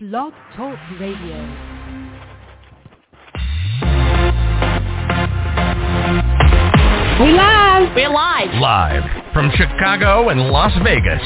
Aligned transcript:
Blog 0.00 0.32
Talk 0.56 0.78
Radio. 0.98 1.36
We 7.20 7.32
live. 7.32 7.94
We're 7.94 8.08
live. 8.08 8.48
Live 8.62 9.34
from 9.34 9.50
Chicago 9.56 10.30
and 10.30 10.40
Las 10.48 10.72
Vegas. 10.82 11.20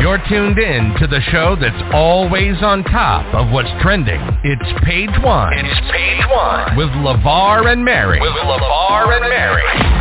You're 0.00 0.16
tuned 0.26 0.58
in 0.58 0.94
to 1.00 1.06
the 1.06 1.20
show 1.30 1.54
that's 1.60 1.82
always 1.92 2.62
on 2.62 2.82
top 2.84 3.26
of 3.34 3.52
what's 3.52 3.68
trending. 3.82 4.22
It's 4.42 4.84
Page 4.86 5.12
One. 5.22 5.52
It's 5.58 5.80
Page 5.92 6.24
One. 6.30 6.78
With 6.78 6.88
LeVar 6.88 7.70
and 7.70 7.84
Mary. 7.84 8.22
With 8.22 8.32
LeVar 8.32 9.20
and 9.20 9.28
Mary. 9.28 9.97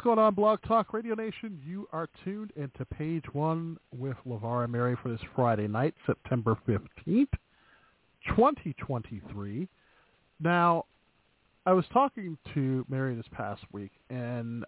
What's 0.00 0.06
going 0.06 0.18
on, 0.18 0.34
Blog 0.34 0.62
Talk 0.62 0.94
Radio 0.94 1.14
Nation? 1.14 1.60
You 1.62 1.86
are 1.92 2.08
tuned 2.24 2.54
into 2.56 2.86
Page 2.86 3.24
One 3.34 3.76
with 3.94 4.16
LeVar 4.26 4.64
and 4.64 4.72
Mary 4.72 4.96
for 5.02 5.10
this 5.10 5.20
Friday 5.36 5.68
night, 5.68 5.92
September 6.06 6.56
15th, 6.66 7.28
2023. 8.28 9.68
Now, 10.42 10.86
I 11.66 11.74
was 11.74 11.84
talking 11.92 12.38
to 12.54 12.86
Mary 12.88 13.14
this 13.14 13.26
past 13.32 13.60
week, 13.72 13.90
and 14.08 14.64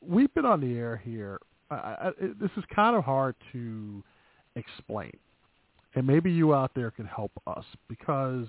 we've 0.00 0.32
been 0.32 0.46
on 0.46 0.62
the 0.62 0.74
air 0.74 0.96
here. 1.04 1.38
I, 1.70 1.74
I, 1.74 2.10
this 2.40 2.50
is 2.56 2.64
kind 2.74 2.96
of 2.96 3.04
hard 3.04 3.34
to 3.52 4.02
explain, 4.56 5.12
and 5.94 6.06
maybe 6.06 6.32
you 6.32 6.54
out 6.54 6.70
there 6.74 6.90
can 6.90 7.04
help 7.04 7.32
us 7.46 7.66
because 7.90 8.46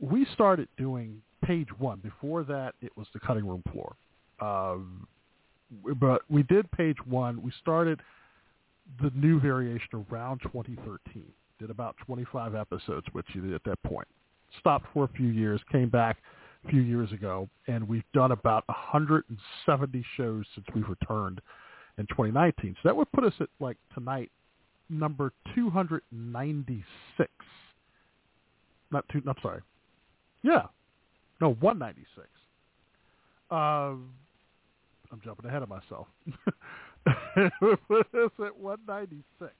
we 0.00 0.26
started 0.34 0.66
doing 0.76 1.22
Page 1.44 1.68
One. 1.78 2.00
Before 2.00 2.42
that, 2.42 2.74
it 2.82 2.90
was 2.96 3.06
the 3.12 3.20
cutting 3.20 3.46
room 3.46 3.62
floor. 3.70 3.94
Um, 4.40 5.06
but 5.98 6.22
we 6.28 6.42
did 6.44 6.70
page 6.70 6.96
one. 7.06 7.42
We 7.42 7.52
started 7.60 8.00
the 9.02 9.10
new 9.14 9.40
variation 9.40 10.04
around 10.10 10.40
2013. 10.42 11.24
Did 11.58 11.70
about 11.70 11.96
25 12.06 12.54
episodes 12.54 13.06
with 13.14 13.24
you 13.32 13.54
at 13.54 13.64
that 13.64 13.82
point. 13.82 14.06
Stopped 14.60 14.86
for 14.92 15.04
a 15.04 15.08
few 15.08 15.28
years, 15.28 15.60
came 15.72 15.88
back 15.88 16.18
a 16.64 16.68
few 16.68 16.82
years 16.82 17.10
ago, 17.12 17.48
and 17.66 17.86
we've 17.88 18.04
done 18.12 18.32
about 18.32 18.64
170 18.68 20.04
shows 20.16 20.44
since 20.54 20.66
we've 20.74 20.88
returned 20.88 21.40
in 21.98 22.06
2019. 22.06 22.76
So 22.82 22.88
that 22.88 22.96
would 22.96 23.10
put 23.12 23.24
us 23.24 23.32
at 23.40 23.48
like 23.58 23.76
tonight, 23.94 24.30
number 24.88 25.32
296. 25.54 27.30
Not 28.92 29.04
two. 29.10 29.22
I'm 29.26 29.34
sorry. 29.42 29.62
Yeah, 30.42 30.66
no, 31.40 31.54
196. 31.54 32.28
Um, 33.50 34.10
I'm 35.16 35.22
jumping 35.24 35.46
ahead 35.46 35.62
of 35.62 35.68
myself. 35.68 36.08
Us 37.06 38.30
at 38.44 38.58
196. 38.58 39.52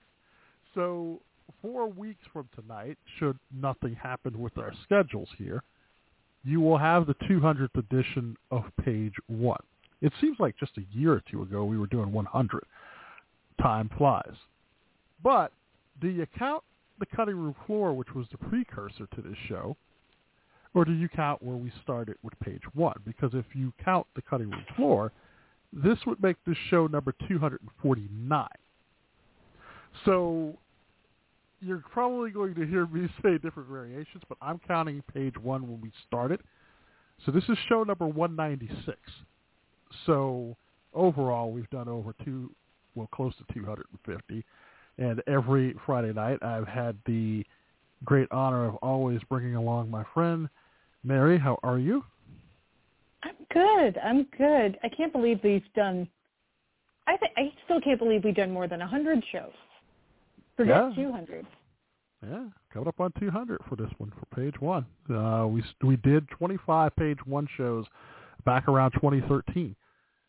So 0.75 1.21
four 1.63 1.89
weeks 1.89 2.21
from 2.33 2.49
tonight, 2.55 2.99
should 3.19 3.39
nothing 3.55 3.95
happen 3.95 4.39
with 4.39 4.59
our 4.59 4.73
schedules 4.85 5.29
here, 5.39 5.63
you 6.45 6.61
will 6.61 6.79
have 6.79 7.07
the 7.07 7.15
200th 7.29 7.75
edition 7.77 8.37
of 8.51 8.65
Page 8.85 9.15
One. 9.29 9.61
It 10.03 10.13
seems 10.21 10.37
like 10.39 10.57
just 10.59 10.73
a 10.77 10.85
year 10.97 11.13
or 11.13 11.23
two 11.31 11.43
ago 11.43 11.65
we 11.65 11.79
were 11.79 11.87
doing 11.87 12.13
100. 12.13 12.65
Time 13.61 13.91
flies. 13.97 14.35
But 15.25 15.53
do 16.03 16.09
you 16.09 16.27
count 16.39 16.63
the 17.01 17.07
cutting 17.07 17.37
room 17.37 17.55
floor, 17.67 17.95
which 17.95 18.15
was 18.15 18.27
the 18.31 18.39
precursor 18.39 19.09
to 19.15 19.23
this 19.23 19.39
show, 19.49 19.77
or 20.75 20.85
do 20.85 20.93
you 20.93 21.09
count 21.09 21.43
where 21.43 21.57
we 21.57 21.73
started 21.83 22.17
with 22.23 22.39
page 22.41 22.63
one? 22.75 23.01
Because 23.07 23.31
if 23.33 23.47
you 23.55 23.73
count 23.83 24.07
the 24.15 24.23
cutting 24.23 24.51
room 24.51 24.65
floor, 24.77 25.13
this 25.73 25.99
would 26.07 26.23
make 26.23 26.37
this 26.47 26.57
show 26.71 26.87
number 26.87 27.15
249. 27.29 28.49
So 30.05 30.57
you're 31.61 31.83
probably 31.93 32.31
going 32.31 32.55
to 32.55 32.67
hear 32.67 32.87
me 32.87 33.09
say 33.23 33.39
different 33.39 33.69
variations, 33.69 34.23
but 34.29 34.39
I'm 34.41 34.61
counting 34.67 35.03
page 35.13 35.35
one 35.37 35.63
when 35.63 35.81
we 35.81 35.93
started. 36.07 36.41
So 37.25 37.33
this 37.33 37.45
is 37.49 37.57
show 37.69 37.83
number 37.83 38.07
196. 38.07 38.99
So 40.05 40.57
overall, 40.95 41.51
we've 41.51 41.71
done 41.71 41.89
over 41.89 42.15
two, 42.25 42.51
well, 42.95 43.09
close 43.13 43.35
to 43.37 43.55
250. 43.55 44.45
And 44.99 45.23
every 45.27 45.75
Friday 45.85 46.13
night, 46.13 46.43
I've 46.43 46.67
had 46.67 46.97
the 47.07 47.45
great 48.05 48.29
honor 48.31 48.67
of 48.67 48.77
always 48.77 49.21
bringing 49.29 49.55
along 49.55 49.91
my 49.91 50.05
friend, 50.15 50.49
Mary. 51.05 51.39
How 51.39 51.59
are 51.63 51.79
you? 51.79 52.05
I'm 53.27 53.47
good. 53.53 53.99
I'm 54.05 54.27
good. 54.39 54.79
I 54.83 54.89
can't 54.89 55.13
believe 55.13 55.41
we've 55.43 55.63
done. 55.75 56.09
I 57.07 57.17
th- 57.17 57.33
I 57.37 57.53
still 57.65 57.81
can't 57.81 57.99
believe 57.99 58.25
we've 58.25 58.35
done 58.35 58.51
more 58.51 58.69
than 58.69 58.83
a 58.83 58.87
hundred 58.87 59.23
shows. 59.33 59.53
Forget 60.57 60.77
Yeah. 60.77 60.93
two 60.95 61.13
hundred. 61.13 61.47
Yeah, 62.27 62.47
coming 62.73 62.89
up 62.89 62.99
on 62.99 63.13
200 63.21 63.61
for 63.69 63.77
this 63.77 63.91
one 63.99 64.11
for 64.19 64.25
page 64.35 64.59
one. 64.61 64.87
Uh, 65.09 65.47
we 65.47 65.63
we 65.83 65.97
did 65.97 66.27
25 66.31 66.97
page 66.97 67.19
one 67.27 67.47
shows 67.57 67.85
back 68.45 68.67
around 68.69 68.93
2013. 68.93 69.77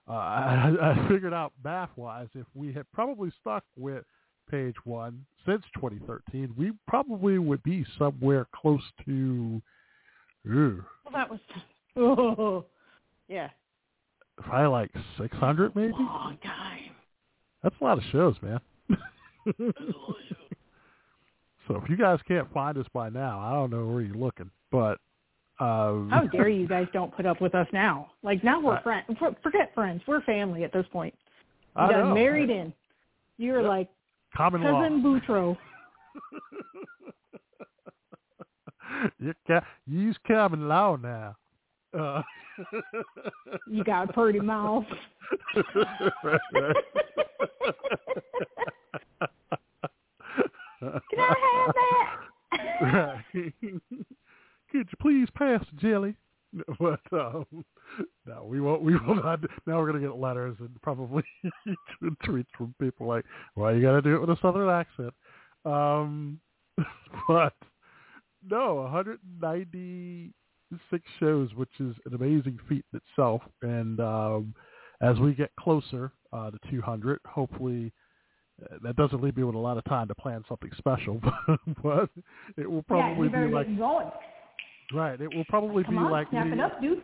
Uh, 0.08 0.12
I, 0.14 0.76
I 0.82 1.08
figured 1.08 1.34
out 1.34 1.54
math 1.64 1.90
wise 1.96 2.28
if 2.36 2.46
we 2.54 2.74
had 2.74 2.86
probably 2.94 3.32
stuck 3.42 3.64
with 3.78 4.04
page 4.52 4.76
one 4.84 5.26
since 5.46 5.64
2013, 5.76 6.54
we 6.58 6.72
probably 6.88 7.38
would 7.38 7.64
be 7.64 7.86
somewhere 7.98 8.48
close 8.54 8.84
to, 9.06 9.62
ooh, 10.48 10.84
Well, 11.06 11.14
that 11.14 11.30
was. 11.30 11.40
Oh, 12.00 12.66
yeah. 13.28 13.50
probably 14.38 14.68
like 14.68 14.92
600 15.18 15.76
maybe. 15.76 15.92
Long 15.94 16.38
time. 16.44 16.92
That's 17.64 17.76
a 17.82 17.84
lot 17.84 17.98
of 17.98 18.04
shows, 18.12 18.36
man. 18.42 18.60
so 21.68 21.76
if 21.76 21.90
you 21.90 21.98
guys 21.98 22.20
can't 22.28 22.52
find 22.54 22.78
us 22.78 22.86
by 22.94 23.10
now, 23.10 23.40
I 23.40 23.54
don't 23.54 23.72
know 23.72 23.86
where 23.86 24.02
you're 24.02 24.16
looking, 24.16 24.50
but 24.72 25.00
um, 25.60 26.10
How 26.12 26.28
dare 26.32 26.50
you 26.50 26.68
guys 26.68 26.88
don't 26.94 27.14
put 27.16 27.26
up 27.26 27.42
with 27.42 27.56
us 27.56 27.68
now? 27.74 28.12
Like 28.24 28.44
now 28.44 28.62
we're 28.62 28.82
friends. 28.82 29.06
Forget 29.44 29.74
friends. 29.74 30.02
We're 30.08 30.22
family 30.22 30.64
at 30.64 30.72
this 30.72 30.86
point. 30.92 31.14
You 31.76 31.84
I 31.84 31.92
got 31.92 32.00
know. 32.06 32.14
married 32.14 32.50
in. 32.50 32.72
You're 33.38 33.62
Yep. 33.62 33.70
like 33.70 33.90
common 34.36 34.64
law. 34.64 34.82
cousin 34.82 35.02
Boutro. 35.04 35.58
you 39.20 39.34
ca- 39.48 39.66
use 39.86 40.16
common 40.28 40.68
law 40.68 40.96
now. 40.96 41.36
Uh, 41.98 42.22
You 43.68 43.84
got 43.84 44.10
a 44.10 44.14
pretty 44.14 44.40
mouth. 44.40 44.86
Can 50.80 51.20
I 51.20 51.34
have 51.44 51.74
that? 51.76 52.18
right. 52.82 53.24
Could 53.34 54.88
you 54.92 54.98
please 55.02 55.28
pass 55.36 55.64
the 55.74 55.78
jelly? 55.82 56.16
But 56.80 57.02
um, 57.12 57.46
no, 58.26 58.46
we 58.46 58.62
won't. 58.62 58.82
We 58.82 58.96
will 58.98 59.16
not. 59.16 59.42
Now 59.66 59.80
we're 59.80 59.88
gonna 59.92 60.00
get 60.06 60.18
letters 60.18 60.56
and 60.60 60.70
probably 60.82 61.24
tweets 62.26 62.46
from 62.58 62.74
people 62.80 63.06
like, 63.08 63.26
"Why 63.56 63.74
you 63.74 63.82
gotta 63.82 64.02
do 64.02 64.16
it 64.16 64.22
with 64.22 64.30
a 64.30 64.38
southern 64.42 64.70
accent?" 64.70 65.14
Um, 65.66 66.40
but 67.28 67.54
no, 68.50 68.88
196 70.92 71.04
shows, 71.20 71.54
which 71.56 71.70
is 71.80 71.96
an 72.06 72.14
amazing 72.16 72.60
feat 72.68 72.86
in 72.94 73.00
itself. 73.10 73.42
And 73.62 74.00
um, 74.00 74.54
as 75.02 75.18
we 75.20 75.34
get 75.34 75.52
closer 75.60 76.12
uh, 76.34 76.52
to 76.52 76.58
200, 76.72 77.20
hopefully 77.26 77.92
uh, 78.64 78.78
that 78.84 78.96
doesn't 78.96 79.22
leave 79.22 79.38
me 79.38 79.44
with 79.44 79.56
a 79.56 79.60
lot 79.60 79.78
of 79.78 79.84
time 79.86 80.08
to 80.08 80.16
plan 80.16 80.44
something 80.48 80.72
special. 80.78 81.20
but 81.22 81.60
but 81.84 82.10
it 82.58 82.70
will 82.70 82.84
probably 82.84 83.28
better 83.30 83.48
be 83.48 83.54
like 83.54 83.78
going. 83.78 84.10
right. 84.94 85.20
It 85.22 85.34
will 85.34 85.46
probably 85.46 85.84
Come 85.84 85.96
be 85.96 86.00
on, 86.00 86.12
like 86.12 86.30
snap 86.30 86.48
it 86.48 86.58
the- 86.58 86.64
up, 86.64 86.82
dude. 86.82 87.02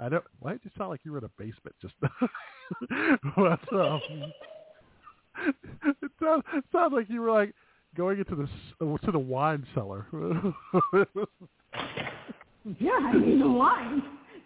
I 0.00 0.08
don't. 0.08 0.22
Why 0.38 0.52
did 0.52 0.60
you 0.62 0.70
sound 0.78 0.90
like 0.90 1.00
you 1.04 1.10
were 1.10 1.18
in 1.18 1.24
a 1.24 1.30
basement 1.36 1.74
just? 1.82 1.94
but 3.36 3.72
um, 3.72 4.00
it 6.02 6.10
sounds 6.22 6.44
it 6.54 6.64
sounds 6.70 6.92
like 6.92 7.08
you 7.10 7.20
were 7.20 7.32
like 7.32 7.52
going 7.96 8.20
into 8.20 8.36
the 8.36 8.44
s- 8.44 8.74
uh, 8.80 8.96
to 9.04 9.10
the 9.10 9.18
wine 9.18 9.66
cellar. 9.74 10.06
Yeah, 12.78 12.90
I 13.00 13.12
need 13.18 13.40
the 13.40 13.48
wine. 13.48 14.02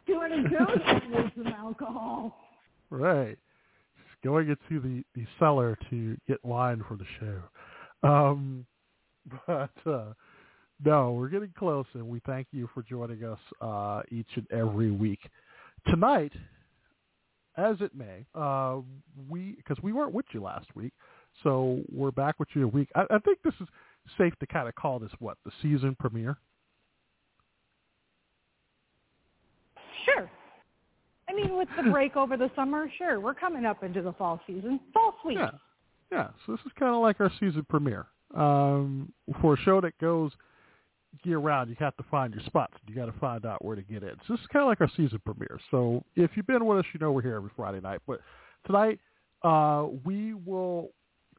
Two 0.06 0.20
hundred 0.20 0.52
pounds 0.52 1.02
with 1.14 1.32
some 1.36 1.46
alcohol. 1.52 2.36
right. 2.90 3.38
Going 4.24 4.48
into 4.48 4.80
the 4.80 5.04
the 5.14 5.26
cellar 5.38 5.76
to 5.90 6.16
get 6.28 6.44
wine 6.44 6.84
for 6.88 6.96
the 6.96 7.04
show. 7.20 8.08
Um, 8.08 8.66
but 9.46 9.70
uh, 9.86 10.12
no, 10.84 11.12
we're 11.12 11.28
getting 11.28 11.52
close, 11.58 11.86
and 11.94 12.08
we 12.08 12.20
thank 12.26 12.48
you 12.52 12.68
for 12.74 12.82
joining 12.82 13.24
us 13.24 13.38
uh, 13.60 14.02
each 14.10 14.28
and 14.36 14.46
every 14.52 14.90
week. 14.90 15.20
Tonight, 15.88 16.32
as 17.56 17.76
it 17.80 17.94
may, 17.94 18.24
uh, 18.34 18.78
we 19.28 19.54
because 19.56 19.76
we 19.82 19.92
weren't 19.92 20.12
with 20.12 20.26
you 20.32 20.42
last 20.42 20.66
week, 20.74 20.92
So 21.42 21.80
we're 21.92 22.10
back 22.12 22.38
with 22.38 22.48
you 22.54 22.64
a 22.64 22.68
week. 22.68 22.88
I, 22.94 23.04
I 23.10 23.18
think 23.18 23.38
this 23.42 23.54
is 23.60 23.68
safe 24.18 24.34
to 24.40 24.46
kind 24.46 24.68
of 24.68 24.74
call 24.74 24.98
this 24.98 25.10
what 25.18 25.38
the 25.44 25.50
season 25.62 25.96
premiere. 25.98 26.36
Sure. 30.04 30.30
I 31.28 31.31
mean, 31.44 31.56
with 31.56 31.68
the 31.76 31.90
break 31.90 32.16
over 32.16 32.36
the 32.36 32.50
summer, 32.56 32.90
sure, 32.98 33.20
we're 33.20 33.34
coming 33.34 33.64
up 33.64 33.82
into 33.82 34.02
the 34.02 34.12
fall 34.12 34.40
season. 34.46 34.80
Fall 34.92 35.14
sweet. 35.22 35.38
Yeah, 35.38 35.50
yeah. 36.10 36.28
So 36.46 36.52
this 36.52 36.60
is 36.66 36.72
kind 36.78 36.94
of 36.94 37.02
like 37.02 37.20
our 37.20 37.30
season 37.40 37.66
premiere 37.68 38.06
um, 38.36 39.12
for 39.40 39.54
a 39.54 39.56
show 39.58 39.80
that 39.80 39.96
goes 39.98 40.32
year 41.24 41.38
round. 41.38 41.70
You 41.70 41.76
have 41.78 41.96
to 41.96 42.04
find 42.10 42.32
your 42.34 42.42
spots. 42.44 42.74
You 42.86 42.94
got 42.94 43.06
to 43.06 43.18
find 43.18 43.44
out 43.44 43.64
where 43.64 43.76
to 43.76 43.82
get 43.82 44.02
in. 44.02 44.14
So 44.26 44.34
this 44.34 44.40
is 44.40 44.46
kind 44.52 44.62
of 44.62 44.68
like 44.68 44.80
our 44.80 44.90
season 44.96 45.20
premiere. 45.24 45.58
So 45.70 46.02
if 46.16 46.30
you've 46.34 46.46
been 46.46 46.64
with 46.64 46.78
us, 46.78 46.84
you 46.92 47.00
know 47.00 47.12
we're 47.12 47.22
here 47.22 47.36
every 47.36 47.50
Friday 47.56 47.80
night. 47.80 48.00
But 48.06 48.20
tonight 48.66 48.98
uh, 49.42 49.86
we 50.04 50.34
will 50.34 50.90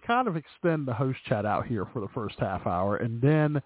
kind 0.05 0.27
of 0.27 0.35
extend 0.35 0.87
the 0.87 0.93
host 0.93 1.19
chat 1.27 1.45
out 1.45 1.65
here 1.65 1.85
for 1.93 1.99
the 1.99 2.09
first 2.13 2.35
half 2.39 2.67
hour, 2.67 2.97
and 2.97 3.21
then 3.21 3.61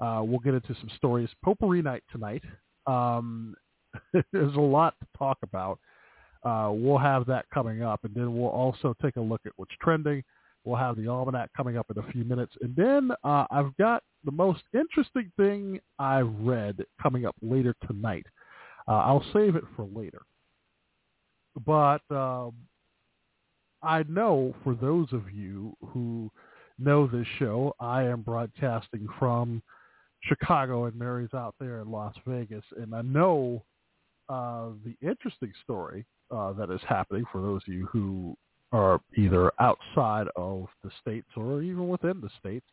uh, 0.00 0.22
we'll 0.24 0.40
get 0.40 0.54
into 0.54 0.74
some 0.80 0.90
stories. 0.96 1.28
Potpourri 1.44 1.82
night 1.82 2.02
tonight. 2.10 2.42
Um, 2.86 3.54
there's 4.32 4.54
a 4.54 4.60
lot 4.60 4.94
to 5.00 5.06
talk 5.18 5.38
about. 5.42 5.78
Uh, 6.44 6.70
we'll 6.72 6.98
have 6.98 7.26
that 7.26 7.46
coming 7.52 7.82
up, 7.82 8.00
and 8.04 8.14
then 8.14 8.36
we'll 8.36 8.50
also 8.50 8.94
take 9.00 9.16
a 9.16 9.20
look 9.20 9.40
at 9.46 9.52
what's 9.56 9.72
trending. 9.80 10.22
We'll 10.64 10.76
have 10.76 10.96
the 10.96 11.08
almanac 11.08 11.50
coming 11.56 11.76
up 11.76 11.86
in 11.90 12.02
a 12.02 12.12
few 12.12 12.24
minutes, 12.24 12.52
and 12.60 12.74
then 12.76 13.10
uh, 13.24 13.46
I've 13.50 13.76
got 13.76 14.02
the 14.24 14.32
most 14.32 14.62
interesting 14.72 15.30
thing 15.36 15.80
I've 15.98 16.32
read 16.40 16.84
coming 17.00 17.26
up 17.26 17.34
later 17.42 17.74
tonight. 17.86 18.26
Uh, 18.86 18.92
I'll 18.92 19.24
save 19.32 19.56
it 19.56 19.64
for 19.76 19.88
later, 19.92 20.22
but 21.64 22.02
um, 22.10 22.52
I 23.82 24.04
know 24.08 24.54
for 24.62 24.74
those 24.74 25.12
of 25.12 25.32
you 25.32 25.76
who 25.88 26.30
know 26.78 27.06
this 27.06 27.26
show, 27.38 27.74
I 27.80 28.04
am 28.04 28.22
broadcasting 28.22 29.06
from 29.18 29.62
Chicago, 30.24 30.84
and 30.84 30.96
Mary's 30.96 31.34
out 31.34 31.54
there 31.60 31.80
in 31.80 31.90
Las 31.90 32.14
Vegas, 32.26 32.64
and 32.76 32.94
I 32.94 33.02
know 33.02 33.64
uh, 34.28 34.68
the 34.84 34.96
interesting 35.06 35.52
story 35.62 36.04
uh, 36.30 36.52
that 36.52 36.70
is 36.70 36.80
happening 36.88 37.24
for 37.30 37.40
those 37.40 37.62
of 37.66 37.74
you 37.74 37.86
who 37.92 38.36
are 38.72 39.00
either 39.16 39.52
outside 39.60 40.26
of 40.36 40.66
the 40.82 40.90
states 41.00 41.28
or 41.36 41.62
even 41.62 41.88
within 41.88 42.20
the 42.20 42.30
states 42.38 42.66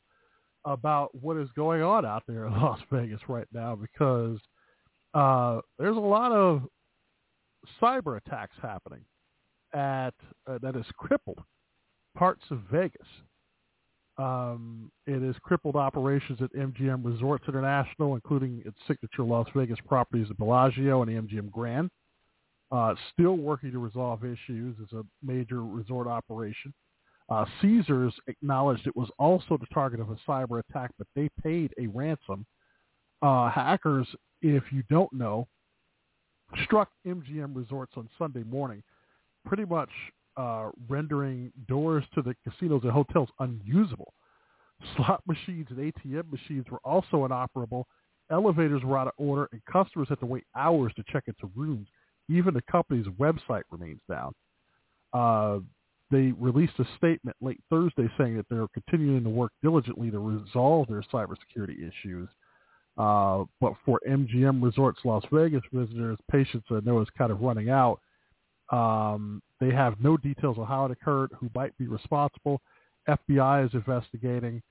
about 0.66 1.14
what 1.16 1.38
is 1.38 1.50
going 1.56 1.82
on 1.82 2.06
out 2.06 2.24
there 2.28 2.46
in 2.46 2.54
Las 2.62 2.80
Vegas 2.92 3.22
right 3.28 3.48
now 3.54 3.76
because 3.76 4.40
uh, 5.14 5.60
there's 5.78 5.98
a 5.98 6.00
lot 6.00 6.32
of 6.32 6.64
cyber 7.82 8.18
attacks 8.18 8.56
happening 8.62 9.02
at 9.74 10.14
uh, 10.48 10.58
that 10.62 10.76
has 10.76 10.86
crippled 10.98 11.40
parts 12.16 12.44
of 12.52 12.60
Vegas. 12.72 13.08
Um, 14.20 14.92
it 15.08 15.22
has 15.22 15.36
crippled 15.42 15.78
operations 15.78 16.40
at 16.42 16.54
MGM 16.54 17.06
Resorts 17.06 17.46
International, 17.48 18.16
including 18.16 18.62
its 18.66 18.76
signature 18.86 19.24
Las 19.24 19.48
Vegas 19.56 19.80
properties 19.88 20.28
at 20.30 20.38
Bellagio 20.38 21.02
and 21.04 21.30
MGM 21.30 21.50
Grand. 21.50 21.90
Uh, 22.70 22.94
still 23.14 23.38
working 23.38 23.72
to 23.72 23.80
resolve 23.80 24.26
issues 24.26 24.76
as 24.84 24.92
a 24.92 25.04
major 25.24 25.64
resort 25.64 26.06
operation. 26.06 26.74
Uh, 27.30 27.46
Caesars 27.62 28.14
acknowledged 28.28 28.86
it 28.88 28.96
was 28.96 29.10
also 29.18 29.58
the 29.58 29.66
target 29.74 30.02
of 30.02 30.10
a 30.10 30.18
cyber 30.28 30.60
attack, 30.60 30.92
but 30.98 31.08
they 31.16 31.30
paid 31.42 31.74
a 31.80 31.88
ransom. 31.88 32.46
Uh, 33.22 33.50
hackers, 33.50 34.08
if 34.42 34.64
you 34.72 34.84
don't 34.90 35.12
know, 35.14 35.48
struck 36.66 36.90
MGM 37.08 37.56
Resorts 37.56 37.94
on 37.96 38.10
Sunday 38.18 38.44
morning, 38.44 38.84
pretty 39.46 39.66
much 39.66 39.90
uh, 40.40 40.70
rendering 40.88 41.52
doors 41.68 42.06
to 42.16 42.22
the 42.22 42.34
casinos 42.48 42.82
and 42.84 42.92
hotels 42.92 43.30
unusable. 43.40 44.14
Slot 44.96 45.22
machines 45.28 45.68
and 45.70 45.78
ATM 45.78 46.32
machines 46.32 46.66
were 46.72 46.80
also 46.86 47.26
inoperable. 47.26 47.86
Elevators 48.32 48.82
were 48.84 48.98
out 48.98 49.08
of 49.08 49.14
order, 49.18 49.50
and 49.52 49.62
customers 49.66 50.08
had 50.08 50.20
to 50.22 50.26
wait 50.26 50.46
hours 50.56 50.94
to 50.96 51.04
check 51.12 51.26
into 51.28 51.52
rooms. 51.56 51.88
Even 52.30 52.54
the 52.54 52.62
company's 52.72 53.08
website 53.20 53.64
remains 53.70 54.00
down. 54.10 54.34
Uh, 55.12 55.60
they 56.12 56.32
released 56.40 56.74
a 56.80 56.86
statement 56.98 57.36
late 57.42 57.60
Thursday 57.70 58.10
saying 58.18 58.38
that 58.38 58.46
they're 58.50 58.68
continuing 58.70 59.24
to 59.24 59.30
work 59.30 59.52
diligently 59.62 60.10
to 60.10 60.20
resolve 60.20 60.88
their 60.88 61.04
cybersecurity 61.14 61.80
issues. 61.80 62.30
Uh, 62.98 63.44
but 63.60 63.74
for 63.86 64.00
MGM 64.08 64.64
Resorts 64.64 65.00
Las 65.04 65.24
Vegas 65.32 65.62
visitors, 65.74 66.18
patience 66.32 66.64
I 66.70 66.80
know 66.84 67.02
is 67.02 67.08
kind 67.18 67.32
of 67.32 67.42
running 67.42 67.70
out. 67.70 68.00
Um, 68.72 69.42
they 69.60 69.72
have 69.72 69.96
no 70.00 70.18
details 70.18 70.58
on 70.58 70.66
how 70.68 70.86
it 70.86 70.92
occurred, 70.92 71.32
who 71.40 71.50
might 71.56 71.78
be 71.78 71.88
responsible. 71.88 72.62
FBI 73.08 73.66
is 73.66 73.74
investigating. 73.74 74.62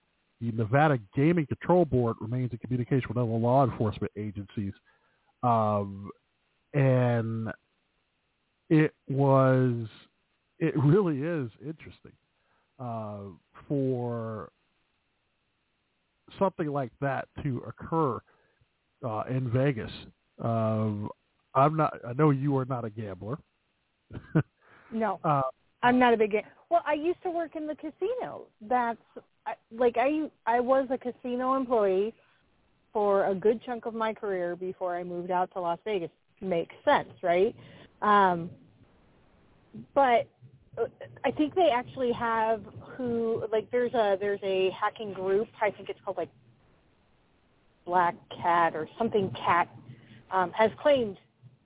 The 0.40 0.52
Nevada 0.52 0.98
Gaming 1.16 1.46
Control 1.46 1.84
Board 1.84 2.16
remains 2.20 2.52
in 2.52 2.58
communication 2.58 3.08
with 3.08 3.16
other 3.16 3.26
law 3.26 3.64
enforcement 3.64 4.12
agencies. 4.16 4.72
Um, 5.42 6.10
and 6.74 7.50
it 8.70 8.94
was, 9.08 9.86
it 10.60 10.76
really 10.76 11.22
is 11.22 11.50
interesting 11.60 12.12
uh, 12.78 13.18
for 13.66 14.50
something 16.38 16.68
like 16.68 16.92
that 17.00 17.28
to 17.42 17.62
occur 17.66 18.20
uh, 19.04 19.24
in 19.28 19.50
Vegas. 19.50 19.90
Um, 20.42 21.08
I'm 21.54 21.76
not. 21.76 21.98
I 22.06 22.12
know 22.12 22.30
you 22.30 22.56
are 22.58 22.64
not 22.64 22.84
a 22.84 22.90
gambler. 22.90 23.38
No, 24.90 25.20
uh, 25.24 25.42
I'm 25.82 25.98
not 25.98 26.14
a 26.14 26.16
big. 26.16 26.36
Well, 26.70 26.82
I 26.86 26.94
used 26.94 27.22
to 27.22 27.30
work 27.30 27.56
in 27.56 27.66
the 27.66 27.74
casino. 27.74 28.46
That's 28.60 28.98
like 29.72 29.96
I 29.98 30.30
I 30.46 30.60
was 30.60 30.88
a 30.90 30.98
casino 30.98 31.54
employee 31.54 32.14
for 32.92 33.26
a 33.26 33.34
good 33.34 33.62
chunk 33.64 33.86
of 33.86 33.94
my 33.94 34.12
career 34.12 34.56
before 34.56 34.96
I 34.96 35.04
moved 35.04 35.30
out 35.30 35.52
to 35.52 35.60
Las 35.60 35.78
Vegas. 35.84 36.10
Makes 36.40 36.74
sense, 36.84 37.08
right? 37.22 37.54
Um, 38.02 38.50
but 39.94 40.26
uh, 40.78 40.86
I 41.24 41.30
think 41.30 41.54
they 41.54 41.70
actually 41.72 42.12
have 42.12 42.62
who 42.96 43.44
like 43.50 43.70
there's 43.70 43.94
a 43.94 44.16
there's 44.20 44.40
a 44.42 44.70
hacking 44.70 45.12
group. 45.12 45.48
I 45.60 45.70
think 45.70 45.88
it's 45.88 46.00
called 46.04 46.16
like 46.16 46.30
Black 47.84 48.14
Cat 48.42 48.74
or 48.74 48.88
something 48.98 49.30
Cat 49.30 49.68
um, 50.30 50.52
has 50.52 50.70
claimed 50.80 51.18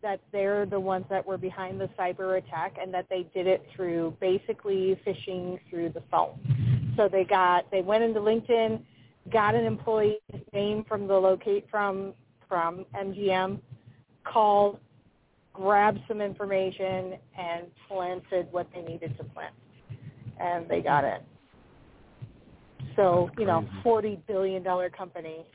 that 0.03 0.21
they're 0.33 0.67
the 0.67 0.79
ones 0.79 1.05
that 1.09 1.25
were 1.25 1.39
behind 1.39 1.81
the 1.81 1.89
cyber 1.99 2.39
attack 2.39 2.77
and 2.81 2.93
that 2.93 3.07
they 3.09 3.27
did 3.35 3.47
it 3.47 3.65
through 3.75 4.17
basically 4.21 5.01
phishing 5.07 5.59
through 5.71 5.91
the 5.91 6.03
phone. 6.11 6.39
So 6.97 7.09
they 7.09 7.25
got 7.25 7.71
they 7.71 7.81
went 7.81 8.05
into 8.05 8.21
LinkedIn, 8.21 8.83
got 9.33 9.55
an 9.55 9.65
employee's 9.65 10.19
name 10.53 10.85
from 10.87 11.07
the 11.07 11.15
locate 11.15 11.67
from 11.71 12.15
from 12.49 12.85
MGM, 12.95 13.61
called, 14.25 14.79
grabbed 15.55 16.01
some 16.07 16.21
information 16.21 17.15
and 17.39 17.67
planted 17.89 18.47
what 18.51 18.67
they 18.75 18.83
needed 18.83 19.17
to 19.17 19.25
plant. 19.25 19.55
And 20.39 20.69
they 20.69 20.81
got 20.83 21.05
it. 21.05 21.23
So, 22.97 23.31
you 23.39 23.47
know, 23.47 23.67
forty 23.83 24.21
billion 24.27 24.63
dollar 24.63 24.91
company 24.91 25.47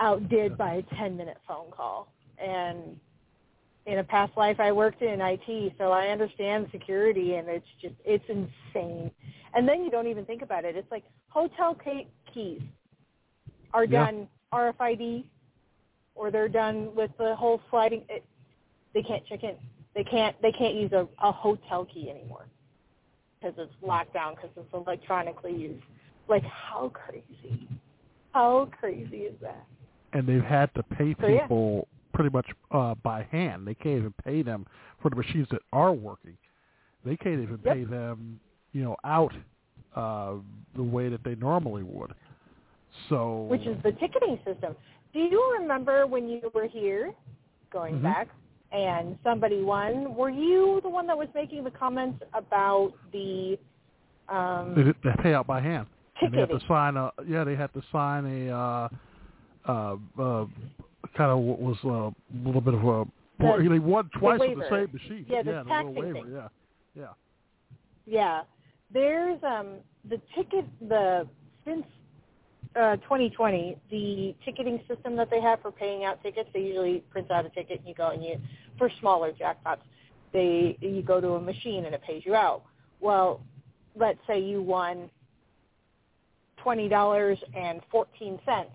outdid 0.00 0.56
by 0.58 0.74
a 0.74 0.82
ten 0.96 1.16
minute 1.16 1.36
phone 1.46 1.70
call. 1.70 2.12
And 2.38 2.98
in 3.86 3.98
a 3.98 4.04
past 4.04 4.36
life 4.36 4.60
I 4.60 4.72
worked 4.72 5.02
in 5.02 5.20
IT, 5.20 5.74
so 5.78 5.90
I 5.92 6.08
understand 6.08 6.68
security, 6.70 7.34
and 7.34 7.48
it's 7.48 7.66
just 7.80 7.94
it's 8.04 8.24
insane. 8.28 9.10
And 9.54 9.68
then 9.68 9.82
you 9.84 9.90
don't 9.90 10.06
even 10.06 10.24
think 10.24 10.42
about 10.42 10.64
it. 10.64 10.76
It's 10.76 10.90
like 10.90 11.04
hotel 11.28 11.76
keys 12.32 12.62
are 13.72 13.84
Yeah. 13.84 14.04
done 14.06 14.28
RFID, 14.52 15.24
or 16.14 16.30
they're 16.30 16.48
done 16.48 16.94
with 16.94 17.10
the 17.18 17.34
whole 17.36 17.60
sliding. 17.70 18.04
It, 18.08 18.24
they 18.94 19.02
can't 19.02 19.24
check 19.26 19.42
in. 19.44 19.56
They 19.94 20.04
can't. 20.04 20.40
They 20.42 20.52
can't 20.52 20.74
use 20.74 20.92
a, 20.92 21.08
a 21.22 21.32
hotel 21.32 21.84
key 21.84 22.10
anymore 22.10 22.46
because 23.40 23.54
it's 23.58 23.72
locked 23.82 24.12
down 24.14 24.34
because 24.34 24.50
it's 24.56 24.72
electronically 24.74 25.54
used. 25.54 25.82
Like 26.28 26.44
how 26.44 26.90
crazy? 26.90 27.66
How 28.32 28.68
crazy 28.78 29.22
is 29.22 29.34
that? 29.40 29.66
and 30.12 30.26
they've 30.26 30.42
had 30.42 30.72
to 30.74 30.82
pay 30.82 31.14
So, 31.20 31.26
yeah. 31.28 31.46
Pretty 32.12 32.30
much 32.30 32.46
uh, 32.70 32.94
by 32.96 33.24
hand. 33.30 33.66
They 33.66 33.74
can't 33.74 33.98
even 33.98 34.14
pay 34.24 34.42
them 34.42 34.66
for 35.00 35.10
the 35.10 35.16
machines 35.16 35.48
that 35.50 35.62
are 35.72 35.92
working. 35.92 36.36
They 37.04 37.16
can't 37.16 37.40
even 37.40 37.60
Yep. 37.64 37.74
pay 37.74 37.84
them, 37.84 38.40
you 38.72 38.82
know, 38.82 38.96
out 39.04 39.32
uh, 39.96 40.34
the 40.76 40.82
way 40.82 41.08
that 41.08 41.24
they 41.24 41.34
normally 41.34 41.82
would. 41.82 42.14
So, 43.08 43.42
which 43.44 43.66
is 43.66 43.80
the 43.82 43.92
ticketing 43.92 44.38
system. 44.44 44.76
Do 45.12 45.20
you 45.20 45.56
remember 45.58 46.06
when 46.06 46.28
you 46.28 46.50
were 46.54 46.66
here, 46.66 47.12
going 47.70 47.98
Mhm. 47.98 48.02
back, 48.02 48.28
and 48.72 49.18
somebody 49.24 49.62
won? 49.62 50.14
Were 50.14 50.30
you 50.30 50.80
the 50.82 50.88
one 50.88 51.06
that 51.06 51.16
was 51.18 51.28
making 51.34 51.64
the 51.64 51.70
comments 51.70 52.22
about 52.34 52.92
the 53.12 53.58
um, 54.28 54.74
they, 54.74 54.82
they 55.10 55.16
pay 55.22 55.34
out 55.34 55.46
by 55.46 55.60
hand. 55.60 55.86
And 56.22 56.32
they 56.32 56.38
have 56.38 56.50
to 56.50 56.60
sign 56.68 56.96
a 56.96 57.10
yeah. 57.26 57.44
They 57.44 57.56
had 57.56 57.72
to 57.72 57.82
sign 57.90 58.26
a 58.26 58.54
uh, 58.54 58.88
uh, 59.66 59.96
uh, 60.18 60.46
kind 61.16 61.30
of 61.30 61.38
what 61.38 61.60
was 61.60 61.76
a 61.84 62.46
little 62.46 62.60
bit 62.60 62.74
of 62.74 62.84
a. 62.84 63.04
The- 63.38 63.68
they 63.70 63.78
won 63.78 64.10
twice 64.18 64.38
with 64.38 64.58
the 64.58 64.64
same 64.68 64.90
machine. 64.92 65.26
Yeah, 65.28 65.42
the 65.42 65.50
yeah, 65.50 65.62
little 65.62 65.92
waiver. 65.94 66.12
thing. 66.12 66.32
Yeah, 66.32 66.48
yeah. 66.94 67.06
Yeah. 68.06 68.42
there's 68.92 69.42
um 69.42 69.76
the 70.08 70.20
ticket 70.34 70.66
the 70.88 71.26
since 71.64 71.84
uh 72.76 72.96
2020 72.96 73.76
the 73.90 74.34
ticketing 74.44 74.80
system 74.88 75.16
that 75.16 75.30
they 75.30 75.40
have 75.40 75.60
for 75.60 75.70
paying 75.70 76.04
out 76.04 76.22
tickets 76.22 76.48
they 76.52 76.60
usually 76.60 77.02
print 77.10 77.30
out 77.30 77.46
a 77.46 77.50
ticket 77.50 77.78
and 77.78 77.88
you 77.88 77.94
go 77.94 78.10
and 78.10 78.22
you 78.22 78.36
for 78.78 78.90
smaller 79.00 79.32
jackpots 79.32 79.78
they 80.32 80.76
you 80.80 81.02
go 81.02 81.20
to 81.20 81.30
a 81.30 81.40
machine 81.40 81.84
and 81.84 81.94
it 81.94 82.02
pays 82.02 82.22
you 82.24 82.34
out 82.34 82.62
well 83.00 83.40
let's 83.96 84.18
say 84.26 84.40
you 84.40 84.62
won 84.62 85.10
twenty 86.62 86.88
dollars 86.88 87.38
and 87.56 87.80
fourteen 87.90 88.38
cents 88.44 88.70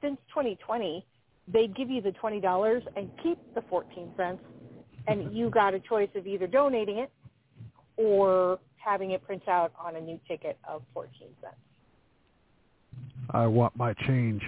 since 0.00 0.18
2020 0.28 1.04
they 1.52 1.66
give 1.66 1.90
you 1.90 2.00
the 2.00 2.12
twenty 2.12 2.40
dollars 2.40 2.82
and 2.96 3.10
keep 3.22 3.38
the 3.54 3.62
fourteen 3.68 4.10
cents 4.16 4.42
and 5.06 5.34
you 5.36 5.50
got 5.50 5.74
a 5.74 5.80
choice 5.80 6.08
of 6.14 6.26
either 6.26 6.46
donating 6.46 6.98
it 6.98 7.10
or 7.96 8.58
having 8.76 9.12
it 9.12 9.24
print 9.24 9.46
out 9.48 9.72
on 9.78 9.96
a 9.96 10.00
new 10.00 10.18
ticket 10.28 10.58
of 10.68 10.82
14 10.94 11.10
cents. 11.40 11.54
I 13.30 13.46
want 13.46 13.76
my 13.76 13.94
change. 14.06 14.42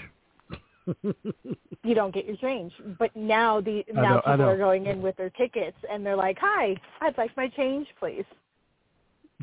you 1.02 1.94
don't 1.94 2.12
get 2.12 2.26
your 2.26 2.36
change. 2.36 2.72
But 2.98 3.14
now 3.16 3.60
the 3.60 3.84
now 3.92 4.16
know, 4.16 4.20
people 4.20 4.42
are 4.42 4.58
going 4.58 4.86
in 4.86 5.00
with 5.00 5.16
their 5.16 5.30
tickets 5.30 5.76
and 5.90 6.04
they're 6.04 6.16
like, 6.16 6.36
"Hi, 6.40 6.76
I'd 7.00 7.16
like 7.16 7.34
my 7.38 7.48
change, 7.48 7.86
please." 7.98 8.24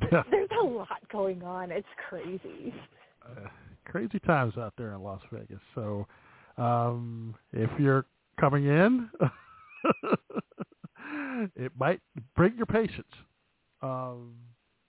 There's 0.11 0.49
a 0.61 0.63
lot 0.63 0.99
going 1.11 1.41
on. 1.41 1.71
It's 1.71 1.87
crazy. 2.09 2.73
uh, 3.25 3.47
crazy 3.85 4.19
times 4.19 4.55
out 4.57 4.73
there 4.77 4.93
in 4.93 5.01
Las 5.01 5.21
Vegas. 5.31 5.59
So 5.73 6.05
um, 6.57 7.35
if 7.53 7.69
you're 7.79 8.05
coming 8.39 8.65
in, 8.65 9.09
it 11.55 11.71
might 11.77 12.01
bring 12.35 12.55
your 12.57 12.65
patience. 12.65 13.07
Um, 13.81 14.35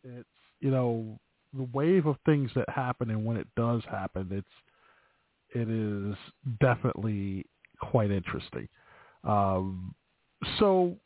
it's 0.04 0.28
you 0.60 0.70
know 0.70 1.18
the 1.54 1.68
wave 1.72 2.06
of 2.06 2.16
things 2.24 2.50
that 2.54 2.68
happen, 2.68 3.10
and 3.10 3.24
when 3.24 3.36
it 3.36 3.48
does 3.56 3.82
happen, 3.90 4.28
it's 4.30 4.46
it 5.54 5.68
is 5.68 6.14
definitely 6.60 7.46
quite 7.80 8.10
interesting. 8.10 8.68
Um, 9.24 9.94
so 10.58 10.96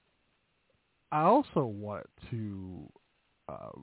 I 1.13 1.23
also 1.23 1.65
want 1.65 2.07
to 2.31 2.89
uh, 3.49 3.79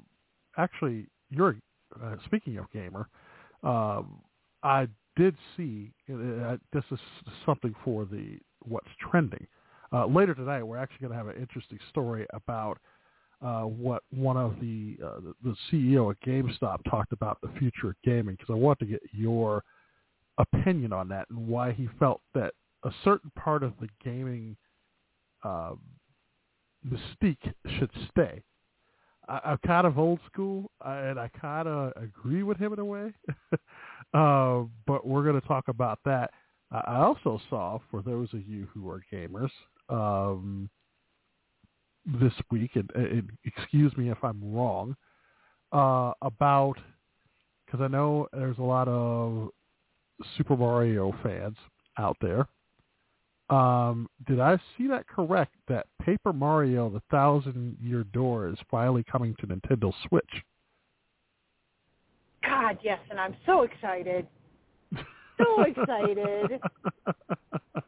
actually 0.57 1.07
you're 1.29 1.55
uh, 2.01 2.15
speaking 2.25 2.57
of 2.57 2.69
gamer. 2.71 3.07
Um, 3.63 4.21
I 4.63 4.87
did 5.15 5.35
see 5.55 5.91
uh, 6.11 6.57
this 6.71 6.83
is 6.91 6.99
something 7.45 7.73
for 7.83 8.05
the 8.05 8.39
what's 8.63 8.87
trending. 9.11 9.45
Uh, 9.91 10.07
later 10.07 10.33
tonight, 10.33 10.63
we're 10.63 10.77
actually 10.77 11.07
going 11.07 11.11
to 11.11 11.17
have 11.17 11.27
an 11.27 11.39
interesting 11.39 11.79
story 11.89 12.25
about 12.33 12.79
uh, 13.43 13.61
what 13.61 14.03
one 14.09 14.37
of 14.37 14.55
the, 14.59 14.97
uh, 15.05 15.19
the 15.43 15.55
CEO 15.71 16.09
at 16.11 16.19
GameStop 16.21 16.79
talked 16.89 17.11
about 17.11 17.39
the 17.41 17.49
future 17.59 17.89
of 17.89 17.95
gaming 18.03 18.35
because 18.35 18.51
I 18.51 18.57
want 18.57 18.79
to 18.79 18.85
get 18.85 19.01
your 19.11 19.63
opinion 20.37 20.93
on 20.93 21.09
that 21.09 21.27
and 21.29 21.47
why 21.47 21.73
he 21.73 21.87
felt 21.99 22.21
that 22.33 22.53
a 22.83 22.91
certain 23.03 23.31
part 23.35 23.61
of 23.61 23.73
the 23.79 23.87
gaming 24.03 24.55
um, 25.43 25.79
mystique 26.87 27.53
should 27.77 27.91
stay. 28.09 28.41
I, 29.27 29.39
I'm 29.45 29.57
kind 29.65 29.87
of 29.87 29.97
old 29.97 30.19
school, 30.31 30.71
uh, 30.85 31.01
and 31.03 31.19
I 31.19 31.29
kind 31.39 31.67
of 31.67 31.93
agree 31.95 32.43
with 32.43 32.57
him 32.57 32.73
in 32.73 32.79
a 32.79 32.85
way. 32.85 33.13
uh, 34.13 34.63
but 34.85 35.05
we're 35.05 35.23
going 35.23 35.39
to 35.39 35.47
talk 35.47 35.67
about 35.67 35.99
that. 36.05 36.31
I 36.71 36.81
I 36.87 36.97
also 36.97 37.39
saw, 37.49 37.79
for 37.89 38.01
those 38.01 38.29
of 38.33 38.47
you 38.47 38.67
who 38.73 38.89
are 38.89 39.03
gamers, 39.11 39.51
um, 39.89 40.69
this 42.05 42.33
week, 42.51 42.71
and, 42.75 42.89
and 42.95 43.29
excuse 43.45 43.95
me 43.97 44.09
if 44.09 44.21
I'm 44.23 44.41
wrong, 44.53 44.95
uh, 45.71 46.11
about 46.21 46.77
because 47.65 47.81
I 47.81 47.87
know 47.87 48.27
there's 48.33 48.57
a 48.59 48.63
lot 48.63 48.87
of 48.87 49.49
Super 50.37 50.55
Mario 50.55 51.13
fans 51.23 51.57
out 51.97 52.17
there. 52.21 52.47
Um, 53.49 54.07
did 54.25 54.39
I 54.39 54.57
see 54.77 54.87
that 54.87 55.07
correct? 55.07 55.53
That 55.67 55.87
Paper 56.01 56.33
Mario: 56.33 56.89
The 56.89 57.01
Thousand 57.11 57.77
Year 57.81 58.03
Door 58.05 58.49
is 58.49 58.57
finally 58.71 59.03
coming 59.09 59.35
to 59.39 59.47
Nintendo 59.47 59.93
Switch. 60.07 60.43
God, 62.43 62.77
yes, 62.83 62.99
and 63.09 63.19
I'm 63.19 63.35
so 63.45 63.63
excited. 63.63 64.27
So 65.37 65.63
excited. 65.63 66.59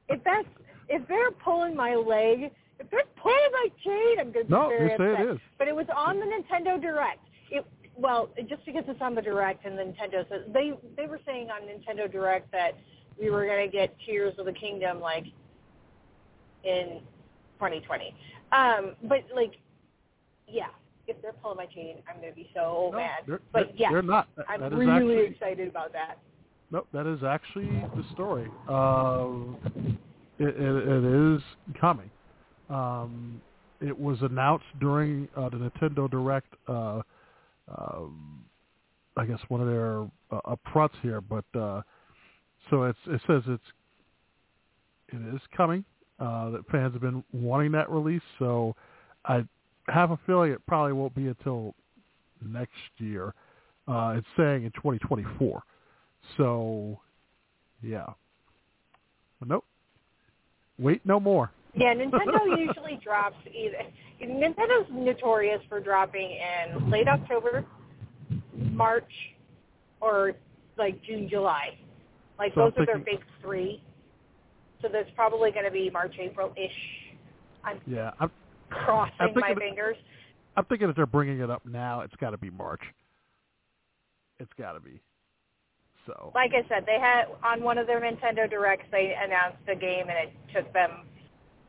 If 0.07 0.23
that's 0.23 0.47
if 0.87 1.05
they're 1.07 1.31
pulling 1.31 1.75
my 1.75 1.95
leg, 1.95 2.51
if 2.79 2.89
they're 2.91 3.01
pulling 3.21 3.51
my 3.51 3.67
chain, 3.83 4.19
I'm 4.19 4.31
going 4.31 4.45
to 4.45 4.49
be 4.49 4.53
no, 4.53 4.69
very 4.69 4.91
you 4.91 4.97
say 4.97 5.11
upset. 5.11 5.25
it 5.25 5.29
is. 5.31 5.39
But 5.57 5.67
it 5.67 5.75
was 5.75 5.87
on 5.95 6.19
the 6.19 6.25
Nintendo 6.25 6.79
Direct. 6.81 7.19
It 7.49 7.65
well, 7.95 8.29
just 8.47 8.65
because 8.65 8.83
it's 8.87 9.01
on 9.01 9.15
the 9.15 9.21
Direct 9.21 9.65
and 9.65 9.77
the 9.77 9.83
Nintendo 9.83 10.27
says 10.29 10.41
they 10.53 10.73
they 10.95 11.07
were 11.07 11.19
saying 11.25 11.49
on 11.49 11.61
Nintendo 11.63 12.09
Direct 12.09 12.51
that 12.51 12.77
we 13.19 13.29
were 13.29 13.45
going 13.45 13.69
to 13.69 13.71
get 13.71 13.95
Tears 14.05 14.35
of 14.37 14.45
the 14.45 14.53
Kingdom 14.53 14.99
like 14.99 15.25
in 16.65 17.01
2020. 17.59 18.13
Um, 18.51 18.95
but 19.03 19.19
like, 19.33 19.53
yeah, 20.47 20.67
if 21.07 21.21
they're 21.21 21.33
pulling 21.33 21.57
my 21.57 21.65
chain, 21.65 21.97
I'm 22.09 22.19
going 22.19 22.31
to 22.31 22.35
be 22.35 22.49
so 22.53 22.89
No, 22.91 22.97
mad. 22.97 23.09
they're, 23.27 23.39
But 23.51 23.67
they're, 23.67 23.75
yes, 23.77 23.91
they're 23.91 24.01
not. 24.01 24.27
That, 24.37 24.45
I'm 24.49 24.61
that 24.61 24.73
really 24.73 24.91
actually, 24.91 25.25
excited 25.27 25.67
about 25.67 25.93
that. 25.93 26.19
Nope, 26.71 26.87
that 26.93 27.05
is 27.05 27.23
actually 27.23 27.69
the 27.95 28.03
story. 28.13 28.49
Um, 28.67 29.57
it, 30.39 30.47
it, 30.47 30.87
it 30.87 31.35
is 31.35 31.41
coming. 31.79 32.09
Um, 32.69 33.41
it 33.81 33.97
was 33.97 34.17
announced 34.21 34.65
during 34.79 35.27
uh, 35.37 35.49
the 35.49 35.57
Nintendo 35.57 36.09
Direct. 36.09 36.51
Uh, 36.67 37.01
um, 37.67 38.43
I 39.17 39.25
guess 39.25 39.39
one 39.47 39.61
of 39.61 39.67
their 39.67 40.01
uh, 40.31 40.55
upfronts 40.55 40.93
here, 41.01 41.21
but 41.21 41.45
uh, 41.57 41.81
so 42.69 42.83
it's 42.83 42.99
it 43.07 43.21
says 43.27 43.43
it's 43.47 43.63
it 45.09 45.35
is 45.35 45.41
coming. 45.55 45.85
Uh, 46.19 46.49
that 46.51 46.61
fans 46.71 46.93
have 46.93 47.01
been 47.01 47.23
wanting 47.33 47.71
that 47.73 47.89
release, 47.89 48.21
so 48.39 48.73
I 49.25 49.45
have 49.87 50.11
a 50.11 50.19
feeling 50.25 50.51
it 50.51 50.65
probably 50.65 50.93
won't 50.93 51.13
be 51.13 51.27
until 51.27 51.75
next 52.41 52.71
year. 52.97 53.33
Uh, 53.87 54.15
it's 54.17 54.27
saying 54.37 54.63
in 54.63 54.71
2024. 54.71 55.61
So, 56.37 56.99
yeah. 57.83 58.05
But 59.39 59.49
nope. 59.49 59.65
Wait 60.79 61.01
no 61.05 61.19
more. 61.19 61.51
Yeah, 61.73 61.93
Nintendo 61.93 62.57
usually 62.57 62.99
drops 63.03 63.37
either. 63.47 63.77
Nintendo's 64.21 64.87
notorious 64.91 65.61
for 65.69 65.79
dropping 65.79 66.37
in 66.71 66.89
late 66.89 67.07
October, 67.07 67.65
March, 68.53 69.11
or 70.01 70.33
like 70.77 71.01
June, 71.03 71.27
July. 71.29 71.77
Like 72.39 72.53
So 72.55 72.71
those 72.71 72.73
are 72.79 72.85
their 72.85 72.99
big 72.99 73.19
three. 73.41 73.81
So 74.85 74.91
there's 74.91 75.09
probably 75.15 75.49
going 75.49 75.65
to 75.65 75.71
be 75.71 75.89
March, 75.89 76.13
April-ish. 76.19 76.71
I'm 77.63 77.81
Yeah, 77.87 78.11
I'm, 78.19 78.29
crossing 78.69 79.13
I'm 79.19 79.33
my 79.35 79.55
fingers. 79.55 79.97
I'm 80.55 80.65
thinking 80.65 80.89
if 80.89 80.95
they're 80.95 81.07
bringing 81.07 81.39
it 81.39 81.49
up 81.49 81.65
now, 81.65 82.01
it's 82.01 82.15
got 82.17 82.31
to 82.31 82.37
be 82.37 82.51
March. 82.51 82.81
It's 84.39 84.51
got 84.59 84.73
to 84.73 84.79
be. 84.79 85.01
So. 86.05 86.31
Like 86.35 86.51
I 86.53 86.67
said, 86.69 86.85
they 86.85 86.99
had 86.99 87.23
on 87.43 87.63
one 87.63 87.79
of 87.79 87.87
their 87.87 87.99
Nintendo 87.99 88.47
Directs, 88.47 88.85
they 88.91 89.15
announced 89.19 89.57
a 89.67 89.75
game, 89.75 90.05
and 90.07 90.29
it 90.29 90.33
took 90.53 90.71
them 90.71 91.07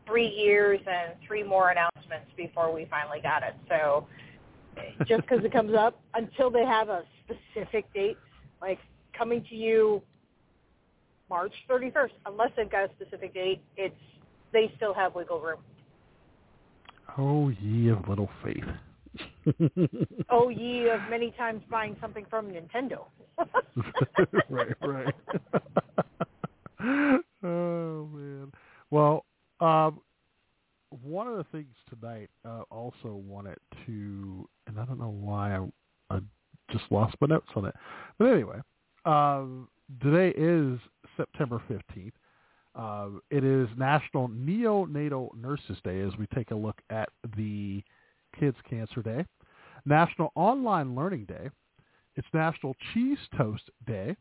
three 0.07 0.29
years 0.29 0.79
and 0.87 1.15
three 1.27 1.43
more 1.43 1.71
announcements 1.71 2.31
before 2.37 2.71
we 2.71 2.87
finally 2.91 3.21
got 3.23 3.43
it. 3.43 3.55
So 3.67 4.07
just 5.09 5.23
because 5.23 5.43
it 5.43 5.53
comes 5.53 5.75
up, 5.75 5.99
until 6.13 6.51
they 6.51 6.67
have 6.67 6.91
a 6.91 7.03
specific 7.25 7.91
date, 7.95 8.19
like 8.61 8.79
coming 9.17 9.43
to 9.49 9.55
you 9.55 10.03
March 11.29 11.53
31st, 11.69 12.11
unless 12.27 12.51
they've 12.57 12.71
got 12.71 12.85
a 12.85 12.91
specific 12.95 13.35
date, 13.35 13.61
it's 13.77 13.95
they 14.53 14.73
still 14.77 14.95
have 14.95 15.15
wiggle 15.15 15.41
room. 15.41 15.59
Oh, 17.19 17.49
ye 17.49 17.89
of 17.89 18.09
little 18.09 18.31
faith. 18.45 18.65
Oh, 20.29 20.49
ye 20.49 20.89
of 20.89 21.01
many 21.09 21.31
times 21.39 21.63
buying 21.71 21.97
something 22.01 22.27
from 22.29 22.49
Nintendo. 22.51 23.05
right, 24.51 24.75
right. 24.83 25.15
oh 27.43 28.09
man. 28.13 28.53
Well, 28.91 29.25
um, 29.61 30.01
one 31.03 31.29
of 31.29 31.37
the 31.37 31.45
things 31.45 31.75
tonight 31.89 32.29
uh, 32.45 32.63
also 32.71 33.15
wanted 33.15 33.59
to, 33.87 34.49
and 34.67 34.79
I 34.79 34.85
don't 34.85 34.99
know 34.99 35.17
why 35.19 35.57
I, 35.57 36.17
I 36.17 36.21
just 36.71 36.85
lost 36.91 37.15
my 37.21 37.29
notes 37.29 37.47
on 37.55 37.67
it, 37.67 37.75
but 38.19 38.27
anyway, 38.27 38.59
um, 39.05 39.69
today 40.03 40.37
is 40.37 40.79
September 41.17 41.63
fifteenth. 41.69 42.15
Uh, 42.75 43.09
it 43.31 43.43
is 43.43 43.69
National 43.77 44.29
Neonatal 44.29 45.35
Nurses 45.35 45.79
Day 45.83 46.01
as 46.01 46.13
we 46.19 46.27
take 46.35 46.51
a 46.51 46.55
look 46.55 46.81
at 46.91 47.09
the 47.37 47.83
Kids 48.39 48.57
Cancer 48.69 49.03
Day, 49.03 49.25
National 49.87 50.31
Online 50.35 50.95
Learning 50.95 51.25
Day. 51.25 51.49
It's 52.17 52.29
National 52.35 52.75
Cheese 52.93 53.19
Toast 53.37 53.71
Day. 53.87 54.15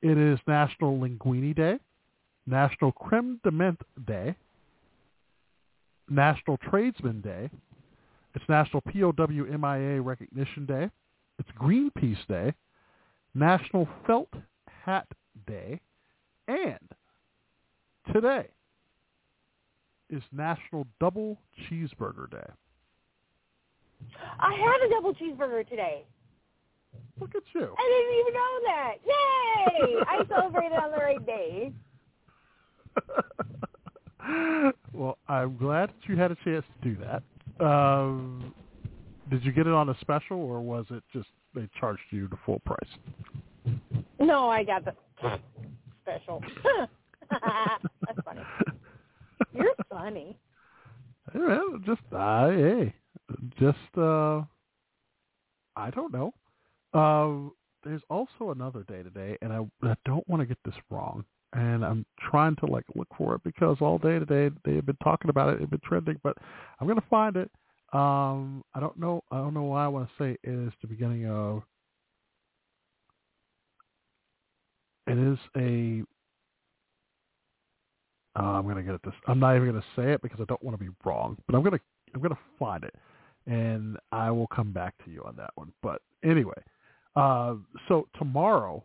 It 0.00 0.18
is 0.18 0.38
National 0.46 0.98
Linguini 0.98 1.54
Day, 1.54 1.78
National 2.46 2.92
Creme 2.92 3.38
de 3.44 3.50
Menthe 3.50 3.84
Day, 4.06 4.34
National 6.08 6.56
Tradesman 6.56 7.20
Day, 7.20 7.50
It's 8.34 8.44
National 8.48 8.82
POWMIA 8.82 10.04
Recognition 10.04 10.66
Day. 10.66 10.90
It's 11.38 11.48
Greenpeace 11.60 12.26
Day, 12.28 12.54
National 13.34 13.88
Felt 14.06 14.28
Hat 14.84 15.06
Day, 15.46 15.80
and 16.48 16.78
today 18.12 18.48
is 20.10 20.22
National 20.32 20.86
Double 21.00 21.38
Cheeseburger 21.64 22.30
Day. 22.30 22.50
I 24.40 24.54
had 24.54 24.86
a 24.86 24.90
double 24.90 25.14
cheeseburger 25.14 25.68
today. 25.68 26.04
Look 27.20 27.34
at 27.34 27.42
you. 27.54 27.74
I 27.78 27.88
didn't 27.88 28.14
even 28.20 28.34
know 28.34 28.60
that. 28.66 28.94
Yay! 29.06 29.96
I 30.08 30.24
celebrated 30.28 30.76
on 30.78 30.90
the 30.90 30.98
right 30.98 31.26
day. 31.26 31.72
well, 34.92 35.18
I'm 35.28 35.56
glad 35.56 35.90
that 35.90 36.08
you 36.08 36.16
had 36.16 36.30
a 36.32 36.36
chance 36.44 36.64
to 36.82 36.88
do 36.88 36.96
that. 37.00 37.22
Um, 37.64 38.54
did 39.30 39.44
you 39.44 39.52
get 39.52 39.66
it 39.66 39.72
on 39.72 39.88
a 39.88 39.96
special, 40.00 40.38
or 40.38 40.60
was 40.60 40.86
it 40.90 41.02
just 41.12 41.28
they 41.54 41.68
charged 41.78 42.02
you 42.10 42.28
the 42.28 42.38
full 42.44 42.60
price? 42.60 42.90
No, 44.18 44.48
I 44.48 44.64
got 44.64 44.84
the 44.84 44.94
special. 46.02 46.42
That's 48.06 48.18
funny. 48.24 48.40
You're 49.54 49.74
funny. 49.90 50.36
Man, 51.34 51.82
just 51.86 52.00
uh, 52.12 52.48
hey, 52.50 52.94
just 53.58 53.78
uh, 53.96 54.42
I 55.76 55.90
don't 55.90 56.12
know. 56.12 56.32
Uh, 56.92 57.50
there's 57.84 58.02
also 58.10 58.50
another 58.50 58.84
day 58.84 59.02
today, 59.02 59.38
and 59.40 59.52
I, 59.52 59.60
I 59.88 59.94
don't 60.04 60.28
want 60.28 60.40
to 60.40 60.46
get 60.46 60.58
this 60.64 60.74
wrong, 60.90 61.24
and 61.54 61.84
I'm 61.84 62.04
trying 62.30 62.56
to 62.56 62.66
like 62.66 62.84
look 62.94 63.08
for 63.16 63.34
it 63.34 63.42
because 63.44 63.78
all 63.80 63.98
day 63.98 64.18
today 64.18 64.54
they 64.64 64.74
have 64.76 64.86
been 64.86 64.96
talking 65.02 65.30
about 65.30 65.50
it, 65.50 65.60
it's 65.60 65.70
been 65.70 65.80
trending, 65.84 66.20
but 66.22 66.36
I'm 66.80 66.86
gonna 66.86 67.02
find 67.08 67.36
it. 67.36 67.50
Um, 67.92 68.62
I 68.74 68.80
don't 68.80 68.98
know. 68.98 69.22
I 69.30 69.38
don't 69.38 69.54
know 69.54 69.64
why 69.64 69.84
I 69.84 69.88
want 69.88 70.08
to 70.08 70.22
say 70.22 70.36
it 70.42 70.50
is 70.50 70.72
the 70.80 70.88
beginning 70.88 71.26
of. 71.26 71.62
It 75.12 75.18
is 75.18 75.38
a. 75.58 76.02
Uh, 78.34 78.44
I'm 78.44 78.66
gonna 78.66 78.82
get 78.82 78.94
at 78.94 79.02
this. 79.02 79.12
I'm 79.28 79.38
not 79.38 79.56
even 79.56 79.68
gonna 79.68 79.84
say 79.94 80.12
it 80.12 80.22
because 80.22 80.40
I 80.40 80.44
don't 80.44 80.62
want 80.62 80.78
to 80.78 80.82
be 80.82 80.90
wrong, 81.04 81.36
but 81.46 81.54
I'm 81.54 81.62
gonna 81.62 81.80
I'm 82.14 82.22
gonna 82.22 82.38
find 82.58 82.82
it, 82.82 82.94
and 83.46 83.98
I 84.10 84.30
will 84.30 84.46
come 84.46 84.72
back 84.72 84.94
to 85.04 85.10
you 85.10 85.22
on 85.24 85.36
that 85.36 85.50
one. 85.54 85.70
But 85.82 86.00
anyway, 86.24 86.54
uh, 87.14 87.56
so 87.88 88.08
tomorrow, 88.18 88.82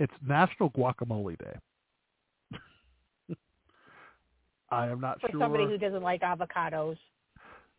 it's 0.00 0.12
National 0.26 0.70
Guacamole 0.70 1.38
Day. 1.38 2.58
I 4.70 4.88
am 4.88 5.00
not 5.00 5.20
sure. 5.20 5.28
For 5.28 5.32
sure. 5.34 5.40
somebody 5.42 5.66
who 5.66 5.78
doesn't 5.78 6.02
like 6.02 6.22
avocados. 6.22 6.96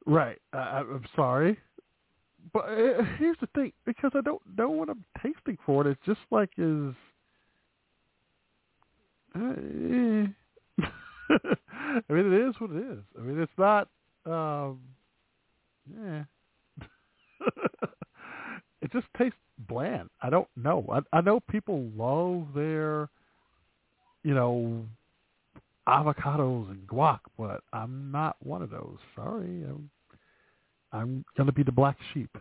Right. 0.06 0.40
Uh, 0.54 0.84
I'm 0.94 1.06
sorry. 1.18 1.60
But 2.54 2.64
uh, 2.70 3.04
here's 3.18 3.36
the 3.42 3.50
thing, 3.54 3.74
because 3.86 4.12
I 4.16 4.22
don't 4.22 4.42
know 4.58 4.70
what 4.70 4.88
I'm 4.88 5.04
tasting 5.22 5.58
for 5.66 5.86
it. 5.86 5.92
It's 5.92 6.06
just 6.06 6.22
like 6.32 6.52
is. 6.58 6.94
Uh, 9.38 9.52
eh. 9.52 10.28
I 12.10 12.14
mean, 12.14 12.34
it 12.34 12.50
is 12.50 12.56
what 12.60 12.72
it 12.72 12.78
is. 12.78 13.00
I 13.18 13.22
mean, 13.22 13.40
it's 13.40 13.52
not. 13.58 13.88
Um, 14.26 14.80
yeah. 15.94 16.24
it 18.82 18.92
just 18.92 19.08
tastes 19.18 19.38
bland. 19.68 20.10
I 20.22 20.30
don't 20.30 20.48
know. 20.56 20.86
I, 20.92 21.18
I 21.18 21.22
know 21.22 21.40
people 21.40 21.90
love 21.96 22.48
their, 22.56 23.10
you 24.24 24.34
know, 24.34 24.86
avocados 25.88 26.70
and 26.70 26.88
guac, 26.88 27.20
but 27.38 27.62
I'm 27.74 28.12
not 28.12 28.36
one 28.42 28.62
of 28.62 28.70
those. 28.70 28.98
Sorry, 29.16 29.64
I'm 29.64 29.90
I'm 30.92 31.26
gonna 31.38 31.52
be 31.52 31.64
the 31.64 31.72
black 31.72 31.98
sheep. 32.14 32.36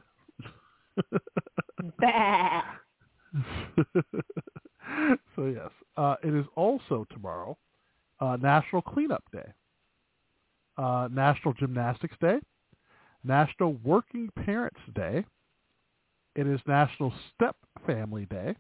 So 5.37 5.47
yes, 5.47 5.71
uh, 5.97 6.17
it 6.23 6.35
is 6.35 6.47
also 6.55 7.07
tomorrow 7.13 7.57
uh, 8.21 8.37
National 8.41 8.83
Cleanup 8.83 9.25
Day, 9.33 9.53
uh, 10.79 11.09
National 11.13 11.53
Gymnastics 11.55 12.17
Day, 12.21 12.39
National 13.25 13.75
Working 13.85 14.31
Parents 14.45 14.81
Day. 14.95 15.25
It 16.35 16.47
is 16.47 16.61
National 16.67 17.13
Step 17.35 17.57
Family 17.87 18.27
Day. 18.27 18.55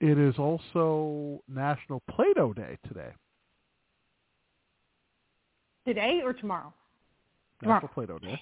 It 0.00 0.18
is 0.18 0.36
also 0.38 1.40
National 1.48 2.02
Play-Doh 2.10 2.52
Day 2.52 2.76
today. 2.88 3.10
Today 5.86 6.20
or 6.24 6.32
tomorrow? 6.32 6.72
National 7.62 7.88
Tomorrow. 7.88 7.94
Play-Doh 7.94 8.18
Day. 8.18 8.40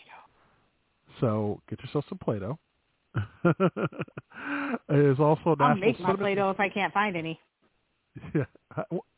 So 1.20 1.60
get 1.68 1.80
yourself 1.82 2.04
some 2.08 2.18
Play-Doh. 2.18 2.58
It 3.44 4.80
is 4.90 5.18
also 5.18 5.56
National 5.56 5.66
I'll 5.66 5.76
make 5.76 5.98
my 6.00 6.06
Cinnamon- 6.08 6.16
Play-Doh 6.18 6.50
if 6.50 6.60
I 6.60 6.68
can't 6.68 6.92
find 6.92 7.16
any. 7.16 7.38
Yeah. 8.34 8.44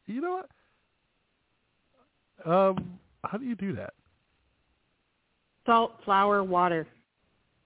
You 0.07 0.21
know 0.21 0.43
what? 2.45 2.51
Um, 2.51 2.99
how 3.25 3.39
do 3.39 3.45
you 3.45 3.55
do 3.55 3.75
that? 3.77 3.95
Salt, 5.67 5.93
flour, 6.05 6.43
water, 6.43 6.87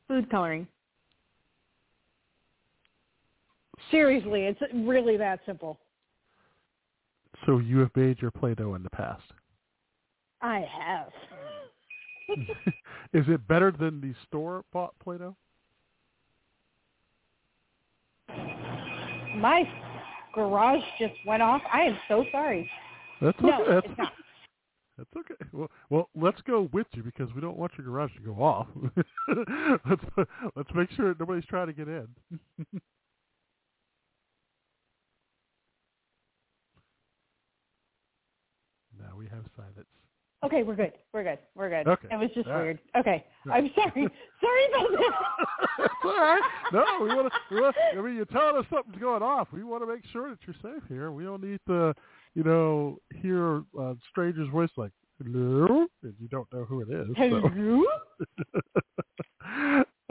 food 0.07 0.31
coloring. 0.31 0.67
Seriously, 3.91 4.43
it's 4.43 4.61
really 4.75 5.17
that 5.17 5.41
simple. 5.47 5.79
So 7.47 7.59
you 7.59 7.79
have 7.79 7.91
made 7.97 8.21
your 8.21 8.31
Play-Doh 8.31 8.75
in 8.75 8.83
the 8.83 8.91
past. 8.91 9.23
I 10.43 10.65
have. 10.79 11.09
Is 13.13 13.25
it 13.29 13.47
better 13.49 13.73
than 13.73 14.01
the 14.01 14.15
store-bought 14.27 14.95
Play-Doh? 15.03 15.37
My 19.37 19.63
garage 20.35 20.83
just 20.99 21.15
went 21.27 21.43
off. 21.43 21.63
I 21.73 21.83
am 21.83 21.97
so 22.09 22.25
sorry. 22.33 22.71
That's 23.21 23.39
okay. 23.39 23.49
No, 23.49 23.65
that's, 23.69 23.87
it's 23.87 23.99
not. 23.99 24.13
that's 24.99 25.11
okay. 25.17 25.35
Well, 25.53 25.71
well, 25.91 26.09
let's 26.15 26.41
go 26.43 26.69
with 26.73 26.87
you 26.93 27.03
because 27.03 27.29
we 27.35 27.41
don't 27.41 27.57
want 27.57 27.73
your 27.77 27.87
garage 27.87 28.13
to 28.15 28.21
go 28.21 28.35
off. 28.43 28.67
let's 29.89 30.03
let's 30.57 30.71
make 30.75 30.91
sure 30.93 31.15
nobody's 31.19 31.47
trying 31.47 31.67
to 31.67 31.73
get 31.73 31.89
in. 31.89 32.09
now 38.99 39.17
we 39.19 39.27
have 39.27 39.45
silence. 39.57 39.87
Okay, 40.45 40.63
we're 40.63 40.77
good. 40.77 40.93
We're 41.13 41.25
good. 41.25 41.39
We're 41.55 41.69
good. 41.71 41.89
Okay. 41.89 42.09
It 42.11 42.17
was 42.17 42.31
just 42.35 42.47
All 42.47 42.55
right. 42.55 42.63
weird. 42.63 42.79
Okay. 42.97 43.25
I'm 43.51 43.71
sorry. 43.75 43.93
sorry 44.41 44.65
about 44.69 44.91
that. 44.91 45.91
All 46.05 46.21
right. 46.21 46.43
No, 46.73 46.85
we 47.01 47.09
want 47.09 47.33
to. 47.33 47.39
We 47.55 47.61
want, 47.61 47.77
I 47.97 48.01
mean, 48.01 48.17
you're 48.17 48.25
telling 48.27 48.57
us 48.57 48.65
something's 48.73 48.99
going 49.01 49.23
off. 49.23 49.49
We 49.53 49.65
want 49.65 49.83
to 49.83 49.87
make 49.87 50.05
sure 50.13 50.29
that 50.29 50.39
you're 50.47 50.55
safe 50.63 50.83
here. 50.89 51.11
We 51.11 51.25
don't 51.25 51.43
need 51.43 51.61
to, 51.69 51.95
you 52.35 52.43
know, 52.45 52.99
hear 53.23 53.63
a 53.79 53.97
stranger's 54.11 54.49
voice 54.51 54.71
like 54.77 54.93
"hello," 55.23 55.87
and 56.03 56.15
you 56.21 56.29
don't 56.29 56.53
know 56.53 56.65
who 56.65 56.83
it 56.83 56.91
is. 56.91 57.09
so. 57.17 57.49
Hello? 57.49 57.85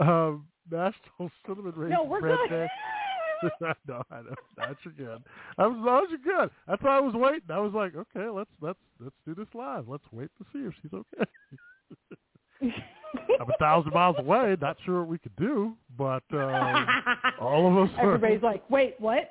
um, 0.00 0.46
National 0.70 1.30
Cinnamon 1.46 1.72
Raisin 1.76 1.96
No, 1.96 2.02
we're 2.02 2.20
Bread 2.20 2.38
good. 2.48 2.68
Day. 3.42 3.66
I 3.66 3.72
know, 3.86 4.02
I. 4.10 4.20
That's 4.56 4.78
you're 4.84 4.94
good. 4.94 5.22
I 5.58 5.66
was, 5.66 5.76
I 5.78 6.00
was 6.00 6.20
good. 6.24 6.50
That's 6.66 6.82
why 6.82 6.96
I 6.96 7.00
was 7.00 7.14
waiting. 7.14 7.50
I 7.50 7.58
was 7.58 7.72
like, 7.74 7.94
okay, 7.96 8.28
let's 8.28 8.50
let's 8.60 8.78
let's 9.00 9.14
do 9.26 9.34
this 9.34 9.48
live. 9.54 9.88
Let's 9.88 10.04
wait 10.12 10.30
to 10.38 10.44
see 10.52 10.66
if 10.66 10.74
she's 10.82 10.92
okay. 10.92 11.30
I'm 13.40 13.50
a 13.50 13.58
thousand 13.58 13.92
miles 13.92 14.16
away. 14.18 14.56
Not 14.60 14.76
sure 14.84 15.00
what 15.00 15.08
we 15.08 15.18
could 15.18 15.36
do, 15.36 15.74
but 15.96 16.22
um, 16.32 16.86
all 17.40 17.70
of 17.70 17.88
us. 17.88 17.94
Are, 17.98 18.14
Everybody's 18.14 18.42
like, 18.42 18.68
wait, 18.70 18.94
what? 18.98 19.30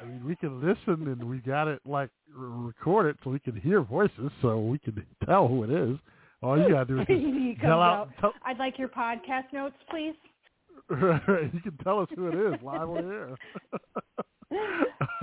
I 0.00 0.04
mean, 0.04 0.24
we 0.26 0.34
can 0.34 0.60
listen 0.60 1.06
and 1.06 1.22
we 1.22 1.38
got 1.38 1.68
it 1.68 1.80
like 1.86 2.10
record 2.34 3.06
it 3.06 3.16
so 3.22 3.30
we 3.30 3.38
can 3.38 3.56
hear 3.56 3.82
voices, 3.82 4.30
so 4.40 4.58
we 4.58 4.78
can 4.78 5.04
tell 5.24 5.46
who 5.46 5.62
it 5.64 5.70
is. 5.70 5.96
All 6.42 6.58
you 6.58 6.68
gotta 6.70 6.84
do 6.84 7.00
is 7.00 7.06
he 7.06 7.52
just 7.52 7.62
yell 7.62 7.80
out. 7.80 8.08
out. 8.08 8.10
Tell, 8.20 8.32
I'd 8.44 8.58
like 8.58 8.76
your 8.78 8.88
podcast 8.88 9.52
notes, 9.52 9.76
please. 9.88 10.14
you 10.90 11.60
can 11.62 11.76
tell 11.82 12.00
us 12.00 12.08
who 12.14 12.28
it 12.28 12.34
is 12.34 12.60
live 12.62 12.90
on 12.90 13.08
the 13.08 13.14
air. 13.14 13.36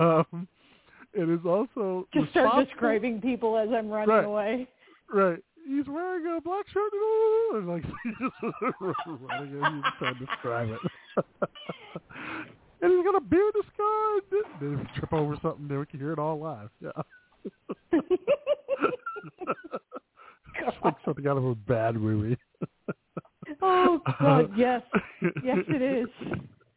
um, 0.00 0.48
it 1.12 1.28
is 1.28 1.40
also 1.44 2.06
Just 2.14 2.30
start 2.30 2.66
describing 2.66 3.20
people 3.20 3.56
as 3.58 3.68
I'm 3.72 3.88
running 3.88 4.08
Right. 4.14 4.24
away. 4.24 4.68
Right. 5.12 5.42
He's 5.66 5.86
wearing 5.86 6.26
a 6.36 6.40
black 6.40 6.66
shirt 6.68 6.92
and 7.54 7.68
like 7.68 7.84
he's 8.02 8.14
just 8.18 8.34
running 9.06 9.62
and 9.62 9.84
he's 9.84 9.92
trying 9.98 10.14
to 10.18 10.26
describe 10.26 10.68
it. 10.70 10.80
and 12.82 12.92
he's 12.92 13.04
got 13.04 13.14
a 13.16 13.20
beard. 13.20 13.54
And 14.60 14.60
then 14.60 14.80
if 14.80 14.86
trip 14.96 15.12
over 15.12 15.36
something, 15.42 15.68
then 15.68 15.78
we 15.78 15.86
can 15.86 16.00
hear 16.00 16.12
it 16.12 16.18
all 16.18 16.38
live. 16.38 16.70
Yeah. 16.80 16.90
it's 17.92 18.02
like 20.84 20.94
something 21.04 21.26
out 21.26 21.36
of 21.36 21.44
a 21.44 21.54
bad 21.54 21.96
movie. 21.96 22.36
Oh 23.62 24.00
God, 24.20 24.50
yes, 24.56 24.82
yes, 25.42 25.58
it 25.68 25.82
is. 25.82 26.08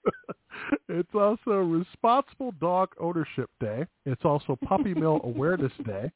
it's 0.90 1.14
also 1.14 1.52
Responsible 1.52 2.54
Dog 2.60 2.90
Ownership 3.00 3.50
Day. 3.60 3.86
It's 4.06 4.24
also 4.26 4.58
Puppy 4.68 4.94
Mill 4.94 5.22
Awareness 5.24 5.74
Day. 5.86 6.12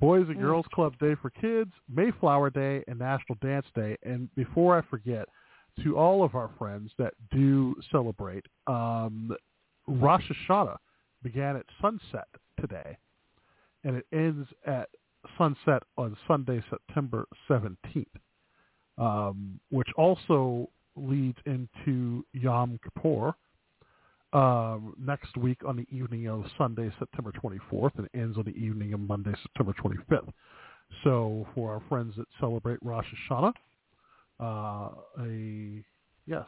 Boys 0.00 0.26
and 0.28 0.40
Girls 0.40 0.64
Club 0.72 0.98
Day 0.98 1.14
for 1.20 1.28
Kids, 1.28 1.70
Mayflower 1.94 2.48
Day, 2.48 2.82
and 2.88 2.98
National 2.98 3.36
Dance 3.42 3.66
Day. 3.74 3.96
And 4.04 4.34
before 4.34 4.78
I 4.78 4.80
forget, 4.88 5.28
to 5.84 5.98
all 5.98 6.24
of 6.24 6.34
our 6.34 6.50
friends 6.58 6.90
that 6.98 7.12
do 7.30 7.76
celebrate, 7.92 8.46
um, 8.66 9.36
Rosh 9.86 10.24
Hashanah 10.48 10.78
began 11.22 11.56
at 11.56 11.66
sunset 11.82 12.28
today, 12.58 12.96
and 13.84 13.96
it 13.96 14.06
ends 14.12 14.48
at 14.66 14.88
sunset 15.36 15.82
on 15.98 16.16
Sunday, 16.26 16.62
September 16.70 17.26
17th, 17.48 18.06
um, 18.98 19.58
which 19.70 19.88
also 19.96 20.68
leads 20.96 21.38
into 21.46 22.24
Yom 22.32 22.78
Kippur 22.82 23.34
um, 24.32 24.94
next 24.98 25.36
week 25.36 25.58
on 25.66 25.76
the 25.76 25.86
evening 25.96 26.28
of 26.28 26.44
Sunday, 26.58 26.90
September 26.98 27.32
24th, 27.32 27.98
and 27.98 28.08
ends 28.14 28.36
on 28.36 28.44
the 28.44 28.56
evening 28.56 28.92
of 28.92 29.00
Monday, 29.00 29.32
September 29.42 29.74
25th. 29.82 30.32
So 31.04 31.46
for 31.54 31.72
our 31.72 31.82
friends 31.88 32.14
that 32.16 32.26
celebrate 32.40 32.78
Rosh 32.82 33.06
Hashanah, 33.30 33.52
uh, 34.40 34.90
a 35.20 35.84
yes, 36.26 36.46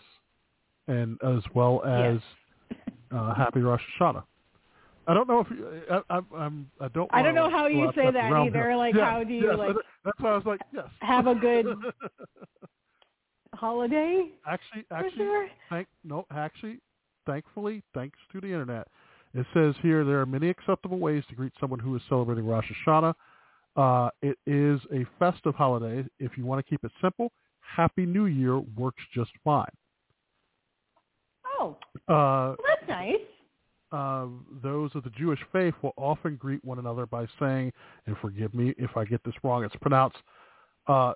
and 0.87 1.19
as 1.23 1.43
well 1.55 1.83
as 1.85 2.15
Yes. 2.15 2.79
uh, 3.11 3.35
Happy 3.35 3.61
Rosh 3.61 3.83
Hashanah. 3.99 4.25
I 5.09 5.14
don't 5.14 5.27
know 5.27 5.40
if 5.40 5.47
you, 5.51 5.66
I, 5.90 6.03
I, 6.11 6.21
I'm. 6.37 6.71
I 6.81 6.88
don't. 6.88 7.09
I 7.12 7.23
don't 7.23 7.35
know 7.35 7.49
how 7.51 7.66
you 7.66 7.90
say 7.97 8.11
that 8.11 8.31
either, 8.33 8.51
here. 8.68 8.77
like, 8.77 8.94
Yes, 8.94 9.05
how 9.05 9.25
do 9.25 9.33
you, 9.33 9.47
yes, 9.49 9.59
like, 9.59 9.77
That's 10.05 10.21
why 10.21 10.31
I 10.33 10.37
was 10.37 10.47
like, 10.47 10.61
yes. 10.73 10.85
have 11.01 11.27
a 11.27 11.35
good 11.35 11.66
holiday. 13.55 14.27
actually, 14.47 14.85
actually, 14.92 15.16
sure. 15.16 15.49
thank 15.71 15.88
no, 16.05 16.27
actually, 16.31 16.79
thankfully, 17.27 17.83
thanks 17.94 18.18
to 18.33 18.40
the 18.40 18.49
internet, 18.49 18.87
it 19.35 19.47
says 19.55 19.75
here 19.83 20.05
there 20.05 20.21
are 20.21 20.27
many 20.27 20.49
acceptable 20.51 20.99
ways 20.99 21.25
to 21.31 21.35
greet 21.35 21.53
someone 21.61 21.79
who 21.81 21.97
is 21.97 22.03
celebrating 22.09 22.47
Rosh 22.47 22.71
Hashanah. 22.87 23.14
Uh, 23.77 24.11
it 24.23 24.37
is 24.47 24.81
a 24.92 25.07
festive 25.18 25.55
holiday. 25.55 26.05
If 26.18 26.37
you 26.37 26.44
want 26.44 26.64
to 26.64 26.68
keep 26.68 26.85
it 26.85 26.90
simple, 27.01 27.31
Happy 27.61 28.05
New 28.07 28.27
Year 28.27 28.59
works 28.59 29.03
just 29.14 29.31
fine. 29.44 29.66
Oh, 31.61 31.77
Uh, 32.09 32.55
well, 32.55 32.57
that's 32.66 32.88
nice. 32.88 33.14
Uh, 33.92 34.27
those 34.62 34.90
of 34.94 35.05
the 35.05 35.11
Jewish 35.11 35.40
faith 35.53 35.74
will 35.83 35.94
often 35.96 36.37
greet 36.37 36.64
one 36.64 36.79
another 36.79 37.07
by 37.07 37.27
saying, 37.40 37.72
and 38.07 38.16
forgive 38.20 38.55
me 38.55 38.74
if 38.79 38.96
I 38.96 39.05
get 39.05 39.22
this 39.24 39.35
wrong, 39.42 39.64
it's 39.64 39.77
pronounced 39.77 40.18
uh, 40.87 41.12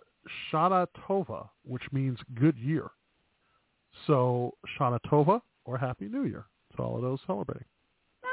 Shana 0.51 0.87
Tova, 1.07 1.49
which 1.65 1.83
means 1.93 2.19
good 2.35 2.57
year. 2.59 2.91
So 4.07 4.55
Shana 4.79 4.99
Tova 5.07 5.41
or 5.65 5.77
Happy 5.77 6.09
New 6.09 6.25
Year 6.25 6.45
to 6.77 6.83
all 6.83 6.97
of 6.97 7.03
those 7.03 7.19
celebrating. 7.27 7.67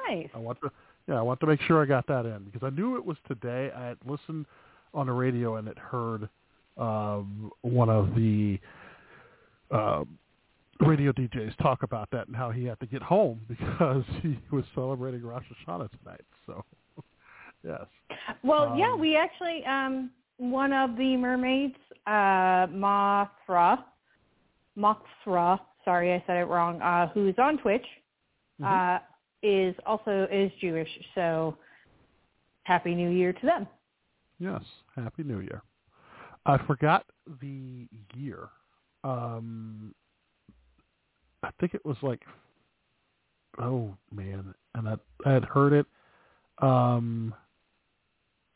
Nice. 0.08 0.30
I 0.34 0.38
want 0.38 0.60
to, 0.62 0.72
yeah, 1.08 1.16
I 1.16 1.22
want 1.22 1.40
to 1.42 1.46
make 1.48 1.62
sure 1.62 1.82
I 1.82 1.86
got 1.86 2.08
that 2.08 2.26
in 2.26 2.46
because 2.46 2.66
I 2.66 2.70
knew 2.70 2.96
it 2.96 3.06
was 3.06 3.18
today. 3.28 3.72
I 3.76 3.88
had 3.88 3.98
listened 4.06 4.46
on 4.94 5.08
the 5.08 5.14
radio 5.14 5.58
and 5.58 5.68
it 5.68 5.78
heard 5.78 6.30
um, 6.78 7.52
one 7.62 7.90
of 7.90 8.16
the 8.16 8.60
um, 9.72 10.18
radio 10.80 11.12
DJs 11.12 11.56
talk 11.58 11.84
about 11.84 12.10
that 12.12 12.28
and 12.28 12.36
how 12.36 12.52
he 12.52 12.64
had 12.66 12.80
to 12.80 12.86
get 12.86 13.02
home 13.02 13.42
because 13.48 14.04
he 14.22 14.38
was 14.52 14.64
celebrating 14.74 15.22
Rosh 15.22 15.44
Hashanah 15.68 15.90
tonight. 16.04 16.22
So, 16.46 16.64
yes, 17.64 17.86
Well, 18.44 18.76
yeah, 18.78 18.94
Um, 18.94 19.00
we 19.02 19.16
actually 19.18 19.64
um 19.66 20.12
one 20.38 20.72
of 20.74 20.96
the 20.96 21.18
mermaids, 21.18 21.76
uh 22.08 22.68
Mothra, 22.68 23.84
Mothra, 24.78 25.60
sorry 25.84 26.14
I 26.14 26.24
said 26.26 26.38
it 26.38 26.46
wrong, 26.46 26.82
uh 26.82 27.08
who's 27.10 27.36
on 27.38 27.58
Twitch, 27.58 27.86
Mhm. 28.62 28.98
uh 28.98 29.00
is 29.42 29.74
also 29.86 30.28
is 30.32 30.52
Jewish. 30.60 30.90
So 31.16 31.58
happy 32.64 32.94
new 32.96 33.10
year 33.10 33.34
to 33.34 33.46
them. 33.46 33.68
yes, 34.40 34.62
Happy 34.96 35.24
New 35.24 35.40
Year. 35.40 35.62
I 36.46 36.58
forgot 36.66 37.06
the 37.42 37.88
year. 38.16 38.50
Um, 39.04 39.94
I 41.44 41.50
think 41.60 41.74
it 41.74 41.86
was 41.86 41.98
like, 42.02 42.22
oh 43.60 43.96
man, 44.14 44.54
and 44.76 44.90
I, 44.90 44.96
I 45.26 45.32
had 45.32 45.46
heard 45.46 45.74
it, 45.74 45.86
um, 46.62 47.34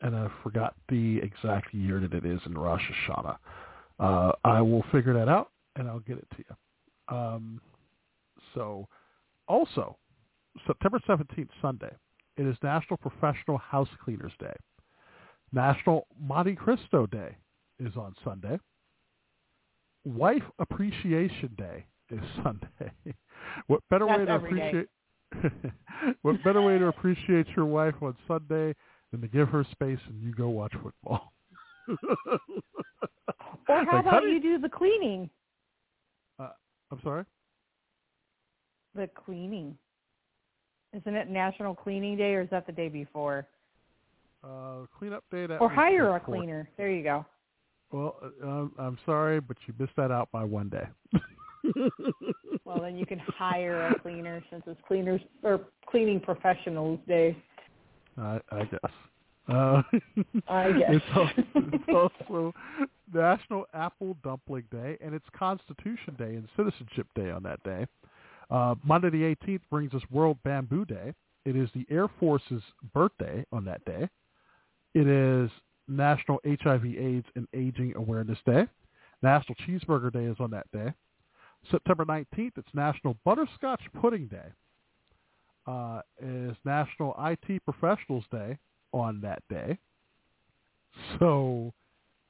and 0.00 0.14
I 0.14 0.28
forgot 0.42 0.74
the 0.88 1.18
exact 1.18 1.72
year 1.72 2.00
that 2.00 2.12
it 2.12 2.26
is 2.26 2.40
in 2.46 2.54
Rosh 2.54 2.82
Hashanah. 3.08 3.36
Uh, 3.98 4.32
I 4.44 4.60
will 4.60 4.84
figure 4.92 5.14
that 5.14 5.28
out 5.28 5.50
and 5.76 5.88
I'll 5.88 6.00
get 6.00 6.18
it 6.18 6.28
to 6.36 6.44
you. 6.48 7.16
Um, 7.16 7.60
so, 8.54 8.88
also, 9.48 9.96
September 10.66 11.00
17th, 11.08 11.48
Sunday, 11.60 11.92
it 12.36 12.46
is 12.46 12.56
National 12.62 12.96
Professional 12.96 13.58
House 13.58 13.88
Cleaners 14.04 14.32
Day. 14.38 14.54
National 15.52 16.06
Monte 16.20 16.56
Cristo 16.56 17.06
Day 17.06 17.36
is 17.78 17.96
on 17.96 18.14
Sunday. 18.24 18.58
Wife 20.04 20.42
Appreciation 20.58 21.50
Day 21.56 21.86
is 22.14 22.42
Sunday. 22.42 22.92
what 23.66 23.80
better 23.90 24.06
way 24.06 24.24
to 24.24 24.34
appreciate 24.36 24.88
what 26.22 26.42
better 26.44 26.62
way 26.62 26.78
to 26.78 26.86
appreciate 26.86 27.46
your 27.56 27.66
wife 27.66 27.94
on 28.02 28.14
Sunday 28.28 28.74
than 29.10 29.20
to 29.20 29.28
give 29.28 29.48
her 29.48 29.64
space 29.72 29.98
and 30.08 30.22
you 30.22 30.32
go 30.32 30.48
watch 30.48 30.72
football? 30.82 31.32
Or 33.66 33.82
how 33.86 33.96
Like, 33.96 34.06
about 34.06 34.20
do 34.20 34.28
you 34.28 34.42
do 34.42 34.58
the 34.58 34.68
cleaning? 34.68 35.30
I'm 36.38 37.00
sorry. 37.02 37.24
The 38.94 39.08
cleaning. 39.24 39.76
Isn't 40.92 41.16
it 41.16 41.28
National 41.28 41.74
Cleaning 41.74 42.16
Day 42.16 42.34
or 42.34 42.42
is 42.42 42.50
that 42.50 42.66
the 42.66 42.72
day 42.72 42.88
before? 42.88 43.48
Uh, 44.44 44.86
cleanup 44.96 45.24
day. 45.30 45.46
That 45.46 45.60
Or 45.60 45.68
hire 45.68 46.14
a 46.14 46.20
cleaner. 46.20 46.68
There 46.76 46.90
you 46.90 47.02
go. 47.02 47.26
Well, 47.90 48.16
uh, 48.22 48.46
um, 48.46 48.72
I'm 48.78 48.98
sorry, 49.04 49.40
but 49.40 49.56
you 49.66 49.74
missed 49.78 49.96
that 49.96 50.12
out 50.12 50.30
by 50.30 50.44
one 50.44 50.68
day. 50.68 50.86
Well, 52.64 52.80
then 52.80 52.96
you 52.96 53.06
can 53.06 53.18
hire 53.18 53.88
a 53.88 53.98
cleaner 54.00 54.42
since 54.50 54.62
it's 54.66 54.80
cleaners 54.88 55.20
or 55.42 55.60
cleaning 55.86 56.20
professionals 56.20 56.98
day. 57.06 57.36
I, 58.16 58.40
I 58.50 58.64
guess. 58.64 58.92
Uh, 59.48 59.82
I 60.48 60.72
guess. 60.72 60.90
It's 60.90 61.04
also, 61.14 61.32
it's 61.54 61.84
also 61.88 62.54
National 63.12 63.66
Apple 63.74 64.16
Dumpling 64.24 64.64
Day, 64.70 64.96
and 65.00 65.14
it's 65.14 65.26
Constitution 65.36 66.14
Day 66.16 66.36
and 66.36 66.48
Citizenship 66.56 67.06
Day 67.14 67.30
on 67.30 67.42
that 67.42 67.62
day. 67.64 67.86
Uh, 68.50 68.74
Monday 68.82 69.10
the 69.10 69.36
18th 69.46 69.60
brings 69.70 69.92
us 69.94 70.02
World 70.10 70.38
Bamboo 70.44 70.84
Day. 70.84 71.12
It 71.44 71.56
is 71.56 71.68
the 71.74 71.86
Air 71.90 72.08
Force's 72.18 72.62
birthday 72.94 73.44
on 73.52 73.64
that 73.66 73.84
day. 73.84 74.08
It 74.94 75.06
is 75.06 75.50
National 75.88 76.40
HIV/AIDS 76.46 77.26
and 77.36 77.46
Aging 77.52 77.94
Awareness 77.96 78.38
Day. 78.46 78.66
National 79.22 79.54
Cheeseburger 79.66 80.12
Day 80.12 80.24
is 80.24 80.36
on 80.40 80.50
that 80.50 80.70
day. 80.72 80.92
September 81.70 82.04
19th, 82.04 82.52
it's 82.56 82.68
National 82.74 83.16
Butterscotch 83.24 83.80
Pudding 84.00 84.26
Day. 84.26 84.52
Uh, 85.66 86.02
is 86.20 86.54
National 86.64 87.14
IT 87.18 87.64
Professionals 87.64 88.24
Day 88.30 88.58
on 88.92 89.20
that 89.22 89.42
day. 89.48 89.78
So 91.18 91.72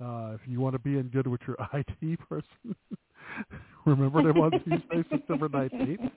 uh, 0.00 0.34
if 0.34 0.40
you 0.46 0.60
want 0.60 0.74
to 0.74 0.78
be 0.78 0.98
in 0.98 1.08
good 1.08 1.26
with 1.26 1.40
your 1.46 1.56
IT 1.72 2.20
person, 2.28 2.76
remember 3.86 4.22
them 4.22 4.40
on 4.40 4.52
Tuesday, 4.52 5.04
September 5.10 5.48
19th. 5.48 6.10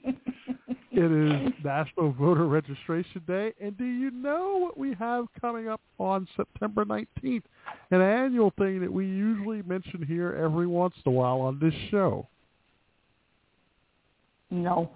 It 0.92 1.12
is 1.12 1.54
National 1.64 2.12
Voter 2.12 2.48
Registration 2.48 3.22
Day. 3.28 3.54
And 3.62 3.78
do 3.78 3.86
you 3.86 4.10
know 4.10 4.58
what 4.58 4.78
we 4.78 4.96
have 4.96 5.26
coming 5.40 5.68
up 5.68 5.82
on 6.00 6.28
September 6.36 6.86
19th? 6.86 7.44
An 7.92 8.02
annual 8.02 8.52
thing 8.58 8.82
that 8.82 8.92
we 8.92 9.06
usually 9.06 9.62
mention 9.62 10.04
here 10.08 10.34
every 10.34 10.66
once 10.66 10.96
in 11.06 11.12
a 11.12 11.16
while 11.16 11.42
on 11.42 11.60
this 11.60 11.74
show. 11.92 12.28
No. 14.50 14.92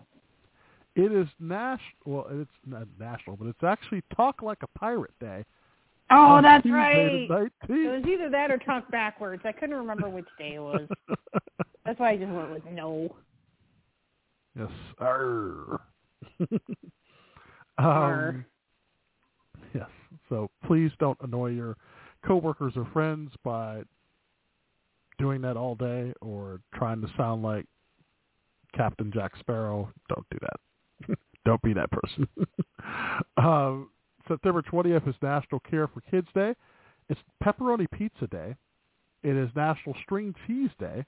It 0.96 1.12
is 1.12 1.28
national. 1.40 1.80
Well, 2.06 2.26
it's 2.32 2.52
not 2.66 2.88
national, 3.00 3.38
but 3.38 3.48
it's 3.48 3.64
actually 3.64 4.04
Talk 4.16 4.42
Like 4.42 4.60
a 4.62 4.80
Pirate 4.80 5.18
Day. 5.20 5.46
Oh, 6.12 6.42
that's 6.42 6.64
Tuesday 6.64 7.28
right. 7.30 7.52
It 7.70 7.92
was 7.92 8.04
either 8.06 8.30
that 8.30 8.52
or 8.52 8.58
talk 8.58 8.92
backwards. 8.92 9.44
I 9.46 9.54
couldn't 9.54 9.78
remember 9.78 10.10
which 10.10 10.28
day 10.38 10.56
it 10.56 10.60
was. 10.60 10.88
That's 11.86 12.00
why 12.00 12.12
I 12.12 12.18
just 12.18 12.32
went 12.32 12.52
with 12.52 12.64
no. 12.72 13.16
Yes. 14.60 14.70
Arr. 15.00 15.80
um, 17.78 18.46
yes. 19.74 19.88
So 20.28 20.50
please 20.66 20.92
don't 21.00 21.18
annoy 21.22 21.52
your 21.52 21.78
coworkers 22.26 22.74
or 22.76 22.86
friends 22.92 23.32
by 23.44 23.84
doing 25.18 25.42
that 25.42 25.56
all 25.56 25.76
day 25.76 26.14
or 26.22 26.60
trying 26.76 27.02
to 27.02 27.08
sound 27.18 27.42
like 27.42 27.66
Captain 28.76 29.12
Jack 29.14 29.34
Sparrow. 29.40 29.92
Don't 30.10 30.26
do 30.32 30.38
that. 30.42 31.18
don't 31.46 31.62
be 31.62 31.74
that 31.74 31.90
person. 31.92 32.28
um, 33.38 33.90
September 34.28 34.62
20th 34.62 35.08
is 35.08 35.16
National 35.22 35.60
Care 35.62 35.88
for 35.88 36.02
Kids 36.02 36.28
Day. 36.34 36.54
It's 37.10 37.20
Pepperoni 37.44 37.90
Pizza 37.92 38.28
Day. 38.28 38.56
It 39.24 39.36
is 39.36 39.50
National 39.56 39.96
String 40.04 40.34
Cheese 40.48 40.72
Day, 40.80 41.06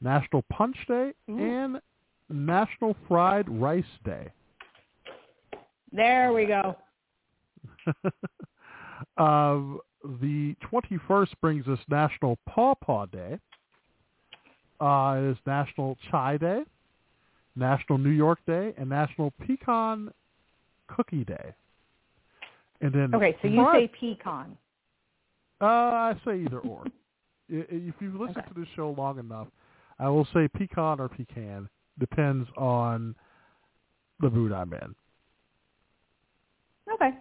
National 0.00 0.42
Punch 0.52 0.76
Day, 0.88 1.12
Ooh. 1.30 1.38
and 1.38 1.80
National 2.28 2.96
Fried 3.08 3.48
Rice 3.48 3.84
Day. 4.04 4.30
There 5.92 6.32
we 6.32 6.46
go. 6.46 6.76
um, 9.16 9.80
the 10.20 10.54
21st 10.70 11.28
brings 11.40 11.66
us 11.68 11.78
National 11.88 12.38
Paw 12.48 12.74
Paw 12.74 13.06
Day. 13.06 13.38
Uh, 14.80 15.16
it 15.18 15.30
is 15.30 15.38
National 15.46 15.96
Chai 16.10 16.36
Day, 16.36 16.62
National 17.56 17.98
New 17.98 18.10
York 18.10 18.38
Day, 18.46 18.74
and 18.76 18.88
National 18.88 19.32
Pecan 19.46 20.10
Cookie 20.88 21.24
Day. 21.24 21.54
And 22.80 22.92
then 22.92 23.14
Okay, 23.14 23.36
so 23.42 23.48
you 23.48 23.64
Fri- 23.72 23.90
say 23.98 24.14
pecan. 24.14 24.56
uh, 25.60 25.64
I 25.64 26.20
say 26.24 26.40
either 26.42 26.60
or. 26.60 26.84
If 27.48 27.94
you've 28.00 28.16
listened 28.16 28.38
Okay. 28.38 28.48
to 28.48 28.54
this 28.60 28.68
show 28.74 28.90
long 28.98 29.20
enough, 29.20 29.46
I 30.00 30.08
will 30.08 30.26
say 30.34 30.48
pecan 30.48 30.98
or 30.98 31.08
pecan. 31.08 31.68
Depends 32.00 32.48
on 32.56 33.14
the 34.18 34.28
mood 34.28 34.50
I'm 34.50 34.72
in. 34.72 34.94
Okay. 36.92 37.16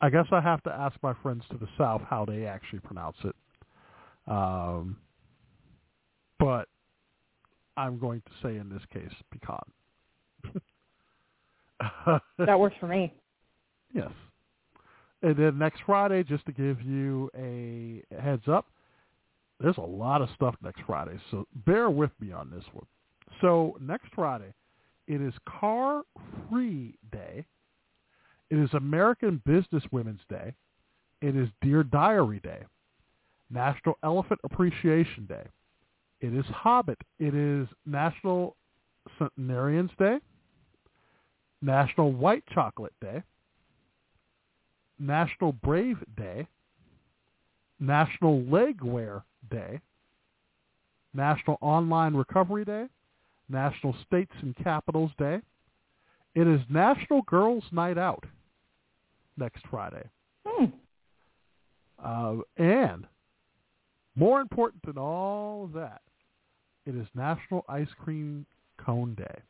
I 0.00 0.10
guess 0.10 0.26
I 0.32 0.40
have 0.40 0.62
to 0.64 0.72
ask 0.72 0.96
my 1.00 1.14
friends 1.22 1.44
to 1.52 1.58
the 1.58 1.68
south 1.78 2.02
how 2.10 2.24
they 2.24 2.44
actually 2.44 2.80
pronounce 2.80 3.16
it. 3.22 3.36
Um, 4.26 4.96
but 6.40 6.68
I'm 7.76 7.98
going 7.98 8.22
to 8.22 8.30
say 8.42 8.56
in 8.58 8.68
this 8.68 8.82
case 8.92 9.12
pecan. 9.30 9.58
That 12.38 12.60
works 12.60 12.76
for 12.78 12.86
me. 12.86 13.12
Yes. 13.92 14.10
And 15.22 15.36
then 15.36 15.58
next 15.58 15.80
Friday, 15.84 16.22
just 16.22 16.46
to 16.46 16.52
give 16.52 16.80
you 16.80 17.28
a 17.36 18.02
heads 18.20 18.44
up, 18.48 18.66
there's 19.60 19.78
a 19.78 19.80
lot 19.80 20.22
of 20.22 20.28
stuff 20.34 20.54
next 20.62 20.82
Friday, 20.86 21.18
so 21.30 21.46
bear 21.66 21.90
with 21.90 22.10
me 22.20 22.32
on 22.32 22.50
this 22.50 22.64
one. 22.72 22.86
So 23.40 23.76
next 23.80 24.08
Friday, 24.14 24.52
it 25.06 25.20
is 25.20 25.32
Car 25.48 26.02
Free 26.48 26.96
Day. 27.12 27.44
It 28.50 28.58
is 28.58 28.70
American 28.74 29.40
Business 29.46 29.84
Women's 29.92 30.20
Day. 30.28 30.54
It 31.20 31.36
is 31.36 31.48
Dear 31.60 31.84
Diary 31.84 32.40
Day. 32.42 32.64
National 33.50 33.96
Elephant 34.02 34.40
Appreciation 34.44 35.26
Day. 35.26 35.44
It 36.22 36.32
is 36.32 36.46
Hobbit. 36.46 36.98
It 37.18 37.34
is 37.34 37.68
National 37.84 38.56
Centenarians 39.18 39.90
Day. 39.98 40.18
National 41.60 42.12
White 42.12 42.44
Chocolate 42.54 42.94
Day. 43.02 43.22
National 45.02 45.52
Brave 45.52 45.98
Day, 46.16 46.46
National 47.80 48.42
Leg 48.44 48.82
Wear 48.82 49.24
Day, 49.50 49.80
National 51.12 51.58
Online 51.60 52.14
Recovery 52.14 52.64
Day, 52.64 52.86
National 53.48 53.94
States 54.06 54.32
and 54.40 54.54
Capitals 54.62 55.10
Day. 55.18 55.40
It 56.34 56.46
is 56.46 56.60
National 56.70 57.22
Girls 57.22 57.64
Night 57.72 57.98
Out 57.98 58.24
next 59.36 59.64
Friday. 59.68 60.08
Hmm. 60.46 60.66
Uh, 62.02 62.36
and 62.56 63.06
more 64.14 64.40
important 64.40 64.84
than 64.86 64.98
all 64.98 65.64
of 65.64 65.72
that, 65.72 66.00
it 66.86 66.94
is 66.94 67.06
National 67.14 67.64
Ice 67.68 67.88
Cream 67.98 68.46
Cone 68.78 69.14
Day 69.14 69.42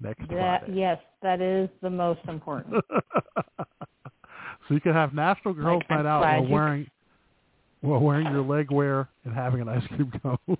next 0.00 0.20
That 0.28 0.62
Friday. 0.62 0.72
yes, 0.74 0.98
that 1.22 1.40
is 1.40 1.68
the 1.82 1.90
most 1.90 2.20
important. 2.28 2.84
so 3.58 3.64
you 4.70 4.80
can 4.80 4.92
have 4.92 5.14
National 5.14 5.54
Girls 5.54 5.82
Like, 5.88 6.04
Night 6.04 6.06
Out 6.06 6.20
while 6.22 6.46
wearing 6.48 6.86
while 7.82 8.00
wearing 8.00 8.26
your 8.26 8.42
leg 8.42 8.70
wear 8.70 9.08
and 9.24 9.34
having 9.34 9.62
an 9.62 9.68
ice 9.68 9.86
cream 9.88 10.12
cone. 10.22 10.38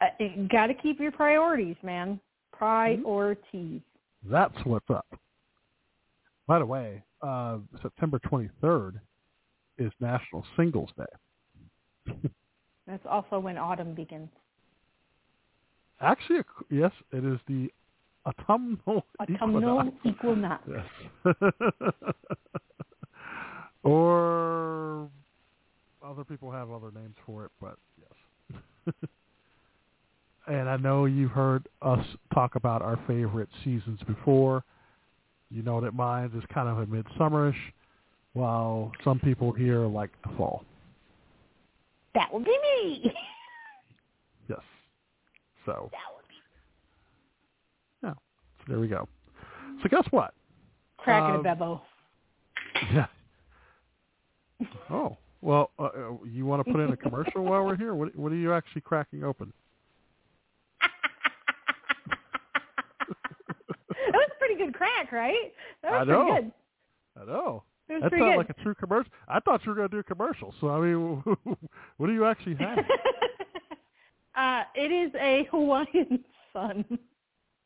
uh, 0.00 0.06
Got 0.50 0.66
to 0.66 0.74
keep 0.74 1.00
your 1.00 1.12
priorities, 1.12 1.76
man. 1.82 2.20
Hmm? 2.52 2.58
Priorities. 2.58 3.80
That's 4.28 4.56
what's 4.64 4.90
up. 4.90 5.06
By 6.46 6.58
the 6.58 6.66
way, 6.66 7.02
uh, 7.22 7.58
September 7.80 8.18
23rd 8.18 8.94
is 9.78 9.92
National 10.00 10.44
Singles 10.56 10.90
Day. 10.98 12.14
That's 12.88 13.04
also 13.08 13.38
when 13.38 13.58
autumn 13.58 13.94
begins. 13.94 14.30
Actually, 16.00 16.40
yes, 16.70 16.92
it 17.12 17.24
is 17.24 17.38
the 17.46 17.70
autumnal 18.24 19.04
Autumnal 19.20 19.92
equinox. 20.04 20.06
equinox. 20.66 20.68
Yes. 21.24 21.34
or 23.82 25.08
other 26.02 26.24
people 26.24 26.50
have 26.50 26.70
other 26.70 26.90
names 26.94 27.14
for 27.26 27.44
it, 27.44 27.50
but 27.60 27.76
yes. 28.00 28.94
and 30.46 30.68
I 30.68 30.76
know 30.78 31.04
you've 31.04 31.32
heard 31.32 31.68
us 31.82 32.04
talk 32.32 32.54
about 32.54 32.80
our 32.80 32.98
favorite 33.06 33.50
seasons 33.64 34.00
before. 34.06 34.64
You 35.50 35.62
know 35.62 35.80
that 35.82 35.92
mine 35.92 36.30
is 36.34 36.44
kind 36.54 36.68
of 36.68 36.78
a 36.78 36.86
midsummerish, 36.86 37.56
while 38.32 38.92
some 39.04 39.18
people 39.18 39.52
here 39.52 39.80
like 39.80 40.10
the 40.22 40.30
fall. 40.36 40.64
That 42.18 42.34
would 42.34 42.44
be 42.44 42.50
me. 42.50 43.14
Yes. 44.48 44.60
So, 45.66 45.90
That 45.92 46.00
would 46.16 46.26
be 46.26 46.34
yeah. 48.02 48.14
So 48.14 48.64
there 48.66 48.80
we 48.80 48.88
go. 48.88 49.06
So 49.82 49.90
guess 49.90 50.06
what? 50.10 50.32
cracking 50.96 51.34
Um, 51.34 51.46
a 51.46 51.54
bebo. 51.54 51.80
Yeah. 52.94 53.06
Oh 54.90 55.18
well, 55.42 55.70
uh, 55.78 55.82
uh, 55.84 56.16
you 56.24 56.46
want 56.46 56.66
to 56.66 56.72
put 56.72 56.80
in 56.80 56.90
a 56.90 56.96
commercial 56.96 57.44
while 57.44 57.64
we're 57.64 57.76
here? 57.76 57.94
What 57.94 58.16
What 58.16 58.32
are 58.32 58.36
you 58.36 58.54
actually 58.54 58.80
cracking 58.80 59.22
open? 59.22 59.52
that 60.80 60.90
was 64.12 64.28
a 64.34 64.38
pretty 64.38 64.56
good 64.56 64.74
crack, 64.74 65.12
right? 65.12 65.52
That 65.82 65.92
was 65.92 66.00
I 66.00 66.04
know. 66.10 66.24
pretty 66.24 66.42
good. 66.42 66.52
I 67.20 67.24
know. 67.26 67.62
It 67.90 68.02
That 68.02 68.12
sounds 68.12 68.36
like 68.36 68.50
a 68.50 68.62
true 68.62 68.74
commercial. 68.74 69.10
I 69.28 69.40
thought 69.40 69.64
you 69.64 69.70
were 69.70 69.76
going 69.76 69.88
to 69.88 69.94
do 69.96 70.00
a 70.00 70.04
commercial. 70.04 70.54
So 70.60 70.68
I 70.68 70.80
mean, 70.80 71.22
what 71.96 72.06
do 72.06 72.12
you 72.12 72.24
actually 72.26 72.54
have? 72.60 72.78
uh, 74.36 74.62
it 74.74 74.92
is 74.92 75.12
a 75.18 75.46
Hawaiian 75.50 76.24
sun. 76.52 76.84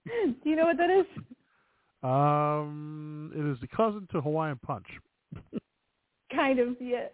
Do 0.07 0.51
you 0.51 0.57
know 0.57 0.65
what 0.67 0.77
that 0.79 0.91
is? 0.91 1.07
um, 2.03 3.33
it 3.35 3.45
is 3.53 3.59
the 3.61 3.69
cousin 3.69 4.09
to 4.13 4.21
Hawaiian 4.21 4.59
Punch. 4.65 4.87
Kind 6.35 6.59
of, 6.59 6.77
yeah. 6.81 7.07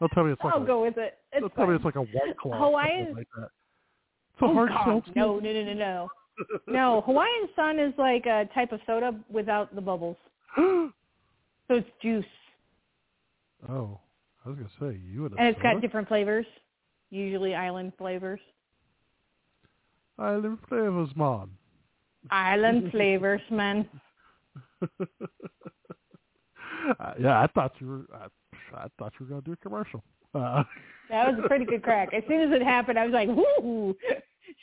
Don't 0.00 0.10
tell 0.10 0.24
me 0.24 0.32
it's 0.32 0.42
like 0.44 0.54
I'll 0.54 0.62
a, 0.62 0.66
go 0.66 0.82
with 0.82 0.96
it. 0.98 1.18
It's 1.32 1.40
don't 1.40 1.54
tell 1.54 1.66
me 1.66 1.74
it's 1.74 1.84
like 1.84 1.96
a 1.96 2.02
white 2.02 2.36
claw. 2.40 2.58
Hawaiian- 2.58 3.14
like 3.16 3.26
that. 3.36 3.48
It's 4.34 4.42
a 4.42 4.44
Oh, 4.44 4.54
hard 4.54 4.68
God. 4.68 5.02
No, 5.16 5.38
no, 5.40 5.52
no, 5.52 5.64
no, 5.64 5.74
no. 5.74 6.08
No, 6.68 7.00
Hawaiian 7.06 7.48
Sun 7.56 7.80
is 7.80 7.92
like 7.98 8.26
a 8.26 8.48
type 8.54 8.70
of 8.70 8.78
soda 8.86 9.18
without 9.28 9.74
the 9.74 9.80
bubbles. 9.80 10.16
So 11.68 11.74
it's 11.74 11.88
juice. 12.02 12.24
oh, 13.68 14.00
I 14.44 14.48
was 14.48 14.58
going 14.58 14.68
to 14.68 14.74
say 14.80 15.00
you 15.06 15.22
would. 15.22 15.32
And 15.38 15.48
it's 15.48 15.60
got 15.62 15.80
different 15.80 16.08
flavors, 16.08 16.46
usually 17.10 17.54
island 17.54 17.92
flavors. 17.98 18.40
Island 20.18 20.58
flavors, 20.68 21.10
man. 21.14 21.50
Island 22.30 22.90
flavors, 22.92 23.42
man. 23.50 23.88
Uh, 27.00 27.12
yeah, 27.20 27.38
I 27.42 27.46
thought 27.48 27.72
you 27.80 27.86
were. 27.86 28.06
I, 28.14 28.26
I 28.74 28.86
thought 28.98 29.12
you 29.18 29.26
were 29.26 29.30
going 29.30 29.42
to 29.42 29.44
do 29.44 29.52
a 29.52 29.56
commercial. 29.56 30.02
Uh, 30.34 30.62
That 31.10 31.26
was 31.28 31.40
a 31.44 31.48
pretty 31.48 31.64
good 31.64 31.82
crack. 31.82 32.12
As 32.14 32.22
soon 32.28 32.40
as 32.40 32.54
it 32.54 32.62
happened, 32.62 32.98
I 32.98 33.04
was 33.06 33.12
like, 33.14 33.28
"Whoo! 33.28 33.96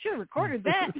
Should 0.00 0.12
have 0.12 0.20
recorded 0.20 0.64
that." 0.64 0.90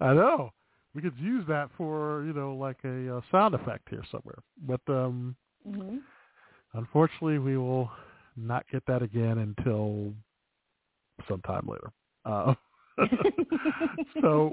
I 0.00 0.12
know. 0.14 0.50
We 0.98 1.02
could 1.02 1.18
use 1.20 1.44
that 1.46 1.70
for 1.76 2.24
you 2.26 2.32
know 2.32 2.54
like 2.54 2.78
a 2.82 3.18
uh, 3.18 3.20
sound 3.30 3.54
effect 3.54 3.86
here 3.88 4.02
somewhere. 4.10 4.42
But 4.66 4.80
um, 4.88 5.36
hmm 5.64 5.98
unfortunately, 6.74 7.38
we 7.38 7.56
will 7.56 7.88
not 8.36 8.64
get 8.72 8.82
that 8.88 9.00
again 9.00 9.38
until 9.38 10.12
sometime 11.28 11.68
later. 11.68 11.92
Uh, 12.24 12.54
so 14.20 14.50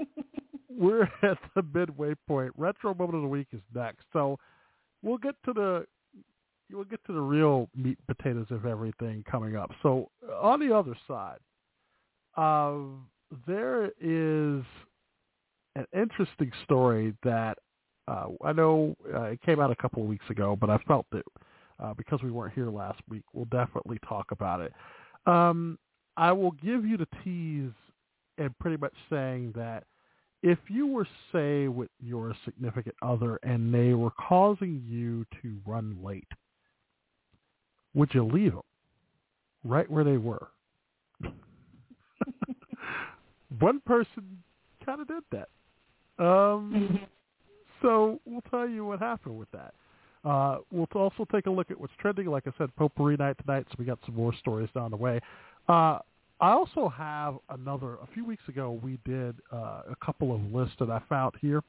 we're 0.70 1.02
at 1.24 1.36
the 1.56 1.64
midway 1.74 2.14
point. 2.28 2.52
Retro 2.56 2.94
moment 2.94 3.16
of 3.16 3.22
the 3.22 3.28
week 3.28 3.48
is 3.52 3.60
next. 3.74 4.04
So 4.12 4.38
we'll 5.02 5.18
get 5.18 5.34
to 5.46 5.52
the 5.52 5.84
we'll 6.70 6.84
get 6.84 7.04
to 7.06 7.12
the 7.12 7.20
real 7.20 7.68
meat 7.74 7.98
and 8.06 8.16
potatoes 8.16 8.46
of 8.50 8.66
everything 8.66 9.24
coming 9.28 9.56
up. 9.56 9.72
So 9.82 10.10
on 10.40 10.60
the 10.60 10.72
other 10.72 10.96
side, 11.08 11.40
uh, 12.36 12.76
there 13.48 13.90
is 14.00 14.62
an 15.76 15.86
interesting 15.92 16.50
story 16.64 17.14
that 17.22 17.58
uh, 18.08 18.26
I 18.44 18.52
know 18.52 18.96
uh, 19.14 19.22
it 19.22 19.42
came 19.42 19.60
out 19.60 19.70
a 19.70 19.76
couple 19.76 20.02
of 20.02 20.08
weeks 20.08 20.24
ago, 20.30 20.56
but 20.58 20.70
I 20.70 20.78
felt 20.88 21.06
that 21.12 21.24
uh, 21.82 21.94
because 21.94 22.22
we 22.22 22.30
weren't 22.30 22.54
here 22.54 22.70
last 22.70 23.00
week, 23.08 23.24
we'll 23.32 23.46
definitely 23.46 23.98
talk 24.08 24.30
about 24.30 24.60
it. 24.60 24.72
Um, 25.26 25.78
I 26.16 26.32
will 26.32 26.52
give 26.52 26.86
you 26.86 26.96
the 26.96 27.08
tease 27.22 27.72
and 28.38 28.58
pretty 28.58 28.76
much 28.76 28.94
saying 29.10 29.52
that 29.56 29.84
if 30.42 30.58
you 30.68 30.86
were, 30.86 31.06
say, 31.32 31.68
with 31.68 31.90
your 32.00 32.34
significant 32.44 32.94
other 33.02 33.38
and 33.42 33.74
they 33.74 33.94
were 33.94 34.12
causing 34.12 34.82
you 34.86 35.26
to 35.42 35.58
run 35.66 35.98
late, 36.02 36.28
would 37.94 38.14
you 38.14 38.24
leave 38.24 38.52
them 38.52 38.62
right 39.64 39.90
where 39.90 40.04
they 40.04 40.18
were? 40.18 40.48
One 43.58 43.80
person 43.80 44.42
kind 44.84 45.00
of 45.00 45.08
did 45.08 45.22
that. 45.32 45.48
Um, 46.18 47.00
so 47.82 48.20
we'll 48.24 48.42
tell 48.50 48.68
you 48.68 48.84
what 48.84 49.00
happened 49.00 49.38
with 49.38 49.50
that. 49.52 49.74
Uh, 50.24 50.58
we'll 50.72 50.88
also 50.94 51.26
take 51.30 51.46
a 51.46 51.50
look 51.50 51.70
at 51.70 51.80
what's 51.80 51.92
trending. 52.00 52.26
Like 52.26 52.46
I 52.46 52.52
said, 52.58 52.74
potpourri 52.76 53.16
night 53.16 53.36
tonight, 53.44 53.66
so 53.70 53.76
we 53.78 53.84
got 53.84 53.98
some 54.04 54.16
more 54.16 54.34
stories 54.34 54.68
down 54.74 54.90
the 54.90 54.96
way. 54.96 55.20
Uh, 55.68 55.98
I 56.40 56.50
also 56.50 56.88
have 56.88 57.36
another. 57.50 57.94
A 57.94 58.08
few 58.12 58.24
weeks 58.24 58.42
ago, 58.48 58.78
we 58.82 58.98
did 59.04 59.36
uh, 59.52 59.82
a 59.90 59.96
couple 60.04 60.34
of 60.34 60.40
lists 60.52 60.76
that 60.80 60.90
I 60.90 61.00
found 61.08 61.34
here 61.40 61.62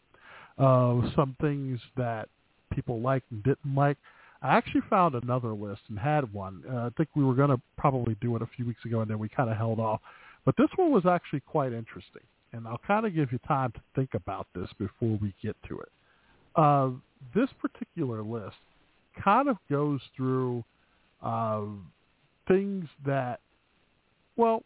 of 0.57 1.03
some 1.15 1.35
things 1.39 1.79
that 1.95 2.29
people 2.73 2.99
liked 2.99 3.31
and 3.31 3.43
didn't 3.43 3.75
like. 3.75 3.97
I 4.41 4.55
actually 4.55 4.81
found 4.89 5.15
another 5.15 5.53
list 5.53 5.81
and 5.89 5.97
had 5.97 6.31
one. 6.33 6.63
Uh, 6.69 6.77
I 6.77 6.89
think 6.97 7.09
we 7.15 7.23
were 7.23 7.33
going 7.33 7.49
to 7.49 7.61
probably 7.77 8.15
do 8.21 8.35
it 8.35 8.41
a 8.41 8.49
few 8.55 8.65
weeks 8.65 8.83
ago, 8.85 9.01
and 9.01 9.09
then 9.09 9.19
we 9.19 9.29
kind 9.29 9.49
of 9.49 9.57
held 9.57 9.79
off. 9.79 10.01
But 10.45 10.55
this 10.57 10.69
one 10.75 10.91
was 10.91 11.05
actually 11.05 11.41
quite 11.41 11.73
interesting, 11.73 12.23
and 12.53 12.67
I'll 12.67 12.81
kind 12.85 13.05
of 13.05 13.13
give 13.13 13.31
you 13.31 13.39
time 13.47 13.71
to 13.73 13.81
think 13.95 14.13
about 14.13 14.47
this 14.55 14.69
before 14.77 15.17
we 15.21 15.33
get 15.43 15.55
to 15.67 15.79
it. 15.79 15.89
Uh, 16.55 16.89
this 17.35 17.49
particular 17.61 18.23
list 18.23 18.55
kind 19.23 19.49
of 19.49 19.57
goes 19.69 19.99
through 20.15 20.63
uh, 21.21 21.61
things 22.47 22.85
that, 23.05 23.39
well, 24.35 24.63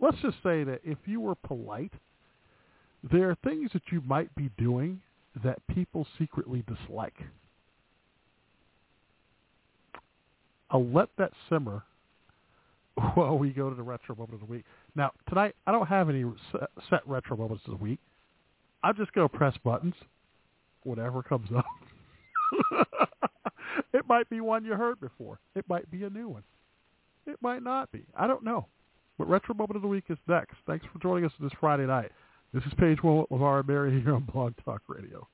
let's 0.00 0.18
just 0.22 0.36
say 0.42 0.64
that 0.64 0.80
if 0.84 0.98
you 1.06 1.20
were 1.20 1.34
polite, 1.34 1.92
there 3.10 3.30
are 3.30 3.36
things 3.42 3.70
that 3.72 3.82
you 3.90 4.00
might 4.06 4.34
be 4.34 4.50
doing 4.58 5.00
that 5.42 5.58
people 5.68 6.06
secretly 6.18 6.62
dislike. 6.66 7.16
I'll 10.70 10.86
let 10.86 11.08
that 11.18 11.32
simmer 11.48 11.82
while 13.14 13.38
we 13.38 13.50
go 13.50 13.70
to 13.70 13.76
the 13.76 13.82
retro 13.82 14.14
moment 14.14 14.34
of 14.34 14.40
the 14.40 14.52
week. 14.52 14.64
Now, 14.94 15.12
tonight, 15.28 15.54
I 15.66 15.72
don't 15.72 15.86
have 15.86 16.08
any 16.08 16.24
set 16.90 17.00
retro 17.06 17.36
moments 17.36 17.64
of 17.66 17.78
the 17.78 17.82
week. 17.84 17.98
I'm 18.82 18.96
just 18.96 19.12
going 19.12 19.28
to 19.28 19.36
press 19.36 19.54
buttons, 19.64 19.94
whatever 20.82 21.22
comes 21.22 21.48
up. 21.56 21.64
it 23.92 24.02
might 24.08 24.28
be 24.28 24.40
one 24.40 24.64
you 24.64 24.74
heard 24.74 25.00
before. 25.00 25.38
It 25.54 25.64
might 25.68 25.90
be 25.90 26.04
a 26.04 26.10
new 26.10 26.28
one. 26.28 26.42
It 27.26 27.36
might 27.40 27.62
not 27.62 27.90
be. 27.92 28.04
I 28.16 28.26
don't 28.26 28.44
know. 28.44 28.66
But 29.18 29.28
retro 29.28 29.54
moment 29.54 29.76
of 29.76 29.82
the 29.82 29.88
week 29.88 30.04
is 30.08 30.18
next. 30.26 30.56
Thanks 30.66 30.84
for 30.92 30.98
joining 30.98 31.24
us 31.24 31.32
this 31.40 31.52
Friday 31.60 31.86
night. 31.86 32.10
This 32.52 32.64
is 32.64 32.72
Page 32.78 33.02
One 33.02 33.18
with 33.18 33.30
LeVar 33.30 33.60
and 33.60 33.68
Mary 33.68 34.02
here 34.02 34.14
on 34.14 34.24
Blog 34.24 34.52
Talk 34.64 34.82
Radio. 34.88 35.26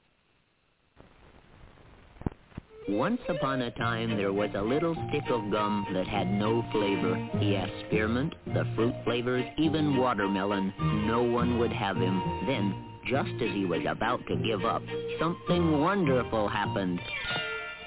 Once 2.88 3.20
upon 3.28 3.60
a 3.60 3.70
time, 3.72 4.16
there 4.16 4.32
was 4.32 4.48
a 4.54 4.62
little 4.62 4.94
stick 5.08 5.24
of 5.30 5.50
gum 5.50 5.86
that 5.92 6.08
had 6.08 6.26
no 6.26 6.64
flavor. 6.72 7.16
He 7.38 7.54
asked 7.54 7.86
spearmint, 7.86 8.34
the 8.46 8.64
fruit 8.74 8.94
flavors, 9.04 9.44
even 9.58 9.98
watermelon. 9.98 10.72
No 11.06 11.22
one 11.22 11.58
would 11.58 11.72
have 11.72 11.98
him. 11.98 12.22
Then, 12.46 12.74
just 13.06 13.30
as 13.42 13.54
he 13.54 13.66
was 13.66 13.82
about 13.86 14.26
to 14.28 14.36
give 14.36 14.64
up, 14.64 14.82
something 15.20 15.80
wonderful 15.80 16.48
happened. 16.48 16.98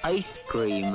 Ice 0.04 0.24
cream. 0.50 0.94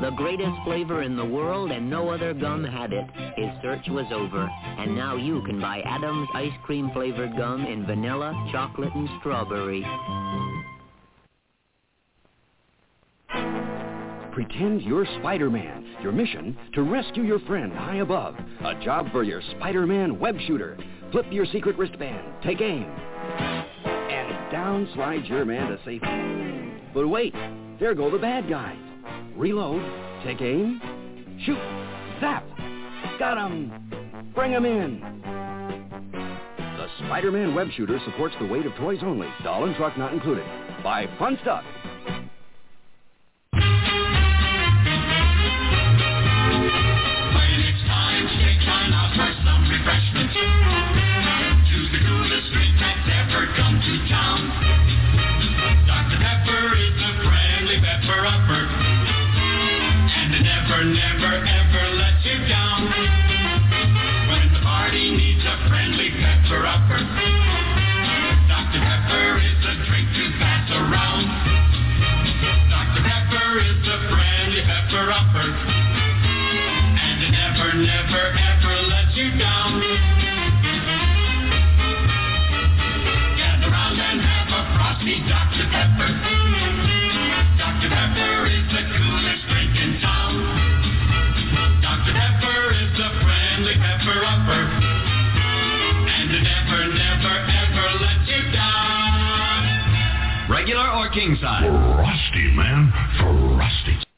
The 0.00 0.12
greatest 0.16 0.62
flavor 0.64 1.02
in 1.02 1.16
the 1.16 1.24
world, 1.24 1.72
and 1.72 1.90
no 1.90 2.08
other 2.08 2.32
gum 2.32 2.62
had 2.62 2.92
it. 2.92 3.06
His 3.36 3.50
search 3.62 3.88
was 3.88 4.06
over, 4.12 4.48
and 4.78 4.94
now 4.94 5.16
you 5.16 5.42
can 5.42 5.60
buy 5.60 5.80
Adams 5.80 6.28
ice 6.34 6.52
cream 6.64 6.88
flavored 6.92 7.36
gum 7.36 7.66
in 7.66 7.84
vanilla, 7.84 8.32
chocolate, 8.52 8.94
and 8.94 9.08
strawberry. 9.18 9.84
Pretend 14.32 14.80
you're 14.80 15.06
Spider-Man. 15.20 15.96
Your 16.02 16.12
mission, 16.12 16.56
to 16.72 16.82
rescue 16.82 17.22
your 17.22 17.38
friend 17.40 17.70
high 17.70 17.96
above. 17.96 18.34
A 18.64 18.74
job 18.82 19.12
for 19.12 19.22
your 19.22 19.42
Spider-Man 19.56 20.18
web 20.18 20.36
shooter. 20.46 20.78
Flip 21.10 21.26
your 21.30 21.44
secret 21.44 21.76
wristband. 21.76 22.26
Take 22.42 22.62
aim. 22.62 22.84
And 23.84 24.50
down 24.50 24.88
slides 24.94 25.28
your 25.28 25.44
man 25.44 25.68
to 25.68 25.76
safety. 25.84 26.82
But 26.94 27.08
wait, 27.08 27.34
there 27.78 27.94
go 27.94 28.10
the 28.10 28.16
bad 28.16 28.48
guys. 28.48 28.78
Reload. 29.36 29.82
Take 30.24 30.40
aim. 30.40 30.80
Shoot. 31.44 31.58
Zap. 32.20 32.44
Got 33.18 33.36
'em. 33.36 33.70
Bring 34.34 34.54
'em 34.54 34.64
in. 34.64 35.00
The 36.02 36.88
Spider-Man 37.04 37.54
web 37.54 37.68
shooter 37.76 37.98
supports 38.06 38.34
the 38.40 38.46
weight 38.46 38.64
of 38.64 38.74
toys 38.76 39.00
only. 39.02 39.28
Doll 39.44 39.66
and 39.66 39.76
truck 39.76 39.98
not 39.98 40.14
included. 40.14 40.46
Buy 40.82 41.06
fun 41.18 41.38
stuff. 41.42 41.64
Ever 49.82 50.22
down. 62.48 62.86
When 64.28 64.52
the 64.52 64.60
party 64.62 65.10
needs 65.10 65.44
a 65.44 65.56
friendly 65.68 66.10
pepper 66.10 66.66
upper, 66.66 67.02
Dr. 67.02 67.02
Pepper 67.02 67.02
is 67.02 67.02
the 67.02 67.02
drink 67.02 67.02
to 67.02 67.02
pass 67.02 67.02
around. 67.02 67.02
Dr. 67.02 67.02
Pepper 67.02 67.18
is 67.18 67.38
the 67.42 67.58
friendly 67.66 67.66
pepper 67.66 67.90
upper, 67.90 68.12
and 68.14 68.22
it 68.22 68.22
never, 68.22 68.22
never, 68.22 68.22
ever 68.22 68.22
lets 68.22 68.22
you 68.22 68.22
down. 68.22 68.22
Gather 68.22 68.22
round 68.22 68.22
and 68.22 68.22
have 68.22 68.22
a 68.22 68.22
Dr. 68.22 68.22
Pepper. 68.22 68.28
Dr. 68.62 68.80
Pepper 68.82 69.38
is 69.38 69.58
the 69.58 69.74
coolest 69.74 69.90
drink 69.90 70.08
in 70.14 70.38
town. 70.38 71.26
Dr. 72.70 73.02
Pepper 73.02 73.48
is 73.60 73.78
the 73.82 73.98
friendly 74.08 74.62
pepper 74.62 75.06
upper. 75.12 75.48
And 77.02 77.20
never, 77.32 77.68
never, 77.74 78.24
ever. 78.32 78.61
Regular 100.62 100.92
or 100.92 101.08
king 101.10 101.36
size? 101.40 101.64
Frosty, 101.64 102.50
man. 102.54 102.92
Frosty. 103.18 104.11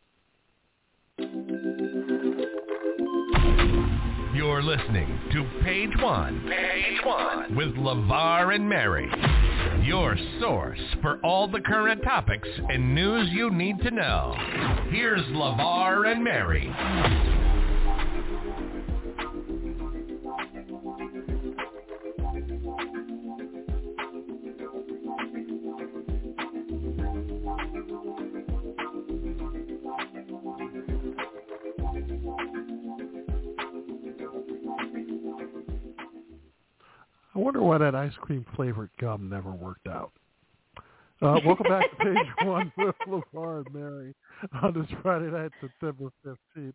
To 5.34 5.44
Page 5.64 5.90
One. 6.00 6.46
Page 6.48 7.00
One 7.04 7.56
with 7.56 7.74
LeVar 7.74 8.54
and 8.54 8.68
Mary. 8.68 9.10
Your 9.82 10.16
source 10.40 10.78
for 11.02 11.18
all 11.24 11.48
the 11.48 11.60
current 11.60 12.04
topics 12.04 12.48
and 12.70 12.94
news 12.94 13.28
you 13.32 13.50
need 13.50 13.80
to 13.80 13.90
know. 13.90 14.36
Here's 14.90 15.22
LeVar 15.22 16.12
and 16.12 16.22
Mary. 16.22 17.43
Wonder 37.44 37.62
why 37.62 37.78
that 37.78 37.94
ice 37.94 38.12
cream 38.20 38.44
flavored 38.56 38.90
gum 38.98 39.28
never 39.28 39.50
worked 39.52 39.86
out. 39.86 40.12
Uh, 41.22 41.38
welcome 41.44 41.66
back 41.68 41.88
to 41.90 41.96
page 42.04 42.26
one 42.44 42.72
with 42.76 42.94
LeVar 43.06 43.64
and 43.66 43.74
Mary 43.74 44.14
on 44.62 44.72
this 44.72 44.86
Friday 45.02 45.30
night, 45.30 45.50
September 45.60 46.10
15th. 46.26 46.72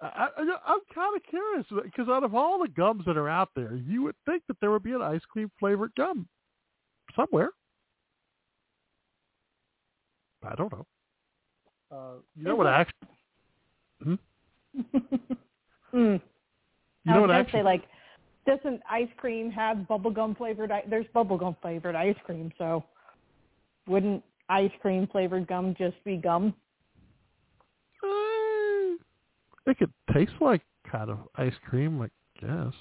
I, 0.00 0.06
I, 0.36 0.42
I'm 0.66 0.80
kind 0.92 1.16
of 1.16 1.22
curious 1.30 1.64
because 1.84 2.08
out 2.08 2.24
of 2.24 2.34
all 2.34 2.58
the 2.60 2.68
gums 2.68 3.04
that 3.06 3.16
are 3.16 3.28
out 3.28 3.50
there, 3.54 3.76
you 3.76 4.02
would 4.02 4.16
think 4.26 4.42
that 4.48 4.56
there 4.60 4.72
would 4.72 4.82
be 4.82 4.92
an 4.92 5.02
ice 5.02 5.20
cream 5.30 5.50
flavored 5.60 5.92
gum 5.96 6.28
somewhere. 7.14 7.50
I 10.44 10.54
don't 10.56 10.72
know. 10.72 10.86
Uh, 11.92 12.14
you 12.36 12.42
know 12.42 12.56
what 12.56 12.66
actually? 12.66 13.08
Hmm? 14.02 14.14
Mm. 15.94 16.22
You 17.04 17.12
I 17.12 17.14
know 17.14 17.20
was 17.20 17.28
what 17.28 17.36
actually? 17.36 17.60
say 17.60 17.62
like, 17.64 17.82
doesn't 18.46 18.80
ice 18.90 19.08
cream 19.16 19.50
have 19.50 19.78
bubblegum 19.88 20.36
flavored? 20.36 20.70
There's 20.88 21.06
bubblegum 21.14 21.56
flavored 21.60 21.94
ice 21.94 22.16
cream, 22.24 22.52
so 22.58 22.84
wouldn't 23.86 24.22
ice 24.48 24.70
cream 24.80 25.06
flavored 25.10 25.46
gum 25.46 25.74
just 25.78 26.02
be 26.04 26.16
gum? 26.16 26.54
Uh, 28.02 28.96
it 29.66 29.78
could 29.78 29.92
taste 30.12 30.32
like 30.40 30.62
kind 30.90 31.10
of 31.10 31.18
ice 31.36 31.54
cream, 31.68 31.98
like 31.98 32.10
guess, 32.40 32.74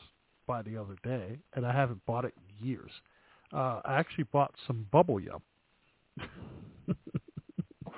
by 0.47 0.61
the 0.61 0.77
other 0.77 0.95
day, 1.03 1.37
and 1.53 1.65
I 1.65 1.73
haven't 1.73 2.03
bought 2.05 2.25
it 2.25 2.33
in 2.37 2.67
years. 2.67 2.91
Uh, 3.53 3.81
I 3.85 3.95
actually 3.95 4.25
bought 4.25 4.53
some 4.65 4.87
bubble 4.91 5.19
yum. 5.19 5.41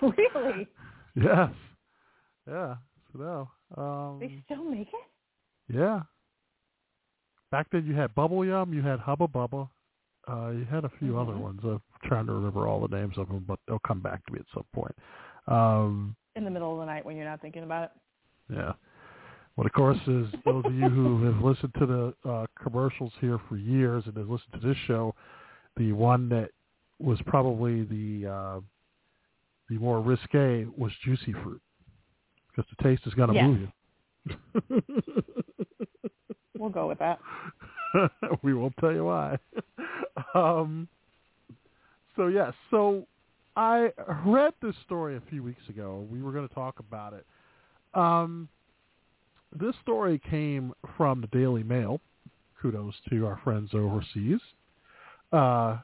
really? 0.02 0.68
yes. 1.16 1.50
Yeah. 2.48 2.76
So 3.12 3.20
no. 3.20 3.50
Um, 3.78 4.20
They 4.20 4.34
still 4.46 4.64
make 4.64 4.88
it? 4.88 5.74
yeah. 5.74 6.02
Back 7.54 7.68
then 7.72 7.86
you 7.86 7.94
had 7.94 8.16
bubble 8.16 8.44
yum, 8.44 8.74
you 8.74 8.82
had 8.82 9.00
Hubba 9.00 9.28
Bubba, 9.28 9.70
Uh, 10.28 10.50
you 10.52 10.64
had 10.66 10.86
a 10.86 10.90
few 11.00 11.20
other 11.20 11.34
Mhm. 11.34 11.40
ones. 11.40 11.60
I'm 11.66 11.82
trying 12.06 12.26
to 12.28 12.32
remember 12.34 12.66
all 12.68 12.88
the 12.88 12.96
names 12.98 13.16
of 13.18 13.28
them, 13.28 13.44
but 13.46 13.60
they'll 13.68 13.78
come 13.80 14.00
back 14.00 14.26
to 14.26 14.34
me 14.34 14.40
at 14.40 14.48
some 14.54 14.64
point. 14.74 14.96
Um, 15.48 16.16
In 16.36 16.46
the 16.46 16.50
middle 16.50 16.72
of 16.72 16.80
the 16.80 16.86
night 16.86 17.06
when 17.06 17.16
you're 17.18 17.26
not 17.28 17.42
thinking 17.42 17.62
about 17.64 17.84
it. 17.84 17.92
yeah. 18.56 18.74
What, 19.56 19.68
of 19.68 19.74
course, 19.74 20.00
is 20.08 20.32
those 20.46 20.66
of 20.66 20.74
you 20.74 20.90
who 20.90 21.24
have 21.26 21.44
listened 21.44 21.76
to 21.76 21.86
the 21.86 22.16
uh, 22.28 22.48
commercials 22.56 23.14
here 23.20 23.38
for 23.38 23.56
years 23.58 24.08
and 24.08 24.16
have 24.18 24.30
listened 24.30 24.54
to 24.54 24.60
this 24.68 24.78
show, 24.88 25.14
the 25.76 25.92
one 25.92 26.30
that 26.30 26.50
was 27.00 27.22
probably 27.24 27.84
the 27.84 28.26
uh, 28.28 28.62
the 29.70 29.78
more 29.78 30.02
risque 30.02 30.66
was 30.76 30.92
juicy 31.04 31.34
fruit 31.34 31.62
because 32.48 32.66
the 32.76 32.84
taste 32.84 33.06
is 33.06 33.14
going 33.14 33.28
to 33.28 33.36
Yes. 33.36 33.46
move 33.46 33.60
you. 33.60 33.72
We'll 36.64 36.72
go 36.72 36.88
with 36.88 37.00
that. 37.00 37.20
we 38.42 38.54
won't 38.54 38.74
tell 38.80 38.94
you 38.94 39.04
why. 39.04 39.38
um, 40.34 40.88
so 42.16 42.28
yes, 42.28 42.54
so 42.72 43.06
I 43.58 43.90
read 44.26 44.54
this 44.62 44.74
story 44.86 45.18
a 45.18 45.22
few 45.30 45.44
weeks 45.44 45.60
ago. 45.68 46.08
We 46.10 46.22
were 46.22 46.32
going 46.32 46.48
to 46.48 46.56
talk 46.56 46.80
about 46.80 47.12
it. 47.12 47.26
Um, 47.94 48.48
this 49.60 49.76
story 49.82 50.22
came 50.30 50.72
from 50.96 51.20
the 51.20 51.28
Daily 51.38 51.64
Mail. 51.64 52.00
Kudos 52.62 52.94
to 53.10 53.26
our 53.28 53.42
friends 53.44 53.72
overseas. 53.74 54.40
Uh, 55.34 55.80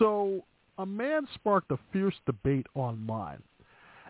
so 0.00 0.42
a 0.78 0.86
man 0.86 1.28
sparked 1.32 1.70
a 1.70 1.78
fierce 1.92 2.16
debate 2.26 2.66
online 2.74 3.40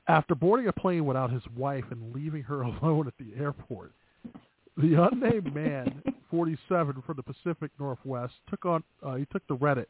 after 0.09 0.35
boarding 0.35 0.69
a 0.69 0.73
plane 0.73 1.05
without 1.05 1.31
his 1.31 1.43
wife 1.55 1.85
and 1.91 2.15
leaving 2.15 2.45
her 2.45 2.63
alone 2.63 3.07
at 3.07 3.15
the 3.19 3.39
airport. 3.39 3.93
The 4.77 5.09
unnamed 5.11 5.55
man, 5.55 6.03
47 6.31 7.03
from 7.07 7.17
the 7.17 7.23
Pacific 7.23 7.71
Northwest, 7.81 8.35
took 8.51 8.67
on 8.67 8.85
uh, 9.03 9.15
he 9.15 9.27
took 9.33 9.47
to 9.49 9.57
Reddit 9.57 9.87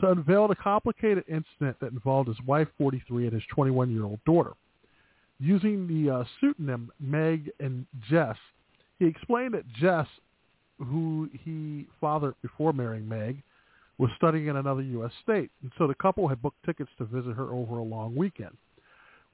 to 0.00 0.10
unveil 0.10 0.48
the 0.48 0.56
complicated 0.56 1.24
incident 1.28 1.76
that 1.80 1.92
involved 1.92 2.28
his 2.28 2.40
wife, 2.46 2.66
43, 2.78 3.24
and 3.24 3.34
his 3.34 3.42
21-year-old 3.54 4.20
daughter. 4.24 4.52
Using 5.38 5.86
the 5.86 6.10
uh, 6.10 6.24
pseudonym 6.40 6.90
Meg 6.98 7.50
and 7.60 7.84
Jess, 8.08 8.36
he 8.98 9.04
explained 9.04 9.52
that 9.52 9.70
Jess, 9.74 10.06
who 10.78 11.28
he 11.44 11.86
fathered 12.00 12.34
before 12.40 12.72
marrying 12.72 13.06
Meg, 13.06 13.42
was 13.98 14.10
studying 14.16 14.46
in 14.46 14.56
another 14.56 14.80
U.S. 14.82 15.12
state, 15.22 15.50
and 15.62 15.70
so 15.76 15.86
the 15.86 15.94
couple 15.94 16.26
had 16.26 16.40
booked 16.40 16.64
tickets 16.64 16.90
to 16.96 17.04
visit 17.04 17.36
her 17.36 17.50
over 17.50 17.78
a 17.78 17.82
long 17.82 18.16
weekend. 18.16 18.56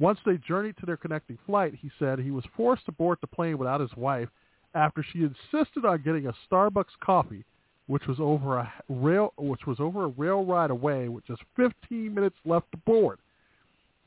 Once 0.01 0.18
they 0.26 0.38
journeyed 0.38 0.76
to 0.78 0.86
their 0.86 0.96
connecting 0.96 1.38
flight, 1.46 1.74
he 1.80 1.90
said 2.01 2.18
he 2.18 2.32
was 2.32 2.44
forced 2.57 2.84
to 2.86 2.92
board 2.92 3.18
the 3.20 3.26
plane 3.28 3.59
without 3.59 3.80
his 3.80 3.94
wife 3.96 4.28
after 4.75 5.05
she 5.12 5.21
insisted 5.21 5.85
on 5.85 6.03
getting 6.03 6.27
a 6.27 6.35
Starbucks 6.51 6.99
coffee, 7.01 7.45
which 7.87 8.07
was 8.07 8.19
over 8.21 8.59
a 8.59 8.73
rail 8.89 9.33
which 9.39 9.66
was 9.66 9.81
over 9.81 10.05
a 10.05 10.09
rail 10.09 10.45
ride 10.45 10.71
away 10.71 11.09
with 11.09 11.27
just 11.27 11.43
15 11.57 12.14
minutes 12.14 12.37
left 12.45 12.71
to 12.73 12.79
board. 12.79 13.19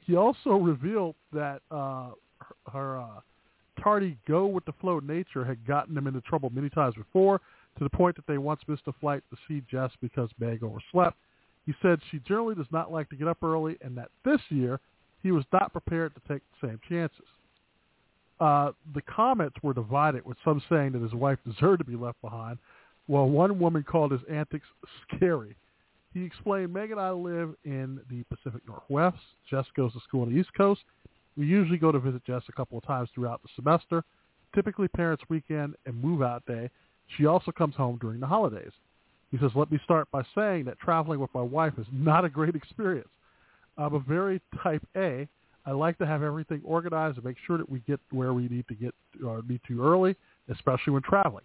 He 0.05 0.15
also 0.15 0.51
revealed 0.51 1.15
that 1.33 1.61
uh, 1.71 2.11
her, 2.39 2.71
her 2.71 2.99
uh, 2.99 3.21
tardy 3.81 4.17
go 4.27 4.45
with 4.45 4.65
the 4.65 4.73
flow 4.73 4.99
nature 4.99 5.43
had 5.43 5.65
gotten 5.65 5.97
him 5.97 6.07
into 6.07 6.21
trouble 6.21 6.49
many 6.51 6.69
times 6.69 6.95
before, 6.95 7.39
to 7.77 7.83
the 7.83 7.89
point 7.89 8.15
that 8.15 8.27
they 8.27 8.37
once 8.37 8.61
missed 8.67 8.83
a 8.87 8.93
flight 8.93 9.23
to 9.29 9.37
see 9.47 9.63
Jess 9.69 9.91
because 10.01 10.29
Meg 10.39 10.63
overslept. 10.63 11.17
He 11.65 11.73
said 11.81 11.99
she 12.09 12.19
generally 12.19 12.55
does 12.55 12.71
not 12.71 12.91
like 12.91 13.09
to 13.09 13.15
get 13.15 13.27
up 13.27 13.37
early, 13.43 13.77
and 13.81 13.97
that 13.97 14.09
this 14.25 14.41
year 14.49 14.79
he 15.23 15.31
was 15.31 15.45
not 15.53 15.71
prepared 15.71 16.13
to 16.15 16.21
take 16.27 16.41
the 16.61 16.67
same 16.67 16.79
chances. 16.89 17.25
Uh, 18.41 18.71
the 18.95 19.01
comments 19.03 19.55
were 19.61 19.73
divided, 19.73 20.25
with 20.25 20.35
some 20.43 20.61
saying 20.67 20.93
that 20.93 21.01
his 21.01 21.13
wife 21.13 21.37
deserved 21.47 21.77
to 21.77 21.85
be 21.85 21.95
left 21.95 22.19
behind, 22.23 22.57
while 23.05 23.29
one 23.29 23.59
woman 23.59 23.83
called 23.83 24.11
his 24.11 24.21
antics 24.29 24.65
scary. 25.07 25.55
He 26.11 26.23
explained, 26.23 26.73
Meg 26.73 26.89
and 26.89 26.99
I 26.99 27.11
live 27.11 27.53
in 27.65 27.99
the 28.09 28.23
Pacific 28.23 28.61
Northwest. 28.67 29.17
Jess 29.47 29.65
goes 29.77 29.93
to 29.93 29.99
school 29.99 30.23
on 30.23 30.33
the 30.33 30.39
East 30.39 30.49
Coast. 30.57 30.81
We 31.37 31.45
usually 31.45 31.77
go 31.77 31.91
to 31.91 31.99
visit 31.99 32.25
Jess 32.25 32.41
a 32.49 32.51
couple 32.51 32.79
of 32.79 32.83
times 32.83 33.09
throughout 33.13 33.43
the 33.43 33.49
semester, 33.55 34.03
typically 34.55 34.87
parents' 34.87 35.23
weekend 35.29 35.75
and 35.85 36.03
move-out 36.03 36.43
day. 36.47 36.69
She 37.17 37.27
also 37.27 37.51
comes 37.51 37.75
home 37.75 37.99
during 38.01 38.19
the 38.19 38.27
holidays. 38.27 38.71
He 39.29 39.37
says, 39.37 39.51
let 39.53 39.71
me 39.71 39.79
start 39.83 40.09
by 40.11 40.23
saying 40.33 40.65
that 40.65 40.79
traveling 40.79 41.19
with 41.19 41.33
my 41.35 41.41
wife 41.41 41.73
is 41.77 41.85
not 41.93 42.25
a 42.25 42.29
great 42.29 42.55
experience. 42.61 43.07
I'm 43.77 43.93
a 43.93 43.99
very 43.99 44.41
type 44.63 44.85
A. 44.97 45.27
I 45.65 45.71
like 45.71 45.97
to 45.99 46.05
have 46.05 46.23
everything 46.23 46.61
organized 46.63 47.17
and 47.17 47.25
make 47.25 47.37
sure 47.45 47.57
that 47.57 47.69
we 47.69 47.79
get 47.87 47.99
where 48.11 48.33
we 48.33 48.47
need 48.47 48.67
to 48.67 48.75
get 48.75 48.95
or 49.25 49.41
need 49.47 49.61
to 49.67 49.83
early, 49.83 50.15
especially 50.49 50.93
when 50.93 51.03
traveling. 51.03 51.43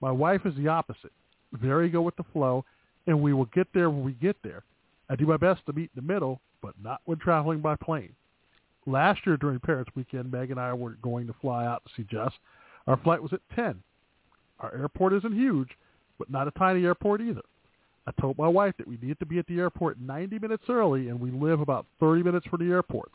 My 0.00 0.12
wife 0.12 0.42
is 0.44 0.54
the 0.56 0.68
opposite. 0.68 1.12
Very 1.52 1.88
go 1.88 2.02
with 2.02 2.16
the 2.16 2.24
flow, 2.32 2.64
and 3.06 3.20
we 3.20 3.32
will 3.32 3.46
get 3.46 3.66
there 3.74 3.90
when 3.90 4.04
we 4.04 4.12
get 4.12 4.36
there. 4.42 4.62
I 5.10 5.16
do 5.16 5.26
my 5.26 5.36
best 5.36 5.64
to 5.66 5.72
meet 5.72 5.90
in 5.96 6.06
the 6.06 6.12
middle, 6.12 6.40
but 6.62 6.74
not 6.82 7.00
when 7.06 7.18
traveling 7.18 7.60
by 7.60 7.74
plane. 7.76 8.12
Last 8.86 9.26
year 9.26 9.36
during 9.36 9.58
Parents 9.58 9.90
Weekend, 9.94 10.30
Meg 10.30 10.50
and 10.50 10.60
I 10.60 10.72
were 10.72 10.92
going 11.02 11.26
to 11.26 11.34
fly 11.40 11.66
out 11.66 11.82
to 11.84 11.90
see 11.96 12.06
Jess. 12.10 12.32
Our 12.86 12.96
flight 12.98 13.22
was 13.22 13.32
at 13.32 13.40
10. 13.54 13.82
Our 14.60 14.74
airport 14.74 15.12
isn't 15.14 15.34
huge, 15.34 15.70
but 16.18 16.30
not 16.30 16.48
a 16.48 16.52
tiny 16.52 16.84
airport 16.84 17.20
either. 17.20 17.42
I 18.06 18.20
told 18.20 18.38
my 18.38 18.48
wife 18.48 18.74
that 18.78 18.88
we 18.88 18.96
needed 19.02 19.18
to 19.18 19.26
be 19.26 19.38
at 19.38 19.46
the 19.46 19.58
airport 19.58 20.00
90 20.00 20.38
minutes 20.38 20.64
early, 20.68 21.08
and 21.08 21.20
we 21.20 21.30
live 21.30 21.60
about 21.60 21.86
30 22.00 22.22
minutes 22.22 22.46
from 22.46 22.66
the 22.66 22.72
airports. 22.72 23.14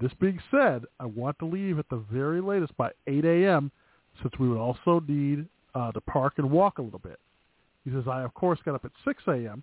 This 0.00 0.12
being 0.20 0.38
said, 0.50 0.84
I 1.00 1.06
want 1.06 1.38
to 1.38 1.46
leave 1.46 1.78
at 1.78 1.88
the 1.88 2.02
very 2.12 2.40
latest 2.40 2.76
by 2.76 2.90
8 3.06 3.24
a.m. 3.24 3.70
since 4.22 4.34
we 4.38 4.48
would 4.48 4.58
also 4.58 5.02
need 5.08 5.46
uh, 5.74 5.92
to 5.92 6.00
park 6.02 6.34
and 6.36 6.50
walk 6.50 6.78
a 6.78 6.82
little 6.82 6.98
bit. 6.98 7.18
He 7.84 7.90
says, 7.90 8.04
I 8.10 8.22
of 8.22 8.34
course 8.34 8.58
got 8.64 8.74
up 8.74 8.84
at 8.84 8.90
6 9.04 9.22
a.m. 9.28 9.62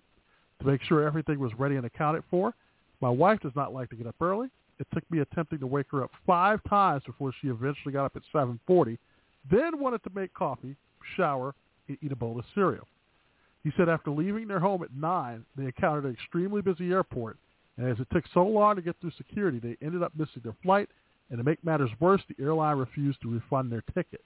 to 0.60 0.66
make 0.66 0.82
sure 0.82 1.06
everything 1.06 1.38
was 1.38 1.52
ready 1.58 1.76
and 1.76 1.86
accounted 1.86 2.24
for. 2.30 2.54
My 3.00 3.10
wife 3.10 3.40
does 3.40 3.52
not 3.54 3.72
like 3.72 3.90
to 3.90 3.96
get 3.96 4.06
up 4.06 4.16
early. 4.20 4.48
It 4.80 4.86
took 4.92 5.08
me 5.10 5.20
attempting 5.20 5.60
to 5.60 5.66
wake 5.66 5.86
her 5.92 6.02
up 6.02 6.10
five 6.26 6.60
times 6.68 7.02
before 7.06 7.32
she 7.40 7.48
eventually 7.48 7.92
got 7.92 8.06
up 8.06 8.16
at 8.16 8.22
7.40, 8.34 8.98
then 9.50 9.78
wanted 9.78 10.02
to 10.04 10.10
make 10.14 10.34
coffee, 10.34 10.74
shower, 11.16 11.54
and 11.88 11.96
eat 12.02 12.12
a 12.12 12.16
bowl 12.16 12.38
of 12.38 12.44
cereal. 12.54 12.86
He 13.62 13.72
said 13.76 13.88
after 13.88 14.10
leaving 14.10 14.48
their 14.48 14.60
home 14.60 14.82
at 14.82 14.94
9, 14.94 15.44
they 15.56 15.64
encountered 15.64 16.04
an 16.04 16.12
extremely 16.12 16.60
busy 16.60 16.90
airport, 16.90 17.36
and 17.76 17.88
as 17.88 17.98
it 17.98 18.06
took 18.12 18.24
so 18.32 18.44
long 18.44 18.76
to 18.76 18.82
get 18.82 18.96
through 19.00 19.12
security, 19.16 19.58
they 19.58 19.76
ended 19.84 20.02
up 20.02 20.12
missing 20.16 20.42
their 20.42 20.56
flight, 20.62 20.88
and 21.30 21.38
to 21.38 21.44
make 21.44 21.62
matters 21.64 21.90
worse, 22.00 22.22
the 22.28 22.42
airline 22.42 22.76
refused 22.76 23.20
to 23.22 23.28
refund 23.28 23.70
their 23.72 23.84
ticket. 23.94 24.22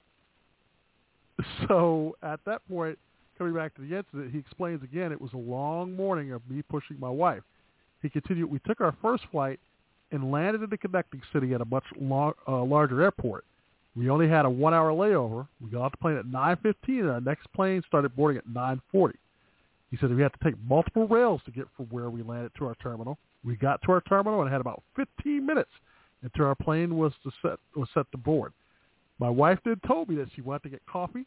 So 1.69 2.17
at 2.21 2.41
that 2.45 2.67
point, 2.67 2.99
coming 3.37 3.53
back 3.53 3.73
to 3.75 3.81
the 3.81 3.95
incident, 3.95 4.31
he 4.33 4.39
explains 4.39 4.83
again 4.83 5.13
it 5.13 5.21
was 5.21 5.31
a 5.33 5.37
long 5.37 5.95
morning 5.95 6.33
of 6.33 6.41
me 6.49 6.61
pushing 6.61 6.99
my 6.99 7.09
wife. 7.09 7.43
He 8.01 8.09
continued, 8.09 8.51
we 8.51 8.59
took 8.67 8.81
our 8.81 8.93
first 9.01 9.23
flight 9.31 9.59
and 10.11 10.31
landed 10.31 10.61
in 10.63 10.69
the 10.69 10.77
connecting 10.77 11.21
city 11.31 11.53
at 11.53 11.61
a 11.61 11.65
much 11.65 11.85
long, 11.99 12.33
uh, 12.47 12.61
larger 12.63 13.01
airport. 13.01 13.45
We 13.95 14.09
only 14.09 14.27
had 14.27 14.45
a 14.45 14.49
one-hour 14.49 14.91
layover. 14.91 15.47
We 15.61 15.69
got 15.69 15.81
off 15.81 15.91
the 15.91 15.97
plane 15.97 16.17
at 16.17 16.25
9.15, 16.25 16.75
and 16.87 17.09
our 17.09 17.21
next 17.21 17.51
plane 17.53 17.81
started 17.87 18.15
boarding 18.15 18.37
at 18.37 18.47
9.40. 18.47 19.13
He 19.91 19.97
said 19.97 20.13
we 20.13 20.21
had 20.21 20.33
to 20.33 20.43
take 20.43 20.55
multiple 20.67 21.07
rails 21.07 21.41
to 21.45 21.51
get 21.51 21.65
from 21.75 21.85
where 21.87 22.09
we 22.09 22.21
landed 22.21 22.51
to 22.57 22.67
our 22.67 22.75
terminal. 22.75 23.17
We 23.43 23.55
got 23.55 23.81
to 23.83 23.91
our 23.91 24.01
terminal 24.01 24.41
and 24.41 24.51
had 24.51 24.61
about 24.61 24.83
15 24.95 25.45
minutes 25.45 25.69
until 26.21 26.45
our 26.45 26.55
plane 26.55 26.97
was 26.97 27.13
to 27.23 27.31
set 27.41 27.59
was 27.75 27.87
set 27.93 28.11
to 28.11 28.17
board. 28.17 28.53
My 29.19 29.29
wife 29.29 29.59
did 29.63 29.81
told 29.83 30.09
me 30.09 30.15
that 30.15 30.29
she 30.35 30.41
wanted 30.41 30.63
to 30.63 30.69
get 30.69 30.81
coffee. 30.85 31.25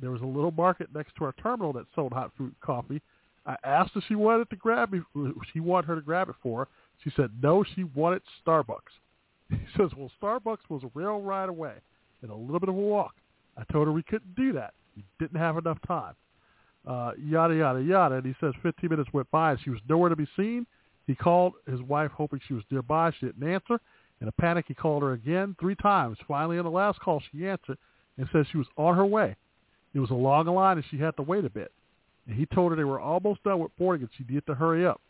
There 0.00 0.10
was 0.10 0.22
a 0.22 0.26
little 0.26 0.52
market 0.52 0.88
next 0.94 1.16
to 1.16 1.24
our 1.24 1.32
terminal 1.42 1.72
that 1.74 1.86
sold 1.94 2.12
hot 2.12 2.30
fruit 2.36 2.54
coffee. 2.60 3.02
I 3.46 3.56
asked 3.64 3.92
if 3.96 4.04
she 4.08 4.14
wanted 4.14 4.50
to 4.50 4.56
grab 4.56 4.92
me. 4.92 5.00
She 5.52 5.60
wanted 5.60 5.86
her 5.88 5.94
to 5.96 6.02
grab 6.02 6.28
it 6.28 6.36
for 6.42 6.60
her. 6.60 6.68
She 7.02 7.10
said 7.16 7.30
no. 7.42 7.64
She 7.74 7.84
wanted 7.84 8.22
Starbucks. 8.44 8.94
He 9.50 9.56
says, 9.78 9.90
well, 9.96 10.10
Starbucks 10.20 10.68
was 10.68 10.82
a 10.84 10.90
rail 10.92 11.22
ride 11.22 11.48
away 11.48 11.72
and 12.20 12.30
a 12.30 12.34
little 12.34 12.60
bit 12.60 12.68
of 12.68 12.74
a 12.74 12.78
walk. 12.78 13.14
I 13.56 13.64
told 13.72 13.86
her 13.86 13.92
we 13.92 14.02
couldn't 14.02 14.34
do 14.36 14.52
that. 14.52 14.74
We 14.94 15.02
didn't 15.18 15.40
have 15.40 15.56
enough 15.56 15.78
time. 15.86 16.14
Uh, 16.86 17.12
yada, 17.18 17.54
yada, 17.54 17.80
yada. 17.80 18.16
And 18.16 18.26
he 18.26 18.34
says 18.40 18.52
15 18.62 18.90
minutes 18.90 19.10
went 19.14 19.30
by 19.30 19.52
and 19.52 19.60
she 19.62 19.70
was 19.70 19.80
nowhere 19.88 20.10
to 20.10 20.16
be 20.16 20.26
seen. 20.36 20.66
He 21.08 21.14
called 21.14 21.54
his 21.66 21.80
wife 21.80 22.10
hoping 22.12 22.38
she 22.46 22.52
was 22.52 22.62
nearby. 22.70 23.10
She 23.18 23.26
didn't 23.26 23.48
answer. 23.48 23.80
In 24.20 24.28
a 24.28 24.32
panic, 24.32 24.66
he 24.68 24.74
called 24.74 25.02
her 25.02 25.14
again 25.14 25.56
three 25.58 25.74
times. 25.74 26.18
Finally, 26.28 26.58
on 26.58 26.64
the 26.64 26.70
last 26.70 27.00
call, 27.00 27.22
she 27.32 27.48
answered 27.48 27.78
and 28.18 28.28
said 28.30 28.44
she 28.52 28.58
was 28.58 28.66
on 28.76 28.94
her 28.94 29.06
way. 29.06 29.34
It 29.94 30.00
was 30.00 30.10
a 30.10 30.14
long 30.14 30.46
line 30.46 30.76
and 30.76 30.84
she 30.90 30.98
had 30.98 31.16
to 31.16 31.22
wait 31.22 31.46
a 31.46 31.50
bit. 31.50 31.72
And 32.26 32.36
he 32.36 32.44
told 32.44 32.72
her 32.72 32.76
they 32.76 32.84
were 32.84 33.00
almost 33.00 33.42
done 33.42 33.58
with 33.58 33.74
boarding 33.78 34.02
and 34.02 34.10
she 34.18 34.24
needed 34.24 34.44
to 34.46 34.54
hurry 34.54 34.86
up. 34.86 35.00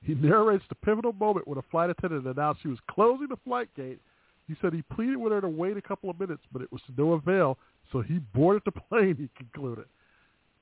He 0.00 0.14
narrates 0.20 0.64
the 0.68 0.76
pivotal 0.76 1.12
moment 1.12 1.48
when 1.48 1.58
a 1.58 1.62
flight 1.72 1.90
attendant 1.90 2.26
announced 2.26 2.62
she 2.62 2.68
was 2.68 2.78
closing 2.88 3.26
the 3.28 3.36
flight 3.44 3.68
gate. 3.74 3.98
He 4.46 4.54
said 4.62 4.72
he 4.72 4.82
pleaded 4.82 5.16
with 5.16 5.32
her 5.32 5.40
to 5.40 5.48
wait 5.48 5.76
a 5.76 5.82
couple 5.82 6.08
of 6.08 6.20
minutes, 6.20 6.42
but 6.52 6.62
it 6.62 6.70
was 6.70 6.80
to 6.82 6.92
no 6.96 7.14
avail, 7.14 7.58
so 7.90 8.00
he 8.00 8.20
boarded 8.32 8.62
the 8.64 8.80
plane, 8.88 9.16
he 9.16 9.28
concluded. 9.36 9.86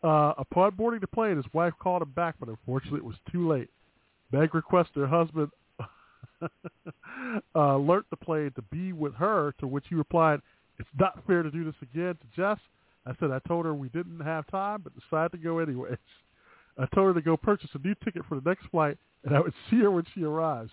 Uh, 0.03 0.32
upon 0.38 0.74
boarding 0.74 1.01
the 1.01 1.07
plane, 1.07 1.36
his 1.36 1.53
wife 1.53 1.74
called 1.78 2.01
him 2.01 2.12
back, 2.12 2.36
but 2.40 2.49
unfortunately 2.49 2.99
it 2.99 3.05
was 3.05 3.16
too 3.30 3.47
late. 3.47 3.68
Meg 4.33 4.55
requested 4.55 4.97
her 4.97 5.07
husband 5.07 5.51
uh, 6.43 6.49
alert 7.55 8.07
the 8.11 8.16
plane 8.16 8.53
to 8.57 8.62
be 8.62 8.93
with 8.93 9.14
her, 9.14 9.55
to 9.59 9.66
which 9.66 9.85
he 9.89 9.95
replied, 9.95 10.41
it's 10.79 10.89
not 10.99 11.22
fair 11.27 11.43
to 11.43 11.51
do 11.51 11.64
this 11.64 11.74
again 11.83 12.16
to 12.16 12.27
Jess. 12.37 12.59
I 13.07 13.12
said 13.18 13.31
I 13.31 13.39
told 13.47 13.64
her 13.64 13.74
we 13.74 13.89
didn't 13.89 14.20
have 14.20 14.47
time, 14.49 14.83
but 14.83 14.93
decided 14.99 15.33
to 15.33 15.39
go 15.39 15.59
anyways. 15.59 15.97
I 16.79 16.87
told 16.95 17.09
her 17.09 17.14
to 17.14 17.24
go 17.24 17.37
purchase 17.37 17.70
a 17.74 17.79
new 17.79 17.95
ticket 18.05 18.22
for 18.29 18.39
the 18.39 18.49
next 18.49 18.66
flight, 18.66 18.99
and 19.24 19.35
I 19.35 19.41
would 19.41 19.55
see 19.70 19.79
her 19.79 19.91
when 19.91 20.05
she 20.14 20.24
arrives. 20.24 20.70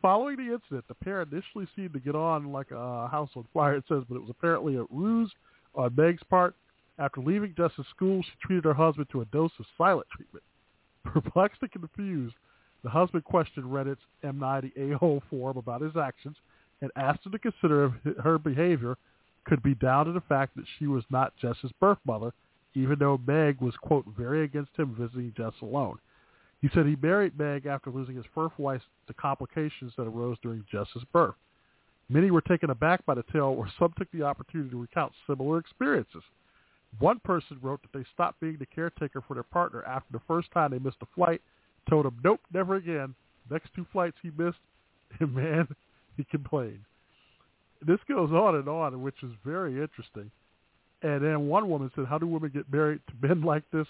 Following 0.00 0.36
the 0.36 0.54
incident, 0.54 0.84
the 0.88 0.94
pair 0.94 1.22
initially 1.22 1.66
seemed 1.74 1.92
to 1.94 2.00
get 2.00 2.14
on 2.14 2.52
like 2.52 2.70
a 2.70 3.08
house 3.08 3.30
on 3.34 3.44
fire, 3.52 3.74
it 3.74 3.84
says, 3.88 4.04
but 4.08 4.16
it 4.16 4.20
was 4.20 4.30
apparently 4.30 4.76
a 4.76 4.84
ruse 4.90 5.32
on 5.74 5.94
Meg's 5.96 6.22
part. 6.30 6.54
After 6.98 7.20
leaving 7.20 7.54
Jess's 7.56 7.86
school, 7.94 8.22
she 8.22 8.30
treated 8.40 8.64
her 8.64 8.74
husband 8.74 9.08
to 9.12 9.20
a 9.20 9.26
dose 9.26 9.50
of 9.58 9.66
silent 9.76 10.06
treatment. 10.14 10.44
Perplexed 11.04 11.60
and 11.62 11.72
confused, 11.72 12.34
the 12.86 12.90
husband 12.90 13.24
questioned 13.24 13.66
Reddit's 13.66 13.98
Am 14.22 14.44
I 14.44 14.60
the 14.60 14.72
a-hole 14.76 15.20
forum 15.28 15.56
about 15.56 15.80
his 15.80 15.96
actions 15.96 16.36
and 16.80 16.92
asked 16.94 17.26
him 17.26 17.32
to 17.32 17.38
consider 17.40 17.92
if 18.04 18.16
her 18.18 18.38
behavior 18.38 18.96
could 19.44 19.60
be 19.60 19.74
down 19.74 20.06
to 20.06 20.12
the 20.12 20.20
fact 20.20 20.54
that 20.54 20.66
she 20.78 20.86
was 20.86 21.02
not 21.10 21.36
Jess's 21.36 21.72
birth 21.80 21.98
mother, 22.06 22.32
even 22.74 22.96
though 23.00 23.20
Meg 23.26 23.60
was, 23.60 23.74
quote, 23.82 24.04
very 24.16 24.44
against 24.44 24.70
him 24.76 24.94
visiting 24.96 25.34
Jess 25.36 25.52
alone. 25.62 25.98
He 26.62 26.68
said 26.72 26.86
he 26.86 26.96
married 27.02 27.36
Meg 27.36 27.66
after 27.66 27.90
losing 27.90 28.14
his 28.14 28.24
first 28.32 28.56
wife 28.56 28.82
to 29.08 29.14
complications 29.14 29.92
that 29.96 30.06
arose 30.06 30.36
during 30.40 30.64
Jess's 30.70 31.02
birth. 31.12 31.34
Many 32.08 32.30
were 32.30 32.40
taken 32.40 32.70
aback 32.70 33.04
by 33.04 33.16
the 33.16 33.24
tale, 33.32 33.52
or 33.58 33.68
some 33.80 33.94
took 33.98 34.12
the 34.12 34.22
opportunity 34.22 34.70
to 34.70 34.80
recount 34.80 35.12
similar 35.26 35.58
experiences. 35.58 36.22
One 37.00 37.18
person 37.18 37.58
wrote 37.60 37.80
that 37.82 37.98
they 37.98 38.04
stopped 38.14 38.38
being 38.38 38.58
the 38.60 38.66
caretaker 38.66 39.24
for 39.26 39.34
their 39.34 39.42
partner 39.42 39.82
after 39.82 40.12
the 40.12 40.22
first 40.28 40.52
time 40.52 40.70
they 40.70 40.78
missed 40.78 40.98
a 41.02 41.06
flight, 41.16 41.42
told 41.88 42.06
him, 42.06 42.18
nope, 42.22 42.40
never 42.52 42.76
again. 42.76 43.14
Next 43.50 43.70
two 43.74 43.86
flights 43.92 44.16
he 44.22 44.30
missed, 44.36 44.58
and 45.20 45.34
man, 45.34 45.68
he 46.16 46.24
complained. 46.24 46.84
This 47.86 47.98
goes 48.08 48.30
on 48.30 48.56
and 48.56 48.68
on, 48.68 49.02
which 49.02 49.22
is 49.22 49.32
very 49.44 49.80
interesting. 49.80 50.30
And 51.02 51.22
then 51.22 51.46
one 51.46 51.68
woman 51.68 51.90
said, 51.94 52.06
how 52.06 52.18
do 52.18 52.26
women 52.26 52.50
get 52.52 52.72
married 52.72 53.00
to 53.08 53.28
men 53.28 53.42
like 53.44 53.64
this? 53.72 53.86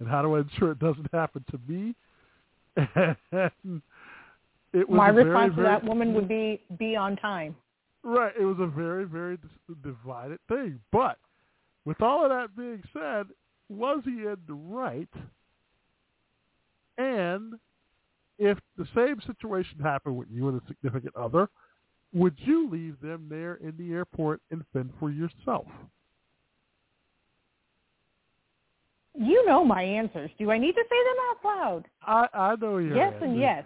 And 0.00 0.08
how 0.08 0.22
do 0.22 0.36
I 0.36 0.40
ensure 0.40 0.72
it 0.72 0.78
doesn't 0.78 1.08
happen 1.12 1.44
to 1.50 1.60
me? 1.66 1.94
And 3.32 3.82
it 4.72 4.88
was 4.88 4.96
My 4.96 5.10
a 5.10 5.12
very, 5.12 5.30
response 5.30 5.56
to 5.56 5.62
that 5.62 5.82
woman 5.82 6.12
would 6.14 6.28
be 6.28 6.60
be 6.78 6.94
on 6.94 7.16
time. 7.16 7.56
Right. 8.02 8.32
It 8.38 8.44
was 8.44 8.58
a 8.60 8.66
very, 8.66 9.04
very 9.04 9.38
divided 9.82 10.38
thing. 10.48 10.78
But 10.92 11.18
with 11.84 12.00
all 12.02 12.24
of 12.24 12.30
that 12.30 12.56
being 12.56 12.82
said, 12.92 13.26
was 13.68 14.00
he 14.04 14.10
in 14.10 14.36
the 14.46 14.54
right? 14.54 15.08
And 16.98 17.54
if 18.38 18.58
the 18.76 18.86
same 18.94 19.20
situation 19.26 19.78
happened 19.80 20.16
with 20.16 20.28
you 20.30 20.48
and 20.48 20.60
a 20.60 20.66
significant 20.66 21.16
other, 21.16 21.48
would 22.12 22.34
you 22.38 22.68
leave 22.70 23.00
them 23.00 23.26
there 23.28 23.54
in 23.56 23.74
the 23.78 23.92
airport 23.92 24.40
and 24.50 24.64
fend 24.72 24.90
for 24.98 25.10
yourself? 25.10 25.66
You 29.14 29.44
know 29.46 29.64
my 29.64 29.82
answers. 29.82 30.30
Do 30.38 30.50
I 30.50 30.58
need 30.58 30.74
to 30.74 30.84
say 30.88 30.96
them 31.04 31.16
out 31.30 31.44
loud? 31.44 31.84
I, 32.02 32.28
I 32.38 32.56
know 32.56 32.78
your 32.78 32.96
yes 32.96 33.14
and 33.20 33.38
yes. 33.38 33.64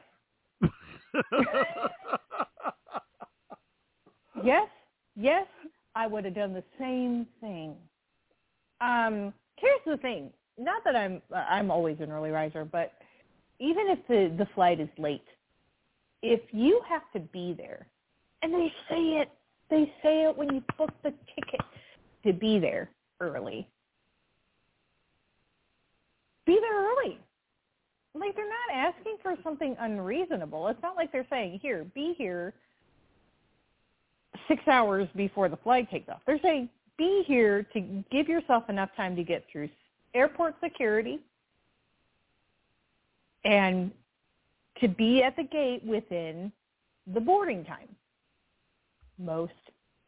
Yes, 4.45 4.68
yes, 5.14 5.47
I 5.95 6.07
would 6.07 6.24
have 6.24 6.35
done 6.35 6.53
the 6.53 6.64
same 6.78 7.26
thing. 7.41 7.76
Um, 8.80 9.33
here's 9.57 9.80
the 9.87 9.97
thing. 9.99 10.30
Not 10.59 10.83
that 10.85 10.97
I'm 10.97 11.22
I'm 11.35 11.70
always 11.70 11.99
an 12.01 12.11
early 12.11 12.30
riser, 12.30 12.64
but 12.64 12.93
even 13.62 13.86
if 13.88 13.98
the 14.08 14.34
the 14.36 14.48
flight 14.54 14.80
is 14.80 14.88
late, 14.98 15.24
if 16.22 16.40
you 16.50 16.82
have 16.88 17.02
to 17.12 17.20
be 17.20 17.54
there, 17.56 17.86
and 18.42 18.52
they 18.52 18.72
say 18.88 19.20
it, 19.20 19.30
they 19.70 19.92
say 20.02 20.24
it 20.24 20.36
when 20.36 20.52
you 20.52 20.62
book 20.76 20.90
the 21.04 21.12
ticket 21.34 21.66
to 22.24 22.32
be 22.32 22.58
there 22.58 22.90
early. 23.20 23.68
Be 26.44 26.58
there 26.60 26.90
early. 26.90 27.18
Like 28.14 28.34
they're 28.34 28.44
not 28.44 28.74
asking 28.74 29.16
for 29.22 29.36
something 29.44 29.76
unreasonable. 29.78 30.66
It's 30.68 30.82
not 30.82 30.96
like 30.96 31.12
they're 31.12 31.26
saying, 31.30 31.60
"Here, 31.62 31.84
be 31.94 32.14
here 32.18 32.52
six 34.48 34.66
hours 34.66 35.08
before 35.14 35.48
the 35.48 35.56
flight 35.58 35.88
takes 35.88 36.08
off. 36.08 36.20
They're 36.26 36.40
saying 36.42 36.68
be 36.98 37.22
here 37.26 37.62
to 37.72 38.04
give 38.10 38.28
yourself 38.28 38.68
enough 38.68 38.90
time 38.96 39.14
to 39.16 39.22
get 39.22 39.44
through 39.50 39.68
airport 40.14 40.56
security 40.62 41.20
and 43.45 43.90
to 44.80 44.88
be 44.88 45.22
at 45.22 45.36
the 45.36 45.45
gate 45.45 45.82
within 45.84 46.53
the 47.12 47.20
boarding 47.20 47.64
time. 47.64 47.88
Most, 49.18 49.53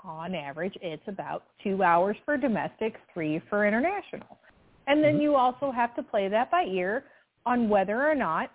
on 0.01 0.35
average, 0.35 0.75
it's 0.83 1.03
about 1.07 1.45
two 1.63 1.83
hours 1.83 2.17
for 2.25 2.37
domestic, 2.37 2.95
three 3.13 3.41
for 3.49 3.67
international. 3.67 4.39
And 4.87 5.03
then 5.03 5.21
you 5.21 5.35
also 5.35 5.71
have 5.71 5.95
to 5.97 6.03
play 6.03 6.29
that 6.29 6.51
by 6.51 6.65
ear 6.65 7.05
on 7.47 7.69
whether 7.69 8.09
or 8.09 8.15
not 8.15 8.51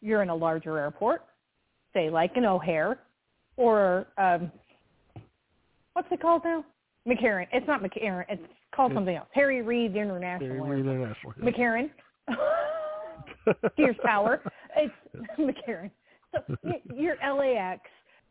you're 0.00 0.22
in 0.22 0.30
a 0.30 0.34
larger 0.34 0.78
airport, 0.78 1.24
say 1.92 2.10
like 2.10 2.32
an 2.36 2.44
O'Hare, 2.44 2.98
or 3.56 4.06
um, 4.16 4.50
what's 5.92 6.08
it 6.10 6.20
called 6.20 6.42
now? 6.44 6.64
McCarran. 7.06 7.46
It's 7.52 7.66
not 7.66 7.82
McCarran. 7.82 8.24
It's 8.28 8.42
called 8.74 8.92
something 8.94 9.16
else. 9.16 9.28
Harry 9.32 9.62
Reid 9.62 9.96
International. 9.96 10.64
Harry 10.64 10.82
Reid 10.82 10.86
international. 10.86 11.34
yes. 11.42 11.54
McCarran. 11.54 11.90
Sears 13.76 13.96
Tower. 14.04 14.42
It's 14.76 14.94
McCarran. 15.38 15.90
So 16.32 16.56
your 16.94 17.16
LAX, 17.16 17.80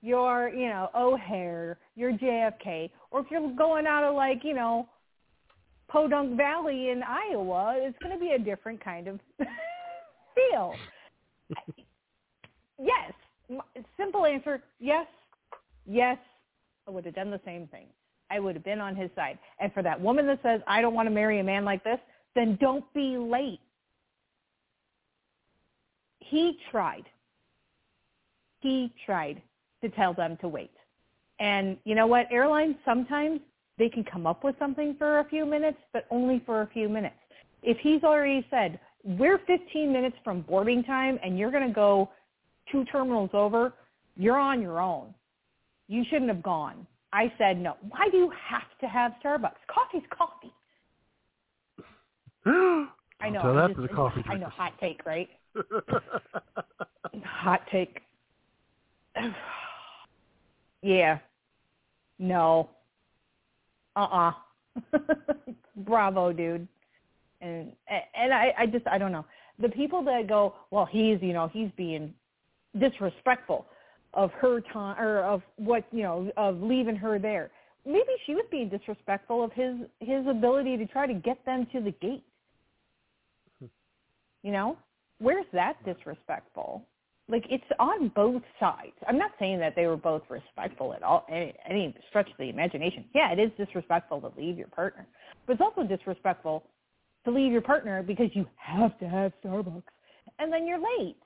your 0.02 0.50
you 0.50 0.70
know 0.70 0.90
O'Hare, 0.96 1.78
your 1.96 2.14
JFK, 2.14 2.92
or 3.12 3.22
if 3.22 3.28
you're 3.30 3.52
going 3.56 3.86
out 3.86 4.04
of 4.04 4.16
like 4.16 4.42
you 4.44 4.54
know 4.54 4.88
Podunk 5.90 6.38
Valley 6.38 6.90
in 6.90 7.02
Iowa, 7.04 7.76
it's 7.78 7.98
going 8.00 8.14
to 8.14 8.20
be 8.20 8.32
a 8.32 8.40
different 8.40 8.84
kind 8.84 9.08
of 9.08 9.20
feel. 10.36 10.74
Yes. 12.80 13.14
Simple 13.98 14.26
answer, 14.26 14.62
yes, 14.80 15.08
yes. 15.86 16.18
I 16.88 16.92
would 16.92 17.06
have 17.06 17.16
done 17.16 17.32
the 17.32 17.42
same 17.46 17.68
thing. 17.68 17.88
I 18.30 18.40
would 18.40 18.56
have 18.56 18.64
been 18.64 18.80
on 18.80 18.96
his 18.96 19.10
side. 19.16 19.40
And 19.60 19.74
for 19.74 19.82
that 19.84 20.00
woman 20.00 20.28
that 20.28 20.40
says, 20.44 20.62
I 20.68 20.82
don't 20.82 20.94
want 20.94 21.08
to 21.08 21.14
marry 21.14 21.40
a 21.40 21.44
man 21.44 21.64
like 21.64 21.84
this, 21.84 22.00
then 22.36 22.58
don't 22.60 22.84
be 22.94 23.18
late. 23.18 23.60
He 26.30 26.58
tried. 26.72 27.06
He 28.60 28.92
tried 29.06 29.42
to 29.82 29.90
tell 29.90 30.14
them 30.14 30.38
to 30.42 30.48
wait. 30.48 30.72
And 31.40 31.78
you 31.84 31.96
know 31.96 32.08
what? 32.08 32.28
Airlines 32.32 32.76
sometimes 32.84 33.40
they 33.78 33.90
can 33.90 34.04
come 34.04 34.26
up 34.26 34.44
with 34.44 34.56
something 34.58 34.96
for 34.98 35.20
a 35.20 35.26
few 35.26 35.46
minutes, 35.46 35.78
but 35.94 36.06
only 36.10 36.42
for 36.46 36.62
a 36.64 36.68
few 36.68 36.90
minutes. 36.90 37.16
If 37.62 37.78
he's 37.80 38.04
already 38.04 38.46
said, 38.50 38.80
we're 39.04 39.40
15 39.46 39.94
minutes 39.94 40.16
from 40.24 40.42
boarding 40.42 40.84
time 40.84 41.20
and 41.24 41.38
you're 41.38 41.52
going 41.52 41.68
to 41.68 41.74
go 41.74 42.10
two 42.72 42.84
terminals 42.86 43.30
over, 43.34 43.74
you're 44.16 44.38
on 44.38 44.62
your 44.62 44.82
own. 44.82 45.14
You 45.88 46.04
shouldn't 46.10 46.30
have 46.30 46.44
gone. 46.44 46.88
I 47.14 47.32
said 47.38 47.60
no. 47.62 47.78
Why 47.90 48.10
do 48.12 48.18
you 48.18 48.32
have 48.50 48.68
to 48.82 48.88
have 48.88 49.14
Starbucks? 49.24 49.54
Coffee's 49.68 50.08
coffee. 50.10 50.52
I 53.22 53.30
know. 53.30 53.42
Tell 53.42 53.58
I 53.58 53.68
that 53.68 53.68
to 53.70 53.74
just- 53.76 53.82
the 53.90 53.96
coffee 53.96 54.24
I 54.28 54.36
know. 54.38 54.48
Hot 54.48 54.74
take, 54.80 55.06
right? 55.06 55.30
Hot 57.26 57.62
take. 57.72 58.02
yeah. 60.82 61.20
No. 62.20 62.70
Uh-uh. 63.96 64.32
Bravo, 65.78 66.32
dude. 66.32 66.68
And 67.42 67.72
and 68.16 68.34
I 68.34 68.54
I 68.58 68.66
just 68.66 68.88
I 68.88 68.98
don't 68.98 69.12
know. 69.12 69.26
The 69.60 69.70
people 69.70 70.04
that 70.04 70.28
go, 70.28 70.56
well, 70.72 70.86
he's, 70.86 71.18
you 71.22 71.34
know, 71.34 71.48
he's 71.48 71.70
being 71.78 72.14
disrespectful 72.80 73.66
of 74.14 74.32
her 74.34 74.62
time 74.62 75.00
or 75.00 75.20
of 75.24 75.42
what, 75.58 75.84
you 75.92 76.04
know, 76.04 76.32
of 76.38 76.62
leaving 76.62 76.96
her 76.96 77.20
there. 77.20 77.50
Maybe 77.86 78.10
she 78.26 78.36
was 78.36 78.46
being 78.52 78.70
disrespectful 78.70 79.44
of 79.44 79.52
his 79.54 79.76
his 80.00 80.28
ability 80.28 80.78
to 80.78 80.86
try 80.86 81.08
to 81.08 81.14
get 81.14 81.44
them 81.46 81.68
to 81.72 81.82
the 81.82 81.92
gate. 81.92 82.24
Hmm. 83.60 83.68
You 84.44 84.52
know? 84.52 84.78
Where's 85.20 85.46
that 85.54 85.84
disrespectful? 85.86 86.86
Like 87.30 87.46
it's 87.50 87.64
on 87.80 88.10
both 88.10 88.42
sides. 88.60 88.94
I'm 89.08 89.18
not 89.18 89.32
saying 89.38 89.60
that 89.60 89.76
they 89.76 89.86
were 89.88 89.98
both 89.98 90.24
respectful 90.30 90.94
at 90.94 91.04
all, 91.04 91.26
any, 91.30 91.54
any 91.70 91.96
stretch 92.10 92.30
of 92.30 92.38
the 92.38 92.50
imagination. 92.50 93.06
Yeah, 93.14 93.34
it 93.34 93.40
is 93.40 93.52
disrespectful 93.58 94.22
to 94.22 94.32
leave 94.40 94.58
your 94.58 94.68
partner, 94.68 95.06
but 95.46 95.54
it's 95.54 95.62
also 95.62 95.84
disrespectful 95.84 96.64
to 97.26 97.32
leave 97.32 97.52
your 97.52 97.62
partner 97.62 98.02
because 98.02 98.30
you 98.34 98.46
have 98.56 98.98
to 99.00 99.10
have 99.10 99.34
Starbucks, 99.44 99.84
and 100.40 100.54
then 100.54 100.66
you're 100.66 100.80
late, 100.80 101.18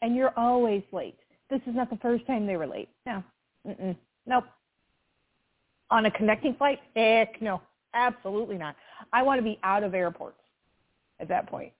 and 0.00 0.14
you're 0.14 0.32
always 0.38 0.82
late. 0.92 1.18
This 1.50 1.60
is 1.66 1.74
not 1.74 1.90
the 1.90 1.96
first 1.96 2.24
time 2.26 2.46
they 2.46 2.56
were 2.56 2.66
late. 2.66 2.88
No, 3.04 3.24
Mm-mm. 3.66 3.96
nope. 4.26 4.44
On 5.90 6.06
a 6.06 6.10
connecting 6.12 6.54
flight, 6.54 6.78
heck 6.94 7.42
no, 7.42 7.60
absolutely 7.94 8.58
not. 8.58 8.76
I 9.12 9.22
want 9.22 9.40
to 9.40 9.42
be 9.42 9.58
out 9.64 9.82
of 9.82 9.92
airports 9.94 10.38
at 11.18 11.26
that 11.28 11.48
point, 11.48 11.72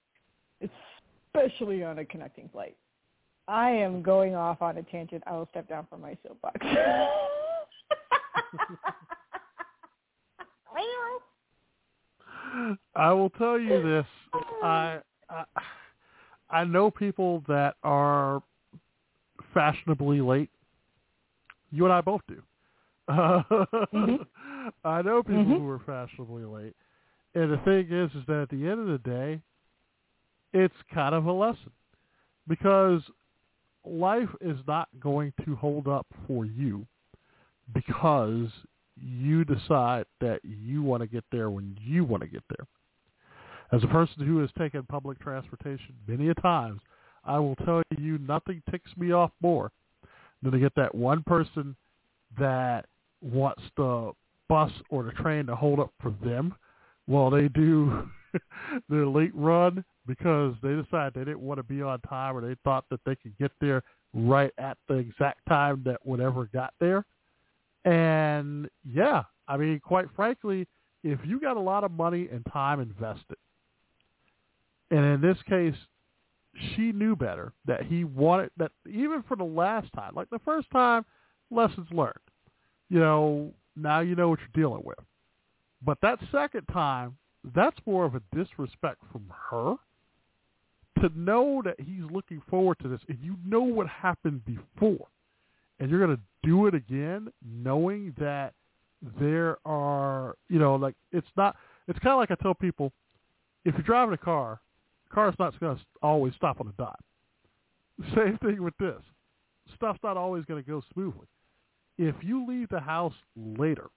especially 1.35 1.83
on 1.83 1.99
a 1.99 2.05
connecting 2.05 2.49
flight. 2.51 2.77
I 3.49 3.71
am 3.71 4.03
going 4.03 4.35
off 4.35 4.63
on 4.63 4.79
a 4.79 4.83
tangent. 4.85 5.23
I 5.27 5.33
will 5.33 5.49
step 5.51 5.69
down 5.69 5.87
from 5.91 6.01
my 6.01 6.17
soapbox. 6.27 6.59
I 12.95 13.13
will 13.13 13.31
tell 13.31 13.59
you 13.59 13.83
this. 13.83 14.07
I 14.63 14.99
I, 15.29 15.45
I 16.51 16.65
know 16.65 16.91
people 16.91 17.43
that 17.49 17.77
are 17.83 18.43
fashionably 19.55 20.21
late. 20.21 20.51
You 21.71 21.85
and 21.85 21.93
I 21.93 22.01
both 22.03 22.21
do. 22.29 22.43
Mhm. 23.09 24.27
I 24.85 25.03
know 25.03 25.23
people 25.23 25.45
Mhm. 25.45 25.59
who 25.59 25.69
are 25.69 25.79
fashionably 25.81 26.45
late, 26.45 26.77
and 27.35 27.51
the 27.53 27.59
thing 27.59 27.91
is, 27.91 28.15
is 28.15 28.25
that 28.27 28.43
at 28.43 28.49
the 28.51 28.69
end 28.69 28.81
of 28.81 28.87
the 28.87 28.99
day, 28.99 29.41
it's 30.53 30.75
kind 30.93 31.15
of 31.15 31.27
a 31.27 31.33
lesson 31.33 31.71
because 32.49 33.03
life 33.85 34.29
is 34.41 34.59
not 34.67 34.89
going 35.01 35.33
to 35.45 35.57
hold 35.57 35.89
up 35.89 36.07
for 36.27 36.45
you 36.45 36.87
because 37.75 38.49
you 38.97 39.45
decide 39.45 40.05
that 40.21 40.41
you 40.45 40.83
want 40.83 41.03
to 41.03 41.07
get 41.07 41.25
there 41.33 41.51
when 41.51 41.77
you 41.83 42.05
want 42.05 42.23
to 42.23 42.29
get 42.29 42.43
there. 42.57 42.67
As 43.73 43.83
a 43.83 43.89
person 43.89 44.27
who 44.27 44.39
has 44.39 44.51
taken 44.59 44.83
public 44.83 45.19
transportation 45.19 45.95
many 46.07 46.29
a 46.29 46.35
times, 46.35 46.81
I 47.25 47.39
will 47.39 47.57
tell 47.57 47.83
you 47.97 48.19
nothing 48.19 48.63
ticks 48.71 48.91
me 48.97 49.13
off 49.13 49.31
more 49.41 49.71
than 50.43 50.53
to 50.53 50.59
get 50.59 50.75
that 50.77 50.95
one 50.95 51.23
person 51.23 51.75
that 52.39 52.87
wants 53.23 53.63
the 53.77 54.13
bus 54.49 54.71
or 54.91 55.05
the 55.05 55.13
train 55.13 55.47
to 55.47 55.57
hold 55.57 55.81
up 55.81 55.93
for 56.01 56.15
them 56.23 56.55
while 57.07 57.31
they 57.31 57.49
do 57.49 58.09
their 58.89 59.07
late 59.07 59.35
run 59.35 59.85
because 60.07 60.55
they 60.63 60.75
decided 60.75 61.15
they 61.15 61.25
didn't 61.25 61.41
want 61.41 61.59
to 61.59 61.63
be 61.63 61.83
on 61.83 62.01
time 62.01 62.37
or 62.37 62.41
they 62.41 62.57
thought 62.65 62.85
that 62.91 63.01
they 63.07 63.17
could 63.17 63.37
get 63.39 63.53
there 63.61 63.83
right 64.15 64.53
at 64.59 64.77
the 64.89 64.95
exact 64.95 65.41
time 65.49 65.83
that 65.85 66.05
whatever 66.05 66.49
got 66.53 66.75
there. 66.81 67.05
And 67.85 68.69
yeah, 68.89 69.23
I 69.49 69.57
mean, 69.57 69.81
quite 69.81 70.07
frankly, 70.15 70.67
if 71.03 71.19
you 71.25 71.41
got 71.41 71.57
a 71.57 71.61
lot 71.61 71.85
of 71.85 71.91
money 71.91 72.29
and 72.33 72.45
time 72.53 72.81
invested, 72.81 73.37
and 74.91 75.05
in 75.05 75.21
this 75.21 75.39
case, 75.49 75.75
she 76.75 76.93
knew 76.93 77.17
better 77.17 77.53
that 77.65 77.85
he 77.85 78.05
wanted 78.05 78.51
that 78.59 78.73
even 78.87 79.23
for 79.27 79.37
the 79.37 79.45
last 79.45 79.93
time, 79.95 80.15
like 80.15 80.29
the 80.31 80.39
first 80.45 80.71
time, 80.71 81.05
lessons 81.51 81.89
learned. 81.91 82.13
You 82.89 83.01
know, 83.01 83.53
now 83.75 84.01
you 84.01 84.15
know 84.15 84.29
what 84.29 84.41
you're 84.41 84.63
dealing 84.63 84.83
with. 84.85 84.99
But 85.85 85.99
that 86.03 86.19
second 86.31 86.67
time, 86.67 87.17
that's 87.55 87.77
more 87.87 88.05
of 88.05 88.15
a 88.15 88.23
disrespect 88.35 89.01
from 89.11 89.25
her 89.51 89.77
to 91.01 91.11
know 91.19 91.63
that 91.65 91.81
he's 91.81 92.05
looking 92.11 92.43
forward 92.49 92.79
to 92.81 92.89
this 92.89 93.01
and 93.09 93.19
you 93.23 93.37
know 93.45 93.63
what 93.63 93.89
happened 93.89 94.43
before 94.45 95.07
and 95.81 95.91
you're 95.91 96.05
going 96.05 96.17
to 96.17 96.23
do 96.43 96.67
it 96.67 96.75
again 96.75 97.29
knowing 97.45 98.15
that 98.19 98.55
there 99.19 99.57
are, 99.65 100.37
you 100.49 100.59
know, 100.59 100.77
like 100.77 100.95
it's 101.11 101.27
not, 101.37 101.57
it's 101.89 101.99
kind 101.99 102.13
of 102.13 102.19
like 102.19 102.31
I 102.31 102.41
tell 102.43 102.55
people, 102.55 102.93
if 103.65 103.75
you're 103.75 103.83
driving 103.83 104.15
a 104.15 104.19
car, 104.19 104.61
the 105.09 105.15
car's 105.15 105.35
not 105.39 105.59
going 105.59 105.77
to 105.77 105.83
always 106.03 106.35
stop 106.37 106.61
on 106.61 106.69
a 106.69 106.73
dime. 106.73 108.15
Same 108.15 108.39
thing 108.39 108.63
with 108.63 108.77
this. 108.79 109.01
Stuff's 109.75 110.01
not 110.03 110.17
always 110.17 110.45
going 110.45 110.63
to 110.63 110.69
go 110.69 110.83
smoothly. 110.93 111.27
If 111.99 112.15
you 112.23 112.47
leave 112.47 112.69
the 112.69 112.81
house 112.81 113.15
later, 113.37 113.89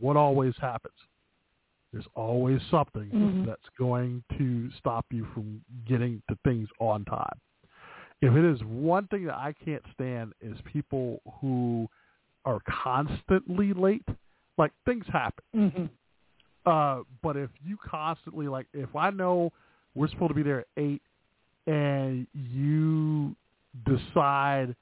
what 0.00 0.16
always 0.16 0.54
happens? 0.60 0.94
There's 1.94 2.08
always 2.16 2.60
something 2.72 3.08
Mhm. 3.12 3.46
that's 3.46 3.68
going 3.78 4.24
to 4.36 4.68
stop 4.72 5.06
you 5.12 5.24
from 5.26 5.64
getting 5.84 6.20
to 6.28 6.34
things 6.42 6.68
on 6.80 7.04
time. 7.04 7.40
If 8.20 8.34
it 8.34 8.44
is 8.44 8.64
one 8.64 9.06
thing 9.06 9.26
that 9.26 9.36
I 9.36 9.52
can't 9.52 9.84
stand 9.92 10.32
is 10.40 10.60
people 10.62 11.22
who 11.40 11.88
are 12.44 12.58
constantly 12.66 13.72
late. 13.72 14.06
Like 14.58 14.72
things 14.84 15.06
happen. 15.06 15.44
Mhm. 15.54 15.90
Uh, 16.66 17.04
but 17.22 17.36
if 17.36 17.50
you 17.64 17.76
constantly 17.76 18.48
like, 18.48 18.66
if 18.72 18.96
I 18.96 19.10
know 19.10 19.52
we're 19.94 20.08
supposed 20.08 20.30
to 20.30 20.34
be 20.34 20.42
there 20.42 20.60
at 20.60 20.66
eight, 20.76 21.02
and 21.66 22.26
you 22.34 23.36
decide 23.84 24.74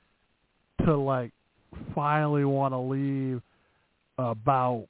to 0.85 0.97
like 0.97 1.33
finally 1.95 2.45
want 2.45 2.73
to 2.73 2.79
leave 2.79 3.43
about 4.19 4.89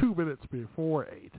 two 0.00 0.14
minutes 0.14 0.42
before 0.50 1.06
eight, 1.12 1.32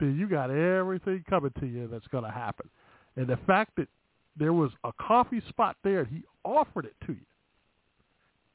then 0.00 0.16
you 0.18 0.28
got 0.28 0.50
everything 0.50 1.24
coming 1.28 1.52
to 1.60 1.66
you 1.66 1.88
that's 1.90 2.06
going 2.08 2.24
to 2.24 2.30
happen. 2.30 2.68
And 3.16 3.26
the 3.26 3.38
fact 3.46 3.72
that 3.76 3.88
there 4.36 4.52
was 4.52 4.70
a 4.84 4.92
coffee 5.00 5.42
spot 5.48 5.76
there 5.82 6.00
and 6.00 6.08
he 6.08 6.22
offered 6.44 6.84
it 6.84 6.94
to 7.06 7.12
you, 7.12 7.18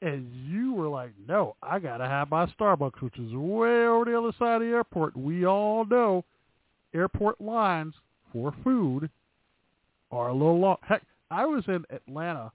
and 0.00 0.32
you 0.48 0.72
were 0.74 0.88
like, 0.88 1.12
no, 1.28 1.56
I 1.62 1.78
got 1.78 1.98
to 1.98 2.06
have 2.06 2.30
my 2.30 2.46
Starbucks, 2.46 3.00
which 3.00 3.18
is 3.18 3.32
way 3.34 3.86
over 3.86 4.04
the 4.04 4.18
other 4.18 4.32
side 4.38 4.56
of 4.56 4.62
the 4.62 4.74
airport. 4.74 5.16
We 5.16 5.46
all 5.46 5.84
know 5.84 6.24
airport 6.94 7.40
lines 7.40 7.94
for 8.32 8.54
food 8.64 9.10
are 10.10 10.28
a 10.28 10.32
little 10.32 10.58
long. 10.58 10.76
Heck, 10.82 11.02
I 11.30 11.46
was 11.46 11.64
in 11.68 11.84
Atlanta, 11.90 12.52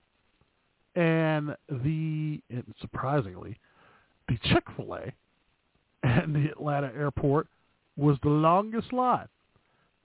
and 0.96 1.56
the 1.70 2.42
and 2.50 2.64
surprisingly, 2.82 3.58
the 4.28 4.38
Chick 4.50 4.64
Fil 4.76 4.96
A 4.96 5.14
at 6.08 6.34
the 6.34 6.50
Atlanta 6.50 6.92
airport 6.96 7.48
was 7.96 8.18
the 8.24 8.30
longest 8.30 8.94
line. 8.94 9.28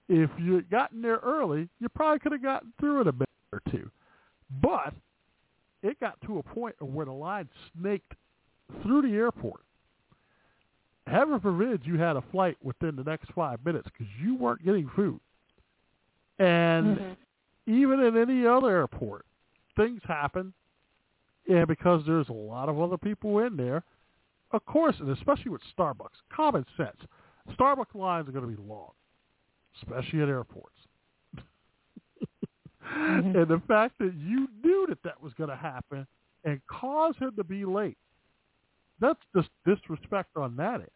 If 0.09 0.29
you 0.39 0.55
had 0.55 0.69
gotten 0.69 1.01
there 1.01 1.19
early, 1.23 1.69
you 1.79 1.89
probably 1.89 2.19
could 2.19 2.33
have 2.33 2.43
gotten 2.43 2.73
through 2.79 3.01
in 3.01 3.07
a 3.07 3.13
minute 3.13 3.29
or 3.51 3.61
two. 3.71 3.89
But 4.61 4.93
it 5.81 5.99
got 5.99 6.19
to 6.21 6.39
a 6.39 6.43
point 6.43 6.75
where 6.81 7.05
the 7.05 7.11
line 7.11 7.47
snaked 7.73 8.13
through 8.81 9.03
the 9.03 9.15
airport. 9.15 9.61
Heaven 11.07 11.39
forbid 11.39 11.81
you 11.85 11.97
had 11.97 12.15
a 12.15 12.23
flight 12.31 12.57
within 12.63 12.95
the 12.95 13.03
next 13.03 13.31
five 13.33 13.63
minutes 13.65 13.87
because 13.91 14.11
you 14.21 14.35
weren't 14.35 14.63
getting 14.63 14.89
food. 14.95 15.19
And 16.39 16.97
Mhm. 16.97 17.17
even 17.67 17.99
in 17.99 18.17
any 18.17 18.45
other 18.45 18.69
airport, 18.69 19.25
things 19.75 20.01
happen. 20.03 20.53
And 21.49 21.67
because 21.67 22.05
there's 22.05 22.29
a 22.29 22.33
lot 22.33 22.69
of 22.69 22.79
other 22.79 22.97
people 22.97 23.39
in 23.39 23.57
there, 23.57 23.83
of 24.53 24.65
course, 24.65 24.95
and 24.99 25.09
especially 25.09 25.51
with 25.51 25.61
Starbucks, 25.77 26.21
common 26.33 26.65
sense. 26.77 26.97
Starbucks 27.59 27.93
lines 27.95 28.29
are 28.29 28.31
going 28.31 28.49
to 28.49 28.55
be 28.55 28.63
long, 28.63 28.91
especially 29.81 30.21
at 30.21 30.29
airports. 30.29 30.75
Mhm. 31.35 31.43
And 33.35 33.47
the 33.47 33.61
fact 33.67 33.97
that 33.99 34.13
you 34.13 34.47
knew 34.63 34.85
that 34.89 35.01
that 35.03 35.21
was 35.21 35.33
going 35.33 35.49
to 35.49 35.55
happen 35.55 36.05
and 36.43 36.61
cause 36.67 37.15
him 37.17 37.31
to 37.37 37.43
be 37.43 37.65
late, 37.65 37.97
that's 38.99 39.19
just 39.35 39.49
disrespect 39.65 40.35
on 40.35 40.55
that 40.57 40.81
end. 40.81 40.89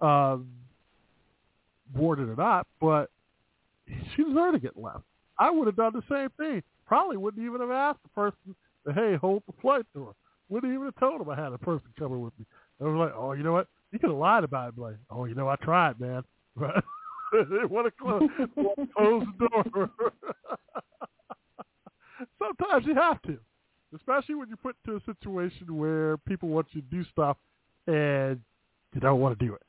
Um, 0.00 0.48
boarded 1.94 2.28
or 2.28 2.36
not, 2.36 2.66
but 2.80 3.10
she 3.86 4.24
deserved 4.24 4.54
to 4.54 4.58
get 4.60 4.76
left. 4.76 5.04
I 5.38 5.50
would 5.50 5.66
have 5.66 5.76
done 5.76 5.92
the 5.94 6.02
same 6.10 6.30
thing. 6.36 6.62
Probably 6.86 7.16
wouldn't 7.16 7.44
even 7.44 7.60
have 7.60 7.70
asked 7.70 8.02
the 8.02 8.08
person 8.10 8.54
to, 8.86 8.92
hey, 8.92 9.16
hold 9.16 9.42
the 9.46 9.52
flight 9.60 9.84
door. 9.94 10.14
Wouldn't 10.48 10.72
even 10.72 10.86
have 10.86 10.96
told 10.96 11.20
him 11.20 11.28
I 11.28 11.36
had 11.36 11.52
a 11.52 11.58
person 11.58 11.88
coming 11.98 12.22
with 12.22 12.32
me. 12.38 12.46
I 12.80 12.84
was 12.84 12.94
like, 12.94 13.12
oh, 13.16 13.32
you 13.32 13.42
know 13.42 13.52
what? 13.52 13.68
You 13.92 13.98
could 13.98 14.10
have 14.10 14.18
lied 14.18 14.44
about 14.44 14.70
it. 14.70 14.80
Like, 14.80 14.96
oh, 15.10 15.24
you 15.26 15.34
know, 15.34 15.48
I 15.48 15.56
tried, 15.56 16.00
man. 16.00 16.22
But 17.30 17.50
they 17.50 17.66
want 17.66 17.86
to 17.86 17.90
close, 17.90 18.22
close 18.96 19.22
the 19.38 19.48
door. 19.48 19.90
Sometimes 22.38 22.86
you 22.86 22.94
have 22.94 23.20
to, 23.22 23.38
especially 23.94 24.34
when 24.34 24.48
you're 24.48 24.56
put 24.56 24.76
into 24.86 24.96
a 24.96 25.00
situation 25.04 25.76
where 25.76 26.16
people 26.16 26.48
want 26.48 26.68
you 26.70 26.80
to 26.80 26.86
do 26.86 27.04
stuff 27.12 27.36
and 27.86 28.40
you 28.94 29.00
don't 29.00 29.20
want 29.20 29.38
to 29.38 29.44
do 29.44 29.52
it. 29.52 29.62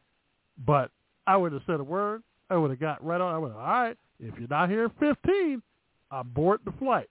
But 0.65 0.91
I 1.27 1.35
would 1.37 1.51
have 1.51 1.61
said 1.67 1.81
a 1.81 1.83
word. 1.83 2.23
I 2.49 2.55
would 2.55 2.69
have 2.69 2.79
got 2.79 3.03
right 3.05 3.19
on. 3.21 3.35
I 3.35 3.37
would 3.37 3.51
have, 3.51 3.59
all 3.59 3.67
right, 3.67 3.97
if 4.19 4.33
you're 4.39 4.47
not 4.47 4.69
here 4.69 4.85
at 4.85 4.99
15, 4.99 5.61
I'm 6.11 6.29
boarding 6.29 6.65
the 6.65 6.77
flight. 6.79 7.09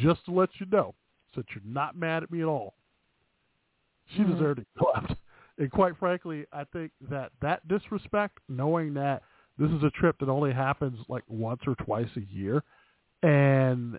Just 0.00 0.24
to 0.26 0.32
let 0.32 0.50
you 0.58 0.66
know, 0.70 0.94
that 1.38 1.46
you're 1.54 1.64
not 1.64 1.96
mad 1.96 2.22
at 2.22 2.30
me 2.30 2.42
at 2.42 2.46
all. 2.46 2.74
She 4.14 4.20
Mhm. 4.22 4.32
deserved 4.32 4.58
to 4.60 4.66
be 4.78 4.86
left. 4.94 5.14
And 5.60 5.72
quite 5.72 5.96
frankly, 5.96 6.46
I 6.52 6.62
think 6.62 6.92
that 7.10 7.32
that 7.40 7.66
disrespect, 7.66 8.38
knowing 8.48 8.94
that 8.94 9.24
this 9.58 9.72
is 9.72 9.82
a 9.82 9.90
trip 9.90 10.16
that 10.20 10.28
only 10.28 10.52
happens 10.52 11.00
like 11.08 11.24
once 11.26 11.60
or 11.66 11.74
twice 11.74 12.08
a 12.16 12.20
year, 12.20 12.62
and 13.24 13.98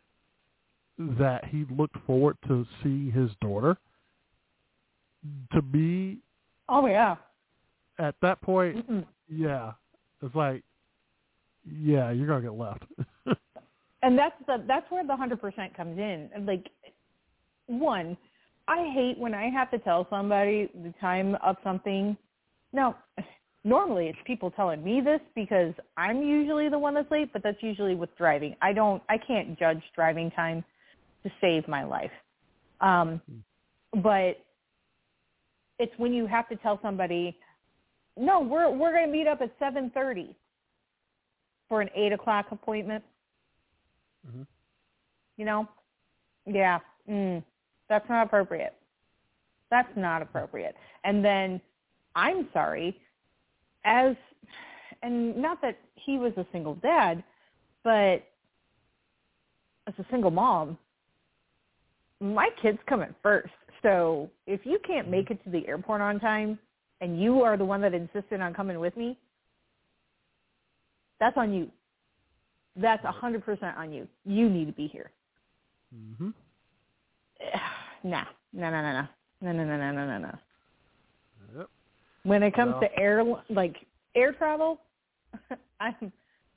that 0.98 1.44
he 1.46 1.66
looked 1.70 1.98
forward 2.06 2.38
to 2.48 2.66
seeing 2.82 3.12
his 3.12 3.36
daughter, 3.42 3.78
to 5.52 5.62
be. 5.62 6.20
Oh 6.70 6.86
yeah. 6.88 7.18
at 7.98 8.16
that 8.22 8.40
point, 8.42 8.90
Mm-mm. 8.90 9.06
yeah, 9.28 9.74
it's 10.22 10.34
like, 10.34 10.64
yeah, 11.66 12.10
you're 12.12 12.26
gonna 12.28 12.42
get 12.42 12.54
left. 12.54 12.86
and 14.02 14.18
that's 14.18 14.36
the 14.48 14.64
that's 14.66 14.90
where 14.90 15.06
the 15.06 15.16
hundred 15.18 15.42
percent 15.42 15.76
comes 15.76 15.98
in. 15.98 16.30
Like 16.46 16.72
one, 17.70 18.18
I 18.68 18.92
hate 18.94 19.18
when 19.18 19.34
I 19.34 19.50
have 19.50 19.72
to 19.72 19.80
tell 19.80 20.08
somebody 20.10 20.70
the 20.84 20.94
time 21.00 21.36
of 21.44 21.56
something. 21.64 22.18
Now, 22.74 22.98
normally 23.64 24.08
it's 24.08 24.20
people 24.26 24.52
telling 24.52 24.84
me 24.84 25.02
this 25.02 25.20
because 25.36 25.74
I'm 25.98 26.22
usually 26.24 26.70
the 26.70 26.80
one 26.80 26.94
that's 26.94 27.12
late, 27.12 27.34
but 27.34 27.44
that's 27.44 27.62
usually 27.62 27.96
with 27.96 28.16
driving. 28.18 28.56
I 28.62 28.74
don't 28.74 29.04
I 29.10 29.18
can't 29.18 29.58
judge 29.60 29.82
driving 29.96 30.32
time 30.32 30.64
to 31.24 31.32
save 31.42 31.68
my 31.68 31.84
life. 31.84 32.12
Um 32.82 33.22
but 33.94 34.38
it's 35.80 35.94
when 35.98 36.14
you 36.14 36.28
have 36.28 36.48
to 36.50 36.56
tell 36.58 36.80
somebody, 36.82 37.38
"No, 38.18 38.42
we're 38.42 38.70
we're 38.70 38.92
going 38.92 39.06
to 39.06 39.12
meet 39.12 39.28
up 39.28 39.42
at 39.42 39.58
7:30." 39.60 40.36
for 41.70 41.82
an 41.82 41.90
eight 41.96 42.12
o'clock 42.12 42.48
appointment. 42.52 43.04
Mhm. 44.28 44.46
You 45.38 45.46
know, 45.46 45.70
yeah, 46.46 46.80
mm, 47.08 47.44
that's 47.90 48.08
not 48.10 48.28
appropriate. 48.28 48.74
That's 49.72 49.92
not 49.96 50.22
appropriate. 50.22 50.76
And 51.04 51.24
then, 51.24 51.62
I'm 52.16 52.48
sorry, 52.54 52.98
as 53.86 54.16
and 55.02 55.38
not 55.38 55.62
that 55.62 55.78
he 55.96 56.18
was 56.18 56.34
a 56.38 56.46
single 56.52 56.76
dad, 56.76 57.24
but 57.84 58.24
as 59.88 59.94
a 59.98 60.06
single 60.12 60.32
mom, 60.32 60.78
my 62.20 62.50
kids 62.62 62.78
come 62.88 63.02
at 63.02 63.14
first. 63.24 63.54
So 63.82 64.30
if 64.46 64.62
you 64.66 64.78
can't 64.86 65.10
make 65.10 65.32
it 65.32 65.42
to 65.46 65.50
the 65.50 65.66
airport 65.68 66.02
on 66.02 66.20
time 66.20 66.60
and 67.00 67.22
you 67.22 67.42
are 67.44 67.56
the 67.56 67.64
one 67.64 67.82
that 67.82 67.94
insisted 67.94 68.42
on 68.42 68.54
coming 68.54 68.80
with 68.80 68.96
me, 68.98 69.18
that's 71.20 71.38
on 71.38 71.54
you. 71.54 71.70
That's 72.76 73.04
a 73.06 73.12
hundred 73.12 73.46
percent 73.46 73.78
on 73.78 73.94
you. 73.94 74.08
You 74.26 74.50
need 74.50 74.66
to 74.66 74.74
be 74.74 74.88
here. 74.88 75.12
Mhm. 75.96 76.34
Nah, 78.04 78.24
no, 78.54 78.70
no, 78.70 78.82
no, 78.82 79.08
no, 79.42 79.52
no, 79.52 79.52
no, 79.52 79.64
no, 79.66 79.78
no, 79.78 79.92
no, 79.92 80.06
no, 80.06 80.18
no. 80.20 80.40
Yep. 81.58 81.70
When 82.24 82.44
it 82.44 82.54
comes 82.54 82.72
Well- 82.74 82.82
to 82.82 83.00
air, 83.00 83.24
like 83.50 83.76
air 84.16 84.34
travel, 84.34 84.80
I'm 85.80 86.12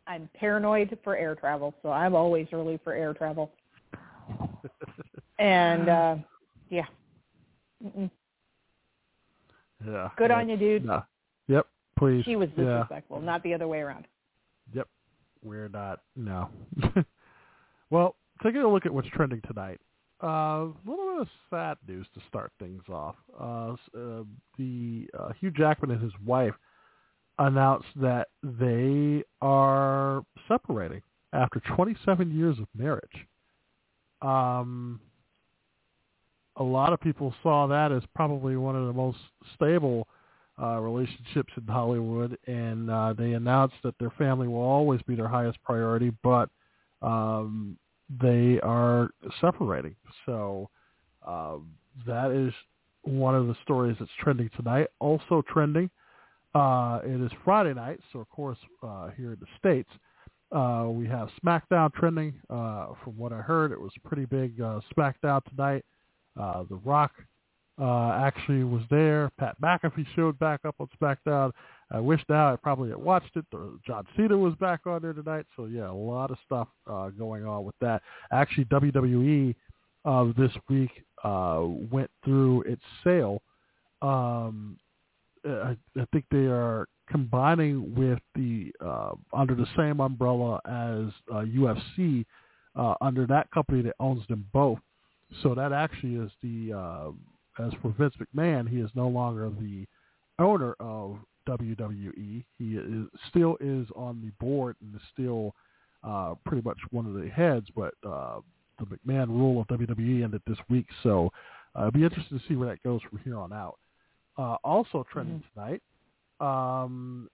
I'm 0.07 0.28
paranoid 0.34 0.99
for 1.05 1.16
air 1.16 1.34
travel, 1.34 1.74
so 1.82 1.90
I'm 1.93 2.14
always 2.14 2.47
early 2.53 2.78
for 2.82 2.93
air 2.93 3.14
travel. 3.14 3.53
And 5.38 5.88
uh 5.88 6.16
yeah, 6.70 6.86
Mm-mm. 7.84 8.11
Yeah. 9.86 10.09
good 10.16 10.30
on 10.30 10.49
you, 10.49 10.57
dude. 10.57 10.84
No. 10.84 11.03
Yep. 11.49 11.66
Please. 11.99 12.24
She 12.24 12.36
was 12.36 12.49
Yeah. 12.57 12.64
disrespectful, 12.64 13.20
not 13.20 13.43
the 13.43 13.53
other 13.55 13.68
way 13.68 13.80
around. 13.80 14.07
Yep. 14.72 14.88
We're 15.43 15.68
not. 15.68 16.01
No. 16.16 16.49
well, 17.90 18.16
taking 18.43 18.62
a 18.62 18.68
look 18.68 18.86
at 18.86 18.95
what's 18.95 19.09
trending 19.09 19.40
tonight. 19.47 19.80
A 20.22 20.68
little 20.86 21.14
bit 21.14 21.20
of 21.22 21.28
sad 21.50 21.78
news 21.88 22.06
to 22.14 22.20
start 22.28 22.52
things 22.60 22.82
off. 22.88 23.16
Uh, 23.38 23.72
uh, 23.98 24.22
the 24.56 25.08
uh, 25.18 25.32
Hugh 25.40 25.50
Jackman 25.50 25.90
and 25.90 26.00
his 26.02 26.12
wife 26.24 26.54
announced 27.38 27.88
that 27.96 28.28
they 28.42 29.24
are 29.40 30.22
separating 30.46 31.02
after 31.32 31.60
27 31.74 32.36
years 32.36 32.56
of 32.60 32.66
marriage. 32.76 33.26
Um, 34.20 35.00
a 36.56 36.62
lot 36.62 36.92
of 36.92 37.00
people 37.00 37.34
saw 37.42 37.66
that 37.66 37.90
as 37.90 38.02
probably 38.14 38.56
one 38.56 38.76
of 38.76 38.86
the 38.86 38.92
most 38.92 39.18
stable 39.56 40.06
uh, 40.62 40.78
relationships 40.78 41.52
in 41.56 41.66
Hollywood, 41.66 42.38
and 42.46 42.90
uh, 42.90 43.14
they 43.16 43.32
announced 43.32 43.76
that 43.82 43.98
their 43.98 44.10
family 44.10 44.46
will 44.46 44.60
always 44.60 45.00
be 45.02 45.14
their 45.14 45.28
highest 45.28 45.60
priority, 45.64 46.12
but 46.22 46.48
um, 47.00 47.76
they 48.20 48.60
are 48.60 49.10
separating. 49.40 49.96
So 50.26 50.68
um, 51.26 51.70
that 52.06 52.30
is 52.30 52.52
one 53.02 53.34
of 53.34 53.46
the 53.46 53.56
stories 53.62 53.96
that's 53.98 54.10
trending 54.20 54.50
tonight. 54.56 54.88
Also 54.98 55.42
trending, 55.48 55.90
uh, 56.54 57.00
it 57.04 57.20
is 57.20 57.30
Friday 57.44 57.74
night, 57.74 58.00
so 58.12 58.20
of 58.20 58.28
course 58.28 58.58
uh, 58.82 59.08
here 59.16 59.32
in 59.32 59.38
the 59.40 59.46
states. 59.58 59.90
Uh, 60.52 60.88
we 60.90 61.06
have 61.06 61.30
SmackDown 61.42 61.92
trending. 61.94 62.34
Uh, 62.50 62.88
from 63.02 63.16
what 63.16 63.32
I 63.32 63.38
heard, 63.38 63.72
it 63.72 63.80
was 63.80 63.90
a 63.96 64.06
pretty 64.06 64.26
big 64.26 64.60
uh, 64.60 64.80
SmackDown 64.94 65.42
tonight. 65.46 65.84
Uh, 66.38 66.64
the 66.68 66.76
Rock 66.84 67.12
uh, 67.80 68.10
actually 68.12 68.64
was 68.64 68.82
there. 68.90 69.30
Pat 69.38 69.56
McAfee 69.62 70.06
showed 70.14 70.38
back 70.38 70.60
up 70.66 70.74
on 70.78 70.88
SmackDown. 71.00 71.52
I 71.93 72.01
wish 72.01 72.20
now 72.28 72.53
I 72.53 72.57
probably 72.57 72.88
had 72.88 72.99
watched 72.99 73.36
it. 73.36 73.45
John 73.86 74.07
Cena 74.16 74.36
was 74.36 74.55
back 74.55 74.86
on 74.86 75.03
there 75.03 75.12
tonight. 75.12 75.47
So 75.57 75.66
yeah, 75.66 75.90
a 75.90 75.93
lot 75.93 76.30
of 76.30 76.38
stuff 76.45 76.68
uh, 76.90 77.11
going 77.11 77.45
on 77.45 77.64
with 77.64 77.74
that. 77.80 78.03
Actually, 78.32 78.64
WWE 78.66 79.55
uh, 80.05 80.32
this 80.36 80.53
week 80.68 80.90
uh, 81.22 81.61
went 81.90 82.11
through 82.24 82.62
its 82.62 82.82
sale. 83.05 83.43
Um, 84.01 84.78
I, 85.45 85.76
I 85.99 86.07
think 86.12 86.24
they 86.30 86.47
are 86.47 86.86
combining 87.11 87.95
with 87.95 88.20
the 88.34 88.72
uh, 88.84 89.12
under 89.32 89.55
the 89.55 89.66
same 89.76 90.01
umbrella 90.01 90.61
as 90.64 91.12
uh, 91.30 91.45
UFC 91.45 92.24
uh, 92.74 92.95
under 93.03 93.26
that 93.26 93.51
company 93.51 93.82
that 93.82 93.95
owns 94.01 94.26
them 94.28 94.47
both. 94.53 94.78
So 95.43 95.55
that 95.55 95.72
actually 95.72 96.14
is 96.14 96.30
the 96.43 96.72
uh, 96.72 97.11
as 97.62 97.72
for 97.82 97.95
Vince 97.99 98.14
McMahon, 98.16 98.68
he 98.68 98.78
is 98.78 98.90
no 98.95 99.09
longer 99.09 99.51
the 99.51 99.86
owner 100.38 100.74
of 100.80 101.18
WWE. 101.49 102.45
He 102.59 102.76
is, 102.76 103.07
still 103.28 103.57
is 103.61 103.86
on 103.97 104.20
the 104.22 104.30
board 104.45 104.76
and 104.80 104.95
is 104.95 105.01
still 105.12 105.55
uh, 106.05 106.34
pretty 106.45 106.62
much 106.62 106.78
one 106.90 107.07
of 107.07 107.14
the 107.14 107.28
heads, 107.28 107.66
but 107.74 107.95
uh, 108.07 108.40
the 108.78 108.86
McMahon 108.86 109.28
rule 109.28 109.61
of 109.61 109.66
WWE 109.68 110.24
ended 110.24 110.43
this 110.47 110.59
week, 110.68 110.86
so 111.03 111.30
uh, 111.76 111.80
it'll 111.80 111.93
be 111.93 112.05
interesting 112.05 112.38
to 112.38 112.45
see 112.49 112.57
where 112.57 112.68
that 112.68 112.82
goes 112.82 113.01
from 113.09 113.18
here 113.24 113.38
on 113.38 113.53
out. 113.53 113.78
Uh, 114.38 114.57
also 114.64 115.07
trending 115.12 115.43
tonight 115.55 115.82
um, 116.40 117.28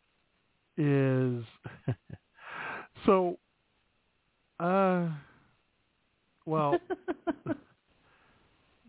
is 0.76 1.44
so. 3.06 3.38
Uh, 4.60 5.08
well, 6.44 6.76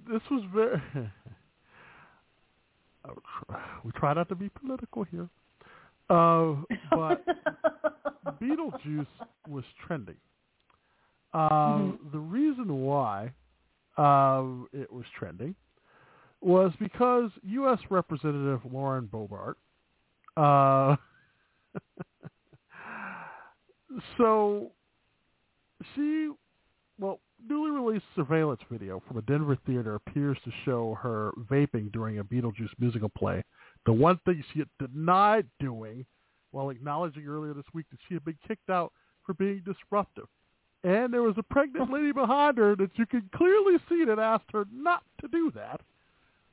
this 0.10 0.22
was 0.32 0.44
very. 0.54 0.82
We 3.84 3.91
try 3.91 4.14
not 4.14 4.30
to 4.30 4.36
be 4.36 4.49
political 4.49 5.03
here, 5.03 5.30
uh, 6.10 6.55
but 6.91 7.26
Beetlejuice 8.41 9.07
was 9.47 9.64
trending. 9.86 10.16
Uh, 11.34 11.91
The 12.12 12.20
reason 12.20 12.82
why 12.82 13.34
uh, 13.97 14.43
it 14.74 14.91
was 14.91 15.05
trending 15.18 15.55
was 16.41 16.72
because 16.80 17.32
U.S. 17.43 17.80
Representative 17.89 18.62
Lauren 18.72 19.10
Boebert. 19.12 19.55
Uh, 20.38 20.95
so 24.18 24.72
she, 25.93 26.30
well, 26.99 27.20
newly 27.48 27.72
released 27.72 28.06
surveillance 28.16 28.62
video 28.72 29.02
from 29.08 29.18
a 29.18 29.22
Denver 29.22 29.58
theater 29.66 29.96
appears 29.96 30.38
to 30.44 30.52
show 30.66 30.98
her 31.02 31.32
vaping 31.50 31.92
during 31.92 32.20
a 32.20 32.24
Beetlejuice 32.24 32.70
musical 32.80 33.10
play. 33.10 33.44
The 33.86 33.94
one 33.94 34.20
thing 34.26 34.44
she 34.54 34.60
had 34.60 34.70
denied 34.80 35.48
doing 35.60 36.06
while 36.52 36.70
acknowledging 36.70 37.28
earlier 37.28 37.54
this 37.54 37.66
week 37.74 37.86
that 37.92 38.00
she 38.08 38.16
had 38.16 38.26
been 38.26 38.38
kicked 38.48 38.70
out 38.70 38.92
for 39.26 39.34
being 39.34 39.64
disruptive. 39.66 40.28
And 40.84 41.14
there 41.14 41.22
was 41.22 41.36
a 41.38 41.44
pregnant 41.44 41.92
lady 41.94 42.12
behind 42.12 42.58
her 42.58 42.76
that 42.76 42.92
you 42.96 43.06
could 43.06 43.32
clearly 43.32 43.78
see 43.88 44.06
that 44.06 44.20
asked 44.20 44.52
her 44.52 44.66
not 44.74 45.04
to 45.22 45.28
do 45.28 45.52
that. 45.56 45.82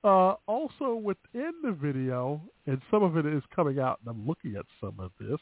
Uh, 0.05 0.37
also 0.47 0.95
within 0.95 1.53
the 1.65 1.73
video, 1.73 2.41
and 2.67 2.81
some 2.91 3.03
of 3.03 3.17
it 3.17 3.27
is 3.27 3.43
coming 3.55 3.81
out, 3.81 3.99
and 4.01 4.15
I'm 4.15 4.27
looking 4.27 4.55
at 4.55 4.67
some 4.81 5.01
of 5.01 5.11
this. 5.19 5.41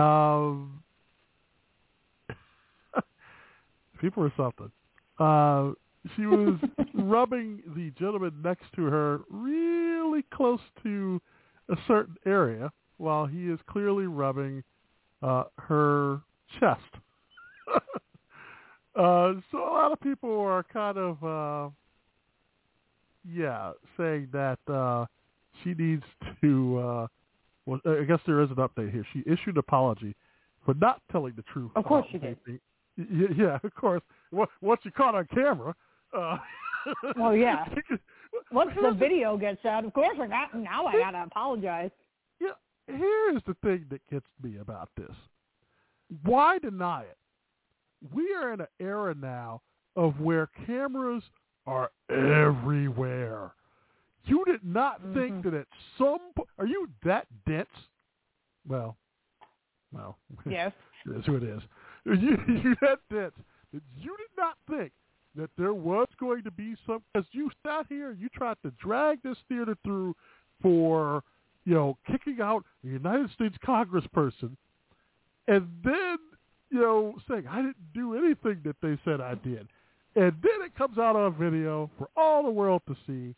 Um, 0.00 0.83
people 4.04 4.22
are 4.22 4.32
something. 4.36 4.70
Uh, 5.18 5.72
she 6.14 6.26
was 6.26 6.58
rubbing 6.94 7.62
the 7.74 7.90
gentleman 7.98 8.32
next 8.44 8.66
to 8.76 8.84
her 8.84 9.20
really 9.30 10.22
close 10.32 10.60
to 10.82 11.20
a 11.70 11.76
certain 11.88 12.16
area, 12.26 12.70
while 12.98 13.24
he 13.24 13.48
is 13.48 13.58
clearly 13.68 14.06
rubbing 14.06 14.62
uh, 15.22 15.44
her 15.56 16.20
chest. 16.60 16.82
uh, 17.74 19.32
so 19.50 19.58
a 19.58 19.72
lot 19.72 19.90
of 19.90 20.00
people 20.00 20.38
are 20.40 20.62
kind 20.62 20.98
of, 20.98 21.24
uh, 21.24 21.70
yeah, 23.26 23.72
saying 23.96 24.28
that 24.32 24.58
uh, 24.70 25.06
she 25.62 25.72
needs 25.72 26.04
to. 26.42 26.78
Uh, 26.78 27.06
well, 27.64 27.80
I 27.86 28.04
guess 28.04 28.20
there 28.26 28.42
is 28.42 28.50
an 28.50 28.56
update 28.56 28.92
here. 28.92 29.06
She 29.14 29.20
issued 29.20 29.54
an 29.54 29.58
apology 29.58 30.14
for 30.66 30.74
not 30.74 31.00
telling 31.10 31.32
the 31.34 31.44
truth. 31.50 31.70
Of 31.74 31.86
course 31.86 32.04
she 32.12 32.18
did. 32.18 32.36
Yeah, 32.96 33.58
of 33.62 33.74
course. 33.74 34.02
Once 34.60 34.80
you 34.84 34.90
caught 34.90 35.14
on 35.14 35.26
camera. 35.34 35.74
Uh, 36.16 36.38
Well, 37.16 37.34
yeah. 37.34 37.64
Once 38.52 38.70
the 38.80 38.90
video 38.92 39.38
gets 39.38 39.64
out, 39.64 39.86
of 39.86 39.94
course 39.94 40.18
I 40.20 40.26
got 40.26 40.54
now 40.54 40.84
I 40.86 40.92
gotta 40.98 41.22
apologize. 41.22 41.90
Yeah, 42.40 42.50
here's 42.86 43.42
the 43.46 43.56
thing 43.62 43.86
that 43.90 44.06
gets 44.10 44.26
me 44.42 44.58
about 44.58 44.90
this. 44.96 45.14
Why 46.24 46.58
deny 46.58 47.02
it? 47.04 47.16
We 48.14 48.34
are 48.34 48.52
in 48.52 48.60
an 48.60 48.66
era 48.80 49.14
now 49.18 49.62
of 49.96 50.20
where 50.20 50.50
cameras 50.66 51.22
are 51.66 51.90
everywhere. 52.10 53.52
You 54.26 54.44
did 54.46 54.62
not 54.62 55.00
think 55.14 55.42
that 55.44 55.54
at 55.54 55.66
some 55.96 56.18
po- 56.36 56.46
are 56.58 56.66
you 56.66 56.88
that 57.04 57.26
dense? 57.46 57.68
Well, 58.68 58.96
well, 59.92 60.18
Yes. 60.46 60.72
is 61.06 61.24
who 61.24 61.36
it 61.36 61.42
is. 61.44 61.62
You 62.20 62.36
you 62.46 62.76
that 62.82 62.98
that 63.10 63.32
you 63.72 64.16
did 64.16 64.36
not 64.36 64.56
think 64.68 64.92
that 65.36 65.50
there 65.56 65.74
was 65.74 66.06
going 66.20 66.44
to 66.44 66.50
be 66.50 66.74
some 66.86 67.02
because 67.12 67.26
you 67.32 67.50
sat 67.66 67.86
here 67.88 68.12
you 68.12 68.28
tried 68.28 68.56
to 68.62 68.70
drag 68.72 69.22
this 69.22 69.38
theater 69.48 69.76
through 69.84 70.14
for 70.60 71.22
you 71.64 71.74
know 71.74 71.96
kicking 72.06 72.40
out 72.42 72.64
a 72.84 72.88
United 72.88 73.30
States 73.32 73.56
Congressperson 73.66 74.56
and 75.48 75.68
then 75.82 76.18
you 76.70 76.80
know 76.80 77.14
saying 77.28 77.46
I 77.48 77.56
didn't 77.56 77.92
do 77.94 78.16
anything 78.16 78.60
that 78.64 78.76
they 78.82 78.98
said 79.04 79.20
I 79.20 79.34
did, 79.36 79.68
and 80.16 80.32
then 80.42 80.62
it 80.64 80.76
comes 80.76 80.98
out 80.98 81.16
on 81.16 81.34
video 81.36 81.90
for 81.98 82.08
all 82.16 82.42
the 82.42 82.50
world 82.50 82.82
to 82.88 82.96
see. 83.06 83.34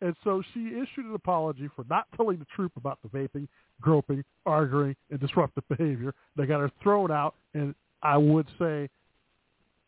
And 0.00 0.16
so 0.24 0.42
she 0.52 0.66
issued 0.70 1.06
an 1.06 1.14
apology 1.14 1.68
for 1.76 1.84
not 1.88 2.06
telling 2.16 2.40
the 2.40 2.46
truth 2.56 2.72
about 2.76 2.98
the 3.02 3.08
vaping, 3.16 3.46
groping, 3.80 4.24
arguing, 4.44 4.96
and 5.10 5.20
disruptive 5.20 5.62
behavior. 5.68 6.12
They 6.36 6.46
got 6.46 6.58
her 6.58 6.70
thrown 6.82 7.12
out, 7.12 7.36
and 7.54 7.76
I 8.04 8.16
would 8.16 8.46
say 8.58 8.88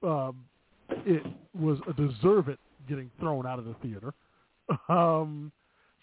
um, 0.03 0.45
it 1.05 1.23
was 1.59 1.79
a 1.89 1.93
deserved 1.93 2.59
getting 2.89 3.11
thrown 3.21 3.47
out 3.47 3.59
of 3.59 3.65
the 3.67 3.75
theater. 3.83 4.13
Um, 4.89 5.53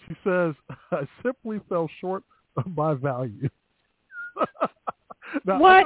she 0.07 0.15
says, 0.23 0.53
I 0.91 1.05
simply 1.21 1.59
fell 1.67 1.89
short 1.99 2.23
of 2.55 2.65
my 2.77 2.93
value. 2.93 3.49
now, 5.45 5.59
What? 5.59 5.85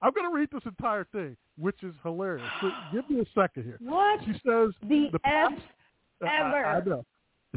I'm 0.00 0.12
going 0.14 0.30
to 0.30 0.34
read 0.34 0.48
this 0.52 0.62
entire 0.64 1.04
thing, 1.12 1.36
which 1.58 1.82
is 1.82 1.92
hilarious. 2.02 2.48
So 2.62 2.70
give 2.92 3.08
me 3.10 3.20
a 3.20 3.24
second 3.38 3.64
here. 3.64 3.76
What 3.80 4.20
She 4.24 4.32
says, 4.32 4.70
the, 4.88 5.08
the 5.12 5.18
past- 5.18 5.60
I- 6.22 6.26
I, 6.26 6.76
I 6.76 6.80
know. 6.84 7.04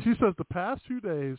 She 0.03 0.13
says 0.19 0.33
the 0.37 0.45
past 0.45 0.81
few 0.87 0.99
days 0.99 1.37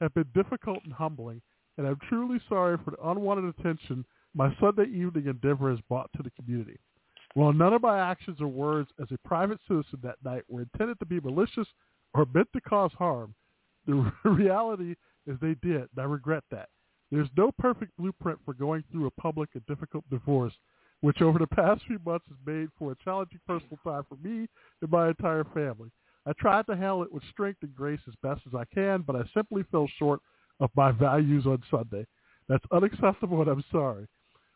have 0.00 0.14
been 0.14 0.26
difficult 0.34 0.78
and 0.84 0.92
humbling, 0.92 1.40
and 1.76 1.86
I'm 1.86 1.98
truly 2.08 2.40
sorry 2.48 2.78
for 2.84 2.92
the 2.92 3.08
unwanted 3.10 3.54
attention 3.58 4.04
my 4.34 4.54
Sunday 4.60 4.84
evening 4.84 5.26
endeavor 5.26 5.72
is 5.72 5.80
brought 5.88 6.10
to 6.16 6.22
the 6.22 6.30
community. 6.30 6.78
While 7.34 7.52
none 7.52 7.72
of 7.72 7.82
my 7.82 7.98
actions 7.98 8.40
or 8.40 8.48
words 8.48 8.90
as 9.00 9.08
a 9.10 9.28
private 9.28 9.58
citizen 9.66 10.00
that 10.02 10.16
night 10.24 10.42
were 10.48 10.62
intended 10.62 10.98
to 11.00 11.06
be 11.06 11.20
malicious 11.20 11.66
or 12.14 12.26
meant 12.32 12.48
to 12.52 12.60
cause 12.60 12.92
harm, 12.96 13.34
the 13.86 14.12
reality 14.24 14.94
is 15.26 15.36
they 15.40 15.56
did, 15.62 15.82
and 15.82 15.98
I 15.98 16.04
regret 16.04 16.44
that. 16.50 16.68
There's 17.10 17.28
no 17.36 17.52
perfect 17.58 17.92
blueprint 17.98 18.38
for 18.44 18.54
going 18.54 18.84
through 18.90 19.06
a 19.06 19.20
public 19.20 19.50
and 19.54 19.64
difficult 19.66 20.04
divorce, 20.10 20.52
which 21.00 21.22
over 21.22 21.38
the 21.38 21.46
past 21.46 21.82
few 21.86 22.00
months 22.04 22.26
has 22.28 22.38
made 22.46 22.68
for 22.78 22.92
a 22.92 22.96
challenging 23.04 23.40
personal 23.46 23.78
time 23.84 24.04
for 24.08 24.16
me 24.16 24.48
and 24.82 24.90
my 24.90 25.08
entire 25.08 25.44
family. 25.44 25.90
I 26.26 26.32
tried 26.38 26.66
to 26.66 26.76
handle 26.76 27.02
it 27.02 27.12
with 27.12 27.22
strength 27.30 27.58
and 27.62 27.74
grace 27.74 28.00
as 28.08 28.14
best 28.22 28.40
as 28.46 28.54
I 28.54 28.64
can, 28.74 29.02
but 29.02 29.14
I 29.16 29.22
simply 29.34 29.64
fell 29.70 29.88
short 29.98 30.20
of 30.60 30.70
my 30.74 30.90
values 30.90 31.46
on 31.46 31.62
Sunday. 31.70 32.06
That's 32.48 32.64
unacceptable 32.72 33.42
and 33.42 33.50
I'm 33.50 33.64
sorry. 33.70 34.06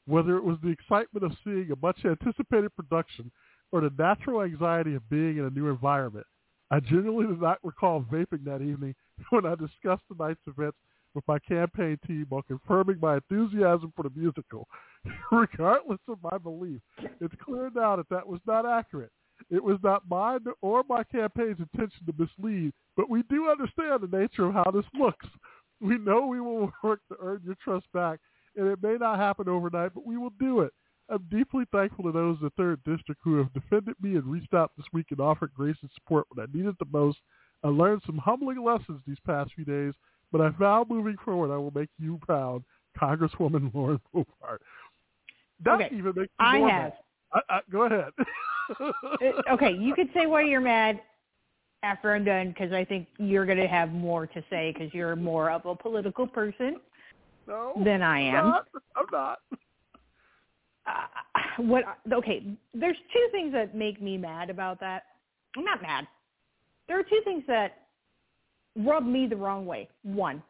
Whether 0.09 0.39
it 0.39 0.45
was 0.45 0.57
the 0.63 0.71
excitement 0.71 1.25
of 1.25 1.37
seeing 1.45 1.71
a 1.71 1.77
much 1.87 1.99
anticipated 2.07 2.75
production 2.75 3.31
or 3.73 3.83
the 3.83 3.93
natural 3.99 4.41
anxiety 4.43 4.95
of 4.95 5.09
being 5.11 5.37
in 5.37 5.45
a 5.45 5.51
new 5.51 5.69
environment, 5.69 6.27
I 6.71 6.81
genuinely 6.81 7.27
do 7.27 7.41
not 7.41 7.59
recall 7.63 8.03
vaping 8.11 8.45
that 8.45 8.63
evening 8.63 8.95
when 9.31 9.45
I 9.45 9.55
discussed 9.55 10.05
the 10.09 10.17
night's 10.19 10.41
events 10.47 10.79
with 11.15 11.25
my 11.29 11.39
campaign 11.41 11.99
team 12.07 12.25
while 12.31 12.43
confirming 12.43 12.99
my 13.01 13.17
enthusiasm 13.17 13.93
for 13.95 14.03
the 14.05 14.13
musical. 14.15 14.67
Regardless 15.31 16.01
of 16.09 16.19
my 16.23 16.39
belief, 16.39 16.81
it's 17.21 17.35
clear 17.45 17.71
now 17.75 17.97
that 17.97 18.09
that 18.09 18.27
was 18.27 18.41
not 18.47 18.65
accurate. 18.65 19.13
It 19.51 19.63
was 19.63 19.79
not 19.83 20.09
mine 20.09 20.41
or 20.63 20.85
my 20.89 21.05
campaign's 21.05 21.59
intention 21.59 22.07
to 22.07 22.15
mislead, 22.19 22.73
but 22.97 23.11
we 23.11 23.25
do 23.25 23.51
understand 23.51 24.03
the 24.03 24.19
nature 24.19 24.47
of 24.47 24.55
how 24.55 24.71
this 24.71 24.85
looks. 24.99 25.27
We 25.81 25.99
know 25.99 26.27
we 26.27 26.41
will 26.41 26.73
work 26.83 27.01
to 27.09 27.17
earn 27.21 27.43
your 27.45 27.57
trust 27.63 27.87
back, 27.93 28.21
and 28.59 28.69
it 28.69 28.83
may 28.83 28.97
not 28.97 29.19
happen 29.19 29.49
overnight, 29.49 29.95
but 29.95 30.05
we 30.05 30.17
will 30.17 30.33
do 30.39 30.61
it. 30.61 30.73
I'm 31.09 31.27
deeply 31.31 31.65
thankful 31.73 32.05
to 32.05 32.13
those 32.13 32.37
in 32.41 32.45
the 32.45 32.53
third 32.57 32.81
district 32.85 33.21
who 33.25 33.37
have 33.39 33.53
defended 33.55 33.95
me 34.03 34.17
and 34.17 34.27
reached 34.27 34.53
out 34.53 34.73
this 34.77 34.87
week 34.93 35.07
and 35.11 35.21
offered 35.21 35.55
grace 35.55 35.77
and 35.81 35.91
support 35.95 36.27
when 36.29 36.45
I 36.47 36.57
needed 36.57 36.75
the 36.79 36.87
most. 36.93 37.19
I 37.65 37.69
learned 37.69 38.03
some 38.05 38.19
humbling 38.19 38.63
lessons 38.63 39.01
these 39.07 39.19
past 39.25 39.53
few 39.55 39.65
days, 39.65 39.95
but 40.31 40.41
I 40.41 40.51
vow 40.51 40.85
moving 40.89 41.17
forward 41.25 41.53
I 41.53 41.57
will 41.57 41.73
make 41.75 41.89
you 41.99 42.19
proud, 42.23 42.63
Congresswoman 43.01 43.71
Lauren 43.75 44.01
Boebert. 44.15 44.59
That 45.65 45.75
Okay, 45.75 45.89
even 45.93 46.13
makes 46.15 46.19
me 46.19 46.27
I 46.39 46.59
more 46.59 46.71
have. 46.71 46.83
mad. 46.83 46.93
I, 47.33 47.41
I, 47.49 47.61
go 47.71 47.83
ahead. 47.85 48.11
Uh, 48.79 48.93
okay, 49.51 49.73
you 49.73 49.95
could 49.95 50.11
say 50.13 50.27
why 50.27 50.43
you're 50.43 50.61
mad 50.61 51.01
after 51.83 52.15
I'm 52.15 52.23
done 52.23 52.49
because 52.49 52.71
I 52.71 52.85
think 52.85 53.09
you're 53.19 53.47
going 53.47 53.57
to 53.57 53.67
have 53.67 53.93
more 53.93 54.27
to 54.27 54.45
say 54.51 54.75
because 54.75 54.93
you're 54.93 55.17
more 55.17 55.51
of 55.51 55.65
a 55.65 55.75
political 55.75 56.27
person 56.27 56.77
no, 57.49 57.73
than 57.85 58.03
I 58.03 58.19
I'm 58.19 58.35
am. 58.37 58.49
not. 58.51 58.69
I'm 58.97 59.07
not. 59.11 59.39
uh, 60.87 61.63
what 61.63 61.85
okay 62.13 62.45
there's 62.75 62.97
two 63.13 63.29
things 63.33 63.53
that 63.53 63.75
make 63.75 64.01
me 64.01 64.17
mad 64.17 64.51
about 64.51 64.79
that. 64.81 65.03
I'm 65.57 65.65
not 65.65 65.83
mad. 65.83 66.07
There 66.87 66.99
are 67.01 67.03
two 67.05 67.21
things 67.25 67.43
that 67.49 67.79
rub 68.77 69.05
me 69.05 69.27
the 69.27 69.37
wrong 69.37 69.67
way. 69.67 69.89
One 70.03 70.43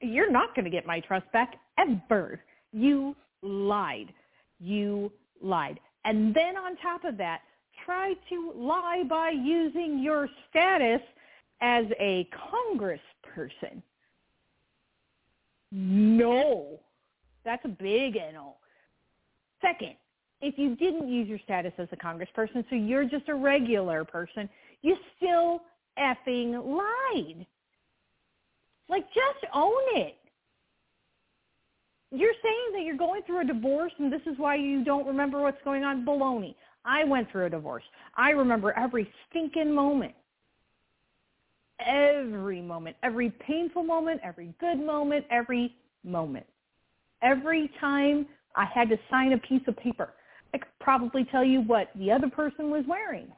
you're 0.00 0.30
not 0.30 0.54
going 0.54 0.64
to 0.64 0.70
get 0.70 0.86
my 0.86 1.00
trust 1.00 1.30
back 1.32 1.56
ever. 1.78 2.40
You 2.72 3.14
lied. 3.42 4.12
You 4.58 5.12
lied. 5.42 5.78
And 6.04 6.34
then 6.34 6.56
on 6.56 6.76
top 6.76 7.04
of 7.04 7.16
that 7.18 7.40
try 7.84 8.14
to 8.28 8.52
lie 8.56 9.04
by 9.08 9.30
using 9.30 10.00
your 10.02 10.28
status 10.48 11.00
as 11.60 11.84
a 11.98 12.28
congressperson 12.52 13.82
no 15.72 16.80
that's 17.44 17.64
a 17.64 17.68
big 17.68 18.14
NO. 18.14 18.54
Second, 19.60 19.94
if 20.40 20.58
you 20.58 20.76
didn't 20.76 21.08
use 21.08 21.28
your 21.28 21.38
status 21.44 21.72
as 21.78 21.88
a 21.92 21.96
congressperson, 21.96 22.64
so 22.68 22.76
you're 22.76 23.04
just 23.04 23.28
a 23.28 23.34
regular 23.34 24.04
person, 24.04 24.48
you 24.82 24.96
still 25.16 25.62
effing 25.98 26.52
lied. 26.64 27.46
Like, 28.88 29.06
just 29.08 29.52
own 29.54 29.72
it. 29.94 30.16
You're 32.10 32.34
saying 32.42 32.72
that 32.74 32.82
you're 32.82 32.96
going 32.96 33.22
through 33.22 33.42
a 33.42 33.44
divorce 33.44 33.92
and 33.98 34.12
this 34.12 34.22
is 34.26 34.36
why 34.36 34.56
you 34.56 34.82
don't 34.82 35.06
remember 35.06 35.40
what's 35.42 35.62
going 35.64 35.84
on. 35.84 36.04
Baloney. 36.04 36.56
I 36.84 37.04
went 37.04 37.30
through 37.30 37.46
a 37.46 37.50
divorce. 37.50 37.84
I 38.16 38.30
remember 38.30 38.72
every 38.76 39.08
stinking 39.28 39.72
moment. 39.72 40.14
Every 41.86 42.60
moment. 42.60 42.96
Every 43.02 43.30
painful 43.30 43.82
moment. 43.82 44.20
Every 44.22 44.52
good 44.60 44.78
moment. 44.78 45.24
Every 45.30 45.74
moment 46.04 46.46
every 47.22 47.70
time 47.80 48.26
I 48.56 48.64
had 48.64 48.88
to 48.90 48.98
sign 49.10 49.32
a 49.32 49.38
piece 49.38 49.62
of 49.66 49.76
paper, 49.76 50.10
I 50.54 50.58
could 50.58 50.68
probably 50.80 51.24
tell 51.24 51.44
you 51.44 51.60
what 51.62 51.90
the 51.94 52.10
other 52.10 52.28
person 52.28 52.70
was 52.70 52.84
wearing, 52.88 53.28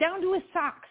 down 0.00 0.20
to 0.22 0.32
his 0.34 0.42
socks. 0.52 0.88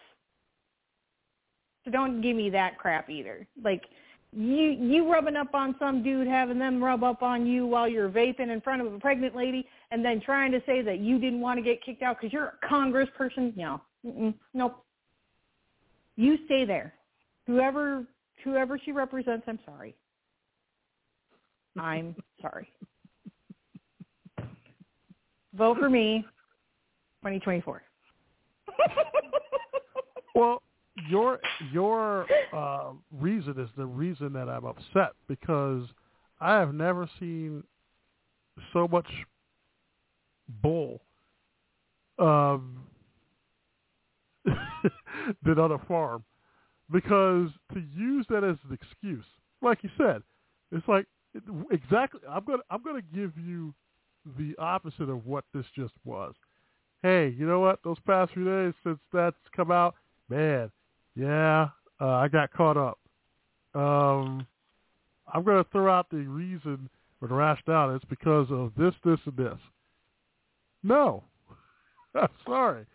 So 1.84 1.90
don't 1.90 2.20
give 2.20 2.36
me 2.36 2.50
that 2.50 2.78
crap 2.78 3.08
either. 3.08 3.46
Like 3.62 3.84
you 4.32 4.70
you 4.70 5.10
rubbing 5.10 5.36
up 5.36 5.54
on 5.54 5.76
some 5.78 6.02
dude 6.02 6.26
having 6.26 6.58
them 6.58 6.82
rub 6.82 7.04
up 7.04 7.22
on 7.22 7.46
you 7.46 7.66
while 7.66 7.88
you're 7.88 8.08
vaping 8.08 8.52
in 8.52 8.60
front 8.60 8.82
of 8.82 8.92
a 8.92 8.98
pregnant 8.98 9.36
lady 9.36 9.66
and 9.92 10.04
then 10.04 10.20
trying 10.20 10.50
to 10.52 10.60
say 10.66 10.82
that 10.82 10.98
you 10.98 11.20
didn't 11.20 11.40
want 11.40 11.58
to 11.58 11.62
get 11.62 11.84
kicked 11.84 12.02
out 12.02 12.18
because 12.20 12.32
you're 12.32 12.54
a 12.60 12.66
congressperson. 12.66 13.56
No, 13.56 13.80
Mm-mm. 14.04 14.34
nope. 14.52 14.84
You 16.16 16.38
stay 16.46 16.64
there. 16.64 16.94
Whoever 17.46 18.04
whoever 18.42 18.78
she 18.84 18.92
represents, 18.92 19.44
I'm 19.46 19.58
sorry. 19.64 19.94
I'm 21.78 22.16
sorry. 22.40 22.68
Vote 25.54 25.78
for 25.78 25.88
me, 25.88 26.24
2024. 27.22 27.82
Well, 30.36 30.62
your 31.08 31.40
your 31.72 32.26
uh, 32.54 32.90
reason 33.10 33.58
is 33.58 33.70
the 33.74 33.86
reason 33.86 34.34
that 34.34 34.50
I'm 34.50 34.66
upset 34.66 35.12
because 35.28 35.84
I 36.42 36.56
have 36.56 36.74
never 36.74 37.08
seen 37.18 37.64
so 38.74 38.86
much 38.86 39.06
bull 40.62 41.00
um, 42.18 42.75
than 45.42 45.58
on 45.58 45.72
a 45.72 45.78
farm. 45.86 46.24
Because 46.90 47.50
to 47.72 47.80
use 47.94 48.26
that 48.28 48.44
as 48.44 48.56
an 48.68 48.72
excuse, 48.72 49.24
like 49.60 49.82
you 49.82 49.90
said, 49.98 50.22
it's 50.70 50.86
like 50.86 51.06
exactly. 51.70 52.20
I'm 52.28 52.44
gonna 52.44 52.62
I'm 52.70 52.82
gonna 52.82 53.02
give 53.14 53.32
you 53.36 53.74
the 54.38 54.54
opposite 54.58 55.08
of 55.08 55.26
what 55.26 55.44
this 55.52 55.66
just 55.74 55.94
was. 56.04 56.34
Hey, 57.02 57.34
you 57.36 57.46
know 57.46 57.60
what? 57.60 57.80
Those 57.84 57.98
past 58.06 58.32
few 58.32 58.44
days 58.44 58.74
since 58.84 58.98
that's 59.12 59.36
come 59.54 59.70
out, 59.70 59.94
man, 60.28 60.70
yeah, 61.14 61.68
uh, 62.00 62.06
I 62.06 62.28
got 62.28 62.52
caught 62.52 62.76
up. 62.76 62.98
Um, 63.74 64.46
I'm 65.32 65.44
to 65.44 65.66
throw 65.70 65.92
out 65.92 66.08
the 66.10 66.18
reason 66.18 66.88
or 67.20 67.28
the 67.28 67.34
rationale. 67.34 67.94
It's 67.94 68.04
because 68.04 68.48
of 68.50 68.72
this, 68.76 68.94
this, 69.04 69.18
and 69.26 69.36
this. 69.36 69.58
No, 70.82 71.24
sorry, 72.46 72.86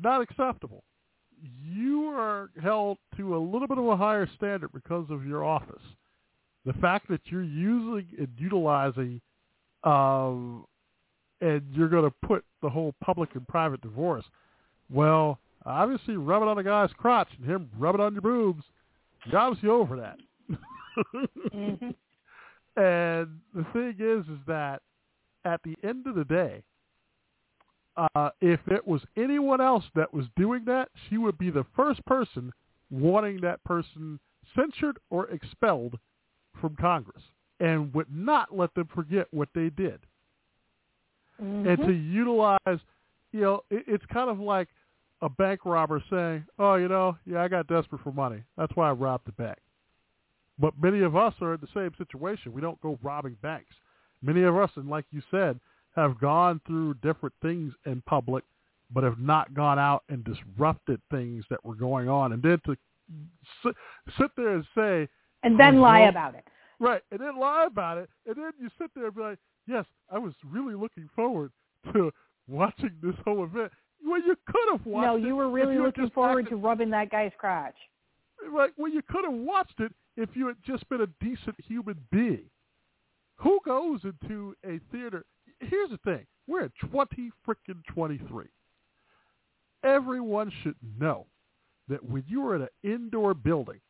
not 0.00 0.22
acceptable. 0.22 0.84
You 1.62 2.08
are 2.08 2.50
held 2.62 2.98
to 3.16 3.36
a 3.36 3.38
little 3.38 3.68
bit 3.68 3.78
of 3.78 3.86
a 3.86 3.96
higher 3.96 4.28
standard 4.36 4.70
because 4.72 5.06
of 5.10 5.26
your 5.26 5.44
office. 5.44 5.82
The 6.64 6.72
fact 6.74 7.08
that 7.08 7.20
you're 7.26 7.42
using 7.42 8.06
and 8.18 8.28
utilizing, 8.38 9.20
um, 9.82 10.64
and 11.40 11.62
you're 11.72 11.88
going 11.88 12.04
to 12.10 12.14
put 12.26 12.44
the 12.62 12.70
whole 12.70 12.94
public 13.02 13.34
and 13.34 13.46
private 13.46 13.82
divorce. 13.82 14.24
Well, 14.90 15.38
obviously, 15.66 16.16
rub 16.16 16.42
it 16.42 16.48
on 16.48 16.58
a 16.58 16.64
guy's 16.64 16.90
crotch 16.96 17.28
and 17.38 17.48
him 17.48 17.68
rub 17.78 17.94
it 17.94 18.00
on 18.00 18.14
your 18.14 18.22
boobs. 18.22 18.62
You're 19.26 19.40
obviously 19.40 19.68
over 19.68 19.96
that. 19.96 20.18
hmm 21.52 21.90
And 22.76 23.38
the 23.54 23.64
thing 23.72 23.94
is, 24.00 24.24
is 24.26 24.40
that 24.48 24.82
at 25.44 25.60
the 25.62 25.76
end 25.86 26.08
of 26.08 26.16
the 26.16 26.24
day, 26.24 26.64
uh, 27.96 28.30
if 28.40 28.60
it 28.66 28.86
was 28.86 29.02
anyone 29.16 29.60
else 29.60 29.84
that 29.94 30.12
was 30.12 30.26
doing 30.36 30.64
that, 30.66 30.88
she 31.08 31.16
would 31.16 31.38
be 31.38 31.50
the 31.50 31.66
first 31.76 32.04
person 32.06 32.52
wanting 32.90 33.40
that 33.40 33.62
person 33.64 34.18
censured 34.54 34.98
or 35.10 35.28
expelled 35.30 35.98
from 36.60 36.76
Congress 36.76 37.22
and 37.60 37.92
would 37.94 38.12
not 38.12 38.56
let 38.56 38.74
them 38.74 38.88
forget 38.94 39.26
what 39.30 39.48
they 39.54 39.70
did. 39.70 40.00
Mm-hmm. 41.42 41.68
And 41.68 41.78
to 41.86 41.92
utilize, 41.92 42.80
you 43.32 43.40
know, 43.40 43.64
it, 43.70 43.84
it's 43.86 44.04
kind 44.12 44.30
of 44.30 44.38
like 44.38 44.68
a 45.22 45.28
bank 45.28 45.64
robber 45.64 46.02
saying, 46.10 46.44
oh, 46.58 46.74
you 46.74 46.88
know, 46.88 47.16
yeah, 47.26 47.42
I 47.42 47.48
got 47.48 47.66
desperate 47.66 48.02
for 48.02 48.12
money. 48.12 48.42
That's 48.56 48.74
why 48.76 48.88
I 48.88 48.92
robbed 48.92 49.26
the 49.26 49.32
bank. 49.32 49.58
But 50.58 50.74
many 50.80 51.00
of 51.00 51.16
us 51.16 51.34
are 51.40 51.54
in 51.54 51.60
the 51.60 51.68
same 51.74 51.92
situation. 51.98 52.52
We 52.52 52.60
don't 52.60 52.80
go 52.80 52.98
robbing 53.02 53.36
banks. 53.42 53.74
Many 54.22 54.42
of 54.42 54.56
us, 54.56 54.70
and 54.76 54.88
like 54.88 55.04
you 55.10 55.22
said, 55.30 55.58
have 55.96 56.18
gone 56.20 56.60
through 56.66 56.94
different 56.94 57.34
things 57.42 57.72
in 57.86 58.02
public, 58.06 58.44
but 58.92 59.04
have 59.04 59.18
not 59.18 59.54
gone 59.54 59.78
out 59.78 60.02
and 60.08 60.24
disrupted 60.24 61.00
things 61.10 61.44
that 61.50 61.64
were 61.64 61.74
going 61.74 62.08
on. 62.08 62.32
And 62.32 62.42
then 62.42 62.60
to 62.66 62.76
sit, 63.62 63.74
sit 64.18 64.30
there 64.36 64.54
and 64.56 64.64
say, 64.74 65.08
and 65.42 65.58
then 65.58 65.76
Oh, 65.78 65.82
lie 65.82 66.02
no. 66.04 66.08
about 66.08 66.34
it. 66.34 66.44
right, 66.80 67.02
and 67.10 67.20
then 67.20 67.38
lie 67.38 67.64
about 67.66 67.98
it, 67.98 68.08
and 68.26 68.36
then 68.36 68.52
you 68.60 68.68
sit 68.78 68.90
there 68.94 69.06
and 69.06 69.14
be 69.14 69.20
like, 69.22 69.38
yes, 69.66 69.84
I 70.10 70.18
was 70.18 70.32
really 70.44 70.74
looking 70.74 71.08
forward 71.14 71.52
to 71.92 72.10
watching 72.48 72.92
this 73.02 73.14
whole 73.24 73.44
event. 73.44 73.70
Well, 74.06 74.20
you 74.20 74.36
could 74.46 74.68
have 74.72 74.84
watched 74.84 75.06
No, 75.06 75.16
you 75.16 75.34
were 75.36 75.48
really 75.50 75.78
looking 75.78 76.10
forward 76.10 76.48
to 76.50 76.56
rubbing 76.56 76.90
that 76.90 77.10
guy's 77.10 77.32
crotch. 77.38 77.76
Like, 78.52 78.72
Well, 78.76 78.90
you 78.92 79.00
could 79.08 79.24
have 79.24 79.32
watched 79.34 79.80
it 79.80 79.92
if 80.16 80.30
you 80.34 80.46
had 80.46 80.56
just 80.66 80.86
been 80.88 81.00
a 81.02 81.06
decent 81.24 81.56
human 81.66 81.96
being. 82.10 82.44
Who 83.36 83.58
goes 83.64 84.00
into 84.04 84.54
a 84.64 84.78
theater? 84.92 85.24
Here's 85.68 85.90
the 85.90 85.98
thing: 85.98 86.26
we're 86.46 86.64
at 86.64 86.72
twenty 86.90 87.30
freaking 87.46 87.84
twenty-three. 87.88 88.48
Everyone 89.84 90.50
should 90.62 90.76
know 90.98 91.26
that 91.88 92.02
when 92.04 92.24
you 92.26 92.46
are 92.46 92.56
in 92.56 92.62
an 92.62 92.68
indoor 92.82 93.34
building, 93.34 93.80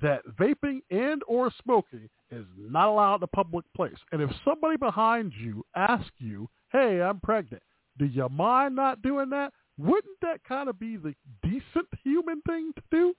that 0.00 0.22
vaping 0.38 0.80
and 0.90 1.22
or 1.26 1.50
smoking 1.62 2.08
is 2.30 2.44
not 2.56 2.88
allowed 2.88 3.16
in 3.16 3.22
a 3.24 3.28
public 3.28 3.64
place. 3.74 3.96
And 4.12 4.22
if 4.22 4.30
somebody 4.44 4.76
behind 4.76 5.32
you 5.38 5.64
asks 5.74 6.10
you, 6.18 6.48
"Hey, 6.70 7.00
I'm 7.02 7.20
pregnant," 7.20 7.62
do 7.98 8.06
you 8.06 8.28
mind 8.28 8.76
not 8.76 9.02
doing 9.02 9.30
that? 9.30 9.52
Wouldn't 9.76 10.20
that 10.22 10.44
kind 10.44 10.68
of 10.68 10.78
be 10.78 10.96
the 10.96 11.14
decent 11.42 11.88
human 12.04 12.40
thing 12.42 12.72
to 12.74 12.82
do? 12.90 13.14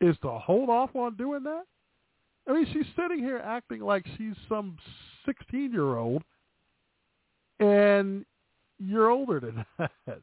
is 0.00 0.16
to 0.22 0.30
hold 0.30 0.68
off 0.68 0.94
on 0.94 1.16
doing 1.16 1.42
that? 1.44 1.64
I 2.48 2.52
mean, 2.52 2.66
she's 2.72 2.86
sitting 2.96 3.18
here 3.18 3.40
acting 3.44 3.80
like 3.80 4.06
she's 4.16 4.34
some 4.48 4.76
16-year-old, 5.26 6.22
and 7.60 8.24
you're 8.78 9.10
older 9.10 9.40
than 9.40 9.64
that. 9.78 10.22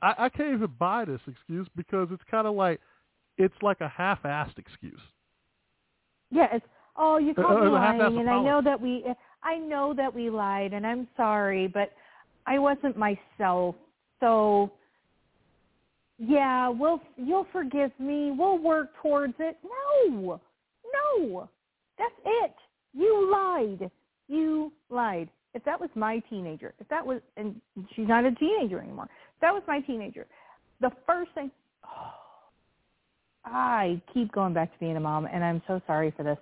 I, 0.00 0.14
I 0.18 0.28
can't 0.28 0.54
even 0.54 0.72
buy 0.78 1.04
this 1.04 1.20
excuse 1.26 1.66
because 1.76 2.08
it's 2.10 2.22
kind 2.30 2.46
of 2.46 2.54
like 2.54 2.80
it's 3.36 3.54
like 3.62 3.80
a 3.80 3.88
half-assed 3.88 4.58
excuse. 4.58 5.00
Yeah, 6.30 6.48
it's 6.52 6.66
oh, 6.96 7.18
you 7.18 7.30
Uh, 7.30 7.42
called 7.42 7.60
me 7.62 7.68
lying, 7.68 8.18
and 8.18 8.28
I 8.28 8.42
know 8.42 8.60
that 8.62 8.80
we, 8.80 9.04
I 9.42 9.56
know 9.56 9.94
that 9.94 10.12
we 10.12 10.28
lied, 10.30 10.72
and 10.72 10.86
I'm 10.86 11.08
sorry, 11.16 11.68
but 11.68 11.92
I 12.46 12.58
wasn't 12.58 12.96
myself. 12.96 13.76
So, 14.20 14.72
yeah, 16.18 16.68
we'll 16.68 17.00
you'll 17.16 17.46
forgive 17.52 17.92
me. 17.98 18.32
We'll 18.32 18.58
work 18.58 18.90
towards 19.00 19.34
it. 19.38 19.56
No, 19.62 20.40
no, 20.92 21.48
that's 21.96 22.14
it. 22.24 22.54
You 22.92 23.30
lied. 23.30 23.90
You 24.26 24.72
lied. 24.90 25.30
If 25.54 25.64
that 25.64 25.80
was 25.80 25.90
my 25.94 26.20
teenager, 26.30 26.74
if 26.78 26.88
that 26.88 27.04
was, 27.04 27.20
and 27.36 27.60
she's 27.94 28.06
not 28.06 28.24
a 28.24 28.32
teenager 28.32 28.80
anymore. 28.80 29.06
If 29.34 29.40
that 29.40 29.52
was 29.52 29.62
my 29.66 29.80
teenager, 29.80 30.26
the 30.80 30.90
first 31.06 31.30
thing. 31.34 31.50
I 33.44 34.00
keep 34.12 34.30
going 34.32 34.52
back 34.52 34.72
to 34.72 34.78
being 34.78 34.96
a 34.96 35.00
mom, 35.00 35.26
and 35.32 35.42
I'm 35.42 35.62
so 35.66 35.80
sorry 35.86 36.12
for 36.16 36.22
this. 36.22 36.38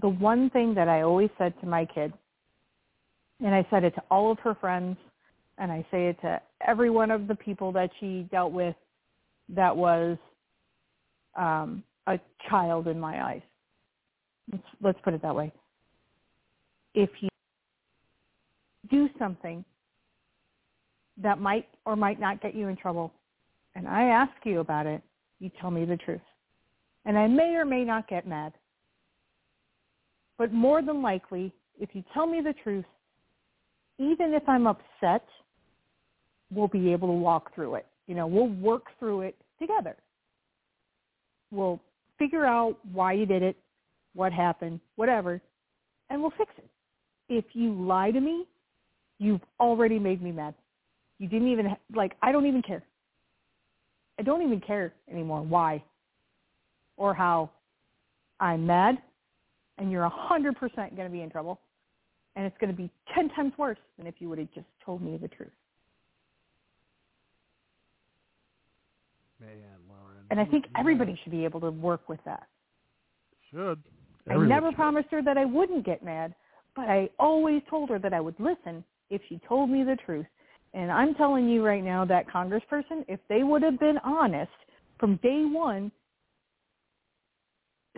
The 0.00 0.08
one 0.08 0.50
thing 0.50 0.74
that 0.74 0.88
I 0.88 1.02
always 1.02 1.30
said 1.38 1.54
to 1.60 1.66
my 1.66 1.86
kid, 1.86 2.12
and 3.40 3.54
I 3.54 3.64
said 3.70 3.84
it 3.84 3.94
to 3.94 4.02
all 4.10 4.32
of 4.32 4.38
her 4.40 4.54
friends, 4.56 4.96
and 5.58 5.70
I 5.70 5.86
say 5.90 6.08
it 6.08 6.20
to 6.22 6.40
every 6.66 6.90
one 6.90 7.12
of 7.12 7.28
the 7.28 7.36
people 7.36 7.70
that 7.72 7.90
she 8.00 8.26
dealt 8.32 8.52
with 8.52 8.74
that 9.50 9.76
was 9.76 10.18
um, 11.36 11.84
a 12.08 12.18
child 12.50 12.88
in 12.88 12.98
my 12.98 13.24
eyes. 13.24 13.42
Let's, 14.50 14.64
let's 14.82 14.98
put 15.04 15.14
it 15.14 15.22
that 15.22 15.34
way. 15.34 15.52
If 16.94 17.10
you 17.20 17.28
do 18.90 19.08
something 19.18 19.64
that 21.22 21.40
might 21.40 21.66
or 21.84 21.96
might 21.96 22.20
not 22.20 22.42
get 22.42 22.54
you 22.54 22.68
in 22.68 22.76
trouble, 22.76 23.12
and 23.74 23.88
I 23.88 24.04
ask 24.04 24.32
you 24.44 24.60
about 24.60 24.86
it, 24.86 25.02
you 25.40 25.50
tell 25.60 25.70
me 25.70 25.84
the 25.84 25.96
truth. 25.96 26.20
And 27.04 27.18
I 27.18 27.26
may 27.26 27.54
or 27.56 27.64
may 27.64 27.84
not 27.84 28.08
get 28.08 28.26
mad. 28.26 28.52
But 30.38 30.52
more 30.52 30.82
than 30.82 31.02
likely, 31.02 31.52
if 31.78 31.90
you 31.92 32.02
tell 32.12 32.26
me 32.26 32.40
the 32.40 32.54
truth, 32.62 32.84
even 33.98 34.32
if 34.34 34.48
I'm 34.48 34.66
upset, 34.66 35.26
we'll 36.50 36.68
be 36.68 36.92
able 36.92 37.08
to 37.08 37.14
walk 37.14 37.54
through 37.54 37.76
it. 37.76 37.86
You 38.06 38.14
know, 38.14 38.26
we'll 38.26 38.48
work 38.48 38.84
through 38.98 39.22
it 39.22 39.36
together. 39.60 39.96
We'll 41.50 41.80
figure 42.18 42.44
out 42.44 42.78
why 42.92 43.12
you 43.12 43.26
did 43.26 43.42
it, 43.42 43.56
what 44.14 44.32
happened, 44.32 44.80
whatever, 44.96 45.40
and 46.10 46.20
we'll 46.20 46.32
fix 46.32 46.50
it. 46.58 46.68
If 47.28 47.44
you 47.52 47.72
lie 47.72 48.10
to 48.10 48.20
me, 48.20 48.46
you've 49.18 49.40
already 49.60 49.98
made 49.98 50.22
me 50.22 50.32
mad. 50.32 50.54
You 51.18 51.28
didn't 51.28 51.48
even, 51.48 51.76
like, 51.94 52.16
I 52.22 52.32
don't 52.32 52.46
even 52.46 52.62
care. 52.62 52.82
I 54.18 54.22
don't 54.22 54.42
even 54.42 54.60
care 54.60 54.92
anymore 55.10 55.42
why 55.42 55.82
or 56.96 57.14
how. 57.14 57.50
I'm 58.40 58.66
mad, 58.66 58.98
and 59.78 59.90
you're 59.90 60.04
a 60.04 60.10
100% 60.10 60.54
going 60.76 60.96
to 60.96 61.08
be 61.08 61.22
in 61.22 61.30
trouble, 61.30 61.60
and 62.36 62.44
it's 62.44 62.56
going 62.60 62.70
to 62.70 62.76
be 62.76 62.90
10 63.14 63.30
times 63.30 63.52
worse 63.56 63.78
than 63.96 64.06
if 64.06 64.14
you 64.18 64.28
would 64.28 64.38
have 64.38 64.52
just 64.54 64.66
told 64.84 65.00
me 65.02 65.16
the 65.16 65.28
truth. 65.28 65.50
Man, 69.40 69.56
Lauren. 69.88 70.24
And 70.30 70.40
I 70.40 70.44
think 70.44 70.66
everybody 70.76 71.18
should 71.22 71.32
be 71.32 71.44
able 71.44 71.60
to 71.60 71.70
work 71.70 72.08
with 72.08 72.20
that. 72.24 72.48
should. 73.50 73.80
I 74.28 74.36
never 74.36 74.70
should. 74.70 74.76
promised 74.76 75.08
her 75.10 75.22
that 75.22 75.38
I 75.38 75.44
wouldn't 75.44 75.86
get 75.86 76.04
mad, 76.04 76.34
but 76.76 76.88
I 76.88 77.08
always 77.18 77.62
told 77.68 77.90
her 77.90 77.98
that 77.98 78.12
I 78.12 78.20
would 78.20 78.38
listen 78.38 78.84
if 79.10 79.22
she 79.28 79.40
told 79.48 79.70
me 79.70 79.84
the 79.84 79.96
truth. 80.04 80.26
And 80.72 80.90
I'm 80.90 81.14
telling 81.14 81.48
you 81.48 81.64
right 81.64 81.84
now 81.84 82.04
that 82.04 82.28
congressperson, 82.28 83.04
if 83.06 83.20
they 83.28 83.44
would 83.44 83.62
have 83.62 83.78
been 83.78 83.98
honest 84.04 84.50
from 84.98 85.16
day 85.22 85.44
one, 85.44 85.92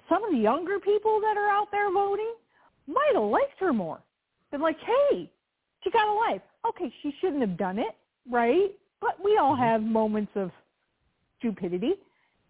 some 0.09 0.23
of 0.25 0.31
the 0.31 0.39
younger 0.39 0.79
people 0.79 1.21
that 1.21 1.37
are 1.37 1.49
out 1.49 1.69
there 1.73 1.91
voting 1.91 2.35
might 2.87 3.13
have 3.15 3.25
liked 3.25 3.59
her 3.59 3.73
more. 3.73 4.01
They're 4.51 4.61
like, 4.61 4.77
hey, 4.79 5.31
she 5.83 5.91
got 5.91 6.09
a 6.09 6.31
life. 6.31 6.43
Okay, 6.69 6.93
she 7.03 7.13
shouldn't 7.21 7.41
have 7.41 7.57
done 7.57 7.79
it, 7.79 7.97
right? 8.31 8.71
But 9.01 9.23
we 9.25 9.39
all 9.39 9.55
mm-hmm. 9.55 9.63
have 9.63 9.83
moments 9.83 10.33
of 10.35 10.51
stupidity. 11.39 11.95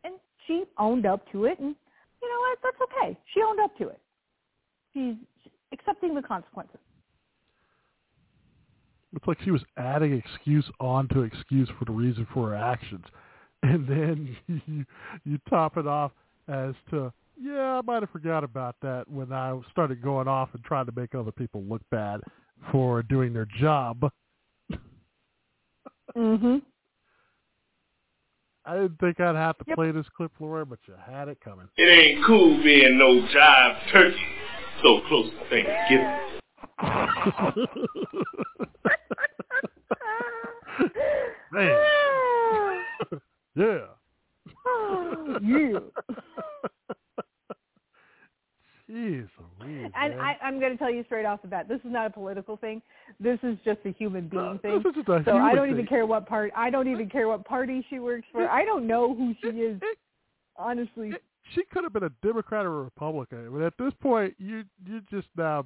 And 0.04 0.14
she 0.46 0.64
owned 0.78 1.06
up 1.06 1.30
to 1.32 1.44
it, 1.44 1.58
and 1.58 1.74
you 2.22 2.28
know 2.28 2.38
what? 2.40 2.58
That's 2.62 2.90
okay. 2.90 3.18
She 3.32 3.40
owned 3.42 3.60
up 3.60 3.76
to 3.78 3.88
it. 3.88 4.00
She's 4.92 5.14
accepting 5.72 6.14
the 6.14 6.22
consequences. 6.22 6.78
It's 9.14 9.26
like 9.26 9.38
she 9.42 9.50
was 9.50 9.62
adding 9.78 10.12
excuse 10.12 10.68
onto 10.78 11.22
excuse 11.22 11.68
for 11.78 11.84
the 11.84 11.92
reason 11.92 12.26
for 12.34 12.50
her 12.50 12.56
actions, 12.56 13.04
and 13.62 13.86
then 13.88 14.36
you 14.66 14.84
you 15.24 15.38
top 15.48 15.76
it 15.76 15.86
off 15.86 16.12
as 16.48 16.74
to 16.90 17.12
yeah, 17.40 17.78
I 17.78 17.82
might 17.82 18.02
have 18.02 18.10
forgot 18.10 18.44
about 18.44 18.76
that 18.82 19.08
when 19.08 19.32
I 19.32 19.58
started 19.70 20.02
going 20.02 20.26
off 20.28 20.50
and 20.54 20.64
trying 20.64 20.86
to 20.86 20.92
make 20.92 21.14
other 21.14 21.32
people 21.32 21.62
look 21.64 21.82
bad 21.90 22.20
for 22.72 23.02
doing 23.02 23.32
their 23.32 23.46
job. 23.58 24.10
Mhm. 26.16 26.62
I 28.64 28.74
didn't 28.74 28.98
think 28.98 29.20
I'd 29.20 29.36
have 29.36 29.58
to 29.58 29.64
Yep. 29.68 29.76
play 29.76 29.90
this 29.92 30.08
clip, 30.16 30.32
Laura, 30.40 30.64
but 30.64 30.78
you 30.88 30.94
had 30.94 31.28
it 31.28 31.38
coming. 31.40 31.68
It 31.76 31.84
ain't 31.84 32.24
cool 32.24 32.60
being 32.62 32.96
no 32.98 33.20
jive 33.28 33.90
turkey 33.92 34.26
so 34.82 35.00
close 35.08 35.30
to 35.30 35.36
Thanksgiving. 35.50 36.12
Man, 41.52 41.78
yeah. 43.56 43.78
yeah. 45.42 45.78
Jeez 48.88 49.28
Louise, 49.60 49.90
And. 49.96 50.14
I, 50.20 50.36
I'm 50.42 50.60
going 50.60 50.70
to 50.72 50.78
tell 50.78 50.90
you 50.90 51.02
straight 51.04 51.24
off 51.26 51.42
the 51.42 51.48
bat, 51.48 51.66
this 51.68 51.78
is 51.78 51.86
not 51.90 52.06
a 52.06 52.10
political 52.10 52.56
thing. 52.56 52.80
This 53.18 53.38
is 53.42 53.56
just 53.64 53.80
a 53.84 53.90
human 53.90 54.28
being 54.28 54.42
Uh, 54.42 54.58
thing. 54.58 54.82
This 54.84 54.90
is 54.90 54.94
just 54.96 55.08
a 55.08 55.22
So 55.24 55.36
I 55.38 55.54
don't 55.54 55.66
even 55.70 55.78
thing. 55.78 55.86
care 55.86 56.06
what 56.06 56.28
part. 56.28 56.52
I 56.54 56.70
don't 56.70 56.86
even 56.88 57.08
care 57.08 57.26
what 57.26 57.44
party 57.44 57.84
she 57.90 57.98
works 57.98 58.26
for. 58.32 58.48
I 58.48 58.64
don't 58.64 58.86
know 58.86 59.12
who 59.14 59.34
she 59.42 59.48
is. 59.60 59.80
Honestly, 60.56 61.12
she 61.54 61.62
could 61.72 61.84
have 61.84 61.92
been 61.92 62.04
a 62.04 62.12
Democrat 62.22 62.66
or 62.66 62.80
a 62.80 62.84
Republican, 62.84 63.50
but 63.52 63.62
at 63.62 63.74
this 63.78 63.92
point, 64.00 64.34
you 64.38 64.64
you 64.86 65.00
just 65.10 65.28
now, 65.36 65.64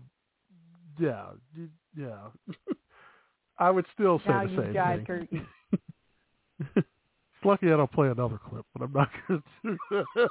yeah, 0.99 1.27
you, 1.55 1.69
yeah. 1.97 2.29
I 3.59 3.71
would 3.71 3.87
still 3.93 4.19
say 4.21 4.31
now 4.31 4.47
the 4.47 4.57
same 4.57 4.75
jived 4.75 5.07
thing. 5.07 5.47
It's 6.77 6.87
lucky 7.45 7.67
I 7.67 7.77
don't 7.77 7.93
play 7.93 8.09
another 8.09 8.39
clip, 8.39 8.65
but 8.75 8.85
I'm 8.85 8.93
not 8.93 9.11
going 9.29 9.43
to. 9.65 10.29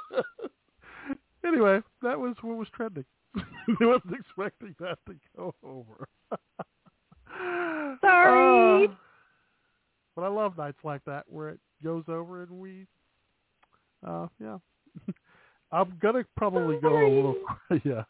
anyway, 1.45 1.82
that 2.02 2.20
was 2.20 2.36
what 2.41 2.58
was 2.58 2.68
trending. 2.76 3.06
I 3.36 3.86
wasn't 3.86 4.16
expecting 4.16 4.76
that 4.80 4.97
to 5.08 5.16
go 5.38 5.54
over. 5.64 6.08
Sorry. 8.02 8.88
Uh, 8.88 8.91
but 10.16 10.24
I 10.24 10.28
love 10.28 10.58
nights 10.58 10.80
like 10.84 11.06
that 11.06 11.26
where 11.28 11.50
it 11.50 11.60
goes 11.84 12.04
over 12.08 12.41
and 12.41 12.52
we, 12.52 12.88
uh, 14.06 14.28
yeah. 14.41 14.58
I'm 15.72 15.94
gonna 16.02 16.26
probably 16.36 16.78
go 16.78 17.06
a 17.06 17.10
little, 17.10 17.36
yeah. 17.84 18.04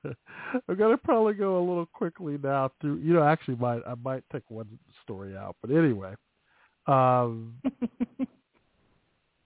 I'm 0.68 0.76
gonna 0.78 0.98
probably 0.98 1.34
go 1.34 1.58
a 1.58 1.64
little 1.66 1.86
quickly 1.86 2.38
now 2.42 2.72
through 2.80 2.98
you 2.98 3.14
know, 3.14 3.24
actually, 3.24 3.56
might 3.56 3.82
I 3.86 3.96
might 3.96 4.24
take 4.32 4.50
one 4.50 4.68
story 5.04 5.36
out, 5.36 5.56
but 5.62 5.72
anyway, 5.72 6.14
um, 6.88 7.56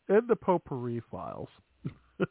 in 0.10 0.22
the 0.28 0.36
potpourri 0.36 1.02
files, 1.10 1.50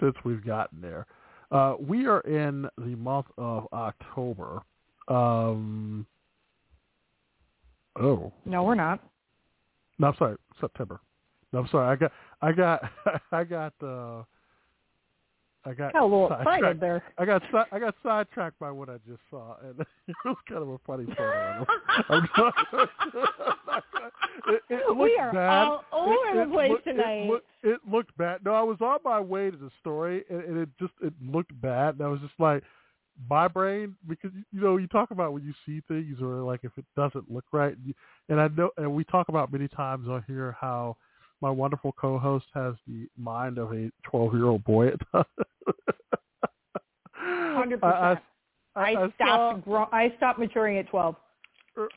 since 0.00 0.14
we've 0.24 0.44
gotten 0.44 0.80
there, 0.80 1.06
uh, 1.50 1.76
we 1.80 2.06
are 2.06 2.20
in 2.20 2.68
the 2.78 2.94
month 2.96 3.26
of 3.38 3.66
October. 3.72 4.62
Um, 5.08 6.06
oh, 8.00 8.32
no, 8.44 8.62
we're 8.64 8.74
not. 8.74 9.00
no, 9.98 10.08
I'm 10.08 10.14
sorry, 10.18 10.36
September. 10.60 11.00
No, 11.52 11.60
I'm 11.60 11.68
sorry. 11.68 11.88
I 11.90 11.96
got, 11.96 12.12
I 12.40 12.52
got, 12.52 12.82
I 13.32 13.44
got, 13.44 13.72
uh, 13.82 14.22
I 15.64 15.72
got 15.74 15.92
Got 15.92 16.02
a 16.02 16.04
little 16.04 16.28
sidetracked. 16.28 16.58
excited 16.58 16.80
there. 16.80 17.02
I 17.18 17.24
got, 17.24 17.42
I 17.70 17.78
got 17.78 17.94
sidetracked 18.02 18.58
by 18.58 18.70
what 18.72 18.88
I 18.88 18.96
just 19.06 19.20
saw, 19.30 19.56
and 19.62 19.78
it 20.08 20.16
was 20.24 20.36
kind 20.48 20.62
of 20.62 20.68
a 20.70 20.78
funny 20.86 21.04
photo. 21.06 21.64
I'm 22.08 22.28
not, 22.36 22.54
it, 24.48 24.62
it 24.70 24.96
we 24.96 25.16
are 25.18 25.32
bad. 25.32 25.68
all 25.68 25.84
over 25.92 26.42
it, 26.42 26.46
the 26.46 26.52
place 26.52 26.70
looked, 26.70 26.84
tonight. 26.84 27.30
It 27.62 27.80
looked 27.90 28.16
bad. 28.18 28.44
No, 28.44 28.54
I 28.54 28.62
was 28.62 28.78
on 28.80 28.98
my 29.04 29.20
way 29.20 29.50
to 29.52 29.56
the 29.56 29.70
story, 29.80 30.24
and, 30.28 30.42
and 30.42 30.58
it 30.58 30.68
just 30.80 30.94
it 31.00 31.12
looked 31.24 31.58
bad. 31.60 31.94
And 31.94 32.02
I 32.02 32.08
was 32.08 32.20
just 32.20 32.34
like, 32.40 32.64
my 33.30 33.46
brain, 33.46 33.94
because 34.08 34.32
you 34.52 34.60
know, 34.60 34.78
you 34.78 34.88
talk 34.88 35.12
about 35.12 35.32
when 35.32 35.44
you 35.44 35.52
see 35.64 35.80
things, 35.86 36.18
or 36.20 36.42
like 36.42 36.60
if 36.64 36.72
it 36.76 36.84
doesn't 36.96 37.30
look 37.30 37.44
right, 37.52 37.76
and, 37.76 37.86
you, 37.86 37.94
and 38.28 38.40
I 38.40 38.48
know, 38.48 38.70
and 38.78 38.92
we 38.92 39.04
talk 39.04 39.28
about 39.28 39.52
many 39.52 39.68
times 39.68 40.08
on 40.08 40.24
here 40.26 40.56
how 40.60 40.96
my 41.42 41.50
wonderful 41.50 41.92
co-host 41.92 42.46
has 42.54 42.74
the 42.86 43.06
mind 43.18 43.58
of 43.58 43.72
a 43.72 43.90
twelve-year-old 44.04 44.64
boy. 44.64 44.88
At 44.88 45.00
times. 45.12 45.26
Hundred 47.14 47.82
I- 47.82 47.88
I- 47.88 48.14
percent. 48.14 48.24
I, 48.74 48.80
I 48.82 48.94
stopped. 48.94 49.16
saw- 49.18 49.56
Gro- 49.58 49.88
I 49.92 50.14
stopped 50.16 50.38
maturing 50.38 50.78
at 50.78 50.88
twelve. 50.88 51.16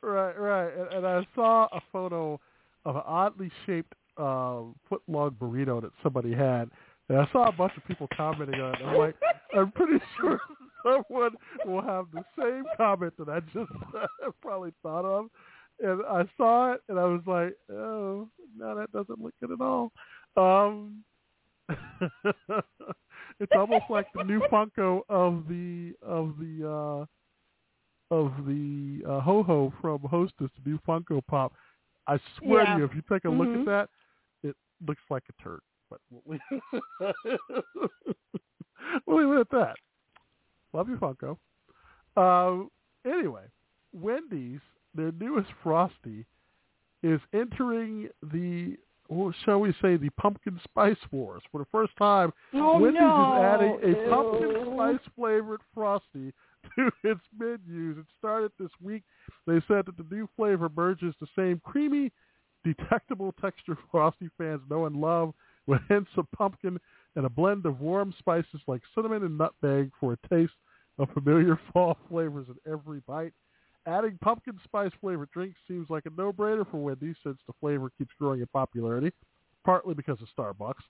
Right, 0.01 0.37
right. 0.37 0.69
And, 0.77 0.93
and 0.93 1.07
I 1.07 1.25
saw 1.33 1.67
a 1.71 1.79
photo 1.91 2.39
of 2.85 2.95
an 2.97 3.01
oddly 3.05 3.49
shaped 3.65 3.93
uh, 4.17 4.61
foot-long 4.89 5.31
burrito 5.39 5.81
that 5.81 5.91
somebody 6.03 6.33
had, 6.33 6.69
and 7.09 7.17
I 7.17 7.27
saw 7.31 7.47
a 7.47 7.51
bunch 7.51 7.73
of 7.77 7.85
people 7.85 8.07
commenting 8.15 8.59
on 8.59 8.73
it. 8.75 8.81
I'm 8.85 8.97
like, 8.97 9.15
I'm 9.55 9.71
pretty 9.71 10.03
sure 10.19 10.39
someone 10.83 11.31
will 11.65 11.81
have 11.81 12.05
the 12.13 12.23
same 12.37 12.63
comment 12.77 13.13
that 13.19 13.29
I 13.29 13.39
just 13.53 13.71
probably 14.41 14.71
thought 14.83 15.05
of. 15.05 15.27
And 15.83 16.01
I 16.05 16.23
saw 16.37 16.73
it, 16.73 16.81
and 16.89 16.99
I 16.99 17.05
was 17.05 17.21
like, 17.27 17.55
oh, 17.69 18.27
no, 18.57 18.75
that 18.75 18.91
doesn't 18.91 19.21
look 19.21 19.33
good 19.41 19.51
at 19.51 19.61
all. 19.61 19.91
Um, 20.37 21.03
it's 23.39 23.51
almost 23.55 23.85
like 23.89 24.05
the 24.15 24.23
new 24.23 24.39
Funko 24.51 25.01
of 25.09 25.47
the 25.47 25.93
of 26.01 26.35
the 26.39 27.07
uh, 28.11 28.15
of 28.15 28.45
the 28.45 29.01
uh, 29.07 29.19
Ho 29.21 29.41
Ho 29.43 29.73
from 29.81 29.99
Hostess, 30.01 30.49
the 30.63 30.69
new 30.69 30.79
Funko 30.87 31.21
Pop. 31.27 31.53
I 32.07 32.19
swear 32.37 32.63
Yeah. 32.63 32.73
to 32.73 32.79
you, 32.79 32.85
if 32.85 32.95
you 32.95 33.01
take 33.09 33.25
a 33.25 33.29
look 33.29 33.49
Mhm. 33.49 33.61
at 33.61 33.65
that, 33.65 33.89
it 34.43 34.55
looks 34.87 35.01
like 35.09 35.23
a 35.27 35.33
turd. 35.43 35.61
But 35.89 35.99
we'll 36.11 36.21
leave, 36.27 36.41
we'll 39.07 39.27
leave 39.29 39.37
it 39.37 39.41
at 39.41 39.49
that. 39.51 39.75
Love 40.73 40.89
you, 40.89 40.97
Funko. 40.97 41.37
Uh, 42.15 42.65
anyway, 43.09 43.45
Wendy's, 43.93 44.61
their 44.95 45.11
newest 45.11 45.49
Frosty, 45.63 46.25
is 47.03 47.19
entering 47.33 48.09
the, 48.31 48.77
well, 49.09 49.33
shall 49.45 49.59
we 49.59 49.71
say, 49.81 49.95
the 49.97 50.09
pumpkin 50.19 50.59
spice 50.63 50.97
wars. 51.11 51.43
For 51.51 51.59
the 51.59 51.67
first 51.71 51.95
time, 51.97 52.31
Oh 52.53 52.79
Wendy's 52.79 53.01
no! 53.01 53.35
is 53.37 53.43
adding 53.43 53.79
a 53.83 54.01
Ew. 54.01 54.09
pumpkin 54.09 54.73
spice 54.73 55.11
flavored 55.15 55.61
frosty 55.73 56.33
to 56.75 56.91
its 57.03 57.21
menus. 57.37 57.97
It 57.99 58.05
started 58.17 58.51
this 58.59 58.71
week. 58.81 59.03
They 59.45 59.61
said 59.67 59.85
that 59.85 59.97
the 59.97 60.05
new 60.09 60.27
flavor 60.35 60.69
merges 60.75 61.13
the 61.19 61.27
same 61.35 61.61
creamy, 61.63 62.11
detectable 62.63 63.33
texture 63.39 63.77
frosty 63.91 64.29
fans 64.37 64.61
know 64.69 64.85
and 64.85 64.95
love 64.95 65.33
with 65.67 65.81
hints 65.89 66.09
of 66.17 66.25
pumpkin 66.35 66.79
and 67.15 67.25
a 67.25 67.29
blend 67.29 67.65
of 67.67 67.79
warm 67.79 68.13
spices 68.17 68.61
like 68.67 68.81
cinnamon 68.95 69.23
and 69.23 69.37
nutmeg 69.37 69.91
for 69.99 70.13
a 70.13 70.27
taste 70.29 70.53
of 70.97 71.09
familiar 71.11 71.59
fall 71.73 71.97
flavors 72.09 72.47
in 72.49 72.71
every 72.71 73.01
bite. 73.05 73.33
Adding 73.87 74.17
pumpkin 74.21 74.59
spice 74.63 74.91
flavored 74.99 75.29
drinks 75.31 75.57
seems 75.67 75.89
like 75.89 76.05
a 76.05 76.09
no-brainer 76.17 76.69
for 76.69 76.77
Wendy's 76.77 77.15
since 77.23 77.37
the 77.45 77.53
flavor 77.59 77.91
keeps 77.97 78.11
growing 78.19 78.39
in 78.39 78.47
popularity, 78.47 79.11
partly 79.63 79.93
because 79.93 80.17
of 80.21 80.27
Starbucks. 80.35 80.81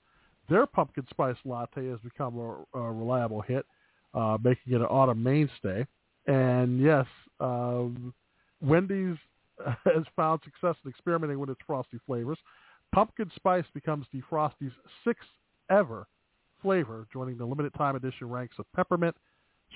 Their 0.49 0.65
pumpkin 0.65 1.05
spice 1.09 1.35
latte 1.43 1.89
has 1.89 1.99
become 1.99 2.37
a, 2.37 2.77
a 2.77 2.91
reliable 2.91 3.41
hit, 3.41 3.65
uh, 4.13 4.37
making 4.41 4.73
it 4.73 4.81
an 4.81 4.87
autumn 4.87 5.21
mainstay. 5.21 5.85
And 6.27 6.79
yes, 6.79 7.05
um, 7.39 8.13
Wendy's 8.61 9.17
has 9.85 10.03
found 10.15 10.41
success 10.43 10.75
in 10.83 10.89
experimenting 10.89 11.39
with 11.39 11.49
its 11.49 11.61
frosty 11.65 11.99
flavors. 12.05 12.37
Pumpkin 12.93 13.29
spice 13.35 13.65
becomes 13.73 14.05
the 14.13 14.21
Frosty's 14.29 14.71
sixth 15.03 15.27
ever 15.69 16.07
flavor, 16.61 17.05
joining 17.11 17.37
the 17.37 17.45
limited 17.45 17.73
time 17.73 17.95
edition 17.95 18.29
ranks 18.29 18.55
of 18.57 18.65
peppermint, 18.75 19.15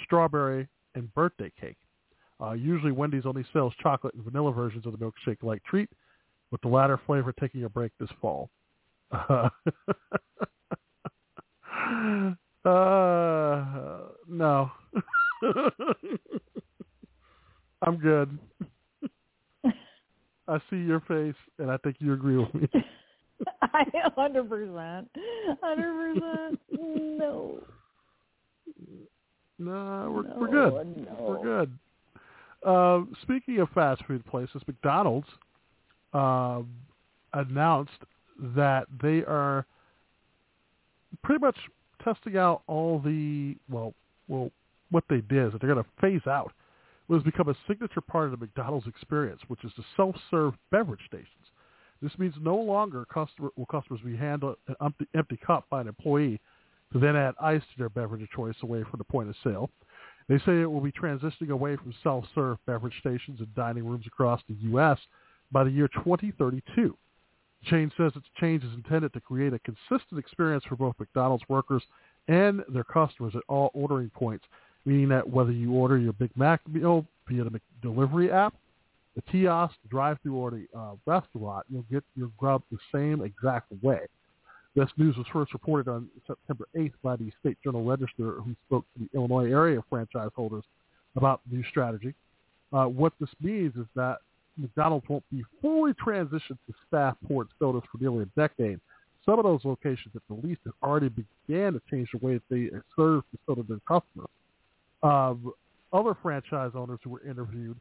strawberry, 0.04 0.68
and 0.96 1.14
birthday 1.14 1.52
cake. 1.60 1.78
Uh, 2.42 2.54
usually, 2.54 2.92
Wendy's 2.92 3.26
only 3.26 3.46
sells 3.52 3.74
chocolate 3.82 4.14
and 4.14 4.24
vanilla 4.24 4.52
versions 4.52 4.86
of 4.86 4.98
the 4.98 4.98
milkshake-like 4.98 5.64
treat, 5.64 5.90
with 6.52 6.62
the 6.62 6.68
latter 6.68 7.00
flavor 7.06 7.34
taking 7.40 7.64
a 7.66 7.70
break 7.70 7.92
this 8.00 8.10
fall. 8.22 8.50
Uh, 9.12 9.50
uh, 12.66 14.00
no. 14.28 14.72
I'm 17.82 17.98
good. 17.98 18.38
I 20.48 20.60
see 20.70 20.78
your 20.78 21.02
face, 21.02 21.36
and 21.60 21.70
I 21.72 21.78
think 21.78 21.98
you 22.00 22.14
agree 22.14 22.38
with 22.38 22.54
me. 22.54 22.68
I 23.62 23.84
hundred 24.16 24.50
percent, 24.50 25.10
hundred 25.62 26.14
percent. 26.14 26.60
No, 26.72 27.60
No, 29.58 30.12
we're, 30.14 30.24
no, 30.24 30.36
we're 30.38 30.48
good. 30.52 30.98
No. 30.98 31.16
We're 31.20 31.44
good. 31.44 31.80
Uh, 32.66 33.02
speaking 33.22 33.60
of 33.60 33.70
fast 33.70 34.04
food 34.06 34.26
places, 34.26 34.62
McDonald's 34.68 35.28
um, 36.14 36.70
announced 37.34 37.92
that 38.56 38.86
they 39.02 39.24
are 39.24 39.66
pretty 41.24 41.40
much 41.44 41.56
testing 42.04 42.38
out 42.38 42.62
all 42.68 43.00
the 43.00 43.56
well, 43.70 43.94
well, 44.28 44.52
what 44.92 45.04
they 45.10 45.22
did 45.22 45.48
is 45.48 45.52
that 45.54 45.62
they're 45.62 45.74
going 45.74 45.84
to 45.84 45.90
phase 46.02 46.26
out 46.28 46.52
what 47.08 47.18
has 47.18 47.24
become 47.24 47.50
a 47.50 47.56
signature 47.68 48.02
part 48.02 48.26
of 48.26 48.32
the 48.32 48.38
McDonald's 48.38 48.88
experience, 48.88 49.42
which 49.48 49.64
is 49.64 49.72
the 49.78 49.84
self-serve 49.96 50.54
beverage 50.72 51.02
stations. 51.08 51.28
This 52.02 52.12
means 52.18 52.34
no 52.40 52.56
longer 52.56 53.06
customer, 53.06 53.50
will 53.58 53.66
customers 53.66 54.02
be 54.06 54.16
handed 54.16 54.56
an 54.68 54.76
empty, 54.82 55.08
empty 55.16 55.38
cup 55.46 55.66
by 55.70 55.82
an 55.82 55.88
employee 55.88 56.40
to 56.94 57.00
then 57.00 57.16
add 57.16 57.36
ice 57.42 57.62
to 57.62 57.78
their 57.78 57.90
beverage 57.90 58.22
of 58.22 58.30
choice 58.32 58.56
away 58.64 58.84
from 58.90 59.00
the 59.00 59.04
point 59.04 59.30
of 59.30 59.36
sale. 59.44 59.70
They 60.30 60.38
say 60.40 60.62
it 60.62 60.72
will 60.72 60.80
be 60.80 60.92
transitioning 60.92 61.50
away 61.50 61.76
from 61.76 61.94
self-serve 62.04 62.60
beverage 62.68 62.94
stations 63.00 63.40
and 63.40 63.54
dining 63.56 63.86
rooms 63.86 64.06
across 64.06 64.42
the 64.48 64.56
U.S. 64.70 65.00
by 65.52 65.64
the 65.64 65.72
year 65.72 65.90
2032. 66.04 66.96
The 67.64 67.70
chain 67.70 67.92
says 67.98 68.12
its 68.16 68.28
change 68.40 68.64
is 68.64 68.74
intended 68.74 69.12
to 69.14 69.20
create 69.20 69.54
a 69.54 69.60
consistent 69.60 70.20
experience 70.20 70.64
for 70.70 70.76
both 70.76 70.96
McDonald's 71.00 71.44
workers 71.50 71.84
and 72.28 72.62
their 72.70 72.84
customers 72.84 73.34
at 73.36 73.42
all 73.48 73.72
ordering 73.74 74.12
points, 74.12 74.46
meaning 74.86 75.10
that 75.10 75.28
whether 75.28 75.52
you 75.52 75.74
order 75.74 75.98
your 75.98 76.14
Big 76.14 76.32
Mac 76.38 76.62
meal 76.70 77.06
via 77.28 77.44
the 77.44 77.60
McDelivery 77.84 78.32
app, 78.32 78.54
the 79.16 79.24
kiosk, 79.24 79.74
the 79.82 79.90
drive-through, 79.90 80.36
or 80.36 80.52
the 80.52 80.68
uh, 80.78 80.92
restaurant, 81.08 81.66
you'll 81.70 81.86
get 81.92 82.04
your 82.16 82.30
grub 82.38 82.62
the 82.72 82.78
same 82.94 83.22
exact 83.22 83.72
way. 83.82 84.02
This 84.76 84.90
news 84.98 85.18
was 85.18 85.26
first 85.34 85.54
reported 85.54 85.90
on 85.90 86.08
September 86.28 86.68
8th 86.76 86.94
by 87.04 87.16
the 87.16 87.32
State 87.40 87.58
Journal 87.64 87.84
Register, 87.84 88.34
who 88.34 88.56
spoke 88.68 88.86
to 88.94 89.04
the 89.04 89.18
Illinois 89.18 89.50
area 89.52 89.82
franchise 89.90 90.30
holders 90.36 90.64
about 91.16 91.42
the 91.50 91.58
new 91.58 91.64
strategy. 91.70 92.14
Uh, 92.72 92.86
what 92.86 93.14
this 93.20 93.30
means 93.42 93.76
is 93.76 93.88
that 93.96 94.18
McDonald's 94.58 95.08
won't 95.10 95.24
be 95.32 95.44
fully 95.62 95.94
transitioned 95.94 96.58
to 96.68 96.74
staff 96.88 97.16
poured 97.28 97.48
sodas 97.58 97.82
for 97.92 97.98
nearly 98.00 98.24
a 98.24 98.40
decade, 98.40 98.80
some 99.26 99.38
of 99.38 99.44
those 99.44 99.64
locations 99.64 100.16
at 100.16 100.22
the 100.28 100.48
least 100.48 100.62
have 100.66 100.74
already 100.82 101.10
began 101.10 101.74
to 101.74 101.82
change 101.90 102.10
the 102.12 102.26
way 102.26 102.34
that 102.34 102.44
they 102.50 102.70
serve 102.96 103.24
sort 103.46 103.60
of 103.60 103.68
their 103.68 103.80
customers. 103.88 104.30
Um, 105.04 105.54
other 105.94 106.16
franchise 106.22 106.72
owners 106.76 107.00
who 107.04 107.12
were 107.12 107.22
interviewed 107.22 107.78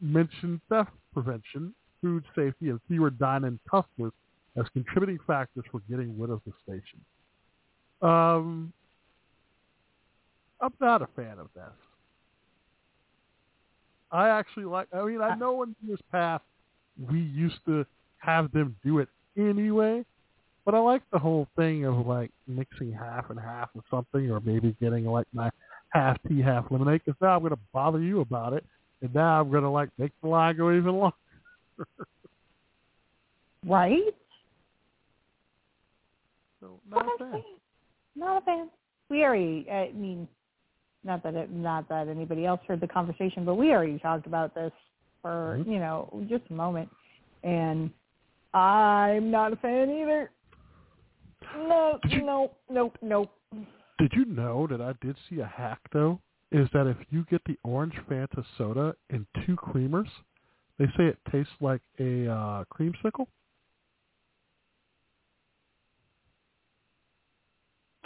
mentioned 0.00 0.60
theft 0.68 0.90
prevention, 1.12 1.74
food 2.00 2.24
safety, 2.34 2.70
and 2.70 2.80
fewer 2.88 3.10
dine-in 3.10 3.58
customers 3.70 4.12
as 4.56 4.64
contributing 4.72 5.18
factors 5.26 5.64
for 5.70 5.80
getting 5.90 6.18
rid 6.18 6.30
of 6.30 6.40
the 6.46 6.52
station. 6.62 7.00
Um, 8.02 8.72
I'm 10.60 10.72
not 10.80 11.02
a 11.02 11.08
fan 11.14 11.38
of 11.38 11.48
this. 11.54 11.64
I 14.10 14.28
actually 14.28 14.64
like. 14.64 14.88
I 14.92 15.04
mean, 15.04 15.20
I 15.20 15.34
know 15.34 15.62
in 15.62 15.74
years 15.86 16.00
past 16.10 16.42
we 17.10 17.20
used 17.20 17.58
to 17.66 17.84
have 18.18 18.50
them 18.52 18.74
do 18.84 18.98
it 18.98 19.08
anyway, 19.36 20.04
but 20.64 20.74
I 20.74 20.78
like 20.78 21.02
the 21.12 21.18
whole 21.18 21.46
thing 21.56 21.84
of 21.84 22.06
like 22.06 22.30
mixing 22.46 22.92
half 22.92 23.30
and 23.30 23.38
half 23.38 23.68
or 23.74 23.82
something, 23.90 24.30
or 24.30 24.40
maybe 24.40 24.74
getting 24.80 25.04
like 25.04 25.26
my 25.32 25.50
half 25.90 26.16
tea, 26.26 26.40
half 26.40 26.66
lemonade. 26.70 27.02
Because 27.04 27.20
now 27.20 27.36
I'm 27.36 27.40
going 27.40 27.52
to 27.52 27.58
bother 27.72 28.00
you 28.00 28.20
about 28.20 28.54
it, 28.54 28.64
and 29.02 29.14
now 29.14 29.40
I'm 29.40 29.50
going 29.50 29.62
to 29.62 29.70
like 29.70 29.90
make 29.98 30.12
the 30.22 30.28
line 30.28 30.56
go 30.56 30.72
even 30.72 30.94
longer. 30.98 31.16
Right? 33.66 34.14
So 36.60 36.80
not 36.88 37.06
a 37.06 37.18
fan. 37.18 37.42
Not 38.16 38.42
a 38.42 38.44
fan. 38.44 38.70
We 39.10 39.24
already, 39.24 39.66
I 39.70 39.92
mean, 39.94 40.28
not 41.04 41.22
that 41.22 41.34
it, 41.34 41.50
not 41.50 41.88
that 41.88 42.08
anybody 42.08 42.44
else 42.44 42.60
heard 42.66 42.80
the 42.80 42.88
conversation, 42.88 43.44
but 43.44 43.54
we 43.54 43.70
already 43.70 43.98
talked 43.98 44.26
about 44.26 44.54
this 44.54 44.72
for 45.22 45.58
Mhm. 45.60 45.66
you 45.66 45.78
know 45.78 46.24
just 46.28 46.44
a 46.50 46.52
moment, 46.52 46.88
and 47.42 47.90
I'm 48.54 49.30
not 49.30 49.52
a 49.52 49.56
fan 49.56 49.90
either. 49.90 50.30
No, 51.56 51.98
you- 52.08 52.22
no, 52.22 52.50
no, 52.68 52.92
no. 53.02 53.30
Did 53.98 54.12
you 54.12 54.24
know 54.26 54.66
that 54.66 54.80
I 54.80 54.92
did 55.00 55.16
see 55.28 55.40
a 55.40 55.46
hack 55.46 55.80
though? 55.92 56.20
Is 56.50 56.68
that 56.72 56.86
if 56.86 56.96
you 57.10 57.24
get 57.24 57.42
the 57.44 57.58
orange 57.62 57.94
Fanta 58.08 58.44
soda 58.56 58.94
and 59.10 59.26
two 59.44 59.56
creamers, 59.56 60.08
they 60.78 60.86
say 60.96 61.06
it 61.06 61.18
tastes 61.30 61.52
like 61.60 61.82
a 61.98 62.26
uh, 62.28 62.64
creamsicle. 62.72 63.26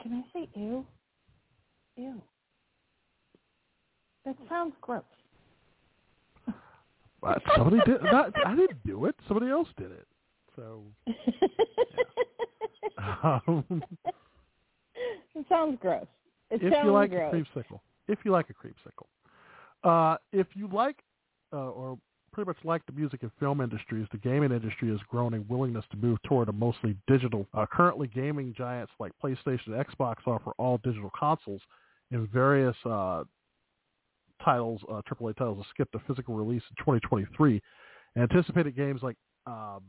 Can 0.03 0.15
I 0.15 0.23
say 0.33 0.49
ew? 0.55 0.85
Ew. 1.97 2.21
That 4.25 4.37
sounds 4.49 4.75
gross. 4.81 5.03
But 7.21 7.41
somebody 7.57 7.79
did. 7.87 8.03
Not, 8.03 8.33
I 8.45 8.57
didn't 8.57 8.85
do 8.85 9.05
it. 9.05 9.15
Somebody 9.29 9.49
else 9.49 9.69
did 9.79 9.93
it. 9.93 10.09
So 10.57 10.83
um, 12.99 13.65
it 15.35 15.47
sounds 15.49 15.79
gross. 15.81 16.07
It 16.51 16.63
if 16.63 16.73
sounds 16.73 16.85
you 16.85 16.93
like 16.93 17.11
gross. 17.11 17.33
a 17.33 17.37
creamsicle, 17.37 17.81
if 18.09 18.19
you 18.25 18.33
like 18.33 18.47
a 18.51 18.55
creamsicle, 18.55 19.07
uh, 19.85 20.17
if 20.33 20.49
you 20.55 20.69
like 20.69 20.99
uh, 21.53 21.71
or 21.71 21.99
pretty 22.33 22.49
much 22.49 22.59
like 22.65 22.85
the 22.87 22.93
music 22.93 23.23
and 23.23 23.31
film 23.39 23.61
industries, 23.61 24.07
the 24.13 24.19
gaming 24.19 24.53
industry 24.53 24.91
has 24.91 24.99
grown 25.09 25.35
in 25.35 25.47
willingness 25.49 25.85
to 25.91 25.97
move 25.97 26.19
toward 26.23 26.49
a 26.49 26.53
mostly 26.53 26.97
digital. 27.07 27.47
Uh, 27.55 27.67
currently, 27.71 28.09
gaming 28.09 28.55
giants 28.57 28.93
like 28.99 29.13
PlayStation 29.23 29.69
and 29.69 29.87
Xbox 29.87 30.17
offer 30.27 30.53
all 30.59 30.79
digital 30.79 31.11
consoles 31.19 31.61
in 32.11 32.27
various 32.29 32.77
uh, 32.85 33.25
titles, 34.45 34.81
uh, 34.91 35.03
AAA 35.11 35.37
titles, 35.37 35.65
to 35.65 35.71
skip 35.71 35.89
the 35.93 36.01
physical 36.07 36.35
release 36.35 36.63
in 36.71 36.77
2023. 36.77 37.61
Anticipated 38.17 38.77
games 38.77 39.01
like 39.03 39.17
um, 39.47 39.83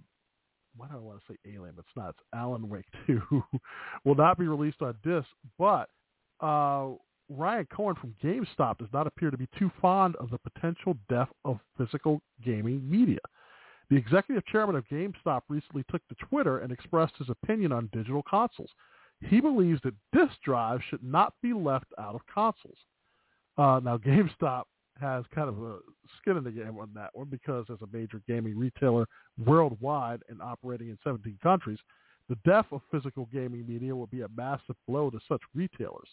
why 0.76 0.88
do 0.88 0.96
I 0.96 1.00
want 1.00 1.20
to 1.20 1.34
say 1.34 1.54
Alien? 1.54 1.76
It's 1.78 1.88
not. 1.96 2.10
It's 2.10 2.20
Alan 2.34 2.68
Wake 2.70 2.86
2 3.08 3.22
will 4.06 4.16
not 4.16 4.38
be 4.38 4.48
released 4.48 4.82
on 4.82 4.96
disc, 5.04 5.28
but 5.58 5.90
uh, 6.40 6.90
Ryan 7.38 7.68
Cohen 7.76 7.96
from 7.96 8.16
GameStop 8.24 8.78
does 8.78 8.90
not 8.94 9.08
appear 9.08 9.32
to 9.32 9.38
be 9.38 9.48
too 9.58 9.72
fond 9.82 10.16
of 10.18 10.30
the 10.30 10.38
potential 10.38 10.96
death 11.10 11.30
of 11.46 11.60
physical 11.78 12.22
gaming 12.46 12.90
media. 12.90 13.20
The 13.90 13.96
executive 13.96 14.46
chairman 14.46 14.76
of 14.76 14.88
GameStop 14.88 15.42
recently 15.50 15.84
took 15.90 16.02
to 16.08 16.16
Twitter 16.30 16.60
and 16.60 16.72
expressed 16.72 17.14
his 17.18 17.30
opinion 17.30 17.72
on 17.72 17.90
digital 17.92 18.24
consoles. 18.24 18.70
He 19.22 19.42
believes 19.42 19.82
that 19.84 19.94
disk 20.14 20.34
drives 20.44 20.84
should 20.90 21.04
not 21.04 21.34
be 21.42 21.54
left 21.54 21.88
out 22.00 22.16
of 22.16 22.22
consoles. 22.34 22.78
Uh, 23.58 23.80
now, 23.84 23.98
GameStop 24.06 24.64
has 25.00 25.26
kind 25.34 25.50
of 25.50 25.62
a 25.64 25.80
skin 26.22 26.38
in 26.38 26.44
the 26.44 26.52
game 26.52 26.78
on 26.80 26.92
that 26.94 27.10
one 27.14 27.28
because 27.30 27.66
as 27.72 27.82
a 27.82 27.96
major 27.96 28.22
gaming 28.28 28.58
retailer 28.58 29.08
worldwide 29.44 30.22
and 30.30 30.42
operating 30.42 30.90
in 30.90 30.98
17 31.04 31.40
countries, 31.42 31.80
the 32.30 32.38
death 32.46 32.68
of 32.72 32.82
physical 32.92 33.28
gaming 33.34 33.66
media 33.68 33.96
will 33.96 34.08
be 34.08 34.22
a 34.22 34.28
massive 34.36 34.76
blow 34.88 35.10
to 35.10 35.20
such 35.28 35.42
retailers. 35.54 36.10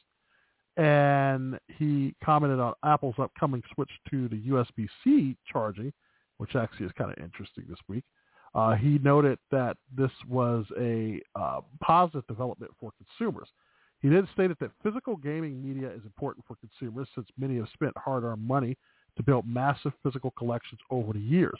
And 0.77 1.59
he 1.79 2.15
commented 2.25 2.61
on 2.61 2.75
Apple's 2.85 3.17
upcoming 3.19 3.63
switch 3.75 3.91
to 4.11 4.29
the 4.29 4.41
USB-C 4.49 5.37
charging, 5.51 5.93
which 6.39 6.55
actually 6.57 6.87
is 6.87 6.93
kind 6.97 7.11
of 7.11 7.23
interesting 7.23 7.65
this 7.69 7.79
week. 7.89 8.05
Uh, 8.55 8.75
he 8.75 8.99
noted 8.99 9.39
that 9.51 9.77
this 9.97 10.11
was 10.29 10.65
a 10.79 11.21
uh, 11.37 11.61
positive 11.83 12.27
development 12.27 12.73
for 12.81 12.93
consumers. 12.99 13.49
He 14.01 14.09
then 14.09 14.29
stated 14.33 14.57
that 14.61 14.71
physical 14.83 15.17
gaming 15.17 15.63
media 15.63 15.89
is 15.91 16.03
important 16.05 16.45
for 16.47 16.57
consumers 16.57 17.09
since 17.15 17.29
many 17.39 17.59
have 17.59 17.69
spent 17.75 17.97
hard-earned 17.97 18.43
money 18.43 18.77
to 19.17 19.23
build 19.23 19.47
massive 19.47 19.93
physical 20.03 20.33
collections 20.33 20.81
over 20.91 21.13
the 21.13 21.21
years. 21.21 21.59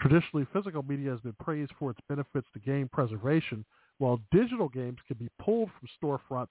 Traditionally, 0.00 0.46
physical 0.52 0.82
media 0.82 1.10
has 1.10 1.20
been 1.20 1.36
praised 1.40 1.72
for 1.78 1.90
its 1.90 2.00
benefits 2.08 2.46
to 2.52 2.60
game 2.60 2.88
preservation, 2.92 3.64
while 3.98 4.20
digital 4.32 4.68
games 4.68 4.98
can 5.06 5.16
be 5.16 5.28
pulled 5.40 5.70
from 5.78 5.88
storefronts. 6.30 6.48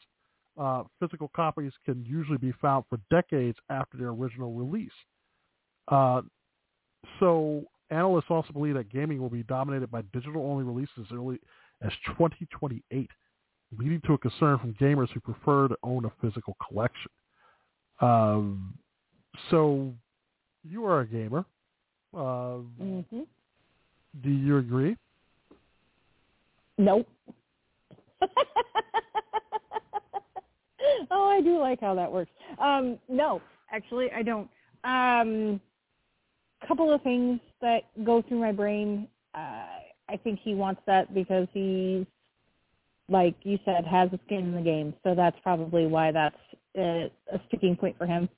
Uh, 0.60 0.84
physical 0.99 1.32
copies 1.36 1.72
can 1.86 2.06
usually 2.06 2.38
be 2.38 2.53
found 2.61 2.84
for 2.90 2.99
decades 3.10 3.57
after 3.69 3.98
their 3.98 4.10
original 4.10 4.53
release. 4.53 4.91
Uh, 5.88 6.22
so 7.19 7.64
analysts 7.90 8.26
also 8.30 8.52
believe 8.53 8.76
that 8.76 8.90
gaming 8.90 9.22
will 9.22 9.30
be 9.30 9.44
dominated 9.44 9.90
by 9.90 10.02
digital-only 10.14 10.64
releases 10.64 10.98
as 10.99 11.06
early 11.14 11.40
as 11.82 11.91
2028 12.07 13.10
leading 13.78 14.02
to 14.06 14.14
a 14.14 14.18
concern 14.18 14.60
from 14.60 14.73
gamers 14.73 15.10
who 15.11 15.19
prefer 15.19 15.68
to 15.68 15.78
own 15.84 16.06
a 16.06 16.11
physical 16.22 16.56
collection. 16.68 17.11
Um, 18.02 18.73
so 19.49 19.94
you 20.64 20.86
are 20.86 21.02
a 21.02 21.07
gamer. 21.07 21.45
Uh, 22.15 22.57
hmm 22.78 23.22
do 24.22 24.30
you 24.30 24.57
agree? 24.57 24.98
Nope. 26.78 27.07
oh, 31.11 31.30
I 31.30 31.41
do 31.41 31.59
like 31.59 31.80
how 31.81 31.95
that 31.95 32.11
works. 32.11 32.31
Um, 32.59 32.99
no, 33.09 33.41
actually, 33.72 34.09
I 34.15 34.23
don't. 34.23 34.49
Um, 34.84 35.61
couple 36.68 36.93
of 36.93 37.01
things 37.01 37.39
that 37.61 37.81
go 38.03 38.22
through 38.22 38.39
my 38.39 38.51
brain. 38.51 39.07
Uh, 39.34 39.65
I 40.09 40.18
think 40.23 40.39
he 40.43 40.53
wants 40.53 40.81
that 40.85 41.13
because 41.13 41.47
he's, 41.53 42.05
like 43.09 43.35
you 43.43 43.57
said, 43.65 43.85
has 43.85 44.09
a 44.13 44.19
skin 44.26 44.45
in 44.45 44.55
the 44.55 44.61
game. 44.61 44.93
So 45.03 45.15
that's 45.15 45.38
probably 45.41 45.88
why 45.88 46.11
that's 46.11 46.35
a, 46.77 47.11
a 47.34 47.39
sticking 47.47 47.76
point 47.76 47.97
for 47.97 48.05
him. 48.05 48.30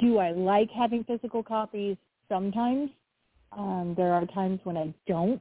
Do 0.00 0.18
I 0.18 0.32
like 0.32 0.70
having 0.70 1.04
physical 1.04 1.42
copies? 1.42 1.96
Sometimes. 2.28 2.90
Um, 3.56 3.94
there 3.96 4.12
are 4.12 4.26
times 4.26 4.60
when 4.64 4.76
I 4.76 4.92
don't 5.06 5.40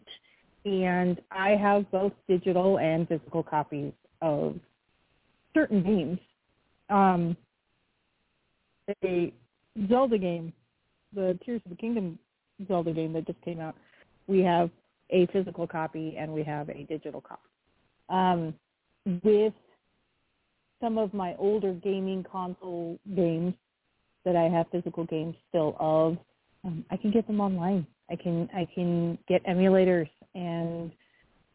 and 0.68 1.22
I 1.32 1.52
have 1.52 1.90
both 1.92 2.12
digital 2.28 2.80
and 2.80 3.08
physical 3.08 3.42
copies 3.42 3.94
of 4.22 4.56
certain 5.58 5.84
games. 5.84 6.20
Um, 6.90 7.36
a 9.04 9.34
Zelda 9.90 10.18
game, 10.18 10.54
the 11.14 11.38
Tears 11.46 11.62
of 11.66 11.72
the 11.72 11.78
Kingdom 11.78 12.18
Zelda 12.68 12.92
game 12.94 13.14
that 13.14 13.28
just 13.28 13.42
came 13.42 13.60
out, 13.60 13.76
we 14.28 14.40
have 14.42 14.70
a 15.10 15.26
physical 15.28 15.68
copy 15.68 16.16
and 16.18 16.32
we 16.32 16.44
have 16.44 16.70
a 16.70 16.84
digital 16.84 17.22
copy. 17.22 17.42
Um, 18.10 18.54
with 19.24 19.54
some 20.82 20.98
of 20.98 21.14
my 21.14 21.36
older 21.38 21.74
gaming 21.74 22.24
console 22.30 23.00
games 23.16 23.54
that 24.26 24.36
I 24.36 24.44
have 24.44 24.68
physical 24.72 25.06
games 25.06 25.36
still 25.50 25.76
of, 25.80 26.18
um, 26.64 26.86
I 26.92 26.98
can 26.98 27.12
get 27.12 27.26
them 27.28 27.42
online. 27.42 27.86
I 28.10 28.16
can 28.16 28.50
I 28.54 28.68
can 28.74 29.18
get 29.28 29.46
emulators 29.46 30.10
and 30.36 30.92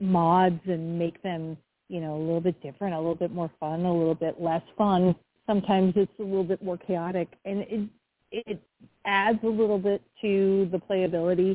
mods 0.00 0.60
and 0.66 0.98
make 0.98 1.22
them 1.22 1.56
you 1.92 2.00
know 2.00 2.16
a 2.16 2.18
little 2.18 2.40
bit 2.40 2.60
different, 2.62 2.94
a 2.94 2.98
little 2.98 3.14
bit 3.14 3.32
more 3.32 3.50
fun, 3.60 3.84
a 3.84 3.94
little 3.94 4.14
bit 4.14 4.40
less 4.40 4.62
fun. 4.78 5.14
Sometimes 5.46 5.92
it's 5.94 6.10
a 6.18 6.22
little 6.22 6.42
bit 6.42 6.62
more 6.62 6.78
chaotic, 6.78 7.28
and 7.44 7.60
it 7.60 7.88
it 8.30 8.62
adds 9.04 9.38
a 9.44 9.48
little 9.48 9.78
bit 9.78 10.00
to 10.22 10.70
the 10.72 10.78
playability 10.78 11.54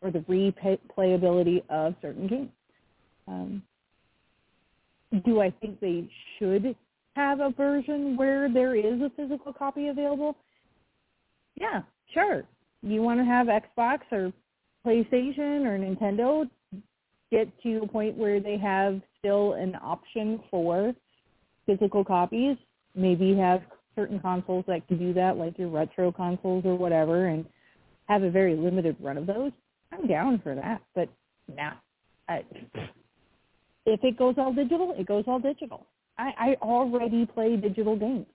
or 0.00 0.10
the 0.10 0.20
replayability 0.20 1.62
of 1.68 1.94
certain 2.00 2.26
games. 2.26 2.48
Um, 3.28 3.62
do 5.26 5.42
I 5.42 5.50
think 5.50 5.78
they 5.80 6.08
should 6.38 6.74
have 7.14 7.40
a 7.40 7.50
version 7.50 8.16
where 8.16 8.50
there 8.50 8.74
is 8.74 9.02
a 9.02 9.10
physical 9.14 9.52
copy 9.52 9.88
available? 9.88 10.36
Yeah, 11.54 11.82
sure. 12.14 12.44
You 12.82 13.02
want 13.02 13.20
to 13.20 13.24
have 13.26 13.48
Xbox 13.48 13.98
or 14.10 14.32
PlayStation 14.86 15.66
or 15.66 15.78
Nintendo 15.78 16.48
get 17.30 17.48
to 17.62 17.82
a 17.82 17.88
point 17.88 18.16
where 18.16 18.40
they 18.40 18.56
have 18.56 19.02
still 19.26 19.54
an 19.54 19.76
option 19.82 20.40
for 20.50 20.94
physical 21.66 22.04
copies. 22.04 22.56
Maybe 22.94 23.34
have 23.36 23.62
certain 23.94 24.20
consoles 24.20 24.64
that 24.68 24.86
can 24.86 24.98
do 24.98 25.12
that, 25.14 25.36
like 25.36 25.58
your 25.58 25.68
retro 25.68 26.12
consoles 26.12 26.64
or 26.64 26.76
whatever, 26.76 27.26
and 27.26 27.44
have 28.08 28.22
a 28.22 28.30
very 28.30 28.54
limited 28.54 28.96
run 29.00 29.18
of 29.18 29.26
those. 29.26 29.52
I'm 29.92 30.06
down 30.06 30.40
for 30.42 30.54
that, 30.54 30.80
but 30.94 31.08
nah. 31.54 31.72
I, 32.28 32.42
if 33.84 34.00
it 34.02 34.18
goes 34.18 34.34
all 34.36 34.52
digital, 34.52 34.94
it 34.98 35.06
goes 35.06 35.24
all 35.26 35.38
digital. 35.38 35.86
I, 36.18 36.32
I 36.38 36.56
already 36.62 37.26
play 37.26 37.56
digital 37.56 37.96
games. 37.96 38.26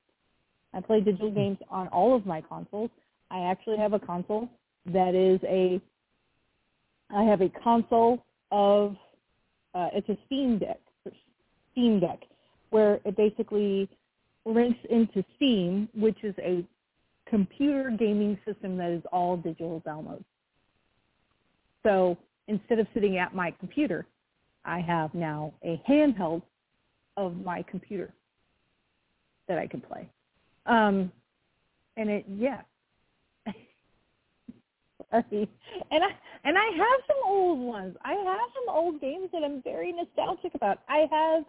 I 0.74 0.82
play 0.82 1.02
digital 1.02 1.30
hmm. 1.30 1.36
games 1.36 1.58
on 1.70 1.88
all 1.90 2.16
of 2.16 2.26
my 2.26 2.42
consoles. 2.42 2.90
I 3.30 3.42
actually 3.50 3.78
have 3.78 3.94
a 3.94 4.00
console 4.00 4.50
that 4.86 5.16
is 5.16 5.40
a 5.48 5.82
I 7.14 7.24
have 7.24 7.42
a 7.42 7.50
console 7.62 8.24
of 8.52 8.96
uh, 9.74 9.90
it's 9.94 10.10
a 10.10 10.18
Steam 10.26 10.58
Deck, 10.58 10.80
Steam 11.72 12.00
Deck, 12.00 12.20
where 12.70 13.00
it 13.06 13.16
basically 13.16 13.90
links 14.46 14.80
into 14.90 15.24
Steam, 15.36 15.88
which 15.94 16.18
is 16.24 16.36
a 16.40 16.66
computer 17.30 17.90
gaming 17.98 18.38
system 18.46 18.78
that 18.78 18.92
is 18.92 19.04
all 19.12 19.38
digital 19.38 19.82
downloads. 19.86 20.24
So 21.84 22.18
instead 22.48 22.80
of 22.80 22.88
sitting 22.94 23.18
at 23.18 23.34
my 23.34 23.52
computer, 23.60 24.06
I 24.66 24.80
have 24.82 25.14
now 25.14 25.54
a 25.64 25.82
handheld 25.90 26.42
of 27.18 27.38
my 27.44 27.64
computer 27.64 28.14
that 29.48 29.58
I 29.58 29.68
can 29.68 29.82
play. 29.82 30.08
Um, 30.66 31.12
and 31.98 32.10
it, 32.10 32.26
yeah. 32.28 32.62
and 35.92 36.04
I 36.04 36.10
and 36.44 36.58
I 36.58 36.66
have 36.78 37.02
some 37.08 37.18
old 37.26 37.60
ones. 37.60 37.96
I 38.04 38.14
have 38.14 38.50
some 38.56 38.74
old 38.74 39.02
games 39.02 39.30
that 39.34 39.44
I'm 39.44 39.62
very 39.62 39.92
nostalgic 39.92 40.56
about. 40.56 40.80
I 40.88 41.06
have 41.12 41.44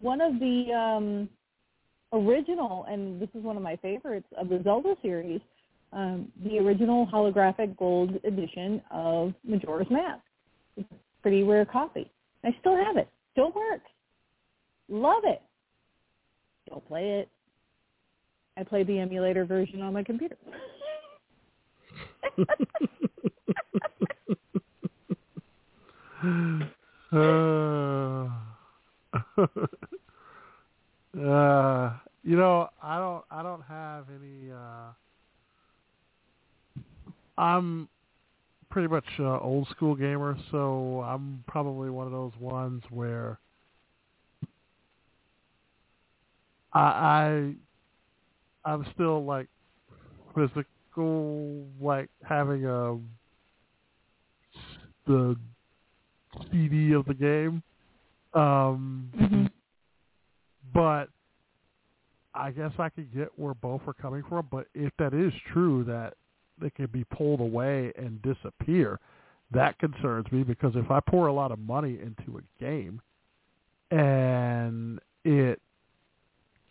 one 0.00 0.20
of 0.20 0.38
the 0.38 0.72
um 0.72 1.28
original, 2.12 2.86
and 2.88 3.20
this 3.20 3.28
is 3.34 3.42
one 3.42 3.56
of 3.56 3.62
my 3.62 3.76
favorites 3.76 4.26
of 4.38 4.48
the 4.48 4.60
Zelda 4.62 4.94
series, 5.02 5.40
um, 5.92 6.30
the 6.44 6.58
original 6.58 7.06
holographic 7.06 7.76
gold 7.76 8.18
edition 8.24 8.80
of 8.90 9.34
Majora's 9.44 9.90
Mask. 9.90 10.22
It's 10.76 10.90
a 10.90 11.22
pretty 11.22 11.42
rare 11.42 11.66
copy. 11.66 12.10
I 12.44 12.54
still 12.60 12.76
have 12.76 12.96
it. 12.96 13.08
Still 13.32 13.52
works. 13.52 13.90
Love 14.88 15.24
it. 15.24 15.42
Don't 16.70 16.86
play 16.86 17.20
it. 17.20 17.28
I 18.56 18.62
play 18.62 18.84
the 18.84 18.98
emulator 18.98 19.44
version 19.44 19.82
on 19.82 19.92
my 19.92 20.02
computer. 20.02 20.36
uh, 27.12 27.16
uh, 31.20 31.92
you 32.22 32.36
know, 32.36 32.68
I 32.82 32.98
don't, 32.98 33.24
I 33.30 33.42
don't 33.42 33.62
have 33.62 34.06
any. 34.10 34.50
Uh, 34.52 34.92
I'm 37.38 37.88
pretty 38.70 38.88
much 38.88 39.04
uh, 39.18 39.38
old 39.40 39.68
school 39.68 39.94
gamer, 39.94 40.36
so 40.50 41.02
I'm 41.06 41.44
probably 41.46 41.90
one 41.90 42.06
of 42.06 42.12
those 42.12 42.32
ones 42.40 42.82
where 42.90 43.38
I, 46.72 46.80
I 48.64 48.70
I'm 48.70 48.86
still 48.94 49.24
like 49.24 49.48
physical, 50.96 51.64
like 51.80 52.08
having 52.24 52.64
a 52.66 52.96
the 55.06 55.36
CD 56.50 56.92
of 56.92 57.06
the 57.06 57.14
game. 57.14 57.62
Um, 58.34 59.10
mm-hmm. 59.16 59.46
But 60.74 61.08
I 62.34 62.50
guess 62.50 62.72
I 62.78 62.88
could 62.88 63.14
get 63.14 63.28
where 63.36 63.54
both 63.54 63.82
are 63.86 63.94
coming 63.94 64.24
from. 64.28 64.48
But 64.50 64.66
if 64.74 64.92
that 64.98 65.14
is 65.14 65.32
true, 65.52 65.84
that 65.84 66.14
they 66.60 66.70
can 66.70 66.86
be 66.86 67.04
pulled 67.04 67.40
away 67.40 67.92
and 67.96 68.20
disappear, 68.22 68.98
that 69.52 69.78
concerns 69.78 70.30
me 70.32 70.42
because 70.42 70.72
if 70.74 70.90
I 70.90 71.00
pour 71.00 71.28
a 71.28 71.32
lot 71.32 71.52
of 71.52 71.58
money 71.58 71.98
into 72.02 72.38
a 72.38 72.62
game 72.62 73.00
and 73.90 74.98
it 75.24 75.60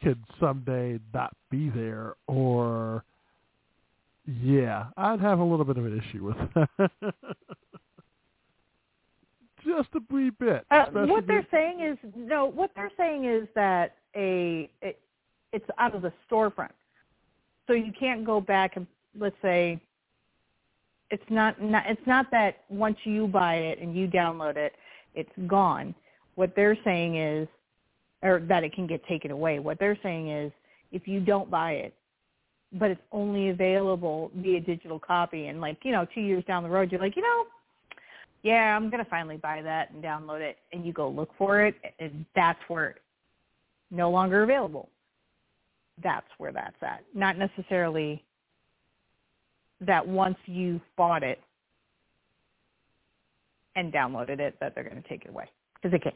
could 0.03 0.21
someday 0.39 0.99
not 1.13 1.33
be 1.49 1.69
there 1.69 2.15
or 2.27 3.03
yeah, 4.27 4.87
I'd 4.97 5.19
have 5.19 5.39
a 5.39 5.43
little 5.43 5.65
bit 5.65 5.77
of 5.77 5.85
an 5.85 5.99
issue 5.99 6.23
with 6.23 6.37
that. 6.55 6.91
Just 9.65 9.89
a 9.95 9.99
wee 10.13 10.29
bit. 10.29 10.63
Uh, 10.69 10.85
what 10.91 11.25
they're 11.25 11.47
saying 11.51 11.81
is 11.81 11.97
no. 12.15 12.45
What 12.45 12.71
they're 12.75 12.91
saying 12.97 13.25
is 13.25 13.47
that 13.55 13.95
a 14.15 14.69
it, 14.81 14.99
it's 15.53 15.65
out 15.79 15.95
of 15.95 16.03
the 16.03 16.13
storefront, 16.29 16.69
so 17.65 17.73
you 17.73 17.91
can't 17.99 18.23
go 18.23 18.39
back 18.39 18.75
and 18.75 18.85
let's 19.17 19.35
say 19.41 19.81
it's 21.11 21.23
not, 21.29 21.61
not 21.61 21.83
it's 21.87 22.05
not 22.05 22.29
that 22.31 22.63
once 22.69 22.97
you 23.03 23.27
buy 23.27 23.55
it 23.55 23.79
and 23.79 23.95
you 23.95 24.07
download 24.07 24.57
it, 24.57 24.73
it's 25.13 25.31
gone. 25.47 25.95
What 26.35 26.53
they're 26.55 26.77
saying 26.83 27.15
is, 27.15 27.47
or 28.21 28.41
that 28.47 28.63
it 28.63 28.73
can 28.73 28.87
get 28.87 29.05
taken 29.07 29.31
away. 29.31 29.59
What 29.59 29.79
they're 29.79 29.97
saying 30.01 30.29
is, 30.29 30.51
if 30.91 31.07
you 31.07 31.19
don't 31.19 31.49
buy 31.49 31.73
it, 31.73 31.93
but 32.75 32.91
it's 32.91 33.01
only 33.11 33.49
available 33.49 34.31
via 34.35 34.59
digital 34.59 34.99
copy, 34.99 35.47
and 35.47 35.61
like 35.61 35.77
you 35.83 35.91
know, 35.91 36.05
two 36.13 36.21
years 36.21 36.43
down 36.45 36.63
the 36.63 36.69
road, 36.69 36.91
you're 36.91 37.01
like, 37.01 37.15
you 37.15 37.21
know, 37.21 37.45
yeah, 38.43 38.75
I'm 38.75 38.89
gonna 38.89 39.07
finally 39.09 39.37
buy 39.37 39.61
that 39.61 39.91
and 39.91 40.03
download 40.03 40.41
it, 40.41 40.57
and 40.71 40.85
you 40.85 40.93
go 40.93 41.09
look 41.09 41.29
for 41.37 41.65
it, 41.65 41.75
and 41.99 42.25
that's 42.35 42.59
where 42.67 42.91
it's 42.91 42.99
no 43.91 44.09
longer 44.09 44.43
available. 44.43 44.89
That's 46.03 46.27
where 46.37 46.51
that's 46.51 46.75
at. 46.81 47.03
Not 47.13 47.37
necessarily 47.37 48.23
that 49.81 50.05
once 50.05 50.37
you've 50.45 50.81
bought 50.97 51.23
it 51.23 51.39
and 53.75 53.91
downloaded 53.91 54.39
it, 54.39 54.55
that 54.59 54.73
they're 54.73 54.83
going 54.83 55.01
to 55.01 55.07
take 55.07 55.25
it 55.25 55.29
away 55.29 55.49
because 55.75 55.91
they 55.91 55.99
can't. 55.99 56.15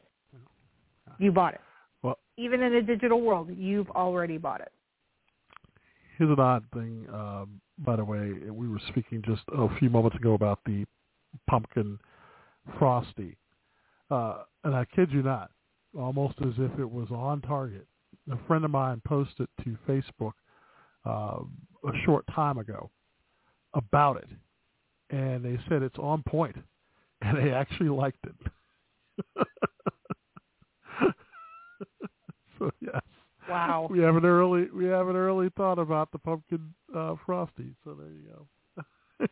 You 1.17 1.31
bought 1.31 1.55
it. 1.55 1.61
Well, 2.01 2.17
even 2.37 2.61
in 2.61 2.75
a 2.75 2.81
digital 2.81 3.21
world, 3.21 3.49
you've 3.55 3.89
already 3.91 4.37
bought 4.37 4.61
it. 4.61 4.71
Here's 6.19 6.31
an 6.31 6.39
odd 6.41 6.65
thing, 6.73 7.07
um, 7.13 7.61
by 7.77 7.95
the 7.95 8.03
way. 8.03 8.33
We 8.51 8.67
were 8.67 8.81
speaking 8.89 9.23
just 9.25 9.43
a 9.53 9.73
few 9.79 9.89
moments 9.89 10.17
ago 10.17 10.33
about 10.33 10.59
the 10.65 10.83
pumpkin 11.49 11.97
frosty, 12.77 13.37
uh, 14.11 14.43
and 14.65 14.75
I 14.75 14.83
kid 14.93 15.11
you 15.13 15.23
not, 15.23 15.51
almost 15.97 16.35
as 16.41 16.51
if 16.57 16.77
it 16.77 16.91
was 16.91 17.07
on 17.09 17.39
target. 17.39 17.87
A 18.29 18.37
friend 18.47 18.65
of 18.65 18.71
mine 18.71 19.01
posted 19.07 19.47
to 19.63 19.77
Facebook 19.87 20.33
uh, 21.05 21.39
a 21.87 21.91
short 22.03 22.25
time 22.35 22.57
ago 22.57 22.91
about 23.73 24.17
it, 24.17 24.27
and 25.15 25.43
they 25.45 25.57
said 25.69 25.83
it's 25.83 25.97
on 25.97 26.21
point, 26.23 26.57
and 27.21 27.37
they 27.37 27.53
actually 27.53 27.87
liked 27.87 28.25
it. 28.25 29.45
so 32.59 32.69
yes. 32.81 32.99
Wow. 33.49 33.87
We 33.89 33.99
have 33.99 34.15
an 34.15 34.25
early 34.25 34.67
we 34.73 34.85
have 34.85 35.07
an 35.07 35.15
early 35.15 35.49
thought 35.57 35.79
about 35.79 36.11
the 36.11 36.19
pumpkin 36.19 36.73
uh, 36.95 37.15
frosty. 37.25 37.75
So 37.83 37.95
there 37.95 38.11
you 38.11 39.27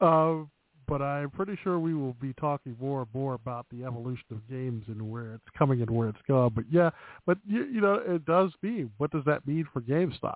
uh, 0.06 0.44
but 0.88 1.02
I'm 1.02 1.30
pretty 1.30 1.58
sure 1.62 1.78
we 1.78 1.94
will 1.94 2.14
be 2.14 2.32
talking 2.34 2.76
more 2.80 3.02
and 3.02 3.08
more 3.12 3.34
about 3.34 3.66
the 3.70 3.84
evolution 3.84 4.26
of 4.30 4.48
games 4.48 4.84
and 4.86 5.10
where 5.10 5.34
it's 5.34 5.44
coming 5.58 5.82
and 5.82 5.90
where 5.90 6.08
it's 6.08 6.18
going. 6.28 6.52
But 6.54 6.64
yeah, 6.70 6.90
but 7.26 7.38
you, 7.46 7.64
you 7.64 7.80
know, 7.80 7.94
it 7.94 8.24
does 8.24 8.52
mean 8.62 8.90
what 8.98 9.10
does 9.10 9.24
that 9.24 9.46
mean 9.46 9.66
for 9.72 9.80
GameStop? 9.80 10.34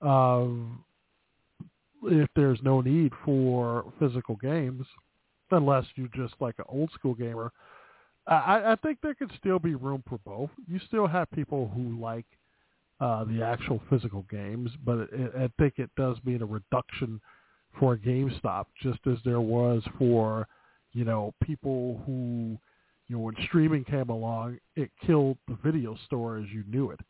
Um, 0.00 0.84
if 2.04 2.28
there's 2.34 2.60
no 2.62 2.80
need 2.80 3.12
for 3.24 3.92
physical 3.98 4.36
games, 4.36 4.86
unless 5.50 5.84
you're 5.96 6.08
just 6.14 6.34
like 6.40 6.54
an 6.58 6.64
old 6.68 6.90
school 6.92 7.14
gamer, 7.14 7.52
I, 8.30 8.72
I 8.72 8.76
think 8.76 8.98
there 9.02 9.14
could 9.14 9.32
still 9.38 9.58
be 9.58 9.74
room 9.74 10.04
for 10.08 10.18
both. 10.24 10.50
You 10.68 10.78
still 10.86 11.06
have 11.08 11.30
people 11.32 11.70
who 11.74 12.00
like 12.00 12.26
uh, 13.00 13.24
the 13.24 13.42
actual 13.42 13.82
physical 13.90 14.24
games, 14.30 14.70
but 14.84 15.08
it, 15.12 15.32
I 15.36 15.50
think 15.58 15.74
it 15.78 15.90
does 15.96 16.16
mean 16.24 16.40
a 16.42 16.46
reduction 16.46 17.20
for 17.78 17.96
GameStop, 17.96 18.66
just 18.82 19.00
as 19.06 19.18
there 19.24 19.40
was 19.40 19.82
for 19.98 20.46
you 20.92 21.04
know 21.04 21.34
people 21.42 22.02
who 22.06 22.56
you 23.08 23.16
know 23.16 23.18
when 23.18 23.34
streaming 23.46 23.84
came 23.84 24.10
along, 24.10 24.58
it 24.76 24.90
killed 25.04 25.38
the 25.48 25.58
video 25.64 25.96
store 26.06 26.38
as 26.38 26.46
you 26.52 26.62
knew 26.68 26.90
it. 26.90 27.00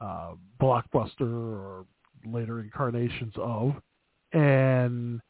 Uh, 0.00 0.32
Blockbuster 0.60 1.20
or 1.20 1.86
later 2.24 2.60
incarnations 2.60 3.34
of, 3.36 3.74
and 4.32 5.20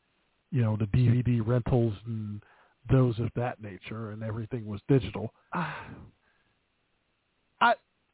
you 0.52 0.62
know 0.62 0.76
the 0.76 0.86
DVD 0.86 1.44
rentals 1.44 1.94
and 2.06 2.42
those 2.90 3.18
of 3.18 3.30
that 3.36 3.62
nature, 3.62 4.10
and 4.10 4.22
everything 4.22 4.66
was 4.66 4.80
digital. 4.88 5.32
I 5.52 5.74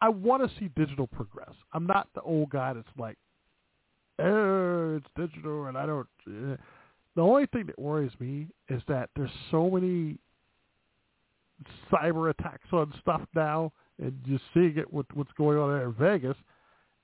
I 0.00 0.08
want 0.08 0.42
to 0.42 0.58
see 0.58 0.68
digital 0.76 1.06
progress. 1.06 1.54
I'm 1.72 1.86
not 1.86 2.08
the 2.14 2.22
old 2.22 2.50
guy 2.50 2.72
that's 2.72 2.88
like, 2.98 3.16
oh, 4.18 4.96
it's 4.96 5.06
digital, 5.16 5.66
and 5.66 5.76
I 5.76 5.86
don't. 5.86 6.08
Uh. 6.26 6.56
The 7.14 7.20
only 7.20 7.44
thing 7.46 7.66
that 7.66 7.78
worries 7.78 8.12
me 8.18 8.46
is 8.70 8.80
that 8.88 9.10
there's 9.16 9.30
so 9.50 9.70
many. 9.70 10.18
cyber 11.92 12.30
attacks 12.30 12.68
on 12.72 12.92
stuff 13.00 13.22
now 13.34 13.72
and 14.02 14.18
just 14.26 14.42
seeing 14.54 14.76
it 14.76 14.92
with 14.92 15.06
what's 15.14 15.32
going 15.32 15.58
on 15.58 15.70
there 15.70 15.84
in 15.84 15.94
Vegas, 15.94 16.36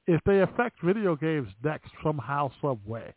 if 0.07 0.21
they 0.25 0.41
affect 0.41 0.83
video 0.83 1.15
games 1.15 1.49
next 1.63 1.91
somehow, 2.03 2.51
some 2.61 2.81
way, 2.87 3.15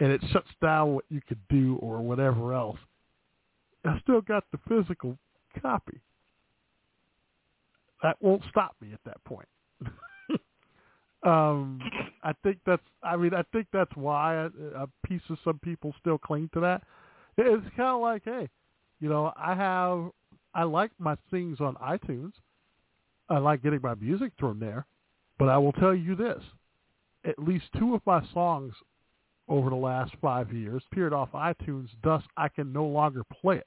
and 0.00 0.10
it 0.10 0.20
shuts 0.32 0.50
down 0.60 0.94
what 0.94 1.04
you 1.08 1.20
could 1.26 1.40
do 1.48 1.78
or 1.80 2.00
whatever 2.00 2.52
else, 2.52 2.78
I 3.88 4.00
still 4.00 4.20
got 4.20 4.44
the 4.52 4.58
physical 4.68 5.18
copy. 5.60 6.00
That 8.02 8.16
won't 8.20 8.42
stop 8.50 8.76
me 8.80 8.92
at 8.92 9.00
that 9.04 9.22
point. 9.24 9.48
um, 11.24 11.80
I 12.22 12.32
think 12.42 12.58
that's. 12.66 12.82
I 13.02 13.16
mean, 13.16 13.34
I 13.34 13.42
think 13.52 13.68
that's 13.72 13.94
why 13.94 14.34
a, 14.34 14.46
a 14.74 14.88
piece 15.06 15.22
of 15.30 15.38
some 15.44 15.58
people 15.60 15.94
still 16.00 16.18
cling 16.18 16.50
to 16.54 16.60
that. 16.60 16.82
It's 17.38 17.64
kind 17.76 17.90
of 17.90 18.00
like, 18.00 18.22
hey, 18.24 18.48
you 19.00 19.08
know, 19.08 19.32
I 19.36 19.54
have. 19.54 20.10
I 20.54 20.64
like 20.64 20.90
my 20.98 21.16
things 21.30 21.60
on 21.60 21.74
iTunes. 21.76 22.32
I 23.28 23.38
like 23.38 23.62
getting 23.62 23.80
my 23.82 23.94
music 23.94 24.32
from 24.38 24.58
there, 24.58 24.86
but 25.38 25.48
I 25.48 25.58
will 25.58 25.72
tell 25.72 25.94
you 25.94 26.14
this: 26.16 26.42
at 27.24 27.38
least 27.38 27.64
two 27.78 27.94
of 27.94 28.02
my 28.06 28.22
songs 28.32 28.72
over 29.48 29.70
the 29.70 29.76
last 29.76 30.12
five 30.20 30.52
years 30.52 30.82
appeared 30.90 31.12
off 31.12 31.30
iTunes. 31.32 31.88
Thus, 32.02 32.22
I 32.36 32.48
can 32.48 32.72
no 32.72 32.84
longer 32.84 33.22
play 33.40 33.56
it, 33.56 33.66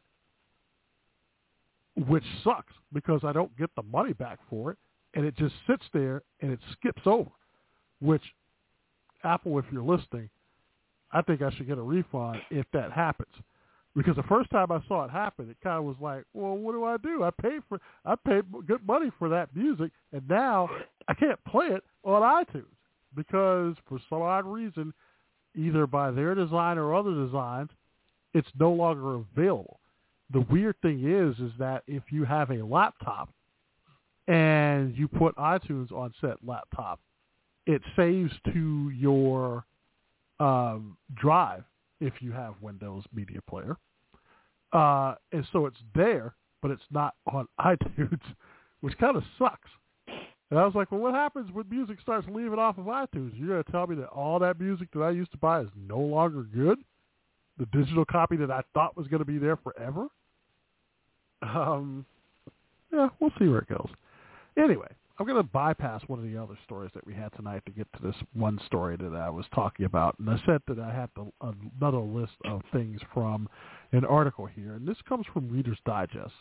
which 2.08 2.24
sucks 2.44 2.74
because 2.94 3.22
I 3.24 3.34
don't 3.34 3.56
get 3.58 3.70
the 3.76 3.84
money 3.84 4.14
back 4.14 4.40
for 4.50 4.72
it, 4.72 4.78
and 5.16 5.26
it 5.26 5.36
just 5.38 5.56
sits 5.68 5.84
there 5.94 6.22
and 6.42 6.52
it 6.52 6.60
skips 6.74 7.02
over. 7.06 7.30
Which, 8.02 8.24
Apple, 9.24 9.60
if 9.60 9.66
you're 9.72 9.84
listening, 9.84 10.30
I 11.12 11.22
think 11.22 11.42
I 11.42 11.52
should 11.52 11.68
get 11.68 11.78
a 11.78 11.82
refund 11.82 12.40
if 12.50 12.66
that 12.74 12.92
happens. 12.92 13.34
Because 13.96 14.16
the 14.16 14.24
first 14.24 14.50
time 14.52 14.72
I 14.72 14.82
saw 14.88 15.06
it 15.06 15.12
happen, 15.12 15.50
it 15.50 15.58
kind 15.64 15.80
of 15.80 15.84
was 15.84 15.96
like, 16.00 16.24
well, 16.34 16.56
what 16.56 16.74
do 16.74 16.86
I 16.86 16.98
do? 16.98 17.24
I 17.24 17.32
paid 17.32 17.62
for, 17.68 17.80
I 18.06 18.16
paid 18.16 18.44
good 18.68 18.86
money 18.86 19.12
for 19.18 19.28
that 19.30 19.54
music, 19.56 19.92
and 20.14 20.22
now 20.30 20.70
I 21.08 21.14
can't 21.16 21.44
play 21.46 21.68
it 21.68 21.84
on 22.04 22.22
iTunes 22.22 22.66
because 23.16 23.76
for 23.88 24.00
some 24.08 24.22
odd 24.22 24.46
reason, 24.46 24.94
either 25.56 25.88
by 25.88 26.12
their 26.12 26.36
design 26.36 26.78
or 26.78 26.96
other 26.96 27.14
designs, 27.26 27.72
it's 28.34 28.48
no 28.60 28.72
longer 28.72 29.16
available. 29.16 29.78
The 30.31 30.41
weird 30.41 30.76
thing 30.81 31.03
is, 31.06 31.39
is 31.39 31.51
that 31.60 31.84
if 31.88 32.03
you 32.11 32.23
have 32.23 32.51
a 32.51 32.64
laptop 32.64 33.30
and 34.27 34.95
you 34.95 35.07
put 35.07 35.35
iTunes 35.38 35.91
on 35.91 36.14
said 36.22 36.35
laptop, 36.45 36.99
it 37.65 37.81
saves 37.95 38.31
to 38.53 38.91
your 38.91 39.65
um, 40.39 40.97
drive 41.15 41.64
if 41.99 42.14
you 42.22 42.31
have 42.31 42.56
Windows 42.61 43.03
Media 43.14 43.39
Player. 43.49 43.76
Uh, 44.72 45.15
and 45.31 45.45
so 45.51 45.65
it's 45.65 45.77
there, 45.95 46.35
but 46.61 46.72
it's 46.72 46.81
not 46.91 47.15
on 47.31 47.47
iTunes, 47.60 48.22
which 48.81 48.97
kind 48.97 49.18
of 49.18 49.23
sucks. 49.38 49.69
And 50.51 50.60
I 50.60 50.65
was 50.65 50.73
like, 50.73 50.91
well, 50.91 51.01
what 51.01 51.14
happens 51.14 51.51
when 51.51 51.69
music 51.69 51.99
starts 52.01 52.27
leaving 52.31 52.57
off 52.57 52.77
of 52.77 52.85
iTunes? 52.85 53.31
You're 53.35 53.49
going 53.49 53.64
to 53.64 53.72
tell 53.72 53.85
me 53.85 53.95
that 53.97 54.07
all 54.07 54.39
that 54.39 54.60
music 54.60 54.89
that 54.93 55.01
I 55.01 55.11
used 55.11 55.31
to 55.31 55.38
buy 55.38 55.61
is 55.61 55.68
no 55.76 55.99
longer 55.99 56.43
good? 56.43 56.80
The 57.57 57.68
digital 57.68 58.06
copy 58.06 58.35
that 58.38 58.49
I 58.49 58.61
thought 58.73 58.97
was 58.97 59.07
going 59.07 59.19
to 59.19 59.26
be 59.26 59.38
there 59.38 59.57
forever? 59.57 60.07
Um, 61.41 62.06
yeah, 62.91 63.10
we'll 63.20 63.32
see 63.40 63.48
where 63.48 63.60
it 63.60 63.70
goes. 63.70 63.90
Anyway, 64.57 64.88
I'm 65.20 65.26
going 65.26 65.38
to 65.41 65.44
bypass 65.44 66.02
one 66.07 66.20
of 66.20 66.26
the 66.26 66.38
other 66.38 66.57
stories 66.64 66.91
that 66.94 67.06
we 67.06 67.14
had 67.14 67.34
tonight 67.36 67.64
to 67.66 67.72
get 67.72 67.88
to 67.94 68.02
this 68.02 68.16
one 68.34 68.60
story 68.66 68.95
that 68.98 69.14
I 69.14 69.30
was 69.30 69.45
talking 69.53 69.86
about. 69.86 70.18
And 70.18 70.30
I 70.30 70.41
said 70.45 70.61
that 70.68 70.80
I 70.80 70.94
had 70.94 71.10
the, 71.16 71.30
another 71.82 71.99
list 71.99 72.34
of 72.45 72.61
things 72.72 73.02
from 73.14 73.49
an 73.91 74.06
article 74.06 74.45
here, 74.45 74.76
and 74.76 74.88
this 74.88 74.98
comes 75.07 75.26
from 75.34 75.49
Reader's 75.49 75.78
Digest. 75.86 76.34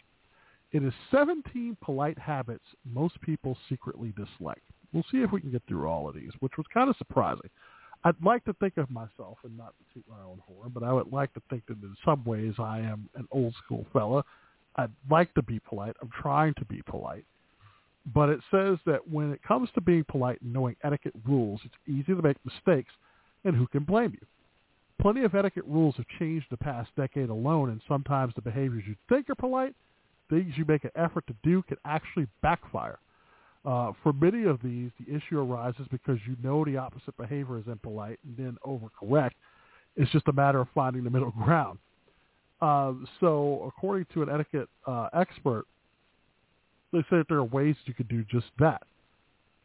It 0.71 0.85
is 0.85 0.93
17 1.11 1.77
polite 1.83 2.19
habits 2.19 2.65
most 2.85 3.21
people 3.21 3.57
secretly 3.69 4.13
dislike. 4.17 4.63
We'll 4.93 5.05
see 5.11 5.19
if 5.19 5.33
we 5.33 5.41
can 5.41 5.51
get 5.51 5.63
through 5.67 5.89
all 5.89 6.09
of 6.09 6.15
these, 6.15 6.31
which 6.41 6.57
was 6.57 6.67
kind 6.73 6.89
of 6.89 6.97
surprising. 6.97 7.51
I'd 8.05 8.23
like 8.25 8.45
to 8.45 8.53
think 8.55 8.77
of 8.77 8.91
myself, 8.91 9.39
and 9.43 9.57
not 9.57 9.75
to 9.79 9.95
toot 9.95 10.05
my 10.09 10.23
own 10.25 10.41
horn, 10.47 10.71
but 10.73 10.85
I 10.85 10.93
would 10.93 11.13
like 11.13 11.33
to 11.35 11.43
think 11.51 11.67
that 11.67 11.83
in 11.83 11.97
some 12.05 12.23
ways 12.25 12.55
I 12.59 12.79
am 12.79 13.09
an 13.17 13.27
old 13.33 13.55
school 13.65 13.87
fella. 13.93 14.25
I'd 14.79 14.91
like 15.11 15.35
to 15.35 15.43
be 15.43 15.61
polite. 15.61 15.97
I'm 16.01 16.11
trying 16.23 16.55
to 16.55 16.65
be 16.65 16.83
polite. 16.83 17.25
But 18.15 18.31
it 18.31 18.41
says 18.51 18.79
that 18.87 19.07
when 19.11 19.33
it 19.33 19.43
comes 19.43 19.69
to 19.75 19.83
being 19.83 20.05
polite 20.09 20.41
and 20.41 20.53
knowing 20.53 20.77
etiquette 20.83 21.15
rules, 21.27 21.61
it's 21.65 21.75
easy 21.87 22.15
to 22.15 22.23
make 22.23 22.39
mistakes, 22.45 22.93
and 23.45 23.55
who 23.55 23.67
can 23.67 23.85
blame 23.85 24.13
you? 24.13 24.27
Plenty 25.03 25.25
of 25.25 25.35
etiquette 25.35 25.67
rules 25.67 25.97
have 25.97 26.07
changed 26.19 26.47
the 26.51 26.57
past 26.57 26.91
decade 26.97 27.29
alone, 27.29 27.69
and 27.69 27.83
sometimes 27.87 28.33
the 28.35 28.41
behaviors 28.41 28.85
you 28.87 28.97
think 29.11 29.29
are 29.29 29.35
polite– 29.35 29.75
things 30.29 30.53
you 30.57 30.65
make 30.67 30.85
an 30.85 30.91
effort 30.97 31.27
to 31.27 31.35
do 31.43 31.63
can 31.63 31.77
actually 31.85 32.27
backfire. 32.43 32.99
Uh, 33.65 33.93
for 34.03 34.13
many 34.13 34.45
of 34.45 34.61
these, 34.63 34.91
the 35.01 35.15
issue 35.15 35.39
arises 35.39 35.87
because 35.91 36.19
you 36.27 36.37
know 36.43 36.65
the 36.65 36.77
opposite 36.77 37.17
behavior 37.17 37.59
is 37.59 37.65
impolite 37.67 38.19
and 38.25 38.37
then 38.37 38.57
overcorrect. 38.67 39.33
It's 39.97 40.11
just 40.13 40.29
a 40.29 40.33
matter 40.33 40.61
of 40.61 40.69
finding 40.75 41.05
the 41.05 41.11
middle 41.11 41.31
ground. 41.45 41.79
Uh, 42.61 42.93
so 43.21 43.65
according 43.67 44.07
to 44.15 44.23
an 44.23 44.29
etiquette 44.29 44.69
uh, 44.87 45.09
expert, 45.13 45.65
they 46.93 47.01
say 47.03 47.19
that 47.19 47.27
there 47.29 47.39
are 47.39 47.45
ways 47.45 47.77
you 47.85 47.95
could 47.95 48.09
do 48.09 48.25
just 48.31 48.47
that. 48.59 48.83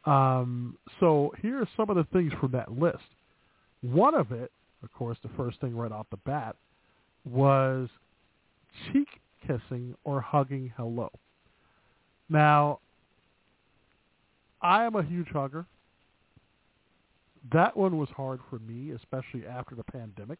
Um, 0.04 0.76
so 1.00 1.32
here 1.40 1.60
are 1.60 1.68
some 1.76 1.90
of 1.90 1.96
the 1.96 2.04
things 2.12 2.32
from 2.40 2.52
that 2.52 2.78
list. 2.78 2.98
One 3.80 4.14
of 4.14 4.32
it, 4.32 4.52
of 4.82 4.92
course, 4.92 5.18
the 5.22 5.30
first 5.36 5.60
thing 5.60 5.76
right 5.76 5.92
off 5.92 6.06
the 6.10 6.18
bat, 6.18 6.56
was 7.24 7.88
cheek 8.92 9.08
kissing 9.46 9.94
or 10.04 10.20
hugging 10.20 10.72
hello. 10.76 11.10
Now, 12.28 12.80
I 14.62 14.84
am 14.84 14.94
a 14.94 15.02
huge 15.02 15.28
hugger. 15.28 15.66
That 17.52 17.76
one 17.76 17.98
was 17.98 18.08
hard 18.16 18.40
for 18.48 18.58
me, 18.58 18.92
especially 18.92 19.46
after 19.46 19.74
the 19.74 19.84
pandemic. 19.84 20.38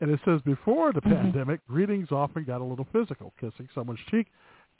And 0.00 0.10
it 0.10 0.20
says 0.24 0.40
before 0.42 0.92
the 0.92 1.00
mm-hmm. 1.00 1.14
pandemic, 1.14 1.66
greetings 1.66 2.08
often 2.10 2.44
got 2.44 2.60
a 2.60 2.64
little 2.64 2.86
physical. 2.92 3.32
Kissing 3.40 3.68
someone's 3.74 4.00
cheek, 4.10 4.26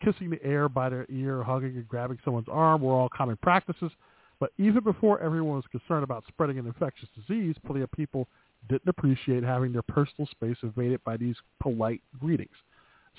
kissing 0.05 0.31
the 0.31 0.43
air 0.45 0.69
by 0.69 0.89
their 0.89 1.07
ear, 1.09 1.43
hugging 1.43 1.77
and 1.77 1.89
grabbing 1.89 2.19
someone's 2.25 2.49
arm 2.51 2.83
were 2.83 2.93
all 2.93 3.09
common 3.09 3.37
practices. 3.43 3.93
But 4.41 4.51
even 4.59 4.83
before 4.83 5.21
everyone 5.21 5.57
was 5.57 5.65
concerned 5.71 6.05
about 6.05 6.25
spreading 6.29 6.59
an 6.59 6.67
infectious 6.67 7.09
disease, 7.15 7.55
plenty 7.65 7.83
of 7.83 7.93
people 7.93 8.27
didn't 8.69 8.89
appreciate 8.89 9.45
having 9.45 9.73
their 9.73 9.83
personal 9.83 10.27
space 10.29 10.57
invaded 10.63 11.03
by 11.05 11.17
these 11.17 11.37
polite 11.61 12.01
greetings 12.21 12.57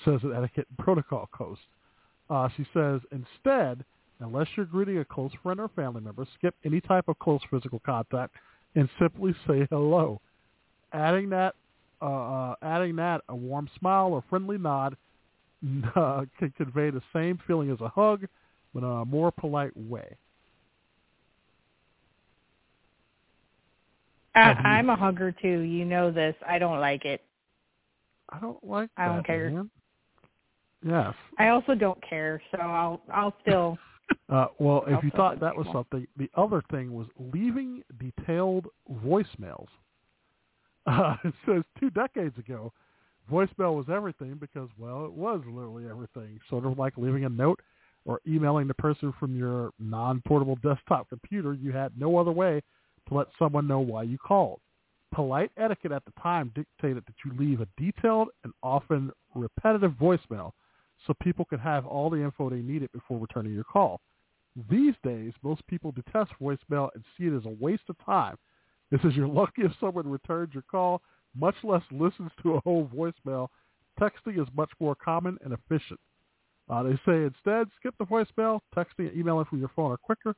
says 0.04 0.20
an 0.22 0.32
etiquette 0.32 0.66
and 0.68 0.78
protocol 0.84 1.28
coast. 1.32 1.60
Uh, 2.28 2.48
she 2.56 2.66
says, 2.74 3.00
instead, 3.12 3.84
unless 4.20 4.48
you're 4.56 4.66
greeting 4.66 4.98
a 4.98 5.04
close 5.04 5.30
friend 5.42 5.60
or 5.60 5.68
family 5.68 6.00
member, 6.00 6.26
skip 6.38 6.54
any 6.64 6.80
type 6.80 7.08
of 7.08 7.18
close 7.18 7.40
physical 7.50 7.80
contact 7.84 8.34
and 8.74 8.88
simply 8.98 9.34
say 9.46 9.66
hello. 9.70 10.20
Adding 10.92 11.30
that, 11.30 11.54
uh, 12.00 12.04
uh, 12.04 12.54
adding 12.62 12.96
that, 12.96 13.22
a 13.28 13.34
warm 13.34 13.68
smile 13.78 14.12
or 14.12 14.22
friendly 14.28 14.58
nod 14.58 14.96
uh, 15.96 16.24
can 16.38 16.52
convey 16.56 16.90
the 16.90 17.02
same 17.12 17.38
feeling 17.46 17.70
as 17.70 17.80
a 17.80 17.88
hug, 17.88 18.26
but 18.74 18.82
in 18.82 18.90
a 18.90 19.04
more 19.04 19.30
polite 19.30 19.76
way. 19.76 20.16
I, 24.34 24.50
I'm 24.50 24.90
a 24.90 24.96
hugger 24.96 25.32
too. 25.32 25.60
You 25.60 25.86
know 25.86 26.10
this. 26.10 26.34
I 26.46 26.58
don't 26.58 26.78
like 26.78 27.06
it. 27.06 27.22
I 28.28 28.38
don't 28.38 28.62
like. 28.62 28.90
I 28.96 29.06
don't 29.06 29.16
that, 29.18 29.26
care. 29.26 29.50
Man. 29.50 29.70
Yes. 30.84 31.14
I 31.38 31.48
also 31.48 31.74
don't 31.74 31.98
care, 32.06 32.40
so 32.52 32.58
I'll 32.58 33.00
I'll 33.12 33.34
still. 33.40 33.78
uh, 34.28 34.46
well, 34.58 34.84
if 34.86 35.02
you 35.02 35.10
thought 35.16 35.40
that 35.40 35.56
was 35.56 35.66
something, 35.72 36.06
the 36.16 36.30
other 36.34 36.62
thing 36.70 36.92
was 36.92 37.06
leaving 37.18 37.82
detailed 37.98 38.66
voicemails. 39.04 39.68
Uh, 40.92 41.16
it 41.24 41.34
says 41.44 41.64
two 41.80 41.90
decades 41.90 42.38
ago, 42.38 42.72
voicemail 43.30 43.74
was 43.74 43.86
everything 43.92 44.36
because, 44.40 44.68
well, 44.78 45.04
it 45.04 45.12
was 45.12 45.40
literally 45.44 45.84
everything. 45.90 46.38
Sort 46.48 46.64
of 46.64 46.78
like 46.78 46.96
leaving 46.96 47.24
a 47.24 47.28
note 47.28 47.60
or 48.04 48.20
emailing 48.24 48.68
the 48.68 48.74
person 48.74 49.12
from 49.18 49.34
your 49.36 49.70
non-portable 49.80 50.56
desktop 50.62 51.08
computer. 51.08 51.54
You 51.54 51.72
had 51.72 51.90
no 51.98 52.16
other 52.18 52.30
way 52.30 52.62
to 53.08 53.14
let 53.14 53.26
someone 53.36 53.66
know 53.66 53.80
why 53.80 54.04
you 54.04 54.16
called. 54.16 54.60
Polite 55.12 55.50
etiquette 55.56 55.92
at 55.92 56.04
the 56.04 56.12
time 56.22 56.52
dictated 56.54 57.02
that 57.06 57.14
you 57.24 57.32
leave 57.36 57.60
a 57.60 57.68
detailed 57.76 58.28
and 58.44 58.52
often 58.62 59.10
repetitive 59.34 59.92
voicemail 59.92 60.52
so 61.06 61.14
people 61.22 61.44
could 61.44 61.60
have 61.60 61.84
all 61.84 62.10
the 62.10 62.22
info 62.22 62.48
they 62.48 62.56
needed 62.56 62.90
before 62.92 63.18
returning 63.18 63.52
your 63.52 63.64
call. 63.64 64.00
These 64.70 64.94
days, 65.04 65.32
most 65.42 65.66
people 65.66 65.92
detest 65.92 66.30
voicemail 66.40 66.90
and 66.94 67.04
see 67.16 67.24
it 67.24 67.36
as 67.36 67.44
a 67.44 67.56
waste 67.60 67.82
of 67.88 67.96
time. 68.04 68.36
This 68.90 69.00
says 69.02 69.12
you're 69.14 69.26
lucky 69.26 69.62
if 69.62 69.72
someone 69.80 70.08
returns 70.08 70.54
your 70.54 70.64
call, 70.70 71.02
much 71.34 71.56
less 71.64 71.82
listens 71.90 72.30
to 72.42 72.54
a 72.54 72.60
whole 72.60 72.88
voicemail. 72.94 73.48
Texting 74.00 74.40
is 74.40 74.48
much 74.56 74.70
more 74.80 74.94
common 74.94 75.38
and 75.44 75.52
efficient. 75.52 76.00
Uh, 76.68 76.82
they 76.82 76.98
say 77.06 77.24
instead, 77.24 77.68
skip 77.78 77.94
the 77.98 78.04
voicemail. 78.04 78.60
Texting 78.74 79.08
and 79.08 79.16
emailing 79.16 79.44
from 79.46 79.58
your 79.58 79.70
phone 79.74 79.92
are 79.92 79.96
quicker, 79.96 80.34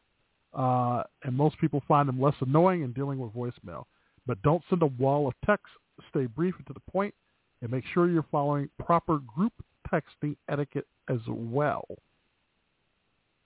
uh, 0.55 1.03
and 1.25 1.35
most 1.35 1.59
people 1.59 1.83
find 1.89 2.09
them 2.09 2.21
less 2.21 2.35
annoying 2.41 2.83
in 2.83 2.93
dealing 2.93 3.19
with 3.19 3.33
voicemail. 3.35 3.85
But 4.27 4.41
don't 4.43 4.63
send 4.69 4.83
a 4.83 4.87
wall 4.87 5.27
of 5.27 5.35
text. 5.47 5.67
Stay 6.11 6.27
brief 6.27 6.55
and 6.57 6.67
to 6.67 6.73
the 6.73 6.93
point, 6.93 7.15
and 7.63 7.71
make 7.71 7.85
sure 7.93 8.09
you're 8.09 8.27
following 8.31 8.69
proper 8.79 9.19
group 9.19 9.53
texting 9.93 10.37
etiquette 10.49 10.87
as 11.09 11.19
well. 11.27 11.85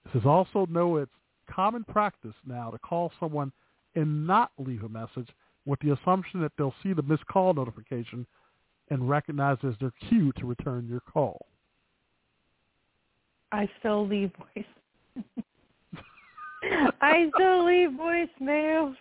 It 0.05 0.11
says 0.13 0.23
also 0.25 0.67
know 0.69 0.97
it's 0.97 1.11
common 1.49 1.83
practice 1.85 2.35
now 2.45 2.69
to 2.69 2.77
call 2.79 3.11
someone 3.19 3.51
and 3.95 4.27
not 4.27 4.51
leave 4.57 4.83
a 4.83 4.89
message 4.89 5.29
with 5.65 5.79
the 5.79 5.91
assumption 5.91 6.41
that 6.41 6.51
they'll 6.57 6.73
see 6.83 6.93
the 6.93 7.01
missed 7.01 7.25
call 7.27 7.53
notification 7.53 8.25
and 8.89 9.09
recognize 9.09 9.57
as 9.63 9.73
their 9.79 9.93
cue 10.09 10.31
to 10.33 10.45
return 10.45 10.87
your 10.87 10.99
call. 11.01 11.45
I 13.51 13.69
still 13.79 14.07
leave 14.07 14.31
voice. 14.55 14.65
I 17.01 17.29
still 17.35 17.65
leave 17.65 17.89
voicemails. 17.89 18.95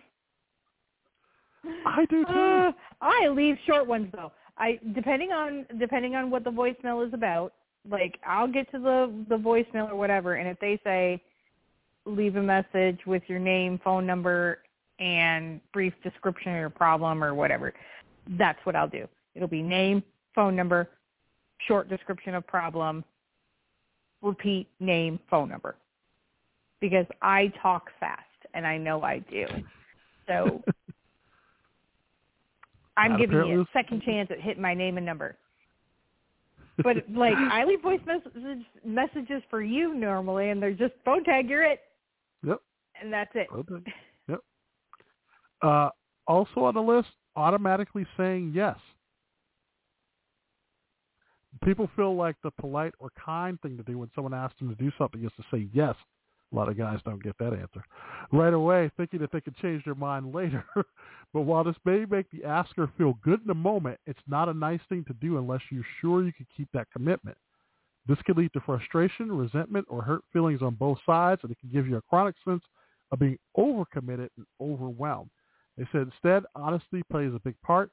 I 1.87 2.05
do 2.11 2.25
too. 2.25 2.33
Uh, 2.33 2.73
I 3.01 3.29
leave 3.29 3.57
short 3.67 3.87
ones 3.87 4.09
though. 4.13 4.33
I 4.59 4.79
depending 4.95 5.31
on 5.31 5.65
depending 5.79 6.15
on 6.15 6.31
what 6.31 6.45
the 6.45 6.51
voicemail 6.51 7.07
is 7.07 7.15
about. 7.15 7.55
Like 7.89 8.19
I'll 8.27 8.49
get 8.49 8.71
to 8.73 8.79
the 8.79 9.25
the 9.29 9.37
voicemail 9.37 9.91
or 9.91 9.97
whatever, 9.97 10.35
and 10.35 10.49
if 10.49 10.59
they 10.61 10.79
say 10.85 11.23
leave 12.05 12.37
a 12.37 12.43
message 12.43 12.99
with 13.07 13.23
your 13.29 13.39
name, 13.39 13.81
phone 13.83 14.07
number, 14.07 14.59
and 15.03 15.61
brief 15.73 15.93
description 16.05 16.53
of 16.53 16.61
your 16.61 16.71
problem 16.71 17.25
or 17.25 17.35
whatever, 17.35 17.75
that's 18.39 18.59
what 18.65 18.77
I'll 18.77 18.89
do. 18.89 19.09
It'll 19.35 19.49
be 19.49 19.63
name, 19.63 20.05
phone 20.33 20.55
number, 20.55 20.89
short 21.67 21.89
description 21.89 22.37
of 22.37 22.47
problem, 22.47 23.05
repeat 24.23 24.69
name, 24.79 25.19
phone 25.29 25.49
number. 25.49 25.75
Because 26.81 27.07
I 27.21 27.53
talk 27.61 27.91
fast, 27.99 28.23
and 28.55 28.65
I 28.65 28.79
know 28.79 29.03
I 29.03 29.19
do. 29.19 29.47
So 30.29 30.63
I'm 32.97 33.13
Not 33.13 33.21
giving 33.21 33.47
you 33.47 33.63
a 33.63 33.67
second 33.73 34.03
chance 34.03 34.31
at 34.31 34.41
hitting 34.41 34.63
my 34.63 34.75
name 34.75 34.99
and 34.99 35.07
number. 35.07 35.37
But 36.83 36.97
like 37.13 37.35
I 37.35 37.65
leave 37.65 37.83
voice 37.83 38.01
messages 38.07 38.65
messages 38.85 39.43
for 39.51 39.63
you 39.63 39.95
normally, 39.95 40.51
and 40.51 40.63
they're 40.63 40.73
just 40.73 40.95
phone 41.05 41.25
tag. 41.25 41.49
You're 41.49 41.65
it, 41.65 41.81
Yep. 42.45 42.61
and 43.01 43.13
that's 43.13 43.31
it. 43.35 43.49
Okay. 43.53 43.93
Uh, 45.63 45.91
also 46.27 46.61
on 46.61 46.75
the 46.75 46.81
list, 46.81 47.09
automatically 47.37 48.07
saying 48.17 48.53
yes. 48.55 48.77
People 51.65 51.89
feel 51.95 52.17
like 52.17 52.37
the 52.43 52.51
polite 52.51 52.95
or 52.99 53.11
kind 53.25 53.61
thing 53.61 53.77
to 53.77 53.83
do 53.83 53.99
when 53.99 54.11
someone 54.15 54.35
asks 54.35 54.59
them 54.59 54.69
to 54.69 54.83
do 54.83 54.91
something 54.99 55.25
is 55.25 55.31
to 55.37 55.45
say 55.53 55.69
yes. 55.73 55.95
A 56.53 56.57
lot 56.57 56.69
of 56.69 56.77
guys 56.77 56.99
don't 57.05 57.23
get 57.23 57.37
that 57.39 57.53
answer 57.55 57.83
right 58.31 58.53
away, 58.53 58.91
thinking 58.97 59.21
that 59.21 59.33
they 59.33 59.41
can 59.41 59.55
change 59.61 59.85
their 59.85 59.95
mind 59.95 60.35
later. 60.35 60.65
but 61.33 61.43
while 61.43 61.65
this 61.65 61.77
may 61.85 62.05
make 62.05 62.31
the 62.31 62.45
asker 62.45 62.91
feel 62.99 63.19
good 63.23 63.41
in 63.41 63.47
the 63.47 63.55
moment, 63.55 63.99
it's 64.07 64.21
not 64.27 64.49
a 64.49 64.55
nice 64.55 64.81
thing 64.89 65.05
to 65.05 65.15
do 65.15 65.39
unless 65.39 65.61
you're 65.71 65.85
sure 66.01 66.25
you 66.25 66.33
can 66.33 66.47
keep 66.57 66.69
that 66.73 66.89
commitment. 66.93 67.37
This 68.07 68.19
can 68.23 68.37
lead 68.37 68.53
to 68.55 68.61
frustration, 68.61 69.31
resentment, 69.31 69.87
or 69.89 70.03
hurt 70.03 70.23
feelings 70.33 70.61
on 70.61 70.75
both 70.75 70.99
sides, 71.07 71.41
and 71.43 71.53
it 71.53 71.59
can 71.61 71.71
give 71.71 71.87
you 71.87 71.97
a 71.97 72.03
chronic 72.03 72.35
sense 72.45 72.63
of 73.13 73.21
being 73.21 73.39
overcommitted 73.57 74.29
and 74.37 74.47
overwhelmed. 74.61 75.31
They 75.77 75.87
said 75.93 76.03
instead, 76.03 76.45
honesty 76.55 77.03
plays 77.11 77.33
a 77.35 77.41
big 77.41 77.61
part, 77.63 77.91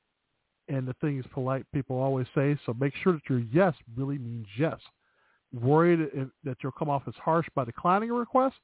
and 0.67 0.87
the 0.87 0.93
thing 1.01 1.19
is 1.19 1.25
polite. 1.33 1.65
People 1.73 1.97
always 1.97 2.27
say, 2.35 2.57
so 2.65 2.73
make 2.73 2.93
sure 3.03 3.13
that 3.13 3.21
your 3.29 3.39
yes 3.39 3.73
really 3.95 4.17
means 4.17 4.47
yes. 4.57 4.79
Worried 5.53 6.11
that 6.43 6.57
you'll 6.61 6.71
come 6.73 6.89
off 6.89 7.03
as 7.07 7.15
harsh 7.15 7.47
by 7.55 7.65
declining 7.65 8.11
a 8.11 8.13
request, 8.13 8.57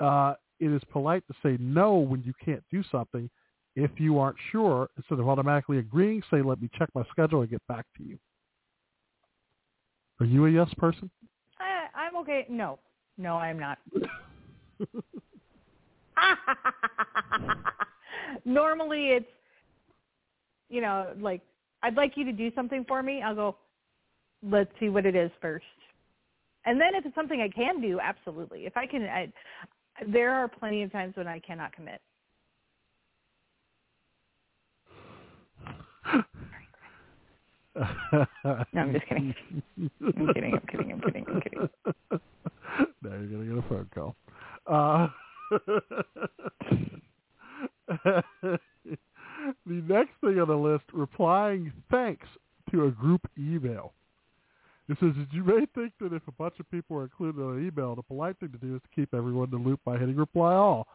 uh, 0.00 0.34
it 0.60 0.72
is 0.72 0.82
polite 0.90 1.22
to 1.28 1.34
say 1.42 1.56
no 1.60 1.96
when 1.96 2.22
you 2.24 2.32
can't 2.44 2.64
do 2.70 2.82
something. 2.90 3.30
If 3.76 3.92
you 3.98 4.18
aren't 4.18 4.38
sure, 4.50 4.88
instead 4.96 5.20
of 5.20 5.28
automatically 5.28 5.78
agreeing, 5.78 6.22
say, 6.30 6.42
let 6.42 6.60
me 6.60 6.68
check 6.76 6.88
my 6.94 7.04
schedule 7.12 7.42
and 7.42 7.50
get 7.50 7.64
back 7.68 7.86
to 7.96 8.02
you. 8.02 8.18
Are 10.20 10.26
you 10.26 10.46
a 10.46 10.50
yes 10.50 10.68
person? 10.78 11.08
I, 11.60 11.86
I'm 11.94 12.16
okay. 12.16 12.46
No, 12.48 12.80
no, 13.16 13.34
I'm 13.36 13.58
not. 13.60 13.78
Normally, 18.44 19.08
it's 19.08 19.26
you 20.68 20.80
know 20.80 21.12
like 21.18 21.42
I'd 21.82 21.96
like 21.96 22.12
you 22.16 22.24
to 22.24 22.32
do 22.32 22.50
something 22.54 22.84
for 22.86 23.02
me. 23.02 23.22
I'll 23.22 23.34
go. 23.34 23.56
Let's 24.42 24.70
see 24.78 24.88
what 24.88 25.04
it 25.04 25.16
is 25.16 25.32
first, 25.40 25.64
and 26.64 26.80
then 26.80 26.94
if 26.94 27.04
it's 27.04 27.14
something 27.14 27.40
I 27.40 27.48
can 27.48 27.80
do, 27.80 27.98
absolutely. 28.00 28.66
If 28.66 28.76
I 28.76 28.86
can, 28.86 29.02
I, 29.02 29.32
there 30.06 30.32
are 30.32 30.46
plenty 30.46 30.82
of 30.82 30.92
times 30.92 31.16
when 31.16 31.26
I 31.26 31.40
cannot 31.40 31.72
commit. 31.72 32.00
no, 38.12 38.26
I'm 38.76 38.92
just 38.92 39.06
kidding. 39.06 39.34
I'm 39.78 40.32
kidding. 40.34 40.54
I'm 40.54 40.66
kidding. 40.66 40.92
I'm 40.92 41.00
kidding. 41.00 41.26
I'm 41.28 41.40
kidding. 41.40 41.68
now 43.02 43.10
you're 43.10 43.26
gonna 43.26 43.44
get 43.44 43.58
a 43.58 43.68
phone 43.68 43.88
call. 43.94 44.16
Uh, 44.66 45.08
the 48.42 48.58
next 49.66 50.12
thing 50.20 50.38
on 50.40 50.48
the 50.48 50.56
list, 50.56 50.84
replying 50.92 51.72
thanks 51.90 52.26
to 52.70 52.86
a 52.86 52.90
group 52.90 53.22
email. 53.38 53.92
It 54.88 54.96
says, 55.00 55.14
"Did 55.14 55.32
you 55.32 55.44
may 55.44 55.66
think 55.74 55.92
that 56.00 56.12
if 56.12 56.26
a 56.28 56.32
bunch 56.32 56.58
of 56.60 56.70
people 56.70 56.96
are 56.96 57.04
included 57.04 57.42
on 57.42 57.58
an 57.58 57.66
email, 57.66 57.94
the 57.94 58.02
polite 58.02 58.38
thing 58.38 58.52
to 58.52 58.58
do 58.58 58.76
is 58.76 58.82
to 58.82 58.88
keep 58.94 59.14
everyone 59.14 59.50
in 59.52 59.62
the 59.62 59.68
loop 59.68 59.80
by 59.84 59.98
hitting 59.98 60.16
reply 60.16 60.54
all. 60.54 60.86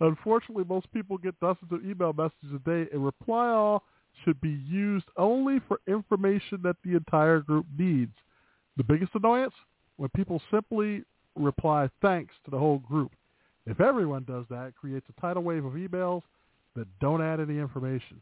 Unfortunately, 0.00 0.64
most 0.64 0.90
people 0.92 1.18
get 1.18 1.38
dozens 1.40 1.70
of 1.70 1.84
email 1.84 2.12
messages 2.12 2.54
a 2.54 2.58
day, 2.68 2.88
and 2.92 3.04
reply 3.04 3.48
all 3.48 3.84
should 4.24 4.40
be 4.40 4.60
used 4.68 5.06
only 5.16 5.60
for 5.68 5.80
information 5.86 6.60
that 6.62 6.76
the 6.84 6.96
entire 6.96 7.40
group 7.40 7.66
needs. 7.78 8.14
The 8.76 8.84
biggest 8.84 9.14
annoyance? 9.14 9.54
When 9.96 10.08
people 10.10 10.40
simply 10.50 11.04
reply 11.36 11.88
thanks 12.00 12.34
to 12.44 12.50
the 12.50 12.58
whole 12.58 12.78
group. 12.78 13.12
If 13.66 13.80
everyone 13.80 14.24
does 14.24 14.44
that, 14.50 14.68
it 14.68 14.74
creates 14.76 15.06
a 15.08 15.20
tidal 15.20 15.42
wave 15.42 15.64
of 15.64 15.74
emails 15.74 16.22
that 16.76 16.86
don't 17.00 17.22
add 17.22 17.40
any 17.40 17.58
information. 17.58 18.20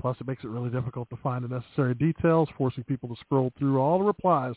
Plus, 0.00 0.16
it 0.20 0.26
makes 0.26 0.44
it 0.44 0.48
really 0.48 0.70
difficult 0.70 1.10
to 1.10 1.16
find 1.16 1.44
the 1.44 1.48
necessary 1.48 1.94
details, 1.94 2.48
forcing 2.56 2.84
people 2.84 3.08
to 3.08 3.16
scroll 3.20 3.52
through 3.58 3.78
all 3.78 3.98
the 3.98 4.04
replies 4.04 4.54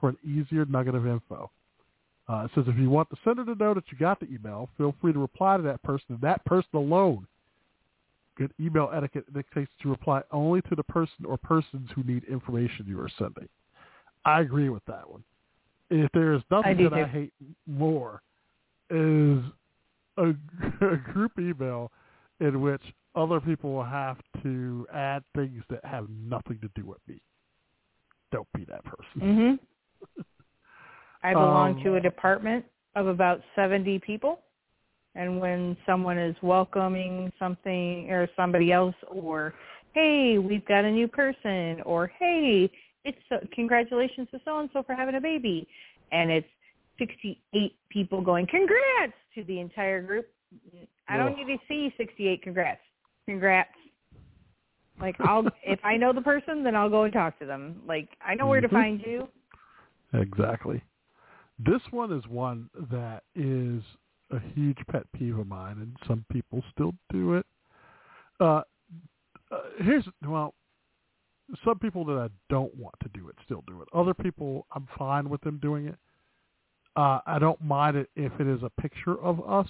for 0.00 0.08
an 0.08 0.16
easier 0.24 0.64
nugget 0.64 0.94
of 0.94 1.06
info. 1.06 1.50
Uh, 2.28 2.44
it 2.44 2.50
says 2.54 2.64
if 2.66 2.78
you 2.78 2.90
want 2.90 3.08
the 3.10 3.16
sender 3.24 3.44
to 3.44 3.54
know 3.54 3.74
that 3.74 3.84
you 3.90 3.98
got 3.98 4.18
the 4.18 4.26
email, 4.26 4.68
feel 4.76 4.94
free 5.00 5.12
to 5.12 5.18
reply 5.18 5.56
to 5.56 5.62
that 5.62 5.82
person 5.82 6.06
and 6.10 6.20
that 6.20 6.44
person 6.44 6.70
alone. 6.74 7.26
Good 8.36 8.52
email 8.60 8.90
etiquette 8.94 9.32
dictates 9.34 9.70
to 9.82 9.90
reply 9.90 10.22
only 10.30 10.62
to 10.62 10.74
the 10.74 10.84
person 10.84 11.24
or 11.26 11.36
persons 11.36 11.90
who 11.94 12.02
need 12.04 12.24
information 12.24 12.86
you 12.88 13.00
are 13.00 13.10
sending. 13.18 13.48
I 14.24 14.40
agree 14.40 14.68
with 14.68 14.84
that 14.86 15.08
one. 15.08 15.22
If 15.90 16.10
there 16.12 16.32
is 16.32 16.42
nothing 16.50 16.70
do 16.74 16.88
that 16.90 16.98
I 16.98 17.06
hate 17.06 17.32
more 17.66 18.22
is 18.88 19.40
a, 20.16 20.28
a 20.80 20.96
group 21.12 21.32
email 21.38 21.90
in 22.42 22.60
which 22.60 22.82
other 23.14 23.40
people 23.40 23.72
will 23.72 23.84
have 23.84 24.18
to 24.42 24.86
add 24.92 25.22
things 25.34 25.62
that 25.70 25.84
have 25.84 26.08
nothing 26.08 26.58
to 26.60 26.68
do 26.74 26.86
with 26.86 26.98
me. 27.06 27.20
Don't 28.32 28.48
be 28.54 28.64
that 28.64 28.84
person. 28.84 29.20
Mhm. 29.20 29.58
I 31.22 31.34
belong 31.34 31.76
Um, 31.76 31.82
to 31.84 31.94
a 31.96 32.00
department 32.00 32.64
of 32.96 33.06
about 33.06 33.42
70 33.54 34.00
people, 34.00 34.42
and 35.14 35.40
when 35.40 35.76
someone 35.86 36.18
is 36.18 36.34
welcoming 36.42 37.32
something 37.38 38.10
or 38.10 38.28
somebody 38.34 38.72
else, 38.72 38.96
or 39.06 39.54
hey, 39.92 40.38
we've 40.38 40.64
got 40.64 40.84
a 40.84 40.90
new 40.90 41.06
person, 41.06 41.80
or 41.82 42.08
hey, 42.08 42.70
it's 43.04 43.18
so, 43.28 43.38
congratulations 43.52 44.28
to 44.30 44.40
so 44.44 44.58
and 44.58 44.70
so 44.72 44.82
for 44.82 44.94
having 44.94 45.14
a 45.14 45.20
baby, 45.20 45.68
and 46.10 46.30
it's 46.30 46.48
68 46.98 47.76
people 47.88 48.20
going 48.20 48.46
congrats 48.46 49.12
to 49.34 49.44
the 49.44 49.60
entire 49.60 50.02
group. 50.02 50.26
I 51.08 51.16
don't 51.16 51.36
need 51.36 51.46
to 51.46 51.58
see 51.68 51.92
68 51.96 52.42
congrats. 52.42 52.80
Congrats. 53.26 53.70
Like 55.00 55.16
I'll 55.20 55.46
if 55.64 55.80
I 55.84 55.96
know 55.96 56.12
the 56.12 56.20
person, 56.20 56.62
then 56.62 56.74
I'll 56.76 56.90
go 56.90 57.04
and 57.04 57.12
talk 57.12 57.38
to 57.40 57.46
them. 57.46 57.82
Like 57.86 58.08
I 58.24 58.34
know 58.34 58.46
where 58.46 58.60
to 58.60 58.68
Mhm. 58.68 58.72
find 58.72 59.02
you. 59.04 59.28
Exactly. 60.12 60.82
This 61.58 61.80
one 61.90 62.12
is 62.12 62.26
one 62.28 62.68
that 62.90 63.24
is 63.34 63.82
a 64.30 64.40
huge 64.54 64.78
pet 64.90 65.10
peeve 65.12 65.38
of 65.38 65.46
mine, 65.46 65.78
and 65.78 65.96
some 66.06 66.24
people 66.30 66.62
still 66.72 66.94
do 67.10 67.34
it. 67.34 67.46
Uh, 68.40 68.62
uh, 69.50 69.60
here's 69.78 70.04
well, 70.26 70.54
some 71.64 71.78
people 71.78 72.04
that 72.06 72.16
I 72.16 72.28
don't 72.48 72.74
want 72.74 72.94
to 73.02 73.08
do 73.10 73.28
it 73.28 73.36
still 73.44 73.62
do 73.66 73.82
it. 73.82 73.88
Other 73.92 74.14
people, 74.14 74.66
I'm 74.74 74.88
fine 74.98 75.28
with 75.28 75.40
them 75.42 75.58
doing 75.58 75.86
it. 75.86 75.96
Uh, 76.96 77.20
I 77.26 77.38
don't 77.38 77.60
mind 77.62 77.96
it 77.96 78.10
if 78.16 78.32
it 78.40 78.46
is 78.46 78.62
a 78.62 78.70
picture 78.80 79.18
of 79.20 79.40
us, 79.48 79.68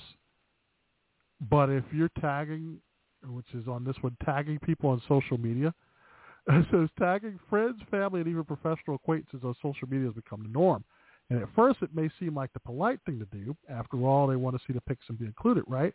but 1.51 1.71
if 1.71 1.85
you're 1.93 2.11
tagging, 2.21 2.79
which 3.25 3.47
is 3.55 3.69
on 3.69 3.85
this 3.85 3.97
one, 4.01 4.17
tagging 4.25 4.59
people 4.61 4.91
on 4.91 5.03
social 5.09 5.39
media, 5.39 5.75
it 6.49 6.67
says 6.71 6.89
tagging 6.99 7.39
friends, 7.49 7.81
family, 7.91 8.21
and 8.21 8.29
even 8.29 8.45
professional 8.45 8.97
acquaintances 8.97 9.45
on 9.45 9.55
social 9.63 9.89
media 9.89 10.07
has 10.07 10.15
become 10.15 10.43
the 10.43 10.49
norm. 10.49 10.85
And 11.31 11.41
at 11.41 11.49
first, 11.55 11.83
it 11.83 11.95
may 11.95 12.11
seem 12.19 12.35
like 12.35 12.53
the 12.53 12.61
polite 12.61 12.99
thing 13.07 13.19
to 13.19 13.27
do. 13.27 13.57
After 13.71 13.97
all, 14.05 14.27
they 14.27 14.37
want 14.37 14.57
to 14.57 14.63
see 14.67 14.73
the 14.73 14.81
pics 14.83 15.05
and 15.09 15.19
be 15.19 15.25
included, 15.25 15.65
right? 15.67 15.95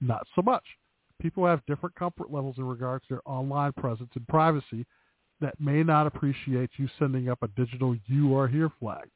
Not 0.00 0.26
so 0.34 0.42
much. 0.42 0.64
People 1.20 1.46
have 1.46 1.64
different 1.66 1.94
comfort 1.94 2.32
levels 2.32 2.56
in 2.58 2.64
regards 2.64 3.06
to 3.06 3.14
their 3.14 3.22
online 3.26 3.72
presence 3.74 4.10
and 4.14 4.26
privacy, 4.26 4.86
that 5.42 5.60
may 5.60 5.82
not 5.82 6.06
appreciate 6.06 6.70
you 6.76 6.88
sending 6.98 7.28
up 7.28 7.42
a 7.42 7.48
digital 7.48 7.96
"You 8.06 8.34
Are 8.36 8.48
Here" 8.48 8.70
flag. 8.80 9.08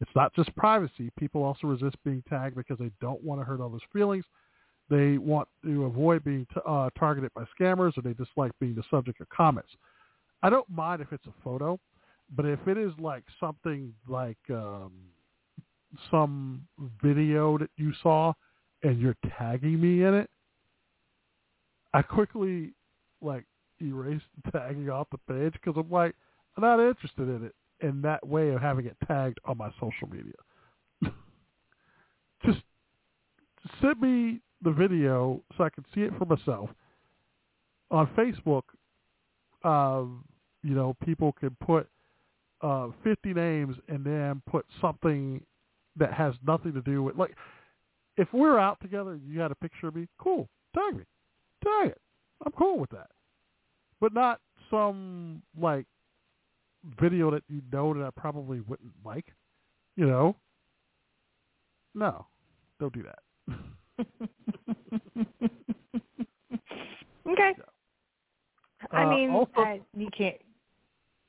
It's 0.00 0.10
not 0.14 0.34
just 0.34 0.54
privacy. 0.56 1.10
People 1.18 1.42
also 1.42 1.66
resist 1.66 1.96
being 2.04 2.22
tagged 2.28 2.56
because 2.56 2.78
they 2.78 2.90
don't 3.00 3.22
want 3.24 3.40
to 3.40 3.44
hurt 3.44 3.60
others' 3.60 3.82
feelings. 3.92 4.24
They 4.90 5.18
want 5.18 5.48
to 5.64 5.84
avoid 5.84 6.24
being 6.24 6.46
t- 6.52 6.60
uh, 6.66 6.90
targeted 6.98 7.32
by 7.34 7.44
scammers, 7.58 7.96
or 7.98 8.02
they 8.02 8.14
dislike 8.14 8.52
being 8.60 8.74
the 8.74 8.84
subject 8.90 9.20
of 9.20 9.28
comments. 9.28 9.70
I 10.42 10.50
don't 10.50 10.68
mind 10.70 11.02
if 11.02 11.12
it's 11.12 11.26
a 11.26 11.42
photo, 11.44 11.78
but 12.34 12.46
if 12.46 12.66
it 12.66 12.78
is 12.78 12.92
like 12.98 13.24
something 13.40 13.92
like 14.06 14.38
um, 14.50 14.92
some 16.10 16.66
video 17.02 17.58
that 17.58 17.70
you 17.76 17.92
saw 18.02 18.32
and 18.82 19.00
you're 19.00 19.16
tagging 19.38 19.80
me 19.80 20.04
in 20.04 20.14
it, 20.14 20.30
I 21.92 22.02
quickly 22.02 22.72
like 23.20 23.44
erase 23.80 24.22
the 24.44 24.50
tagging 24.58 24.88
off 24.90 25.08
the 25.10 25.18
page 25.32 25.52
because 25.54 25.74
I'm 25.76 25.90
like 25.90 26.14
I'm 26.56 26.62
not 26.62 26.80
interested 26.80 27.28
in 27.28 27.44
it 27.44 27.54
in 27.80 28.02
that 28.02 28.26
way 28.26 28.50
of 28.50 28.60
having 28.60 28.86
it 28.86 28.96
tagged 29.06 29.38
on 29.44 29.56
my 29.56 29.70
social 29.80 30.08
media. 30.10 30.32
Just 32.44 32.58
send 33.80 34.00
me 34.00 34.40
the 34.62 34.70
video 34.70 35.42
so 35.56 35.64
I 35.64 35.70
can 35.70 35.84
see 35.94 36.02
it 36.02 36.12
for 36.18 36.24
myself. 36.24 36.70
On 37.90 38.06
Facebook, 38.08 38.62
um, 39.64 40.24
you 40.62 40.74
know, 40.74 40.96
people 41.04 41.32
can 41.32 41.56
put 41.64 41.88
uh, 42.60 42.88
50 43.04 43.34
names 43.34 43.76
and 43.88 44.04
then 44.04 44.42
put 44.50 44.66
something 44.80 45.42
that 45.96 46.12
has 46.12 46.34
nothing 46.46 46.72
to 46.72 46.80
do 46.82 47.02
with 47.02 47.16
like 47.16 47.34
if 48.16 48.28
we're 48.32 48.58
out 48.58 48.80
together 48.80 49.12
and 49.12 49.22
you 49.26 49.38
got 49.38 49.52
a 49.52 49.54
picture 49.54 49.88
of 49.88 49.94
me, 49.94 50.08
cool, 50.18 50.48
tag 50.74 50.96
me, 50.96 51.04
tag 51.64 51.90
it. 51.90 52.00
I'm 52.44 52.52
cool 52.52 52.78
with 52.78 52.90
that, 52.90 53.10
but 54.00 54.12
not 54.12 54.40
some 54.70 55.42
like 55.60 55.86
video 57.00 57.30
that 57.30 57.42
you 57.48 57.62
know 57.72 57.94
that 57.94 58.04
I 58.04 58.10
probably 58.20 58.60
wouldn't 58.60 58.92
like. 59.04 59.26
You 59.96 60.06
know, 60.06 60.36
no, 61.94 62.26
don't 62.78 62.92
do 62.92 63.04
that. 63.04 63.54
Okay. 67.26 67.52
I 68.90 69.04
Uh, 69.04 69.08
mean, 69.10 69.30
also- 69.30 69.52
uh, 69.56 69.76
you 69.94 70.08
can't 70.16 70.36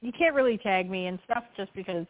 you 0.02 0.12
can't 0.14 0.34
really 0.34 0.58
tag 0.58 0.90
me 0.90 1.08
and 1.08 1.20
stuff 1.26 1.44
just 1.58 1.74
because 1.74 2.06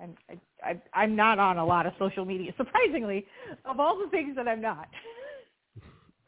I'm 0.00 0.14
I, 0.30 0.38
I, 0.62 0.80
I'm 0.92 1.16
not 1.16 1.38
on 1.40 1.58
a 1.58 1.64
lot 1.64 1.86
of 1.86 1.92
social 1.98 2.24
media. 2.24 2.52
Surprisingly, 2.56 3.26
of 3.64 3.80
all 3.80 3.98
the 3.98 4.08
things 4.10 4.36
that 4.36 4.46
I'm 4.48 4.60
not. 4.60 4.88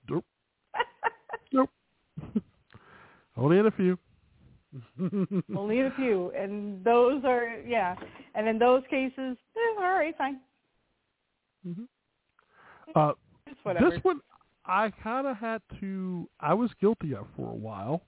Nope. 0.08 0.24
nope. 1.52 1.70
Only 3.36 3.58
in 3.58 3.66
a 3.66 3.70
few. 3.72 3.98
Only 5.56 5.78
in 5.80 5.86
a 5.86 5.94
few, 5.96 6.30
and 6.30 6.84
those 6.84 7.24
are 7.24 7.58
yeah. 7.66 7.96
And 8.36 8.46
in 8.48 8.56
those 8.58 8.82
cases, 8.88 9.36
eh, 9.56 9.74
all 9.78 9.82
right, 9.94 10.16
fine. 10.16 10.38
Uh, 12.94 13.12
This 13.90 14.02
one, 14.04 14.20
I 14.64 14.90
kind 15.02 15.26
of 15.26 15.36
had 15.36 15.62
to. 15.80 16.28
I 16.40 16.54
was 16.54 16.70
guilty 16.80 17.14
of 17.14 17.26
for 17.36 17.50
a 17.50 17.54
while, 17.54 18.02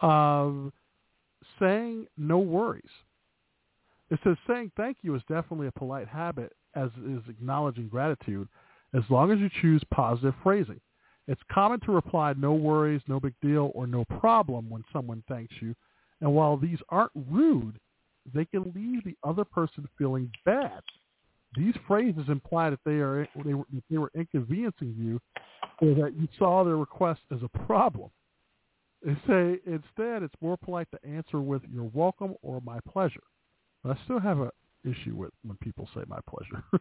of 0.00 0.72
saying 1.58 2.06
no 2.16 2.38
worries. 2.38 2.84
It 4.10 4.18
says 4.24 4.36
saying 4.46 4.72
thank 4.76 4.98
you 5.02 5.14
is 5.14 5.22
definitely 5.28 5.66
a 5.66 5.72
polite 5.72 6.08
habit, 6.08 6.52
as 6.74 6.90
is 7.06 7.20
acknowledging 7.28 7.88
gratitude, 7.88 8.48
as 8.94 9.02
long 9.10 9.30
as 9.30 9.38
you 9.38 9.50
choose 9.60 9.82
positive 9.92 10.34
phrasing. 10.42 10.80
It's 11.26 11.40
common 11.52 11.80
to 11.80 11.92
reply 11.92 12.32
no 12.38 12.54
worries, 12.54 13.02
no 13.06 13.20
big 13.20 13.34
deal, 13.42 13.70
or 13.74 13.86
no 13.86 14.04
problem 14.06 14.70
when 14.70 14.82
someone 14.92 15.22
thanks 15.28 15.54
you. 15.60 15.74
And 16.22 16.32
while 16.32 16.56
these 16.56 16.78
aren't 16.88 17.12
rude, 17.30 17.78
they 18.34 18.46
can 18.46 18.72
leave 18.74 19.04
the 19.04 19.16
other 19.22 19.44
person 19.44 19.86
feeling 19.98 20.30
bad. 20.46 20.80
These 21.56 21.74
phrases 21.86 22.24
imply 22.28 22.70
that 22.70 22.80
they 22.84 22.96
are 22.96 23.26
they 23.44 23.54
were, 23.54 23.64
that 23.72 23.84
they 23.90 23.98
were 23.98 24.10
inconveniencing 24.14 24.94
you, 24.98 25.20
or 25.80 25.94
that 26.02 26.14
you 26.14 26.28
saw 26.38 26.62
their 26.62 26.76
request 26.76 27.20
as 27.32 27.38
a 27.42 27.48
problem. 27.48 28.10
They 29.02 29.14
say 29.26 29.60
instead 29.64 30.22
it's 30.22 30.34
more 30.40 30.56
polite 30.56 30.88
to 30.90 31.08
answer 31.08 31.40
with 31.40 31.62
"You're 31.72 31.90
welcome" 31.94 32.34
or 32.42 32.60
"My 32.60 32.80
pleasure." 32.80 33.22
But 33.82 33.96
I 33.96 34.04
still 34.04 34.20
have 34.20 34.40
an 34.40 34.50
issue 34.84 35.14
with 35.14 35.30
when 35.42 35.56
people 35.58 35.88
say 35.94 36.02
"My 36.06 36.18
pleasure." 36.28 36.62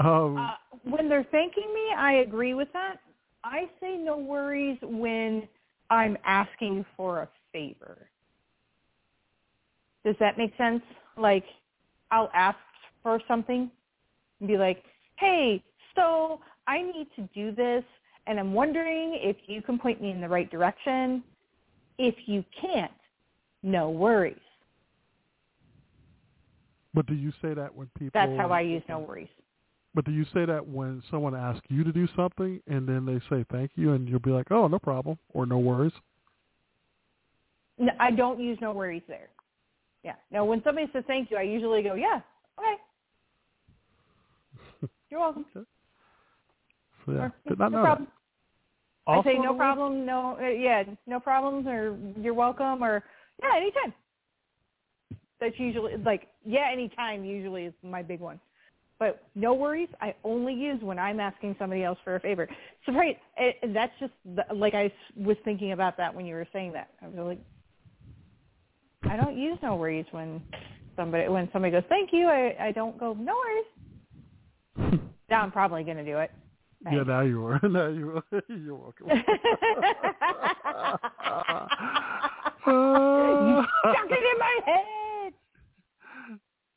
um, 0.00 0.36
Uh, 0.36 0.54
when 0.82 1.08
they're 1.08 1.26
thanking 1.30 1.72
me, 1.72 1.94
I 1.96 2.14
agree 2.26 2.54
with 2.54 2.68
that. 2.72 2.96
I 3.42 3.70
say 3.80 3.96
no 3.96 4.16
worries 4.16 4.78
when 4.82 5.48
I'm 5.90 6.16
asking 6.24 6.84
for 6.96 7.22
a 7.22 7.28
favor. 7.52 8.08
Does 10.04 10.16
that 10.20 10.36
make 10.36 10.56
sense? 10.56 10.82
Like, 11.16 11.44
I'll 12.14 12.30
ask 12.32 12.56
for 13.02 13.20
something 13.26 13.68
and 14.38 14.48
be 14.48 14.56
like, 14.56 14.84
hey, 15.16 15.60
so 15.96 16.38
I 16.68 16.80
need 16.80 17.08
to 17.16 17.28
do 17.34 17.52
this, 17.52 17.82
and 18.28 18.38
I'm 18.38 18.54
wondering 18.54 19.18
if 19.20 19.36
you 19.46 19.60
can 19.60 19.80
point 19.80 20.00
me 20.00 20.12
in 20.12 20.20
the 20.20 20.28
right 20.28 20.48
direction. 20.48 21.24
If 21.98 22.14
you 22.26 22.44
can't, 22.60 22.92
no 23.62 23.90
worries. 23.90 24.36
but 26.94 27.06
do 27.06 27.14
you 27.14 27.32
say 27.42 27.52
that 27.54 27.74
when 27.74 27.88
people? 27.98 28.12
That's 28.14 28.32
how 28.38 28.50
I 28.50 28.60
use 28.60 28.82
no 28.88 29.00
worries. 29.00 29.28
But 29.94 30.04
do 30.04 30.12
you 30.12 30.24
say 30.32 30.44
that 30.44 30.64
when 30.64 31.02
someone 31.10 31.34
asks 31.34 31.66
you 31.68 31.82
to 31.82 31.92
do 31.92 32.06
something 32.16 32.60
and 32.68 32.88
then 32.88 33.04
they 33.06 33.20
say 33.28 33.44
thank 33.50 33.72
you 33.74 33.92
and 33.92 34.08
you'll 34.08 34.18
be 34.20 34.30
like, 34.30 34.50
oh, 34.50 34.66
no 34.68 34.78
problem 34.78 35.18
or 35.32 35.46
no 35.46 35.58
worries? 35.58 35.92
No, 37.78 37.92
I 37.98 38.10
don't 38.10 38.40
use 38.40 38.58
no 38.60 38.72
worries 38.72 39.02
there. 39.08 39.28
Yeah. 40.04 40.14
No, 40.30 40.44
when 40.44 40.62
somebody 40.62 40.86
says 40.92 41.02
thank 41.06 41.30
you, 41.30 41.36
I 41.36 41.42
usually 41.42 41.82
go, 41.82 41.94
yeah, 41.94 42.20
okay. 42.58 42.76
You're 45.10 45.20
welcome. 45.20 45.46
So 45.54 45.64
yeah, 47.08 47.14
Or, 47.14 47.32
did 47.48 47.58
not 47.58 47.72
no 47.72 47.78
know 47.78 47.84
problem. 47.84 48.08
that. 48.08 48.14
I 49.06 49.22
say 49.22 49.38
no 49.38 49.54
problem, 49.54 50.06
no, 50.06 50.38
uh, 50.40 50.48
yeah, 50.48 50.82
no 51.06 51.20
problems, 51.20 51.66
or 51.66 51.98
you're 52.20 52.32
welcome, 52.34 52.82
or 52.82 53.04
yeah, 53.42 53.56
anytime. 53.56 53.92
That's 55.40 55.58
usually 55.58 55.96
like 55.98 56.28
yeah, 56.44 56.70
anytime. 56.72 57.24
Usually 57.24 57.64
is 57.64 57.74
my 57.82 58.02
big 58.02 58.20
one. 58.20 58.40
But 58.98 59.26
no 59.34 59.52
worries. 59.52 59.88
I 60.00 60.14
only 60.22 60.54
use 60.54 60.80
when 60.80 60.98
I'm 60.98 61.20
asking 61.20 61.56
somebody 61.58 61.82
else 61.82 61.98
for 62.04 62.14
a 62.16 62.20
favor. 62.20 62.48
So 62.86 62.92
right, 62.92 63.18
and 63.62 63.74
that's 63.76 63.92
just 64.00 64.12
the, 64.24 64.44
like 64.54 64.72
I 64.72 64.90
was 65.16 65.36
thinking 65.44 65.72
about 65.72 65.96
that 65.98 66.14
when 66.14 66.24
you 66.24 66.34
were 66.34 66.46
saying 66.52 66.72
that. 66.72 66.90
I 67.02 67.08
was 67.08 67.16
like, 67.16 67.40
I 69.14 69.16
don't 69.16 69.38
use 69.38 69.56
no 69.62 69.76
worries 69.76 70.06
when 70.10 70.42
somebody 70.96 71.28
when 71.28 71.48
somebody 71.52 71.70
goes 71.70 71.84
thank 71.88 72.10
you. 72.12 72.26
I 72.26 72.56
I 72.60 72.72
don't 72.72 72.98
go 72.98 73.12
no 73.14 73.32
worries. 74.76 75.00
now 75.30 75.42
I'm 75.42 75.52
probably 75.52 75.84
going 75.84 75.98
to 75.98 76.04
do 76.04 76.18
it. 76.18 76.32
Yeah, 76.90 77.04
now 77.04 77.20
you 77.20 77.46
are. 77.46 77.60
now 77.68 77.86
you 77.86 78.20
are. 78.32 78.42
You're 78.48 78.74
welcome. 78.74 79.06
You 79.08 79.22
stuck 83.78 84.10
it 84.10 84.24
in 84.32 84.38
my 84.40 84.60
head. 84.66 85.32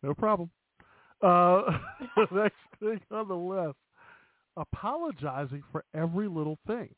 no 0.03 0.14
problem. 0.14 0.51
Uh, 1.23 1.64
next 2.31 2.53
thing 2.80 3.01
on 3.09 3.27
the 3.27 3.35
list, 3.35 3.77
apologizing 4.57 5.64
for 5.72 5.84
every 5.95 6.27
little 6.27 6.59
thing. 6.68 6.93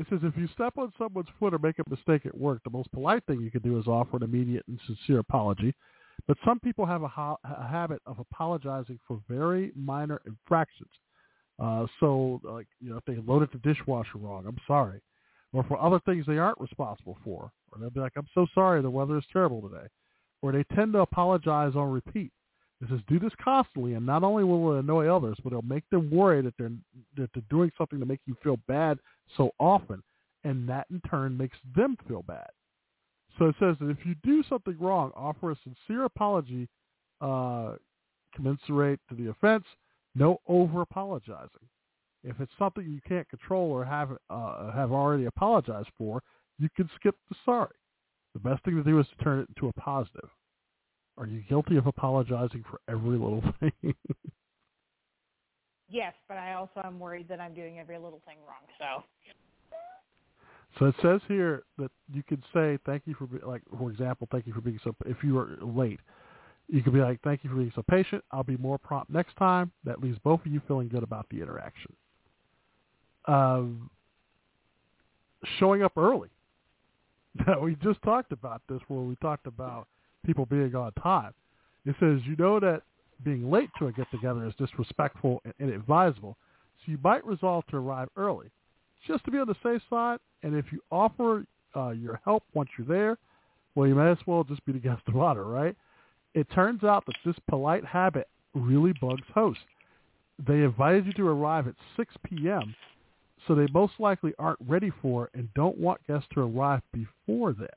It 0.00 0.06
says 0.08 0.20
if 0.22 0.34
you 0.34 0.48
step 0.54 0.78
on 0.78 0.90
someone's 0.96 1.28
foot 1.38 1.52
or 1.52 1.58
make 1.58 1.78
a 1.78 1.90
mistake 1.90 2.24
at 2.24 2.36
work, 2.36 2.62
the 2.64 2.70
most 2.70 2.90
polite 2.90 3.22
thing 3.26 3.42
you 3.42 3.50
can 3.50 3.60
do 3.60 3.78
is 3.78 3.86
offer 3.86 4.16
an 4.16 4.22
immediate 4.22 4.64
and 4.66 4.80
sincere 4.86 5.18
apology. 5.18 5.74
But 6.26 6.38
some 6.42 6.58
people 6.58 6.86
have 6.86 7.02
a, 7.02 7.08
ha- 7.08 7.36
a 7.44 7.68
habit 7.68 8.00
of 8.06 8.18
apologizing 8.18 8.98
for 9.06 9.20
very 9.28 9.72
minor 9.76 10.22
infractions. 10.26 10.88
Uh, 11.62 11.86
so, 12.00 12.40
like, 12.44 12.66
you 12.80 12.88
know, 12.88 12.96
if 12.96 13.04
they 13.04 13.16
loaded 13.16 13.50
the 13.52 13.58
dishwasher 13.58 14.16
wrong, 14.16 14.46
I'm 14.46 14.56
sorry. 14.66 15.02
Or 15.52 15.64
for 15.64 15.78
other 15.78 16.00
things 16.06 16.24
they 16.26 16.38
aren't 16.38 16.60
responsible 16.60 17.18
for. 17.22 17.52
Or 17.70 17.78
they'll 17.78 17.90
be 17.90 18.00
like, 18.00 18.14
I'm 18.16 18.28
so 18.32 18.46
sorry, 18.54 18.80
the 18.80 18.88
weather 18.88 19.18
is 19.18 19.24
terrible 19.30 19.60
today. 19.60 19.86
Or 20.40 20.50
they 20.50 20.64
tend 20.74 20.94
to 20.94 21.00
apologize 21.00 21.72
on 21.76 21.90
repeat. 21.90 22.32
It 22.80 22.88
says 22.88 23.00
do 23.08 23.18
this 23.18 23.32
constantly, 23.42 23.94
and 23.94 24.06
not 24.06 24.24
only 24.24 24.42
will 24.42 24.76
it 24.76 24.80
annoy 24.80 25.06
others, 25.06 25.36
but 25.44 25.52
it'll 25.52 25.62
make 25.62 25.88
them 25.90 26.10
worry 26.10 26.40
that 26.40 26.54
they're 26.58 26.70
that 27.16 27.30
they're 27.34 27.42
doing 27.50 27.70
something 27.76 28.00
to 28.00 28.06
make 28.06 28.20
you 28.26 28.36
feel 28.42 28.56
bad 28.68 28.98
so 29.36 29.50
often, 29.58 30.02
and 30.44 30.68
that 30.68 30.86
in 30.90 31.00
turn 31.02 31.36
makes 31.36 31.58
them 31.76 31.96
feel 32.08 32.22
bad. 32.22 32.48
So 33.38 33.46
it 33.46 33.54
says 33.60 33.76
that 33.80 33.90
if 33.90 33.98
you 34.04 34.14
do 34.22 34.42
something 34.48 34.76
wrong, 34.80 35.12
offer 35.14 35.50
a 35.50 35.56
sincere 35.62 36.04
apology, 36.04 36.68
uh, 37.20 37.74
commensurate 38.34 39.00
to 39.08 39.14
the 39.14 39.28
offense. 39.28 39.64
No 40.14 40.40
over 40.48 40.80
apologizing. 40.80 41.68
If 42.24 42.40
it's 42.40 42.52
something 42.58 42.84
you 42.84 43.00
can't 43.06 43.28
control 43.28 43.70
or 43.70 43.84
have 43.84 44.10
uh, 44.30 44.72
have 44.72 44.90
already 44.90 45.26
apologized 45.26 45.90
for, 45.98 46.22
you 46.58 46.68
can 46.76 46.88
skip 46.96 47.16
the 47.28 47.36
sorry. 47.44 47.76
The 48.32 48.40
best 48.40 48.64
thing 48.64 48.76
to 48.76 48.82
do 48.82 48.98
is 48.98 49.06
to 49.08 49.24
turn 49.24 49.40
it 49.40 49.48
into 49.48 49.68
a 49.68 49.72
positive. 49.74 50.30
Are 51.20 51.26
you 51.26 51.42
guilty 51.48 51.76
of 51.76 51.86
apologizing 51.86 52.64
for 52.68 52.80
every 52.88 53.18
little 53.18 53.44
thing? 53.60 53.94
Yes, 55.90 56.14
but 56.26 56.38
I 56.38 56.54
also 56.54 56.80
am 56.82 56.98
worried 56.98 57.28
that 57.28 57.40
I'm 57.40 57.52
doing 57.52 57.78
every 57.78 57.98
little 57.98 58.22
thing 58.26 58.38
wrong. 58.48 58.64
So 58.78 59.04
So 60.78 60.86
it 60.86 60.94
says 61.02 61.20
here 61.28 61.64
that 61.78 61.90
you 62.12 62.22
could 62.22 62.42
say 62.54 62.78
thank 62.86 63.02
you 63.04 63.14
for 63.14 63.26
be- 63.26 63.44
like 63.44 63.62
for 63.78 63.90
example, 63.90 64.28
thank 64.32 64.46
you 64.46 64.54
for 64.54 64.62
being 64.62 64.80
so 64.82 64.96
if 65.04 65.18
you 65.22 65.34
were 65.34 65.58
late. 65.60 66.00
You 66.68 66.82
could 66.82 66.92
be 66.92 67.00
like, 67.00 67.20
thank 67.22 67.42
you 67.42 67.50
for 67.50 67.56
being 67.56 67.72
so 67.74 67.82
patient. 67.82 68.22
I'll 68.30 68.44
be 68.44 68.56
more 68.56 68.78
prompt 68.78 69.10
next 69.10 69.36
time. 69.36 69.72
That 69.84 70.00
leaves 70.00 70.18
both 70.22 70.40
of 70.46 70.46
you 70.46 70.62
feeling 70.68 70.88
good 70.88 71.02
about 71.02 71.26
the 71.28 71.42
interaction. 71.42 71.92
Um, 73.26 73.90
showing 75.58 75.82
up 75.82 75.92
early. 75.96 76.30
Now, 77.46 77.60
we 77.60 77.76
just 77.76 78.02
talked 78.02 78.32
about 78.32 78.60
this 78.68 78.80
where 78.88 79.00
we 79.02 79.14
talked 79.16 79.46
about 79.46 79.86
people 80.24 80.46
being 80.46 80.74
on 80.74 80.92
time. 81.02 81.32
It 81.84 81.96
says, 82.00 82.20
you 82.24 82.36
know 82.36 82.60
that 82.60 82.82
being 83.24 83.50
late 83.50 83.70
to 83.78 83.86
a 83.86 83.92
get-together 83.92 84.46
is 84.46 84.54
disrespectful 84.56 85.42
and 85.44 85.54
inadvisable, 85.58 86.36
so 86.78 86.92
you 86.92 86.98
might 87.02 87.24
resolve 87.26 87.66
to 87.68 87.76
arrive 87.76 88.08
early, 88.16 88.50
just 89.06 89.24
to 89.24 89.30
be 89.30 89.38
on 89.38 89.46
the 89.46 89.56
safe 89.62 89.82
side. 89.90 90.18
And 90.42 90.54
if 90.54 90.66
you 90.72 90.80
offer 90.90 91.44
uh, 91.76 91.90
your 91.90 92.20
help 92.24 92.44
once 92.54 92.70
you're 92.78 92.86
there, 92.86 93.18
well, 93.74 93.86
you 93.86 93.94
may 93.94 94.10
as 94.10 94.18
well 94.26 94.44
just 94.44 94.64
be 94.64 94.72
the 94.72 94.78
guest 94.78 95.02
of 95.06 95.16
honor, 95.16 95.44
right? 95.44 95.76
It 96.34 96.46
turns 96.54 96.84
out 96.84 97.04
that 97.06 97.16
this 97.24 97.36
polite 97.48 97.84
habit 97.84 98.28
really 98.54 98.92
bugs 99.00 99.26
hosts. 99.34 99.62
They 100.46 100.62
invited 100.62 101.06
you 101.06 101.12
to 101.14 101.28
arrive 101.28 101.68
at 101.68 101.74
6 101.96 102.14
p.m., 102.24 102.74
so 103.46 103.54
they 103.54 103.66
most 103.72 103.94
likely 103.98 104.34
aren't 104.38 104.58
ready 104.66 104.90
for 105.00 105.30
and 105.34 105.48
don't 105.54 105.78
want 105.78 106.06
guests 106.06 106.28
to 106.34 106.40
arrive 106.40 106.82
before 106.92 107.52
then. 107.52 107.68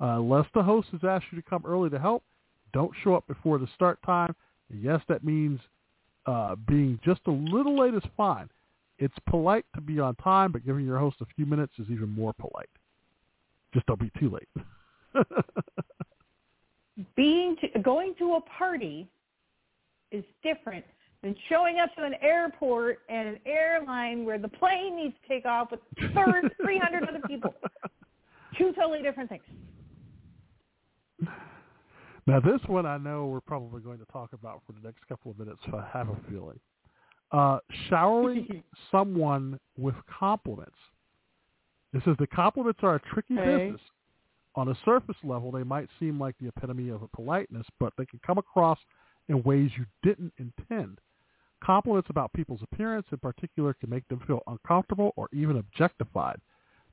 Uh, 0.00 0.18
unless 0.18 0.46
the 0.54 0.62
host 0.62 0.88
has 0.92 1.00
asked 1.04 1.26
you 1.30 1.40
to 1.40 1.48
come 1.48 1.62
early 1.66 1.90
to 1.90 1.98
help, 1.98 2.22
don't 2.72 2.92
show 3.02 3.14
up 3.14 3.26
before 3.26 3.58
the 3.58 3.68
start 3.74 3.98
time. 4.04 4.34
Yes, 4.72 5.00
that 5.08 5.24
means 5.24 5.60
uh, 6.26 6.56
being 6.68 6.98
just 7.04 7.20
a 7.26 7.30
little 7.30 7.78
late 7.78 7.94
is 7.94 8.02
fine. 8.16 8.48
It's 8.98 9.14
polite 9.28 9.64
to 9.74 9.80
be 9.80 9.98
on 9.98 10.14
time, 10.16 10.52
but 10.52 10.64
giving 10.64 10.84
your 10.84 10.98
host 10.98 11.16
a 11.20 11.26
few 11.34 11.46
minutes 11.46 11.72
is 11.78 11.86
even 11.90 12.08
more 12.08 12.32
polite. 12.32 12.68
Just 13.72 13.86
don't 13.86 14.00
be 14.00 14.10
too 14.18 14.30
late. 14.30 14.48
Being 17.16 17.56
to, 17.60 17.78
going 17.78 18.14
to 18.18 18.34
a 18.34 18.40
party 18.42 19.08
is 20.10 20.24
different 20.42 20.84
than 21.22 21.34
showing 21.48 21.78
up 21.78 21.94
to 21.96 22.04
an 22.04 22.14
airport 22.20 22.98
and 23.08 23.28
an 23.28 23.38
airline 23.46 24.24
where 24.24 24.38
the 24.38 24.48
plane 24.48 24.96
needs 24.96 25.14
to 25.22 25.28
take 25.28 25.46
off 25.46 25.70
with 25.70 25.80
third 26.14 26.52
300 26.62 27.08
other 27.08 27.20
people. 27.26 27.54
Two 28.58 28.72
totally 28.72 29.02
different 29.02 29.30
things. 29.30 29.42
Now, 32.26 32.40
this 32.40 32.60
one 32.66 32.86
I 32.86 32.98
know 32.98 33.26
we're 33.26 33.40
probably 33.40 33.80
going 33.80 33.98
to 33.98 34.04
talk 34.06 34.32
about 34.32 34.62
for 34.66 34.72
the 34.72 34.86
next 34.86 35.06
couple 35.08 35.30
of 35.30 35.38
minutes. 35.38 35.60
I 35.72 35.86
have 35.92 36.08
a 36.08 36.16
feeling. 36.30 36.60
Uh, 37.32 37.58
showering 37.88 38.62
someone 38.90 39.58
with 39.78 39.94
compliments. 40.18 40.76
This 41.92 42.04
says 42.04 42.16
the 42.18 42.26
compliments 42.26 42.80
are 42.82 42.96
a 42.96 43.00
tricky 43.00 43.36
Okay. 43.36 43.66
business. 43.66 43.80
On 44.56 44.68
a 44.68 44.74
surface 44.84 45.16
level, 45.22 45.50
they 45.52 45.62
might 45.62 45.88
seem 45.98 46.18
like 46.18 46.34
the 46.38 46.48
epitome 46.48 46.88
of 46.90 47.02
a 47.02 47.08
politeness, 47.08 47.66
but 47.78 47.92
they 47.96 48.06
can 48.06 48.20
come 48.26 48.38
across 48.38 48.78
in 49.28 49.42
ways 49.44 49.70
you 49.76 49.86
didn't 50.02 50.32
intend. 50.38 50.98
Compliments 51.62 52.10
about 52.10 52.32
people's 52.32 52.62
appearance 52.62 53.06
in 53.12 53.18
particular 53.18 53.74
can 53.74 53.90
make 53.90 54.06
them 54.08 54.20
feel 54.26 54.42
uncomfortable 54.46 55.12
or 55.16 55.28
even 55.32 55.58
objectified. 55.58 56.40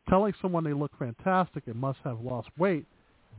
Telling 0.07 0.33
someone 0.41 0.63
they 0.63 0.73
look 0.73 0.91
fantastic 0.99 1.63
and 1.67 1.75
must 1.75 1.99
have 2.03 2.21
lost 2.21 2.49
weight 2.57 2.85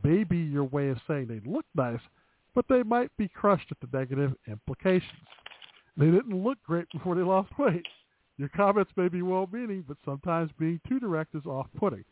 may 0.03 0.23
be 0.23 0.37
your 0.37 0.65
way 0.65 0.89
of 0.89 0.97
saying 1.07 1.27
they 1.27 1.41
look 1.49 1.65
nice, 1.75 1.99
but 2.55 2.65
they 2.69 2.83
might 2.83 3.15
be 3.17 3.27
crushed 3.27 3.71
at 3.71 3.77
the 3.79 3.97
negative 3.97 4.33
implications. 4.47 5.27
They 5.97 6.05
didn't 6.05 6.43
look 6.43 6.57
great 6.65 6.87
before 6.93 7.15
they 7.15 7.21
lost 7.21 7.49
weight. 7.57 7.85
Your 8.37 8.49
comments 8.49 8.91
may 8.95 9.09
be 9.09 9.21
well-meaning, 9.21 9.83
but 9.87 9.97
sometimes 10.05 10.51
being 10.57 10.79
too 10.87 10.99
direct 10.99 11.35
is 11.35 11.45
off-putting. 11.45 12.05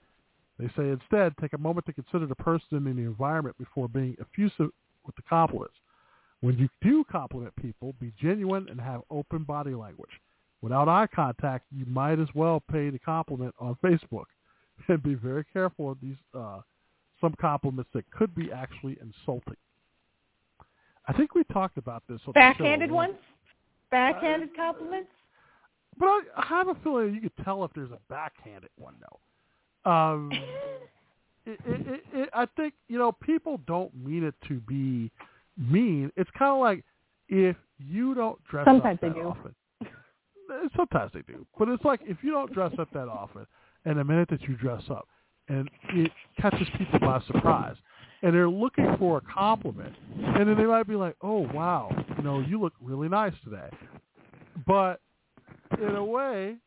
They 0.60 0.68
say 0.76 0.90
instead, 0.90 1.34
take 1.40 1.54
a 1.54 1.58
moment 1.58 1.86
to 1.86 1.94
consider 1.94 2.26
the 2.26 2.36
person 2.36 2.88
and 2.88 2.98
the 2.98 3.04
environment 3.04 3.58
before 3.58 3.88
being 3.88 4.18
effusive 4.20 4.72
with 5.06 5.16
the 5.16 5.22
compliments. 5.30 5.76
When 6.42 6.58
you 6.58 6.68
do 6.82 7.04
compliment 7.12 7.56
people, 7.56 7.94
be 8.00 8.12
genuine 8.22 8.68
and 8.70 8.80
have 8.82 9.02
open 9.10 9.44
body 9.44 9.74
language. 9.74 10.10
Without 10.62 10.88
eye 10.88 11.08
contact, 11.14 11.66
you 11.72 11.86
might 11.86 12.20
as 12.20 12.28
well 12.34 12.62
pay 12.72 12.90
the 12.90 13.00
compliment 13.00 13.54
on 13.60 13.78
Facebook. 13.84 14.26
And 14.90 15.02
be 15.02 15.16
very 15.16 15.44
careful 15.52 15.92
of 15.92 15.98
these 16.00 16.18
uh, 16.36 16.60
some 17.22 17.36
compliments 17.40 17.90
that 17.94 18.10
could 18.12 18.34
be 18.36 18.52
actually 18.52 18.98
insulting. 19.02 19.56
I 21.08 21.14
think 21.14 21.36
we 21.36 21.44
talked 21.46 21.78
about 21.78 22.04
this. 22.10 22.20
On 22.28 22.34
Backhanded 22.34 22.92
ones? 22.92 23.16
Backhanded 23.92 24.50
compliments? 24.56 25.10
But 25.98 26.08
I, 26.08 26.22
I 26.38 26.46
have 26.46 26.68
a 26.68 26.76
feeling 26.84 27.14
you 27.16 27.22
could 27.22 27.44
tell 27.44 27.64
if 27.64 27.72
there's 27.74 27.92
a 27.92 28.00
backhanded 28.10 28.70
one, 28.78 28.96
though. 29.00 29.92
Um, 29.92 30.32
it, 31.46 31.60
it, 31.66 31.88
it, 31.88 32.04
it, 32.14 32.30
I 32.34 32.46
think 32.58 32.74
you 32.90 32.98
know 32.98 33.12
people 33.12 33.60
don't 33.68 33.96
mean 33.96 34.24
it 34.24 34.36
to 34.48 34.60
be 34.60 35.12
mean. 35.58 36.12
It's 36.18 36.30
kind 36.38 36.52
of 36.52 36.60
like 36.60 36.84
if 37.30 37.56
you 37.80 38.14
don't 38.14 38.44
dress 38.46 38.66
Sometimes 38.66 38.96
up 38.96 39.02
they 39.02 39.08
that 39.08 39.16
do. 39.16 39.22
often. 39.22 39.56
Sometimes 40.76 41.12
they 41.14 41.22
do, 41.22 41.46
but 41.60 41.68
it's 41.68 41.84
like 41.84 42.00
if 42.04 42.18
you 42.22 42.32
don't 42.32 42.54
dress 42.54 42.72
up 42.80 42.90
that 42.94 43.10
often, 43.10 43.46
and 43.86 43.98
the 43.98 44.04
minute 44.04 44.30
that 44.30 44.42
you 44.44 44.56
dress 44.56 44.82
up, 44.90 45.08
and 45.48 45.70
it 45.90 46.12
catches 46.40 46.68
people 46.78 47.00
by 47.00 47.22
surprise, 47.28 47.76
and 48.22 48.34
they're 48.34 48.50
looking 48.50 48.96
for 49.00 49.18
a 49.18 49.22
compliment, 49.22 49.94
and 50.18 50.48
then 50.48 50.58
they 50.58 50.66
might 50.66 50.88
be 50.88 50.96
like, 50.96 51.16
"Oh 51.22 51.48
wow, 51.54 51.92
you 52.18 52.24
know, 52.24 52.40
you 52.40 52.60
look 52.60 52.74
really 52.82 53.10
nice 53.10 53.34
today," 53.44 53.70
but 54.66 55.02
in 55.80 55.96
a 55.96 56.04
way, 56.04 56.58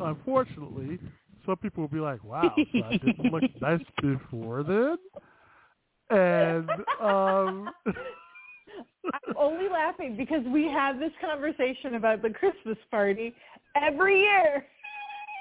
unfortunately, 0.00 0.98
some 1.46 1.56
people 1.56 1.82
will 1.82 1.88
be 1.88 2.00
like, 2.00 2.22
"Wow, 2.24 2.54
so 2.72 2.82
I 2.82 2.96
didn't 2.98 3.32
look 3.32 3.44
nice 3.60 3.80
before 4.02 4.62
then," 4.62 4.98
and 6.10 6.70
um, 7.00 7.70
I'm 9.14 9.36
only 9.36 9.68
laughing 9.68 10.16
because 10.16 10.44
we 10.46 10.64
have 10.64 10.98
this 10.98 11.12
conversation 11.20 11.94
about 11.94 12.22
the 12.22 12.30
Christmas 12.30 12.78
party 12.90 13.34
every 13.76 14.20
year. 14.20 14.66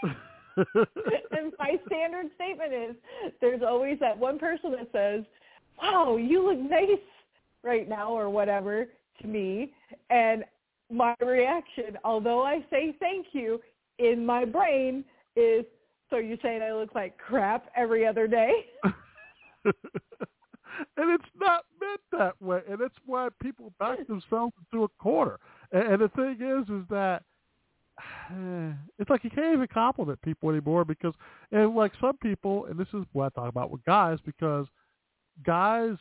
and 1.31 1.53
my 1.57 1.79
standard 1.87 2.27
statement 2.35 2.73
is 2.73 2.95
there's 3.41 3.61
always 3.61 3.99
that 3.99 4.17
one 4.17 4.39
person 4.39 4.71
that 4.71 4.89
says, 4.91 5.23
wow, 5.81 6.17
you 6.17 6.45
look 6.45 6.59
nice 6.59 6.99
right 7.63 7.87
now 7.87 8.11
or 8.11 8.29
whatever 8.29 8.87
to 9.21 9.27
me. 9.27 9.73
And 10.09 10.43
my 10.91 11.15
reaction, 11.21 11.97
although 12.03 12.43
I 12.43 12.65
say 12.69 12.95
thank 12.99 13.27
you, 13.31 13.59
in 13.99 14.25
my 14.25 14.45
brain 14.45 15.03
is, 15.35 15.65
so 16.09 16.17
you're 16.17 16.37
saying 16.41 16.61
I 16.61 16.73
look 16.73 16.95
like 16.95 17.17
crap 17.17 17.69
every 17.75 18.07
other 18.07 18.27
day? 18.27 18.65
and 19.63 19.73
it's 20.97 21.23
not 21.39 21.65
meant 21.79 22.01
that 22.11 22.41
way, 22.41 22.61
and 22.69 22.79
that's 22.79 22.95
why 23.05 23.27
people 23.41 23.73
back 23.79 24.07
themselves 24.07 24.53
into 24.71 24.85
a 24.85 24.87
corner. 25.01 25.37
And, 25.71 25.83
and 25.93 26.01
the 26.01 26.09
thing 26.09 26.37
is, 26.41 26.69
is 26.69 26.87
that 26.89 27.23
it's 28.99 29.09
like 29.09 29.23
you 29.23 29.29
can't 29.29 29.53
even 29.53 29.67
compliment 29.67 30.21
people 30.21 30.49
anymore 30.49 30.85
because, 30.85 31.13
and 31.51 31.75
like 31.75 31.91
some 32.01 32.17
people, 32.17 32.65
and 32.65 32.79
this 32.79 32.87
is 32.93 33.03
what 33.13 33.33
I 33.37 33.41
talk 33.41 33.49
about 33.49 33.71
with 33.71 33.83
guys, 33.85 34.19
because 34.25 34.67
guys 35.45 35.95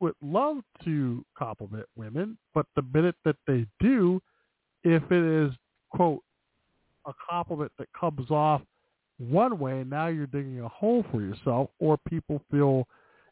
would 0.00 0.14
love 0.22 0.58
to 0.84 1.24
compliment 1.36 1.86
women, 1.96 2.36
but 2.54 2.66
the 2.76 2.82
minute 2.92 3.16
that 3.24 3.36
they 3.46 3.66
do, 3.80 4.20
if 4.82 5.02
it 5.10 5.46
is 5.48 5.52
quote 5.90 6.22
a 7.06 7.12
compliment 7.30 7.72
that 7.78 7.88
comes 7.98 8.30
off 8.30 8.62
one 9.18 9.58
way, 9.58 9.84
now 9.84 10.08
you're 10.08 10.26
digging 10.26 10.60
a 10.60 10.68
hole 10.68 11.04
for 11.10 11.20
yourself, 11.20 11.70
or 11.78 11.96
people 12.08 12.40
feel 12.50 12.86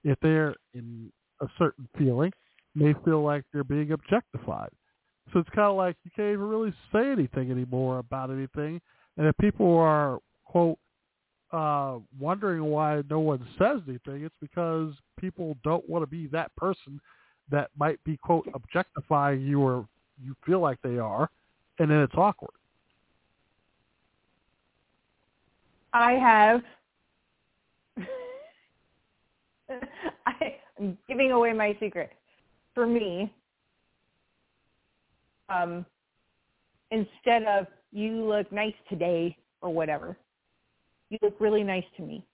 if 0.05 0.19
they're 0.21 0.55
in 0.75 1.11
a 1.41 1.47
certain 1.59 1.89
feeling, 1.99 2.33
they 2.75 2.95
feel 3.05 3.23
like 3.23 3.45
they're 3.53 3.65
being 3.65 3.93
objectified. 3.93 4.71
So 5.32 5.39
it's 5.39 5.49
kind 5.51 5.69
of 5.69 5.77
like 5.77 5.97
you 6.05 6.11
can't 6.15 6.32
even 6.32 6.49
really 6.49 6.73
say 6.93 7.11
anything 7.11 7.51
anymore 7.51 7.99
about 7.99 8.31
anything. 8.31 8.81
And 9.16 9.27
if 9.27 9.36
people 9.39 9.78
are, 9.78 10.19
quote, 10.44 10.78
uh, 11.53 11.99
wondering 12.19 12.65
why 12.65 13.03
no 13.11 13.20
one 13.20 13.47
says 13.59 13.81
anything, 13.86 14.24
it's 14.24 14.35
because 14.40 14.94
people 15.19 15.57
don't 15.62 15.86
want 15.89 16.03
to 16.03 16.07
be 16.07 16.27
that 16.28 16.55
person 16.57 17.01
that 17.51 17.70
might 17.78 18.03
be, 18.05 18.16
quote, 18.16 18.49
objectifying 18.55 19.43
you 19.43 19.61
or 19.61 19.86
you 20.23 20.35
feel 20.47 20.61
like 20.61 20.78
they 20.82 20.99
are, 20.99 21.28
and 21.78 21.90
then 21.90 21.99
it's 21.99 22.15
awkward. 22.16 22.53
I 25.93 26.12
have. 26.12 26.62
I, 30.27 30.57
I'm 30.78 30.97
giving 31.07 31.32
away 31.32 31.53
my 31.53 31.77
secret. 31.78 32.12
For 32.74 32.86
me, 32.86 33.32
um, 35.53 35.87
instead 36.91 37.45
of 37.45 37.66
"you 37.93 38.24
look 38.24 38.51
nice 38.53 38.74
today" 38.89 39.37
or 39.61 39.70
whatever, 39.73 40.16
you 41.11 41.19
look 41.23 41.41
really 41.41 41.62
nice 41.62 41.85
to 41.97 42.03
me. 42.03 42.24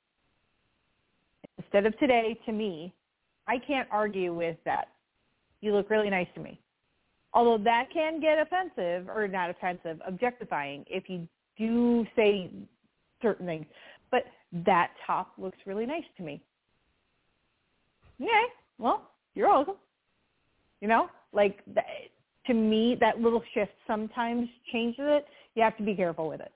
Instead 1.59 1.87
of 1.87 1.99
today, 1.99 2.39
to 2.47 2.53
me, 2.53 2.95
I 3.47 3.59
can't 3.59 3.89
argue 3.91 4.35
with 4.35 4.57
that. 4.65 4.89
You 5.61 5.75
look 5.75 5.91
really 5.91 6.11
nice 6.11 6.29
to 6.35 6.41
me. 6.41 6.61
Although 7.35 7.63
that 7.65 7.89
can 7.93 8.21
get 8.21 8.39
offensive, 8.39 9.09
or 9.09 9.29
not 9.29 9.51
offensive, 9.51 10.01
objectifying 10.07 10.85
if 10.89 11.09
you 11.09 11.29
do 11.57 12.07
say 12.17 12.51
certain 13.21 13.47
things. 13.47 13.67
but 14.11 14.25
that 14.65 14.93
top 15.07 15.33
looks 15.37 15.59
really 15.67 15.85
nice 15.85 16.05
to 16.17 16.23
me. 16.23 16.41
Okay, 18.21 18.45
well, 18.79 19.11
you're 19.35 19.49
welcome. 19.49 19.75
You 20.81 20.89
know, 20.89 21.11
like 21.33 21.59
to 22.49 22.55
me, 22.55 22.97
that 23.01 23.21
little 23.21 23.43
shift 23.55 23.73
sometimes 23.87 24.49
changes 24.73 25.05
it. 25.07 25.27
You 25.55 25.63
have 25.63 25.77
to 25.77 25.85
be 25.85 25.95
careful 25.95 26.29
with 26.29 26.41
it. 26.41 26.53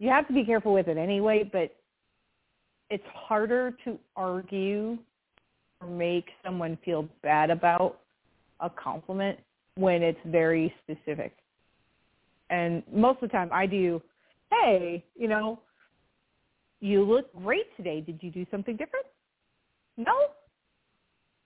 You 0.00 0.10
have 0.10 0.26
to 0.26 0.34
be 0.34 0.44
careful 0.44 0.72
with 0.72 0.88
it 0.88 0.96
anyway, 0.96 1.48
but 1.50 1.74
it's 2.90 3.04
harder 3.14 3.76
to 3.84 3.98
argue 4.16 4.98
or 5.80 5.88
make 5.88 6.26
someone 6.44 6.76
feel 6.84 7.08
bad 7.22 7.50
about 7.50 8.00
a 8.60 8.68
compliment 8.70 9.38
when 9.76 10.02
it's 10.02 10.18
very 10.26 10.74
specific. 10.82 11.36
And 12.50 12.82
most 12.92 13.22
of 13.22 13.30
the 13.30 13.32
time 13.32 13.50
I 13.52 13.66
do, 13.66 14.02
hey, 14.50 15.04
you 15.16 15.28
know, 15.28 15.60
you 16.80 17.02
look 17.02 17.32
great 17.42 17.74
today. 17.76 18.00
Did 18.00 18.18
you 18.22 18.30
do 18.30 18.44
something 18.50 18.76
different? 18.76 19.06
No. 19.96 20.12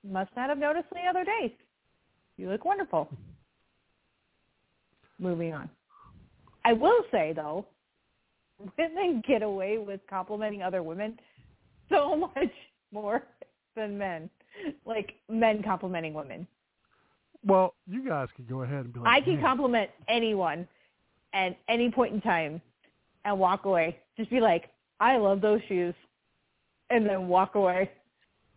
Must 0.04 0.30
not 0.36 0.48
have 0.48 0.58
noticed 0.58 0.88
the 0.90 1.08
other 1.08 1.24
days. 1.24 1.52
You 2.36 2.50
look 2.50 2.64
wonderful. 2.64 3.08
Moving 5.18 5.52
on. 5.54 5.68
I 6.64 6.72
will 6.72 7.02
say 7.10 7.32
though, 7.34 7.66
women 8.76 9.22
get 9.26 9.42
away 9.42 9.78
with 9.78 10.00
complimenting 10.08 10.62
other 10.62 10.82
women 10.82 11.18
so 11.88 12.16
much 12.16 12.50
more 12.92 13.22
than 13.76 13.98
men. 13.98 14.28
Like 14.84 15.14
men 15.28 15.62
complimenting 15.62 16.14
women. 16.14 16.46
Well, 17.44 17.74
you 17.86 18.06
guys 18.06 18.28
can 18.34 18.46
go 18.46 18.62
ahead 18.62 18.84
and 18.84 18.92
be 18.92 19.00
like, 19.00 19.08
I 19.08 19.20
can 19.20 19.34
"Man, 19.34 19.44
compliment 19.44 19.90
anyone 20.08 20.66
at 21.32 21.56
any 21.68 21.90
point 21.90 22.12
in 22.14 22.20
time 22.20 22.60
and 23.24 23.38
walk 23.38 23.64
away. 23.64 23.98
Just 24.16 24.30
be 24.30 24.40
like, 24.40 24.70
I 25.00 25.16
love 25.16 25.40
those 25.40 25.60
shoes 25.68 25.94
and 26.90 27.06
then 27.06 27.28
walk 27.28 27.54
away. 27.54 27.90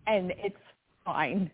And 0.07 0.31
it's 0.37 0.55
fine. 1.05 1.51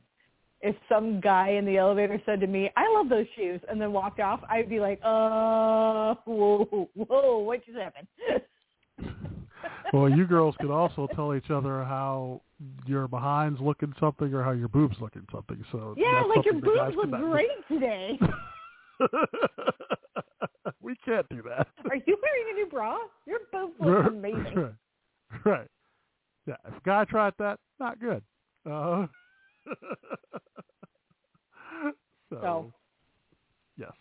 If 0.61 0.75
some 0.89 1.21
guy 1.21 1.49
in 1.49 1.65
the 1.65 1.77
elevator 1.77 2.19
said 2.25 2.39
to 2.39 2.47
me, 2.47 2.71
I 2.75 2.91
love 2.91 3.09
those 3.09 3.27
shoes 3.35 3.61
and 3.69 3.79
then 3.79 3.93
walked 3.93 4.19
off, 4.19 4.41
I'd 4.49 4.69
be 4.69 4.79
like, 4.79 4.99
uh, 5.03 6.15
whoa, 6.25 6.89
whoa, 6.95 7.37
what 7.39 7.63
just 7.65 7.77
happened? 7.77 8.07
well, 9.93 10.09
you 10.09 10.25
girls 10.25 10.55
could 10.59 10.71
also 10.71 11.07
tell 11.15 11.35
each 11.35 11.51
other 11.51 11.83
how 11.83 12.41
your 12.85 13.07
behind's 13.07 13.59
looking 13.61 13.93
something 13.99 14.33
or 14.33 14.43
how 14.43 14.51
your 14.51 14.67
boobs 14.67 14.95
looking 14.99 15.25
something. 15.31 15.63
So 15.71 15.93
yeah, 15.97 16.23
like 16.23 16.43
your 16.43 16.55
something 16.55 16.71
the 16.71 16.75
guys 16.75 16.93
boobs 16.95 17.11
look 17.11 17.21
great 17.31 17.67
today. 17.67 18.19
we 20.81 20.95
can't 21.05 21.27
do 21.29 21.43
that. 21.43 21.67
Are 21.89 21.95
you 21.95 22.17
wearing 22.21 22.47
a 22.51 22.53
new 22.55 22.67
bra? 22.69 22.97
Your 23.25 23.39
boobs 23.51 23.73
look 23.79 24.07
amazing. 24.07 24.55
Right. 24.55 24.73
right. 25.45 25.67
Yeah. 26.47 26.55
If 26.67 26.77
a 26.77 26.81
guy 26.83 27.05
tried 27.05 27.33
that, 27.39 27.59
not 27.79 27.99
good. 27.99 28.23
Uh, 28.69 29.07
so, 32.29 32.37
So, 32.41 32.73
yes. 33.77 33.91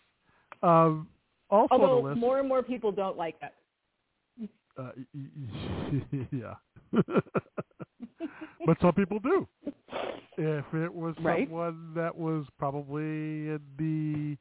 Um, 0.63 1.07
also 1.49 1.67
although 1.71 2.01
the 2.01 2.07
list, 2.09 2.19
more 2.19 2.39
and 2.39 2.47
more 2.47 2.63
people 2.63 2.91
don't 2.91 3.17
like 3.17 3.39
that. 3.39 3.53
uh, 4.77 4.91
yeah. 6.31 6.55
but 8.65 8.77
some 8.81 8.93
people 8.93 9.19
do. 9.19 9.47
If 10.37 10.65
it 10.73 10.93
was 10.93 11.15
Right. 11.19 11.47
someone 11.47 11.93
that 11.95 12.15
was 12.15 12.45
probably 12.59 13.49
in 13.49 13.59
the 13.77 14.37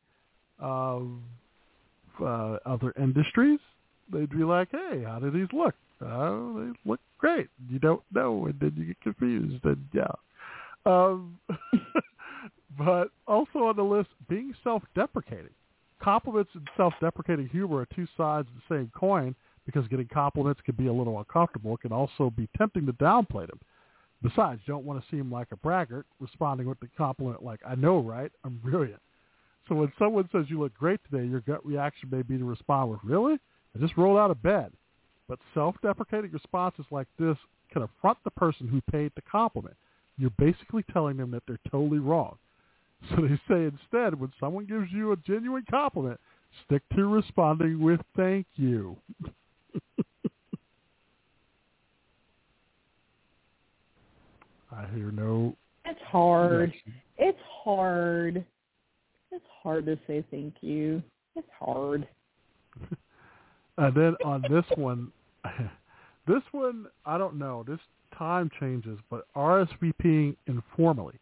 um, 0.64 1.22
uh, 2.20 2.58
other 2.66 2.92
industries, 2.98 3.60
they'd 4.12 4.28
be 4.30 4.44
like, 4.44 4.68
"Hey, 4.70 5.02
how 5.04 5.18
do 5.18 5.30
these 5.30 5.48
look? 5.52 5.74
Oh, 6.02 6.60
they 6.60 6.90
look 6.90 7.00
great." 7.18 7.48
You 7.68 7.78
don't 7.78 8.02
know, 8.12 8.46
and 8.46 8.58
then 8.60 8.72
you 8.76 8.84
get 8.86 9.00
confused, 9.00 9.64
and 9.64 9.88
yeah. 9.94 10.06
Um, 10.86 11.38
but 12.78 13.08
also 13.26 13.64
on 13.64 13.76
the 13.76 13.82
list, 13.82 14.08
being 14.28 14.54
self-deprecating. 14.62 15.50
Compliments 16.00 16.50
and 16.54 16.68
self-deprecating 16.76 17.48
humor 17.48 17.78
are 17.78 17.88
two 17.94 18.06
sides 18.16 18.48
of 18.48 18.54
the 18.54 18.74
same 18.74 18.90
coin 18.94 19.34
because 19.64 19.88
getting 19.88 20.08
compliments 20.12 20.60
can 20.64 20.76
be 20.76 20.86
a 20.86 20.92
little 20.92 21.18
uncomfortable. 21.18 21.74
It 21.74 21.80
can 21.80 21.92
also 21.92 22.30
be 22.30 22.48
tempting 22.56 22.86
to 22.86 22.92
downplay 22.92 23.46
them. 23.46 23.58
Besides, 24.22 24.60
you 24.64 24.72
don't 24.72 24.84
want 24.84 25.02
to 25.02 25.10
seem 25.10 25.30
like 25.30 25.48
a 25.52 25.56
braggart 25.56 26.06
responding 26.20 26.68
with 26.68 26.80
the 26.80 26.88
compliment 26.96 27.42
like, 27.42 27.60
I 27.66 27.74
know, 27.74 27.98
right? 27.98 28.30
I'm 28.44 28.60
brilliant. 28.62 29.00
So 29.68 29.74
when 29.74 29.92
someone 29.98 30.28
says 30.30 30.46
you 30.48 30.60
look 30.60 30.74
great 30.74 31.00
today, 31.10 31.26
your 31.26 31.40
gut 31.40 31.66
reaction 31.66 32.08
may 32.10 32.22
be 32.22 32.38
to 32.38 32.44
respond 32.44 32.90
with, 32.90 33.00
really? 33.02 33.34
I 33.74 33.78
just 33.80 33.96
rolled 33.96 34.18
out 34.18 34.30
of 34.30 34.42
bed. 34.42 34.72
But 35.28 35.40
self-deprecating 35.54 36.30
responses 36.30 36.84
like 36.90 37.08
this 37.18 37.36
can 37.72 37.82
affront 37.82 38.18
the 38.22 38.30
person 38.30 38.68
who 38.68 38.80
paid 38.92 39.10
the 39.16 39.22
compliment. 39.22 39.76
You're 40.18 40.30
basically 40.38 40.84
telling 40.92 41.16
them 41.16 41.30
that 41.32 41.42
they're 41.46 41.58
totally 41.70 41.98
wrong. 41.98 42.36
So 43.10 43.16
they 43.16 43.38
say 43.46 43.64
instead, 43.64 44.18
when 44.18 44.32
someone 44.40 44.64
gives 44.64 44.90
you 44.90 45.12
a 45.12 45.16
genuine 45.18 45.66
compliment, 45.70 46.18
stick 46.64 46.82
to 46.94 47.06
responding 47.06 47.78
with 47.78 48.00
thank 48.16 48.46
you. 48.56 48.96
I 54.72 54.86
hear 54.94 55.12
no. 55.12 55.54
It's 55.84 56.00
hard. 56.08 56.72
It's 57.18 57.38
hard. 57.62 58.44
It's 59.30 59.44
hard 59.62 59.84
to 59.86 59.98
say 60.06 60.24
thank 60.30 60.54
you. 60.62 61.02
It's 61.36 61.48
hard. 61.60 62.08
And 63.78 63.94
then 63.94 64.16
on 64.24 64.42
this 64.48 64.64
one, 64.76 65.12
this 66.26 66.42
one, 66.52 66.86
I 67.04 67.18
don't 67.18 67.36
know. 67.38 67.62
This 67.66 67.78
time 68.16 68.50
changes, 68.58 68.98
but 69.10 69.26
RSVPing 69.34 70.36
informally. 70.46 71.18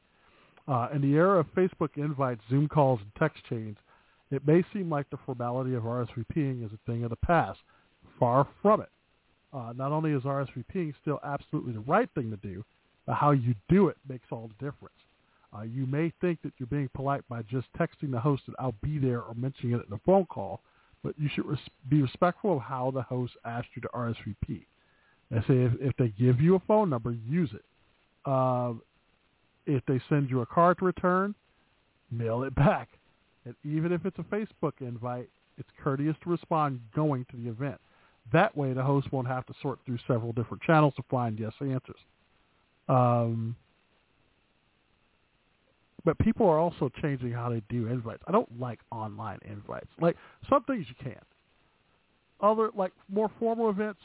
Uh, 0.67 0.89
in 0.95 1.03
the 1.03 1.15
era 1.15 1.41
of 1.41 1.47
Facebook 1.55 1.97
invites, 1.97 2.41
Zoom 2.49 2.69
calls, 2.69 3.01
and 3.01 3.11
text 3.19 3.45
chains, 3.49 3.77
it 4.31 4.47
may 4.47 4.65
seem 4.73 4.89
like 4.89 5.09
the 5.11 5.19
formality 5.27 5.75
of 5.75 5.83
RSVPing 5.83 6.65
is 6.65 6.73
a 6.73 6.91
thing 6.91 7.05
of 7.05 7.11
the 7.11 7.17
past. 7.17 7.61
Far 8.19 8.49
from 8.63 8.81
it. 8.81 8.89
Uh, 9.53 9.73
not 9.77 9.93
only 9.93 10.13
is 10.13 10.23
RSVPing 10.23 10.95
still 11.01 11.21
absolutely 11.23 11.73
the 11.73 11.81
right 11.81 12.09
thing 12.15 12.31
to 12.31 12.37
do, 12.37 12.65
but 13.07 13.15
how 13.15 13.31
you 13.31 13.55
do 13.69 13.89
it 13.89 13.97
makes 14.09 14.27
all 14.31 14.49
the 14.49 14.65
difference. 14.65 14.95
Uh, 15.57 15.63
you 15.63 15.87
may 15.87 16.13
think 16.21 16.41
that 16.43 16.53
you're 16.59 16.67
being 16.67 16.89
polite 16.95 17.23
by 17.29 17.43
just 17.43 17.67
texting 17.79 18.11
the 18.11 18.19
host 18.19 18.43
that 18.47 18.57
I'll 18.59 18.75
be 18.83 18.99
there 18.99 19.21
or 19.21 19.35
mentioning 19.35 19.77
it 19.77 19.87
in 19.87 19.93
a 19.93 20.01
phone 20.05 20.27
call, 20.27 20.61
but 21.05 21.15
you 21.19 21.29
should 21.33 21.47
res- 21.47 21.59
be 21.89 22.03
respectful 22.03 22.57
of 22.57 22.63
how 22.63 22.91
the 22.91 23.03
host 23.03 23.35
asked 23.45 23.69
you 23.77 23.83
to 23.83 23.89
RSVP. 23.89 24.65
They 25.31 25.39
say 25.41 25.63
if, 25.65 25.73
if 25.81 25.97
they 25.97 26.09
give 26.19 26.41
you 26.41 26.57
a 26.57 26.61
phone 26.61 26.91
number, 26.91 27.13
use 27.13 27.51
it. 27.53 27.65
Uh, 28.25 28.75
if 29.67 29.83
they 29.87 30.01
send 30.09 30.31
you 30.31 30.43
a 30.43 30.47
card 30.47 30.79
to 30.79 30.85
return, 30.85 31.35
mail 32.11 32.43
it 32.43 32.55
back. 32.55 32.89
And 33.45 33.55
even 33.65 33.93
if 33.93 34.05
it's 34.07 34.19
a 34.19 34.23
Facebook 34.23 34.73
invite, 34.81 35.29
it's 35.59 35.69
courteous 35.83 36.17
to 36.25 36.31
respond 36.31 36.81
going 36.95 37.27
to 37.31 37.37
the 37.37 37.49
event. 37.49 37.81
That 38.33 38.57
way 38.57 38.73
the 38.73 38.83
host 38.83 39.13
won't 39.13 39.29
have 39.29 39.45
to 39.47 39.55
sort 39.61 39.79
through 39.85 39.99
several 40.07 40.33
different 40.33 40.63
channels 40.63 40.95
to 40.97 41.03
find 41.11 41.39
yes 41.39 41.53
answers. 41.61 42.01
Um, 42.89 43.55
but 46.05 46.19
people 46.19 46.47
are 46.49 46.59
also 46.59 46.91
changing 47.03 47.33
how 47.33 47.49
they 47.49 47.63
do 47.69 47.87
invites. 47.87 48.23
I 48.27 48.33
don't 48.33 48.61
like 48.61 48.81
online 48.91 49.39
invites. 49.51 49.89
Like 50.01 50.17
some 50.49 50.63
things 50.65 50.87
you 50.89 50.95
can. 51.03 51.21
Other 52.41 52.71
like 52.77 52.93
more 53.11 53.31
formal 53.39 53.71
events, 53.71 54.01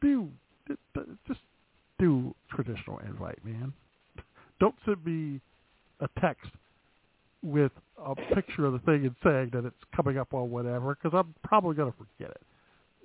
do 0.00 0.28
just 1.26 1.40
do 1.98 2.34
traditional 2.50 2.98
invite, 3.00 3.44
man. 3.44 3.72
Don't 4.58 4.74
send 4.84 5.04
me 5.04 5.40
a 6.00 6.08
text 6.20 6.50
with 7.42 7.72
a 8.04 8.14
picture 8.34 8.66
of 8.66 8.72
the 8.74 8.78
thing 8.80 9.06
and 9.06 9.14
saying 9.24 9.50
that 9.52 9.64
it's 9.64 9.76
coming 9.94 10.18
up 10.18 10.32
on 10.34 10.50
whatever, 10.50 10.94
because 10.94 11.16
I'm 11.16 11.34
probably 11.42 11.74
going 11.74 11.90
to 11.90 11.98
forget 11.98 12.30
it. 12.30 12.42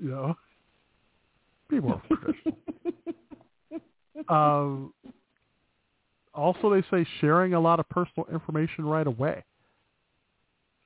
You 0.02 0.10
know, 0.10 0.36
be 1.70 1.80
more 1.80 2.02
traditional. 2.08 2.58
um, 4.30 4.94
also, 6.34 6.70
they 6.70 6.84
say 6.92 7.08
sharing 7.22 7.54
a 7.54 7.60
lot 7.60 7.80
of 7.80 7.88
personal 7.90 8.28
information 8.32 8.86
right 8.86 9.08
away. 9.08 9.44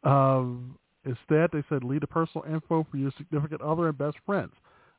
Um, 0.04 0.78
instead, 1.06 1.50
they 1.52 1.64
said 1.70 1.84
leave 1.84 2.02
the 2.02 2.08
personal 2.08 2.46
info 2.46 2.86
for 2.90 2.98
your 2.98 3.12
significant 3.18 3.62
other 3.62 3.88
and 3.90 3.98
best 3.98 4.18
friends. 4.26 4.54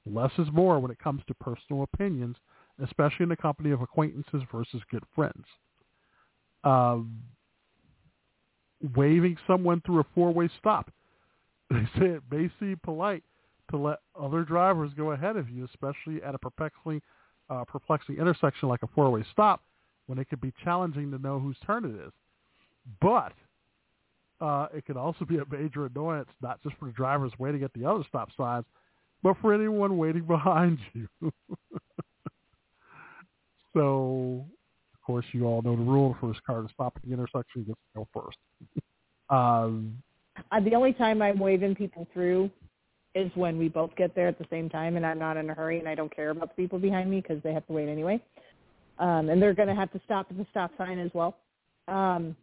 Less 0.06 0.32
is 0.38 0.48
more 0.52 0.78
when 0.78 0.90
it 0.90 0.98
comes 0.98 1.22
to 1.26 1.34
personal 1.34 1.82
opinions, 1.82 2.36
especially 2.82 3.24
in 3.24 3.28
the 3.28 3.36
company 3.36 3.70
of 3.70 3.82
acquaintances 3.82 4.42
versus 4.50 4.80
good 4.90 5.04
friends. 5.14 5.44
Um, 6.64 7.22
waving 8.96 9.36
someone 9.46 9.82
through 9.84 10.00
a 10.00 10.06
four-way 10.14 10.48
stop. 10.58 10.90
They 11.70 11.84
say 12.00 12.06
it 12.06 12.22
may 12.28 12.50
seem 12.58 12.80
polite 12.82 13.22
to 13.70 13.76
let 13.76 13.98
other 14.20 14.42
drivers 14.42 14.90
go 14.96 15.12
ahead 15.12 15.36
of 15.36 15.48
you, 15.48 15.64
especially 15.64 16.20
at 16.20 16.34
a 16.34 16.38
perplexing, 16.38 17.00
uh, 17.48 17.64
perplexing 17.64 18.16
intersection 18.16 18.68
like 18.68 18.82
a 18.82 18.88
four-way 18.88 19.24
stop, 19.30 19.62
when 20.06 20.18
it 20.18 20.28
could 20.28 20.40
be 20.40 20.52
challenging 20.64 21.12
to 21.12 21.18
know 21.18 21.38
whose 21.38 21.56
turn 21.64 21.84
it 21.84 21.94
is. 22.04 22.12
But 23.00 23.34
uh, 24.40 24.66
it 24.74 24.84
can 24.84 24.96
also 24.96 25.24
be 25.24 25.38
a 25.38 25.44
major 25.48 25.86
annoyance, 25.86 26.28
not 26.42 26.60
just 26.62 26.74
for 26.78 26.86
the 26.86 26.92
drivers 26.92 27.30
waiting 27.38 27.62
at 27.62 27.72
the 27.72 27.84
other 27.84 28.02
stop 28.08 28.30
signs, 28.36 28.64
but 29.22 29.36
for 29.40 29.52
anyone 29.54 29.96
waiting 29.98 30.22
behind 30.26 30.78
you. 30.92 31.08
so, 33.74 34.44
of 34.94 35.00
course, 35.06 35.26
you 35.32 35.46
all 35.46 35.62
know 35.62 35.76
the 35.76 35.82
rule. 35.82 36.14
The 36.20 36.28
first 36.28 36.44
car 36.44 36.62
to 36.62 36.68
stop 36.72 36.94
at 36.96 37.02
the 37.02 37.12
intersection 37.12 37.64
gets 37.64 37.78
to 37.94 38.00
go 38.00 38.08
first. 38.14 38.38
um, 39.30 40.02
Uh, 40.50 40.60
the 40.60 40.74
only 40.74 40.92
time 40.92 41.20
I'm 41.22 41.38
waving 41.38 41.74
people 41.74 42.06
through 42.12 42.50
is 43.14 43.30
when 43.34 43.58
we 43.58 43.68
both 43.68 43.94
get 43.96 44.14
there 44.14 44.28
at 44.28 44.38
the 44.38 44.46
same 44.50 44.68
time, 44.68 44.96
and 44.96 45.04
I'm 45.04 45.18
not 45.18 45.36
in 45.36 45.50
a 45.50 45.54
hurry, 45.54 45.78
and 45.80 45.88
I 45.88 45.94
don't 45.94 46.14
care 46.14 46.30
about 46.30 46.50
the 46.50 46.62
people 46.62 46.78
behind 46.78 47.10
me 47.10 47.20
because 47.20 47.42
they 47.42 47.52
have 47.52 47.66
to 47.66 47.72
wait 47.72 47.88
anyway, 47.88 48.22
um, 48.98 49.28
and 49.28 49.42
they're 49.42 49.54
going 49.54 49.68
to 49.68 49.74
have 49.74 49.90
to 49.92 50.00
stop 50.04 50.26
at 50.30 50.36
the 50.36 50.46
stop 50.50 50.70
sign 50.78 50.98
as 50.98 51.10
well, 51.12 51.36
um, 51.88 52.36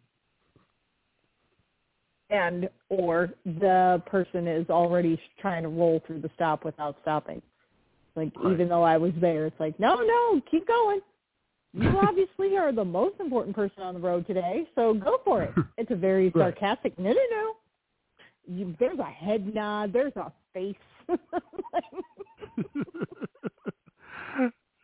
and 2.29 2.69
or 2.89 3.29
the 3.45 4.01
person 4.05 4.47
is 4.47 4.69
already 4.69 5.19
trying 5.39 5.63
to 5.63 5.69
roll 5.69 6.01
through 6.05 6.21
the 6.21 6.29
stop 6.35 6.65
without 6.65 6.97
stopping. 7.01 7.41
Like 8.15 8.31
Right. 8.35 8.53
even 8.53 8.67
though 8.67 8.83
I 8.83 8.97
was 8.97 9.13
there, 9.21 9.45
it's 9.45 9.59
like 9.59 9.79
no, 9.79 9.95
no, 9.95 10.41
keep 10.49 10.67
going. 10.67 10.99
You 11.73 11.89
obviously 12.01 12.57
are 12.57 12.71
the 12.71 12.83
most 12.85 13.19
important 13.19 13.55
person 13.55 13.83
on 13.83 13.93
the 13.93 13.99
road 13.99 14.25
today, 14.27 14.67
so 14.75 14.93
go 14.93 15.19
for 15.23 15.43
it. 15.43 15.53
It's 15.77 15.91
a 15.91 15.95
very 15.95 16.29
Right. 16.29 16.53
sarcastic. 16.53 16.97
No, 16.97 17.09
no, 17.11 17.21
no. 17.31 17.53
You, 18.49 18.75
there's 18.79 18.99
a 18.99 19.03
head 19.03 19.53
nod. 19.53 19.93
There's 19.93 20.15
a 20.15 20.31
face. 20.53 20.75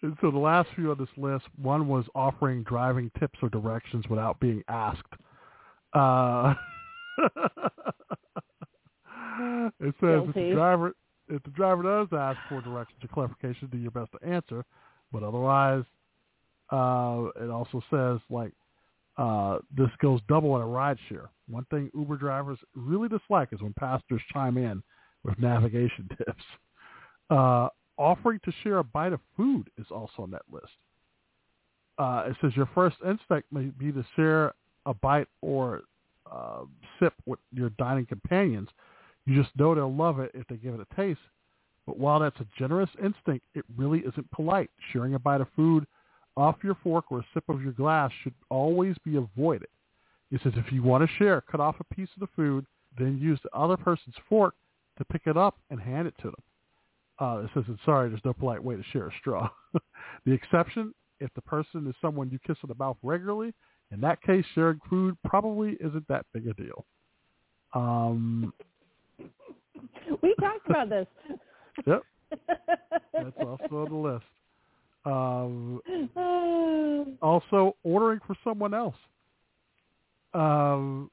and 0.01 0.17
so 0.21 0.31
the 0.31 0.37
last 0.37 0.69
few 0.75 0.91
on 0.91 0.97
this 0.97 1.07
list, 1.17 1.45
one 1.61 1.87
was 1.87 2.05
offering 2.13 2.63
driving 2.63 3.09
tips 3.19 3.39
or 3.41 3.49
directions 3.49 4.07
without 4.09 4.39
being 4.39 4.63
asked. 4.67 5.13
Uh, 5.93 6.53
it 9.79 9.95
says 9.99 10.21
if 10.27 10.33
the 10.33 10.51
driver 10.53 10.95
if 11.29 11.41
the 11.43 11.51
driver 11.51 11.83
does 11.83 12.07
ask 12.11 12.37
for 12.49 12.61
directions 12.61 12.99
or 13.03 13.07
clarification, 13.07 13.69
do 13.71 13.77
your 13.77 13.91
best 13.91 14.11
to 14.11 14.27
answer. 14.27 14.65
But 15.11 15.23
otherwise, 15.23 15.83
uh, 16.69 17.27
it 17.41 17.49
also 17.49 17.81
says 17.89 18.19
like 18.29 18.51
uh, 19.17 19.59
this 19.75 19.89
goes 20.01 20.19
double 20.27 20.55
in 20.55 20.61
a 20.61 20.67
ride 20.67 20.97
share. 21.09 21.29
One 21.47 21.65
thing 21.65 21.91
Uber 21.93 22.17
drivers 22.17 22.57
really 22.75 23.09
dislike 23.09 23.49
is 23.51 23.61
when 23.61 23.73
passengers 23.73 24.21
chime 24.31 24.57
in 24.57 24.81
with 25.23 25.37
navigation 25.39 26.09
tips. 26.17 26.43
Uh, 27.29 27.69
offering 27.97 28.39
to 28.43 28.51
share 28.63 28.79
a 28.79 28.83
bite 28.83 29.13
of 29.13 29.19
food 29.37 29.69
is 29.77 29.87
also 29.91 30.23
on 30.23 30.31
that 30.31 30.41
list. 30.51 30.65
Uh, 31.97 32.25
it 32.27 32.35
says 32.41 32.51
your 32.55 32.69
first 32.73 32.95
instinct 33.07 33.51
may 33.51 33.65
be 33.65 33.91
to 33.91 34.03
share 34.15 34.53
a 34.85 34.93
bite 34.95 35.27
or 35.41 35.83
uh, 36.33 36.63
sip 36.99 37.13
with 37.25 37.39
your 37.51 37.69
dining 37.71 38.05
companions. 38.05 38.69
You 39.25 39.41
just 39.41 39.55
know 39.57 39.73
they'll 39.75 39.93
love 39.93 40.19
it 40.19 40.31
if 40.33 40.47
they 40.47 40.55
give 40.55 40.73
it 40.73 40.85
a 40.91 40.95
taste. 40.95 41.19
But 41.85 41.97
while 41.97 42.19
that's 42.19 42.39
a 42.39 42.47
generous 42.57 42.89
instinct, 43.03 43.45
it 43.55 43.65
really 43.75 43.99
isn't 43.99 44.31
polite. 44.31 44.69
Sharing 44.91 45.15
a 45.15 45.19
bite 45.19 45.41
of 45.41 45.47
food 45.55 45.85
off 46.35 46.55
your 46.63 46.77
fork 46.83 47.05
or 47.09 47.19
a 47.19 47.25
sip 47.33 47.43
of 47.49 47.61
your 47.61 47.73
glass 47.73 48.11
should 48.23 48.33
always 48.49 48.95
be 49.05 49.17
avoided. 49.17 49.67
It 50.31 50.41
says 50.43 50.53
if 50.55 50.71
you 50.71 50.81
want 50.81 51.07
to 51.07 51.15
share, 51.17 51.41
cut 51.41 51.59
off 51.59 51.75
a 51.79 51.95
piece 51.95 52.09
of 52.15 52.21
the 52.21 52.29
food, 52.35 52.65
then 52.97 53.19
use 53.21 53.39
the 53.43 53.55
other 53.57 53.77
person's 53.77 54.15
fork 54.29 54.55
to 54.97 55.05
pick 55.05 55.23
it 55.25 55.37
up 55.37 55.57
and 55.69 55.79
hand 55.79 56.07
it 56.07 56.15
to 56.21 56.31
them. 56.31 56.41
Uh, 57.19 57.43
it 57.43 57.49
says, 57.53 57.63
sorry, 57.85 58.09
there's 58.09 58.25
no 58.25 58.33
polite 58.33 58.63
way 58.63 58.75
to 58.75 58.83
share 58.91 59.07
a 59.07 59.11
straw. 59.19 59.49
the 60.25 60.31
exception, 60.31 60.93
if 61.19 61.29
the 61.35 61.41
person 61.41 61.85
is 61.87 61.95
someone 62.01 62.29
you 62.31 62.39
kiss 62.45 62.57
in 62.63 62.67
the 62.67 62.75
mouth 62.75 62.97
regularly, 63.03 63.53
in 63.91 63.99
that 64.01 64.21
case, 64.21 64.45
sharing 64.55 64.79
food 64.89 65.17
probably 65.23 65.77
isn't 65.79 66.07
that 66.07 66.25
big 66.33 66.47
a 66.47 66.53
deal. 66.53 66.85
Um, 67.73 68.53
we 70.21 70.35
talked 70.39 70.69
about 70.69 70.89
this. 70.89 71.07
yep, 71.85 72.03
that's 73.13 73.37
also 73.39 73.67
on 73.71 73.89
the 73.89 73.95
list. 73.95 74.25
Um, 75.05 75.81
also, 77.21 77.75
ordering 77.83 78.19
for 78.25 78.35
someone 78.43 78.73
else. 78.73 78.95
Um, 80.33 81.11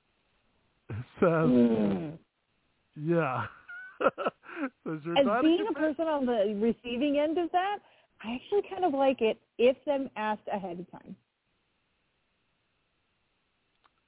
it 0.88 0.96
says, 1.20 1.50
yeah. 2.96 3.44
says 4.00 5.00
you're 5.04 5.18
As 5.18 5.26
being 5.42 5.66
a 5.68 5.74
person 5.74 6.06
on 6.06 6.24
the 6.26 6.54
receiving 6.60 7.18
end 7.18 7.38
of 7.38 7.50
that, 7.52 7.78
I 8.22 8.34
actually 8.34 8.62
kind 8.70 8.84
of 8.84 8.92
like 8.92 9.20
it 9.20 9.40
if 9.58 9.76
them 9.84 10.10
asked 10.16 10.46
ahead 10.52 10.80
of 10.80 10.90
time. 10.90 11.16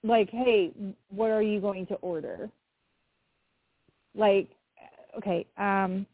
Like, 0.05 0.31
hey, 0.31 0.73
what 1.11 1.31
are 1.31 1.43
you 1.43 1.61
going 1.61 1.87
to 1.87 1.95
order? 1.97 2.51
Like, 4.15 4.49
okay, 5.17 5.47
um, 5.57 6.07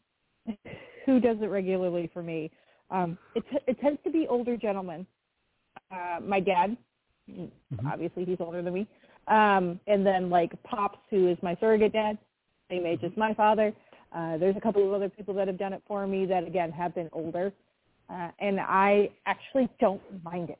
who 1.05 1.19
does 1.19 1.37
it 1.41 1.47
regularly 1.47 2.09
for 2.13 2.21
me? 2.21 2.51
Um, 2.91 3.17
it, 3.35 3.43
t- 3.51 3.57
it 3.67 3.79
tends 3.81 3.99
to 4.03 4.11
be 4.11 4.27
older 4.27 4.57
gentlemen. 4.57 5.05
Uh, 5.91 6.19
my 6.21 6.39
dad, 6.39 6.77
obviously 7.85 8.25
he's 8.25 8.37
older 8.39 8.61
than 8.61 8.73
me, 8.73 8.87
um, 9.27 9.79
and 9.87 10.05
then 10.05 10.29
like 10.29 10.51
pops, 10.63 10.99
who 11.09 11.27
is 11.27 11.37
my 11.41 11.55
surrogate 11.59 11.93
dad, 11.93 12.17
same 12.69 12.85
age 12.85 13.01
as 13.03 13.11
my 13.17 13.33
father. 13.33 13.73
Uh, 14.15 14.37
there's 14.37 14.55
a 14.55 14.61
couple 14.61 14.85
of 14.85 14.93
other 14.93 15.09
people 15.09 15.33
that 15.35 15.47
have 15.47 15.57
done 15.57 15.73
it 15.73 15.83
for 15.87 16.05
me 16.07 16.25
that 16.25 16.45
again 16.45 16.71
have 16.71 16.93
been 16.95 17.09
older, 17.11 17.51
uh, 18.09 18.29
and 18.39 18.59
I 18.59 19.09
actually 19.25 19.69
don't 19.79 20.01
mind 20.23 20.49
it. 20.49 20.59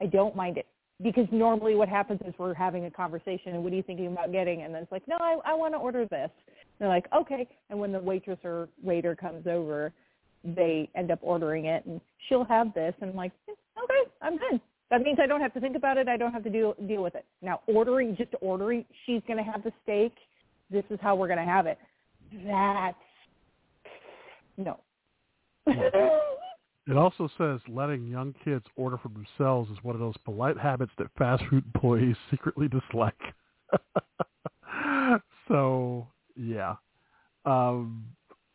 I 0.00 0.06
don't 0.06 0.36
mind 0.36 0.58
it 0.58 0.66
because 1.02 1.26
normally 1.32 1.74
what 1.74 1.88
happens 1.88 2.20
is 2.26 2.34
we're 2.38 2.54
having 2.54 2.84
a 2.84 2.90
conversation 2.90 3.54
and 3.54 3.64
what 3.64 3.72
are 3.72 3.76
you 3.76 3.82
thinking 3.82 4.06
about 4.06 4.32
getting, 4.32 4.62
and 4.62 4.74
then 4.74 4.82
it's 4.82 4.92
like, 4.92 5.06
no, 5.08 5.16
I, 5.20 5.38
I 5.44 5.54
want 5.54 5.74
to 5.74 5.78
order 5.78 6.06
this. 6.06 6.30
And 6.46 6.78
they're 6.78 6.88
like, 6.88 7.06
okay, 7.14 7.48
and 7.70 7.78
when 7.78 7.92
the 7.92 7.98
waitress 7.98 8.38
or 8.44 8.68
waiter 8.82 9.16
comes 9.16 9.46
over, 9.46 9.92
they 10.44 10.88
end 10.94 11.10
up 11.10 11.18
ordering 11.22 11.66
it, 11.66 11.84
and 11.86 12.00
she'll 12.28 12.44
have 12.44 12.72
this, 12.74 12.94
and 13.00 13.10
I'm 13.10 13.16
like, 13.16 13.32
okay, 13.48 14.10
I'm 14.22 14.36
good. 14.36 14.60
That 14.90 15.00
means 15.00 15.18
I 15.20 15.26
don't 15.26 15.40
have 15.40 15.54
to 15.54 15.60
think 15.60 15.76
about 15.76 15.96
it. 15.96 16.08
I 16.08 16.16
don't 16.16 16.32
have 16.32 16.44
to 16.44 16.50
deal 16.50 16.76
deal 16.86 17.02
with 17.02 17.14
it. 17.14 17.24
Now 17.42 17.62
ordering, 17.66 18.14
just 18.16 18.30
ordering, 18.40 18.84
she's 19.06 19.22
going 19.26 19.38
to 19.38 19.42
have 19.42 19.64
the 19.64 19.72
steak. 19.82 20.12
This 20.70 20.84
is 20.90 20.98
how 21.02 21.16
we're 21.16 21.26
going 21.26 21.38
to 21.38 21.44
have 21.44 21.66
it. 21.66 21.78
That's 22.46 22.96
no. 24.56 24.78
Hmm. 25.66 25.80
It 26.86 26.96
also 26.96 27.30
says 27.38 27.60
letting 27.68 28.06
young 28.06 28.34
kids 28.44 28.64
order 28.76 28.98
for 28.98 29.08
themselves 29.08 29.70
is 29.70 29.78
one 29.82 29.94
of 29.94 30.00
those 30.00 30.16
polite 30.24 30.58
habits 30.58 30.92
that 30.98 31.06
fast 31.16 31.42
food 31.48 31.64
employees 31.74 32.16
secretly 32.30 32.68
dislike. 32.68 33.20
so, 35.48 36.06
yeah. 36.36 36.74
Um, 37.46 38.04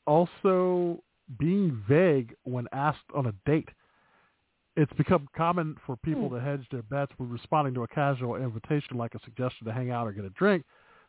also, 0.06 1.02
being 1.38 1.84
vague 1.88 2.36
when 2.44 2.68
asked 2.72 3.00
on 3.14 3.28
a 3.28 3.34
date. 3.46 3.70
It's 4.76 4.94
become 4.94 5.28
common 5.36 5.76
for 5.86 5.98
people 5.98 6.30
to 6.30 6.40
hedge 6.40 6.66
their 6.72 6.84
bets 6.84 7.12
when 7.18 7.30
responding 7.30 7.74
to 7.74 7.84
a 7.84 7.88
casual 7.88 8.36
invitation 8.36 8.96
like 8.96 9.14
a 9.14 9.20
suggestion 9.26 9.68
to 9.68 9.74
hang 9.74 9.92
out 9.92 10.08
or 10.08 10.14
get 10.14 10.24
a 10.24 10.30
drink. 10.30 10.64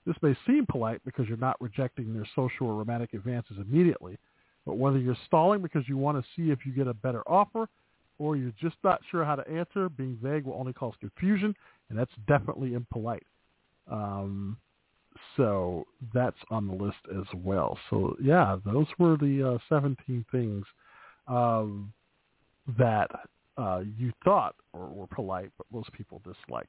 This 0.06 0.16
may 0.22 0.36
seem 0.46 0.66
polite 0.66 1.00
because 1.04 1.28
you're 1.28 1.36
not 1.36 1.60
rejecting 1.60 2.12
their 2.12 2.26
social 2.34 2.66
or 2.66 2.74
romantic 2.74 3.12
advances 3.12 3.58
immediately. 3.58 4.18
But 4.66 4.76
whether 4.76 4.98
you're 4.98 5.16
stalling 5.26 5.62
because 5.62 5.88
you 5.88 5.96
want 5.96 6.22
to 6.22 6.24
see 6.36 6.50
if 6.50 6.66
you 6.66 6.72
get 6.72 6.86
a 6.86 6.94
better 6.94 7.22
offer 7.28 7.68
or 8.18 8.36
you're 8.36 8.52
just 8.60 8.76
not 8.84 9.00
sure 9.10 9.24
how 9.24 9.34
to 9.34 9.48
answer, 9.50 9.88
being 9.88 10.18
vague 10.22 10.44
will 10.44 10.54
only 10.54 10.74
cause 10.74 10.94
confusion, 11.00 11.54
and 11.88 11.98
that's 11.98 12.12
definitely 12.28 12.74
impolite. 12.74 13.22
Um, 13.90 14.58
so 15.36 15.86
that's 16.14 16.36
on 16.50 16.66
the 16.66 16.74
list 16.74 16.98
as 17.18 17.26
well. 17.34 17.78
So 17.88 18.16
yeah, 18.22 18.56
those 18.64 18.86
were 18.98 19.16
the 19.16 19.54
uh, 19.54 19.58
17 19.74 20.24
things 20.30 20.64
um, 21.26 21.92
that 22.78 23.10
uh, 23.56 23.82
you 23.98 24.12
thought 24.24 24.54
were, 24.72 24.86
were 24.86 25.06
polite, 25.06 25.50
but 25.56 25.66
most 25.72 25.92
people 25.92 26.20
dislike. 26.24 26.68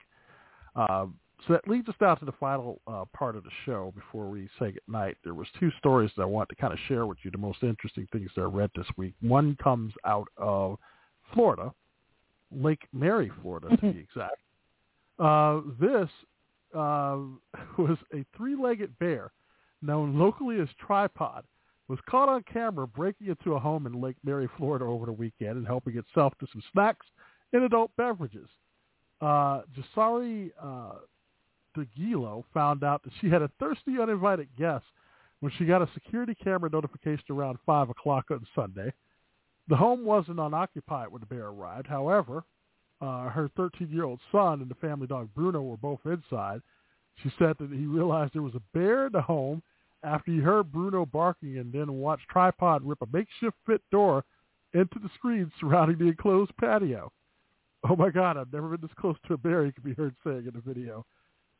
Um, 0.75 1.15
so 1.47 1.53
that 1.53 1.67
leads 1.67 1.89
us 1.89 1.95
down 1.99 2.17
to 2.19 2.25
the 2.25 2.31
final 2.33 2.81
uh, 2.87 3.05
part 3.13 3.35
of 3.35 3.43
the 3.43 3.49
show 3.65 3.93
before 3.95 4.29
we 4.29 4.49
say 4.59 4.71
goodnight. 4.71 5.17
There 5.23 5.33
was 5.33 5.47
two 5.59 5.71
stories 5.79 6.11
that 6.15 6.23
I 6.23 6.25
want 6.25 6.49
to 6.49 6.55
kind 6.55 6.73
of 6.73 6.79
share 6.87 7.05
with 7.05 7.17
you, 7.23 7.31
the 7.31 7.37
most 7.37 7.63
interesting 7.63 8.07
things 8.11 8.29
that 8.35 8.41
I 8.41 8.45
read 8.45 8.69
this 8.75 8.87
week. 8.97 9.13
One 9.21 9.57
comes 9.61 9.93
out 10.05 10.27
of 10.37 10.77
Florida, 11.33 11.73
Lake 12.51 12.87
Mary, 12.93 13.31
Florida, 13.41 13.75
to 13.75 13.81
be 13.81 13.99
exact. 13.99 14.37
Uh, 15.19 15.61
this 15.79 16.09
uh, 16.75 17.17
was 17.77 17.97
a 18.13 18.25
three-legged 18.35 18.97
bear 18.99 19.31
known 19.81 20.17
locally 20.17 20.59
as 20.59 20.67
Tripod, 20.85 21.43
was 21.87 21.99
caught 22.09 22.29
on 22.29 22.43
camera 22.51 22.87
breaking 22.87 23.27
into 23.27 23.55
a 23.55 23.59
home 23.59 23.85
in 23.85 23.99
Lake 23.99 24.15
Mary, 24.23 24.47
Florida 24.57 24.85
over 24.85 25.05
the 25.05 25.11
weekend 25.11 25.57
and 25.57 25.67
helping 25.67 25.97
itself 25.97 26.33
to 26.39 26.47
some 26.51 26.63
snacks 26.71 27.05
and 27.51 27.63
adult 27.63 27.91
beverages. 27.97 28.47
Uh, 29.19 29.61
Jasari 29.75 30.51
uh, 30.61 30.93
DeGilo 31.77 32.43
found 32.53 32.83
out 32.83 33.03
that 33.03 33.13
she 33.19 33.29
had 33.29 33.41
a 33.41 33.51
thirsty, 33.59 33.99
uninvited 34.01 34.47
guest 34.57 34.85
when 35.39 35.51
she 35.57 35.65
got 35.65 35.81
a 35.81 35.89
security 35.93 36.35
camera 36.35 36.69
notification 36.71 37.25
around 37.31 37.57
5 37.65 37.89
o'clock 37.89 38.25
on 38.31 38.45
Sunday. 38.55 38.93
The 39.67 39.75
home 39.75 40.05
wasn't 40.05 40.39
unoccupied 40.39 41.09
when 41.09 41.21
the 41.21 41.25
bear 41.25 41.47
arrived. 41.47 41.87
However, 41.87 42.43
uh, 43.01 43.29
her 43.29 43.49
13-year-old 43.57 44.19
son 44.31 44.61
and 44.61 44.69
the 44.69 44.75
family 44.75 45.07
dog 45.07 45.29
Bruno 45.35 45.61
were 45.61 45.77
both 45.77 45.99
inside. 46.05 46.61
She 47.23 47.31
said 47.37 47.55
that 47.59 47.71
he 47.71 47.85
realized 47.85 48.33
there 48.33 48.41
was 48.41 48.55
a 48.55 48.77
bear 48.77 49.07
in 49.07 49.13
the 49.13 49.21
home 49.21 49.61
after 50.03 50.31
he 50.31 50.39
heard 50.39 50.71
Bruno 50.71 51.05
barking 51.05 51.57
and 51.57 51.71
then 51.71 51.93
watched 51.93 52.27
Tripod 52.29 52.83
rip 52.83 53.01
a 53.01 53.07
makeshift 53.11 53.57
fit 53.65 53.81
door 53.91 54.23
into 54.73 54.99
the 54.99 55.09
screen 55.15 55.51
surrounding 55.59 55.97
the 55.97 56.07
enclosed 56.07 56.55
patio. 56.57 57.11
Oh 57.89 57.95
my 57.95 58.09
God, 58.09 58.37
I've 58.37 58.53
never 58.53 58.69
been 58.69 58.81
this 58.81 58.95
close 58.99 59.17
to 59.27 59.33
a 59.33 59.37
bear, 59.37 59.65
he 59.65 59.71
could 59.71 59.83
be 59.83 59.93
heard 59.93 60.15
saying 60.23 60.45
in 60.45 60.53
the 60.53 60.61
video. 60.61 61.05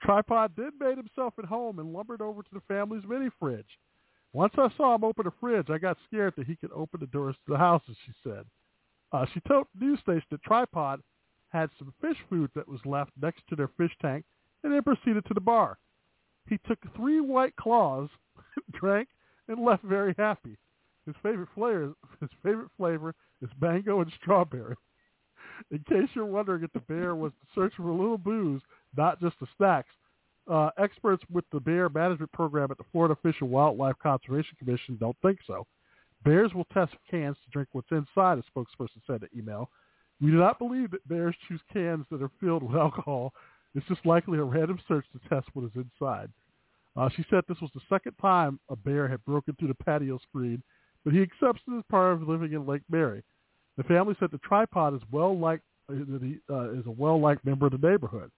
Tripod 0.02 0.54
then 0.58 0.72
made 0.80 0.98
himself 0.98 1.34
at 1.38 1.46
home 1.46 1.80
and 1.80 1.94
lumbered 1.94 2.22
over 2.22 2.42
to 2.42 2.50
the 2.54 2.62
family's 2.68 3.04
mini 3.08 3.30
fridge. 3.40 3.78
Once 4.34 4.54
I 4.58 4.70
saw 4.78 4.96
him 4.96 5.04
open 5.04 5.26
the 5.26 5.34
fridge, 5.40 5.70
I 5.70 5.78
got 5.78 5.98
scared 6.08 6.34
that 6.38 6.48
he 6.48 6.56
could 6.56 6.72
open 6.72 7.00
the 7.00 7.08
doors 7.08 7.36
to 7.46 7.52
the 7.52 7.58
houses, 7.58 7.98
she 8.06 8.14
said. 8.24 8.46
Uh, 9.12 9.26
she 9.34 9.42
told 9.42 9.68
the 9.78 9.86
news 9.86 10.00
station 10.00 10.26
that 10.32 10.44
Tripod 10.44 11.02
had 11.50 11.70
some 11.78 11.94
fish 12.02 12.18
food 12.30 12.50
that 12.56 12.68
was 12.68 12.80
left 12.86 13.12
next 13.22 13.44
to 13.50 13.56
their 13.56 13.68
fish 13.78 13.92
tank 14.02 14.24
and 14.64 14.72
then 14.72 14.82
proceeded 14.84 15.26
to 15.26 15.34
the 15.34 15.42
bar. 15.42 15.78
He 16.48 16.58
took 16.66 16.80
three 16.96 17.20
white 17.20 17.56
claws, 17.58 18.10
drank, 18.72 19.10
and 19.48 19.64
left 19.64 19.84
very 19.84 20.16
happy. 20.18 20.58
His 21.06 21.16
favorite 21.22 21.50
flavor, 21.54 21.94
his 22.20 22.30
favorite 22.44 22.70
flavor 22.78 23.14
is 23.42 23.50
mango 23.60 24.02
and 24.02 24.12
strawberry. 24.22 24.76
In 25.72 25.80
case 25.80 26.10
you're 26.14 26.26
wondering 26.26 26.64
if 26.64 26.72
the 26.74 26.80
bear 26.80 27.16
was 27.16 27.32
searching 27.54 27.84
for 27.84 27.90
a 27.90 27.96
little 27.96 28.18
booze, 28.18 28.62
not 28.96 29.20
just 29.22 29.36
the 29.40 29.48
snacks, 29.58 29.90
uh, 30.50 30.70
experts 30.78 31.24
with 31.32 31.46
the 31.52 31.60
bear 31.60 31.90
management 31.90 32.32
program 32.32 32.72
at 32.72 32.78
the 32.78 32.84
Florida 32.92 33.16
Fish 33.22 33.36
and 33.42 33.50
Wildlife 33.50 33.96
Conservation 34.02 34.56
Commission 34.58 34.98
don't 35.00 35.16
think 35.22 35.40
so. 35.46 35.66
Bears 36.24 36.54
will 36.54 36.66
test 36.74 36.94
cans 37.10 37.38
to 37.44 37.52
drink 37.52 37.70
what's 37.72 37.92
inside, 37.92 38.38
a 38.38 38.44
spokesperson 38.58 39.02
said 39.08 39.24
in 39.24 39.40
email. 39.40 39.70
We 40.20 40.30
do 40.30 40.38
not 40.38 40.60
believe 40.60 40.92
that 40.92 41.08
bears 41.08 41.36
choose 41.48 41.62
cans 41.74 42.06
that 42.12 42.22
are 42.22 42.32
filled 42.40 42.64
with 42.64 42.76
alcohol. 42.80 43.34
It's 43.74 43.88
just 43.88 44.06
likely 44.06 44.38
a 44.38 44.44
random 44.44 44.80
search 44.88 45.06
to 45.14 45.30
test 45.30 45.48
what 45.54 45.66
is 45.66 45.72
inside. 45.76 46.30
Uh, 46.96 47.10
she 47.16 47.26
said 47.30 47.44
this 47.48 47.62
was 47.62 47.72
the 47.74 47.82
second 47.90 48.14
time 48.22 48.60
a 48.70 48.76
bear 48.76 49.08
had 49.08 49.24
broken 49.26 49.56
through 49.58 49.70
the 49.70 49.84
patio 49.84 50.20
screen, 50.30 50.62
but 51.06 51.14
he 51.14 51.22
accepts 51.22 51.62
it 51.68 51.78
as 51.78 51.84
part 51.90 52.14
of 52.14 52.28
living 52.28 52.52
in 52.54 52.68
Lake 52.68 52.82
Mary. 52.90 53.24
The 53.78 53.84
family 53.84 54.16
said 54.20 54.30
the 54.32 54.40
tripod 54.40 54.94
is 54.94 55.02
well 55.12 55.38
liked 55.38 55.64
uh, 55.90 55.96
uh, 56.50 56.72
is 56.72 56.86
a 56.86 56.92
well 56.92 57.20
liked 57.20 57.46
member 57.46 57.68
of 57.68 57.72
the 57.72 57.90
neighborhood. 57.90 58.30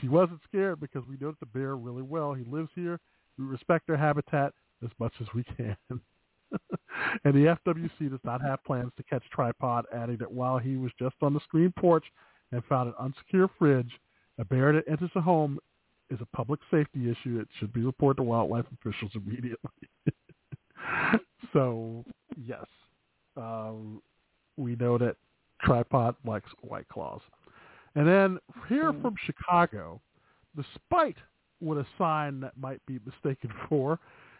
She 0.00 0.08
wasn't 0.08 0.40
scared 0.48 0.80
because 0.80 1.02
we 1.08 1.16
know 1.20 1.34
the 1.40 1.46
bear 1.46 1.76
really 1.76 2.02
well. 2.02 2.34
He 2.34 2.44
lives 2.44 2.70
here. 2.74 2.98
We 3.38 3.44
respect 3.44 3.86
their 3.86 3.96
habitat 3.96 4.52
as 4.84 4.90
much 4.98 5.12
as 5.20 5.26
we 5.34 5.44
can. 5.44 5.76
and 7.24 7.34
the 7.34 7.56
FWC 7.66 8.10
does 8.10 8.20
not 8.24 8.42
have 8.42 8.64
plans 8.64 8.92
to 8.96 9.02
catch 9.04 9.22
tripod, 9.30 9.86
adding 9.94 10.16
that 10.18 10.30
while 10.30 10.58
he 10.58 10.76
was 10.76 10.92
just 10.98 11.16
on 11.22 11.34
the 11.34 11.40
screen 11.40 11.72
porch 11.78 12.04
and 12.52 12.62
found 12.64 12.88
an 12.88 12.94
unsecure 13.34 13.48
fridge, 13.58 13.90
a 14.38 14.44
bear 14.44 14.72
that 14.72 14.88
enters 14.90 15.10
a 15.16 15.20
home 15.20 15.58
is 16.10 16.18
a 16.20 16.36
public 16.36 16.60
safety 16.70 17.10
issue. 17.10 17.40
It 17.40 17.48
should 17.58 17.72
be 17.72 17.82
reported 17.82 18.18
to 18.18 18.22
wildlife 18.22 18.66
officials 18.80 19.10
immediately. 19.14 19.88
so, 21.52 22.04
yes, 22.36 22.64
um, 23.36 24.00
we 24.56 24.76
know 24.76 24.98
that 24.98 25.16
tripod 25.62 26.14
likes 26.24 26.50
white 26.60 26.88
claws. 26.88 27.20
And 27.96 28.06
then 28.06 28.38
here 28.68 28.92
from 29.00 29.14
Chicago, 29.24 30.02
despite 30.54 31.16
what 31.60 31.78
a 31.78 31.86
sign 31.96 32.40
that 32.40 32.52
might 32.56 32.84
be 32.86 33.00
mistaken 33.04 33.50
for, 33.68 33.98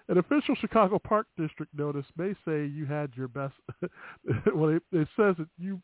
an 0.09 0.19
official 0.19 0.55
Chicago 0.55 1.01
Park 1.01 1.27
District 1.37 1.73
notice 1.77 2.05
may 2.17 2.35
say 2.45 2.67
you 2.67 2.87
had 2.87 3.11
your 3.17 3.29
best. 3.29 3.55
well, 4.55 4.69
it, 4.69 4.83
it 4.93 5.09
says 5.17 5.35
that 5.39 5.49
you 5.59 5.81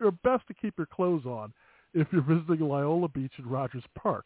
are 0.00 0.12
best 0.12 0.46
to 0.46 0.54
keep 0.54 0.74
your 0.78 0.86
clothes 0.86 1.26
on 1.26 1.52
if 1.92 2.06
you're 2.12 2.22
visiting 2.22 2.60
Loyola 2.60 3.08
Beach 3.08 3.32
in 3.38 3.46
Rogers 3.46 3.84
Park. 3.98 4.24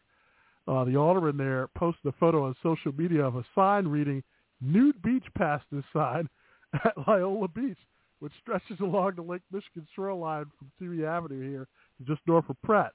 Uh, 0.68 0.84
the 0.84 0.96
alderman 0.96 1.38
there 1.38 1.68
posted 1.76 2.06
a 2.06 2.14
photo 2.20 2.44
on 2.44 2.54
social 2.62 2.92
media 2.92 3.24
of 3.24 3.36
a 3.36 3.44
sign 3.54 3.88
reading 3.88 4.22
"Nude 4.60 5.00
Beach 5.02 5.24
past 5.36 5.64
this 5.72 5.84
sign 5.92 6.28
at 6.84 6.92
Loyola 7.08 7.48
Beach, 7.48 7.78
which 8.20 8.32
stretches 8.40 8.78
along 8.80 9.14
the 9.16 9.22
Lake 9.22 9.42
Michigan 9.50 9.88
shoreline 9.96 10.46
from 10.58 10.70
Touhy 10.78 11.04
Avenue 11.04 11.50
here 11.50 11.66
just 12.06 12.20
north 12.26 12.48
of 12.48 12.60
Pratt. 12.62 12.92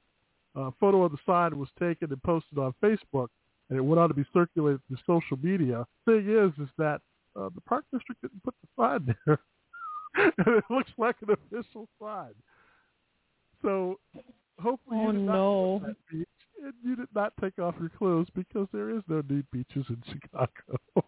A 0.55 0.71
photo 0.79 1.03
of 1.03 1.11
the 1.11 1.17
sign 1.25 1.57
was 1.59 1.69
taken 1.79 2.11
and 2.11 2.23
posted 2.23 2.57
on 2.57 2.73
Facebook, 2.81 3.27
and 3.69 3.77
it 3.77 3.81
went 3.81 3.99
on 3.99 4.07
to 4.09 4.15
be 4.15 4.25
circulated 4.33 4.79
through 4.87 4.97
social 5.05 5.37
media. 5.41 5.85
Thing 6.05 6.29
is, 6.29 6.51
is 6.63 6.69
that 6.77 7.01
uh, 7.39 7.49
the 7.53 7.61
park 7.61 7.83
district 7.93 8.21
didn't 8.21 8.41
put 8.43 8.53
the 8.61 8.81
sign 8.81 9.15
there, 9.25 9.39
and 10.15 10.57
it 10.57 10.63
looks 10.69 10.91
like 10.97 11.15
an 11.21 11.31
official 11.31 11.87
sign. 12.01 12.33
So 13.61 13.99
hopefully 14.61 14.97
Oh, 14.99 15.07
you 15.07 15.11
did 15.13 15.21
not 15.21 15.33
no. 15.33 15.79
go 15.81 15.87
to 15.87 15.93
that 15.93 15.97
beach 16.11 16.27
and 16.63 16.73
you 16.83 16.95
did 16.95 17.09
not 17.13 17.33
take 17.41 17.59
off 17.59 17.75
your 17.79 17.89
clothes 17.89 18.27
because 18.33 18.67
there 18.71 18.89
is 18.89 19.01
no 19.07 19.21
nude 19.29 19.45
beaches 19.51 19.85
in 19.89 20.01
Chicago. 20.11 20.79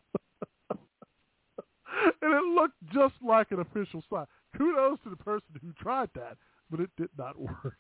and 2.22 2.34
it 2.34 2.56
looked 2.56 2.76
just 2.94 3.16
like 3.26 3.52
an 3.52 3.60
official 3.60 4.04
sign. 4.12 4.26
Kudos 4.58 5.00
to 5.04 5.10
the 5.10 5.16
person 5.16 5.48
who 5.62 5.72
tried 5.82 6.10
that, 6.16 6.38
but 6.70 6.80
it 6.80 6.90
did 6.98 7.10
not 7.18 7.36
work. 7.40 7.78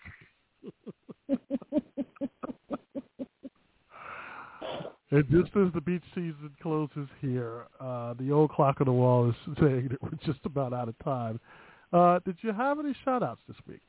And 5.10 5.24
just 5.32 5.56
as 5.56 5.72
the 5.74 5.80
beach 5.80 6.04
season 6.14 6.52
closes 6.62 7.08
here, 7.22 7.64
uh, 7.80 8.14
the 8.20 8.32
old 8.32 8.52
clock 8.52 8.82
on 8.82 8.88
the 8.88 8.92
wall 8.92 9.30
is 9.30 9.36
saying 9.60 9.90
that 9.90 10.02
we're 10.02 10.18
just 10.26 10.46
about 10.46 10.74
out 10.74 10.90
of 10.90 11.00
time. 11.00 11.40
Uh, 11.94 12.20
did 12.26 12.38
you 12.42 12.52
have 12.52 12.80
any 12.80 12.94
shout-outs 13.06 13.40
this 13.48 13.56
week? 13.68 13.80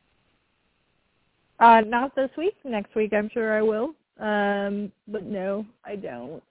Uh, 1.59 1.81
not 1.85 2.15
this 2.15 2.31
week. 2.39 2.55
Next 2.65 2.95
week, 2.95 3.13
I'm 3.13 3.29
sure 3.35 3.59
I 3.59 3.63
will. 3.63 3.95
Um, 4.21 4.93
but 5.09 5.25
no, 5.25 5.67
I 5.85 5.97
don't. 5.97 6.43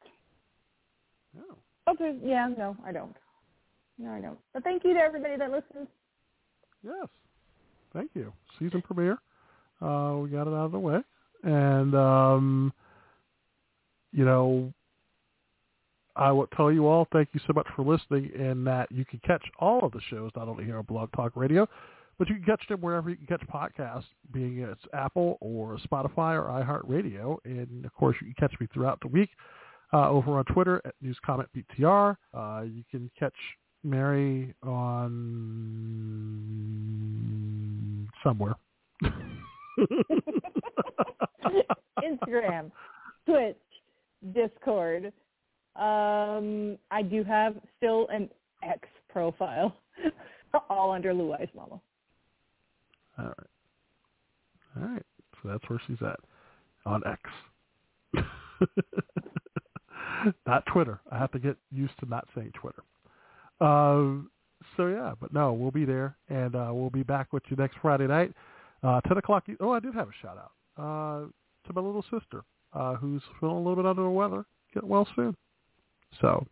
No. 1.34 1.56
Okay, 1.90 2.18
yeah, 2.22 2.50
no, 2.58 2.76
I 2.86 2.92
don't. 2.92 3.16
No, 3.98 4.12
I 4.12 4.20
don't. 4.20 4.38
But 4.54 4.66
thank 4.66 4.84
you 4.84 4.94
to 4.94 5.00
everybody 5.00 5.38
that 5.38 5.50
listens. 5.50 5.88
Yes. 6.84 7.08
Thank 7.98 8.12
you. 8.14 8.32
Season 8.60 8.84
premiere. 8.84 9.18
Uh, 9.82 10.18
we 10.22 10.30
got 10.30 10.46
it 10.46 10.54
out 10.54 10.66
of 10.66 10.72
the 10.72 10.78
way. 10.78 11.00
And, 11.44 11.96
um, 11.96 12.72
you 14.12 14.24
know, 14.24 14.72
I 16.16 16.32
will 16.32 16.46
tell 16.56 16.72
you 16.72 16.86
all 16.86 17.08
thank 17.12 17.30
you 17.34 17.40
so 17.48 17.54
much 17.54 17.66
for 17.76 17.84
listening 17.84 18.30
and 18.40 18.68
that 18.68 18.92
you 18.92 19.04
can 19.04 19.20
catch 19.26 19.44
all 19.58 19.84
of 19.84 19.94
the 19.94 20.02
shows, 20.12 20.30
not 20.36 20.48
only 20.48 20.64
here 20.64 20.78
on 20.78 20.84
Blog 20.84 21.10
Talk 21.16 21.32
Radio, 21.36 21.68
but 22.20 22.30
you 22.30 22.36
can 22.36 22.44
catch 22.44 22.68
them 22.70 22.82
wherever 22.82 23.10
you 23.10 23.16
can 23.16 23.26
catch 23.26 23.42
podcasts, 23.48 24.06
being 24.32 24.60
it's 24.60 24.82
Apple 24.94 25.40
or 25.42 25.80
Spotify 25.92 26.36
or 26.36 26.44
iHeartRadio. 26.64 27.38
And, 27.46 27.84
of 27.84 27.96
course, 27.96 28.16
you 28.22 28.32
can 28.32 28.48
catch 28.48 28.60
me 28.60 28.68
throughout 28.72 29.00
the 29.02 29.08
week 29.08 29.32
uh, 29.92 30.08
over 30.08 30.38
on 30.38 30.46
Twitter 30.46 30.84
at 30.86 30.94
News 31.02 31.18
Comment 31.26 31.50
BTR. 31.56 32.16
Uh, 32.32 32.62
you 32.62 32.84
can 32.92 33.10
catch 33.18 33.34
Mary 33.84 34.54
on 34.62 35.48
somewhere. 38.28 38.56
Instagram, 42.04 42.72
Twitch, 43.26 43.56
Discord. 44.34 45.14
Um, 45.76 46.78
I 46.92 47.02
do 47.04 47.24
have 47.24 47.56
still 47.78 48.08
an 48.12 48.30
X 48.64 48.82
profile, 49.10 49.76
all 50.70 50.92
under 50.92 51.14
Lou 51.14 51.32
Ice 51.34 51.48
Mama. 51.56 51.80
All 53.18 53.26
right. 53.26 53.34
All 54.76 54.84
right. 54.90 55.06
So 55.42 55.50
that's 55.50 55.68
where 55.70 55.82
she's 55.88 56.02
at 56.02 56.20
on 56.86 57.02
X. 57.06 57.22
not 60.48 60.66
Twitter. 60.66 61.00
I 61.12 61.18
have 61.18 61.32
to 61.32 61.40
get 61.40 61.56
used 61.72 61.98
to 62.00 62.10
not 62.10 62.28
saying 62.36 62.52
Twitter. 62.60 62.84
Uh, 63.62 64.24
so 64.78 64.88
yeah, 64.88 65.14
but 65.20 65.34
no, 65.34 65.52
we'll 65.54 65.72
be 65.72 65.84
there, 65.86 66.16
and 66.30 66.56
uh, 66.56 66.70
we'll 66.72 66.90
be 66.90 67.04
back 67.04 67.34
with 67.34 67.44
you 67.50 67.58
next 67.58 67.78
Friday 67.82 68.08
night, 68.08 68.32
uh, 68.84 69.02
ten 69.02 69.18
o'clock. 69.18 69.46
Oh, 69.60 69.72
I 69.72 69.80
did 69.80 69.94
have 69.96 70.08
a 70.08 70.12
shout 70.22 70.38
out 70.38 70.52
uh, 70.82 71.28
to 71.68 71.74
my 71.74 71.82
little 71.82 72.04
sister, 72.04 72.44
uh, 72.74 72.96
who's 72.96 73.22
feeling 73.40 73.56
a 73.56 73.60
little 73.60 73.76
bit 73.76 73.86
under 73.86 74.04
the 74.04 74.10
weather. 74.10 74.46
Get 74.74 74.84
well 74.84 75.08
soon. 75.16 75.36
So 76.22 76.46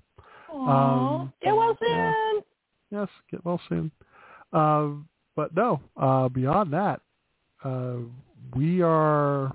Aw, 0.52 1.20
Um, 1.22 1.34
get 1.42 1.56
well 1.56 1.78
soon. 1.80 1.90
yeah. 1.90 2.34
yes, 2.92 3.08
get 3.32 3.46
well 3.46 3.62
soon. 3.70 3.92
Uh, 4.52 4.90
but 5.36 5.56
no, 5.56 5.80
uh, 5.98 6.30
beyond 6.30 6.74
that, 6.74 7.02
uh, 7.64 7.98
we 8.56 8.82
are 8.82 9.46
a 9.46 9.52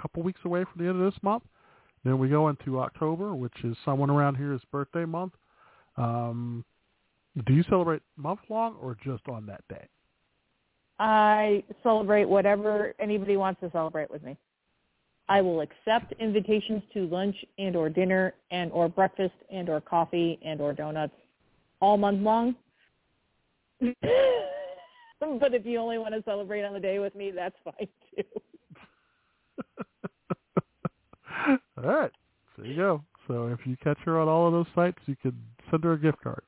couple 0.00 0.22
weeks 0.22 0.40
away 0.44 0.64
from 0.64 0.82
the 0.82 0.88
end 0.90 1.00
of 1.02 1.12
this 1.12 1.22
month. 1.22 1.44
Then 2.04 2.18
we 2.18 2.28
go 2.28 2.48
into 2.48 2.80
October, 2.80 3.34
which 3.34 3.64
is 3.64 3.76
someone 3.84 4.10
around 4.10 4.36
here's 4.36 4.60
birthday 4.70 5.04
month. 5.04 5.32
Um, 5.96 6.64
do 7.44 7.52
you 7.52 7.62
celebrate 7.64 8.02
month 8.16 8.40
long 8.48 8.76
or 8.80 8.96
just 9.04 9.28
on 9.28 9.46
that 9.46 9.62
day? 9.68 9.86
I 10.98 11.62
celebrate 11.82 12.24
whatever 12.24 12.94
anybody 12.98 13.36
wants 13.36 13.60
to 13.60 13.70
celebrate 13.70 14.10
with 14.10 14.22
me. 14.22 14.36
I 15.28 15.42
will 15.42 15.60
accept 15.60 16.14
invitations 16.20 16.82
to 16.94 17.06
lunch 17.08 17.36
and 17.58 17.76
or 17.76 17.90
dinner 17.90 18.34
and 18.50 18.70
or 18.72 18.88
breakfast 18.88 19.34
and 19.50 19.68
or 19.68 19.80
coffee 19.80 20.38
and 20.44 20.60
or 20.60 20.72
donuts 20.72 21.14
all 21.80 21.96
month 21.98 22.22
long. 22.22 22.54
but 23.80 23.94
if 25.52 25.66
you 25.66 25.78
only 25.78 25.98
want 25.98 26.14
to 26.14 26.22
celebrate 26.24 26.62
on 26.64 26.72
the 26.72 26.80
day 26.80 26.98
with 26.98 27.14
me, 27.14 27.30
that's 27.30 27.56
fine 27.64 27.88
too. 28.14 28.22
All 31.78 31.84
right. 31.84 32.10
There 32.56 32.66
you 32.66 32.76
go. 32.76 33.04
So 33.28 33.48
if 33.48 33.66
you 33.66 33.76
catch 33.82 33.98
her 34.04 34.18
on 34.18 34.28
all 34.28 34.46
of 34.46 34.52
those 34.52 34.66
sites, 34.74 34.98
you 35.06 35.16
can 35.20 35.36
send 35.70 35.84
her 35.84 35.92
a 35.92 36.00
gift 36.00 36.22
card. 36.22 36.42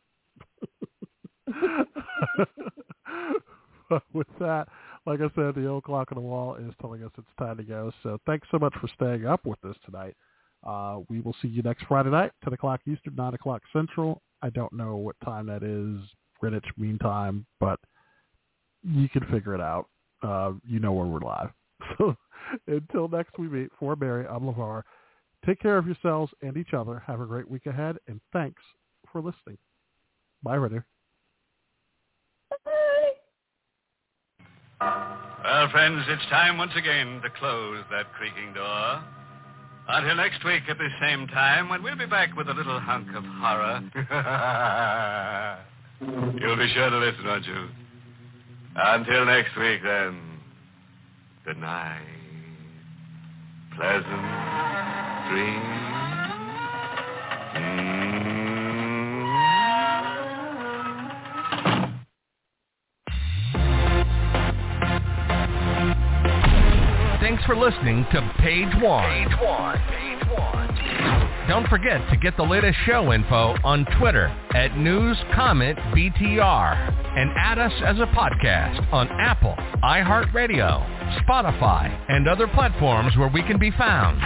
With 4.12 4.27
that, 4.41 4.69
like 5.07 5.20
I 5.20 5.31
said, 5.35 5.55
the 5.55 5.66
old 5.66 5.85
clock 5.85 6.09
on 6.12 6.16
the 6.16 6.23
wall 6.23 6.57
is 6.57 6.73
telling 6.81 7.03
us 7.03 7.11
it's 7.16 7.27
time 7.39 7.57
to 7.57 7.62
go. 7.62 7.93
So 8.03 8.19
thanks 8.27 8.47
so 8.51 8.59
much 8.59 8.75
for 8.81 8.89
staying 8.95 9.27
up 9.27 9.45
with 9.45 9.65
us 9.65 9.77
tonight. 9.85 10.15
Uh, 10.66 11.01
we 11.09 11.20
will 11.20 11.35
see 11.41 11.49
you 11.49 11.62
next 11.62 11.85
Friday 11.87 12.11
night, 12.11 12.33
10 12.45 12.53
o'clock 12.53 12.81
Eastern, 12.87 13.15
9 13.15 13.35
o'clock 13.35 13.62
Central. 13.73 14.23
I 14.43 14.51
don't 14.51 14.73
know 14.73 14.97
what 14.97 15.16
time 15.25 15.47
that 15.47 15.62
is, 15.62 16.01
Greenwich 16.41 16.66
Mean 16.77 16.99
Time, 16.99 17.47
but 17.61 17.79
you 18.83 19.09
can 19.09 19.25
figure 19.27 19.55
it 19.55 19.61
out. 19.61 19.87
Uh, 20.23 20.53
you 20.65 20.81
know 20.81 20.93
where 20.93 21.07
we're 21.07 21.20
live. 21.20 21.51
So 21.97 22.16
until 22.66 23.09
next 23.09 23.39
we 23.39 23.49
meet, 23.49 23.70
for 23.79 23.95
Mary, 23.95 24.27
I'm 24.29 24.41
LeVar. 24.41 24.83
Take 25.47 25.61
care 25.61 25.79
of 25.79 25.87
yourselves 25.87 26.33
and 26.43 26.57
each 26.57 26.75
other. 26.75 27.03
Have 27.07 27.20
a 27.20 27.27
great 27.27 27.49
week 27.49 27.66
ahead, 27.66 27.97
and 28.09 28.20
thanks 28.33 28.62
for 29.12 29.20
listening. 29.20 29.59
Bye, 30.43 30.57
Renner. 30.57 30.85
Well, 35.43 35.69
friends, 35.70 36.05
it's 36.09 36.24
time 36.31 36.59
once 36.59 36.73
again 36.77 37.20
to 37.23 37.31
close 37.31 37.85
that 37.90 38.12
creaking 38.12 38.55
door. 38.55 39.02
Until 39.89 40.16
next 40.16 40.44
week 40.44 40.62
at 40.69 40.77
the 40.78 40.89
same 41.01 41.27
time, 41.28 41.69
when 41.69 41.82
we'll 41.82 41.97
be 41.97 42.06
back 42.06 42.36
with 42.36 42.48
a 42.48 42.55
little 42.55 42.78
hunk 42.81 43.09
of 43.15 43.24
horror. 43.24 43.81
You'll 46.40 46.56
be 46.56 46.69
sure 46.74 46.90
to 46.90 46.98
listen, 46.98 47.24
won't 47.24 47.47
you? 47.47 47.69
Until 48.77 49.24
next 49.24 49.56
week, 49.56 49.81
then. 49.82 50.20
Good 51.44 51.56
night. 51.59 52.05
Pleasant 53.77 54.05
dreams. 55.31 55.89
Mm. 57.55 58.08
Thanks 67.39 67.47
for 67.47 67.56
listening 67.56 68.05
to 68.10 68.35
Page 68.40 68.74
One. 68.82 69.05
Page 69.05 69.39
one. 69.40 69.78
Page 69.90 70.27
one. 70.36 70.66
Don't 71.47 71.69
forget 71.69 72.01
to 72.10 72.16
get 72.16 72.36
the 72.36 72.43
latest 72.43 72.77
show 72.85 73.12
info 73.12 73.55
on 73.62 73.86
Twitter 73.97 74.27
at 74.56 74.73
NewsCommentBTR 74.73 77.16
and 77.16 77.31
add 77.36 77.60
us 77.60 77.73
as 77.85 78.01
a 78.01 78.06
podcast 78.06 78.93
on 78.93 79.06
Apple, 79.20 79.55
iHeartRadio, 79.85 80.85
Spotify, 81.23 81.97
and 82.09 82.27
other 82.27 82.48
platforms 82.48 83.16
where 83.16 83.28
we 83.28 83.44
can 83.44 83.56
be 83.56 83.70
found. 83.70 84.20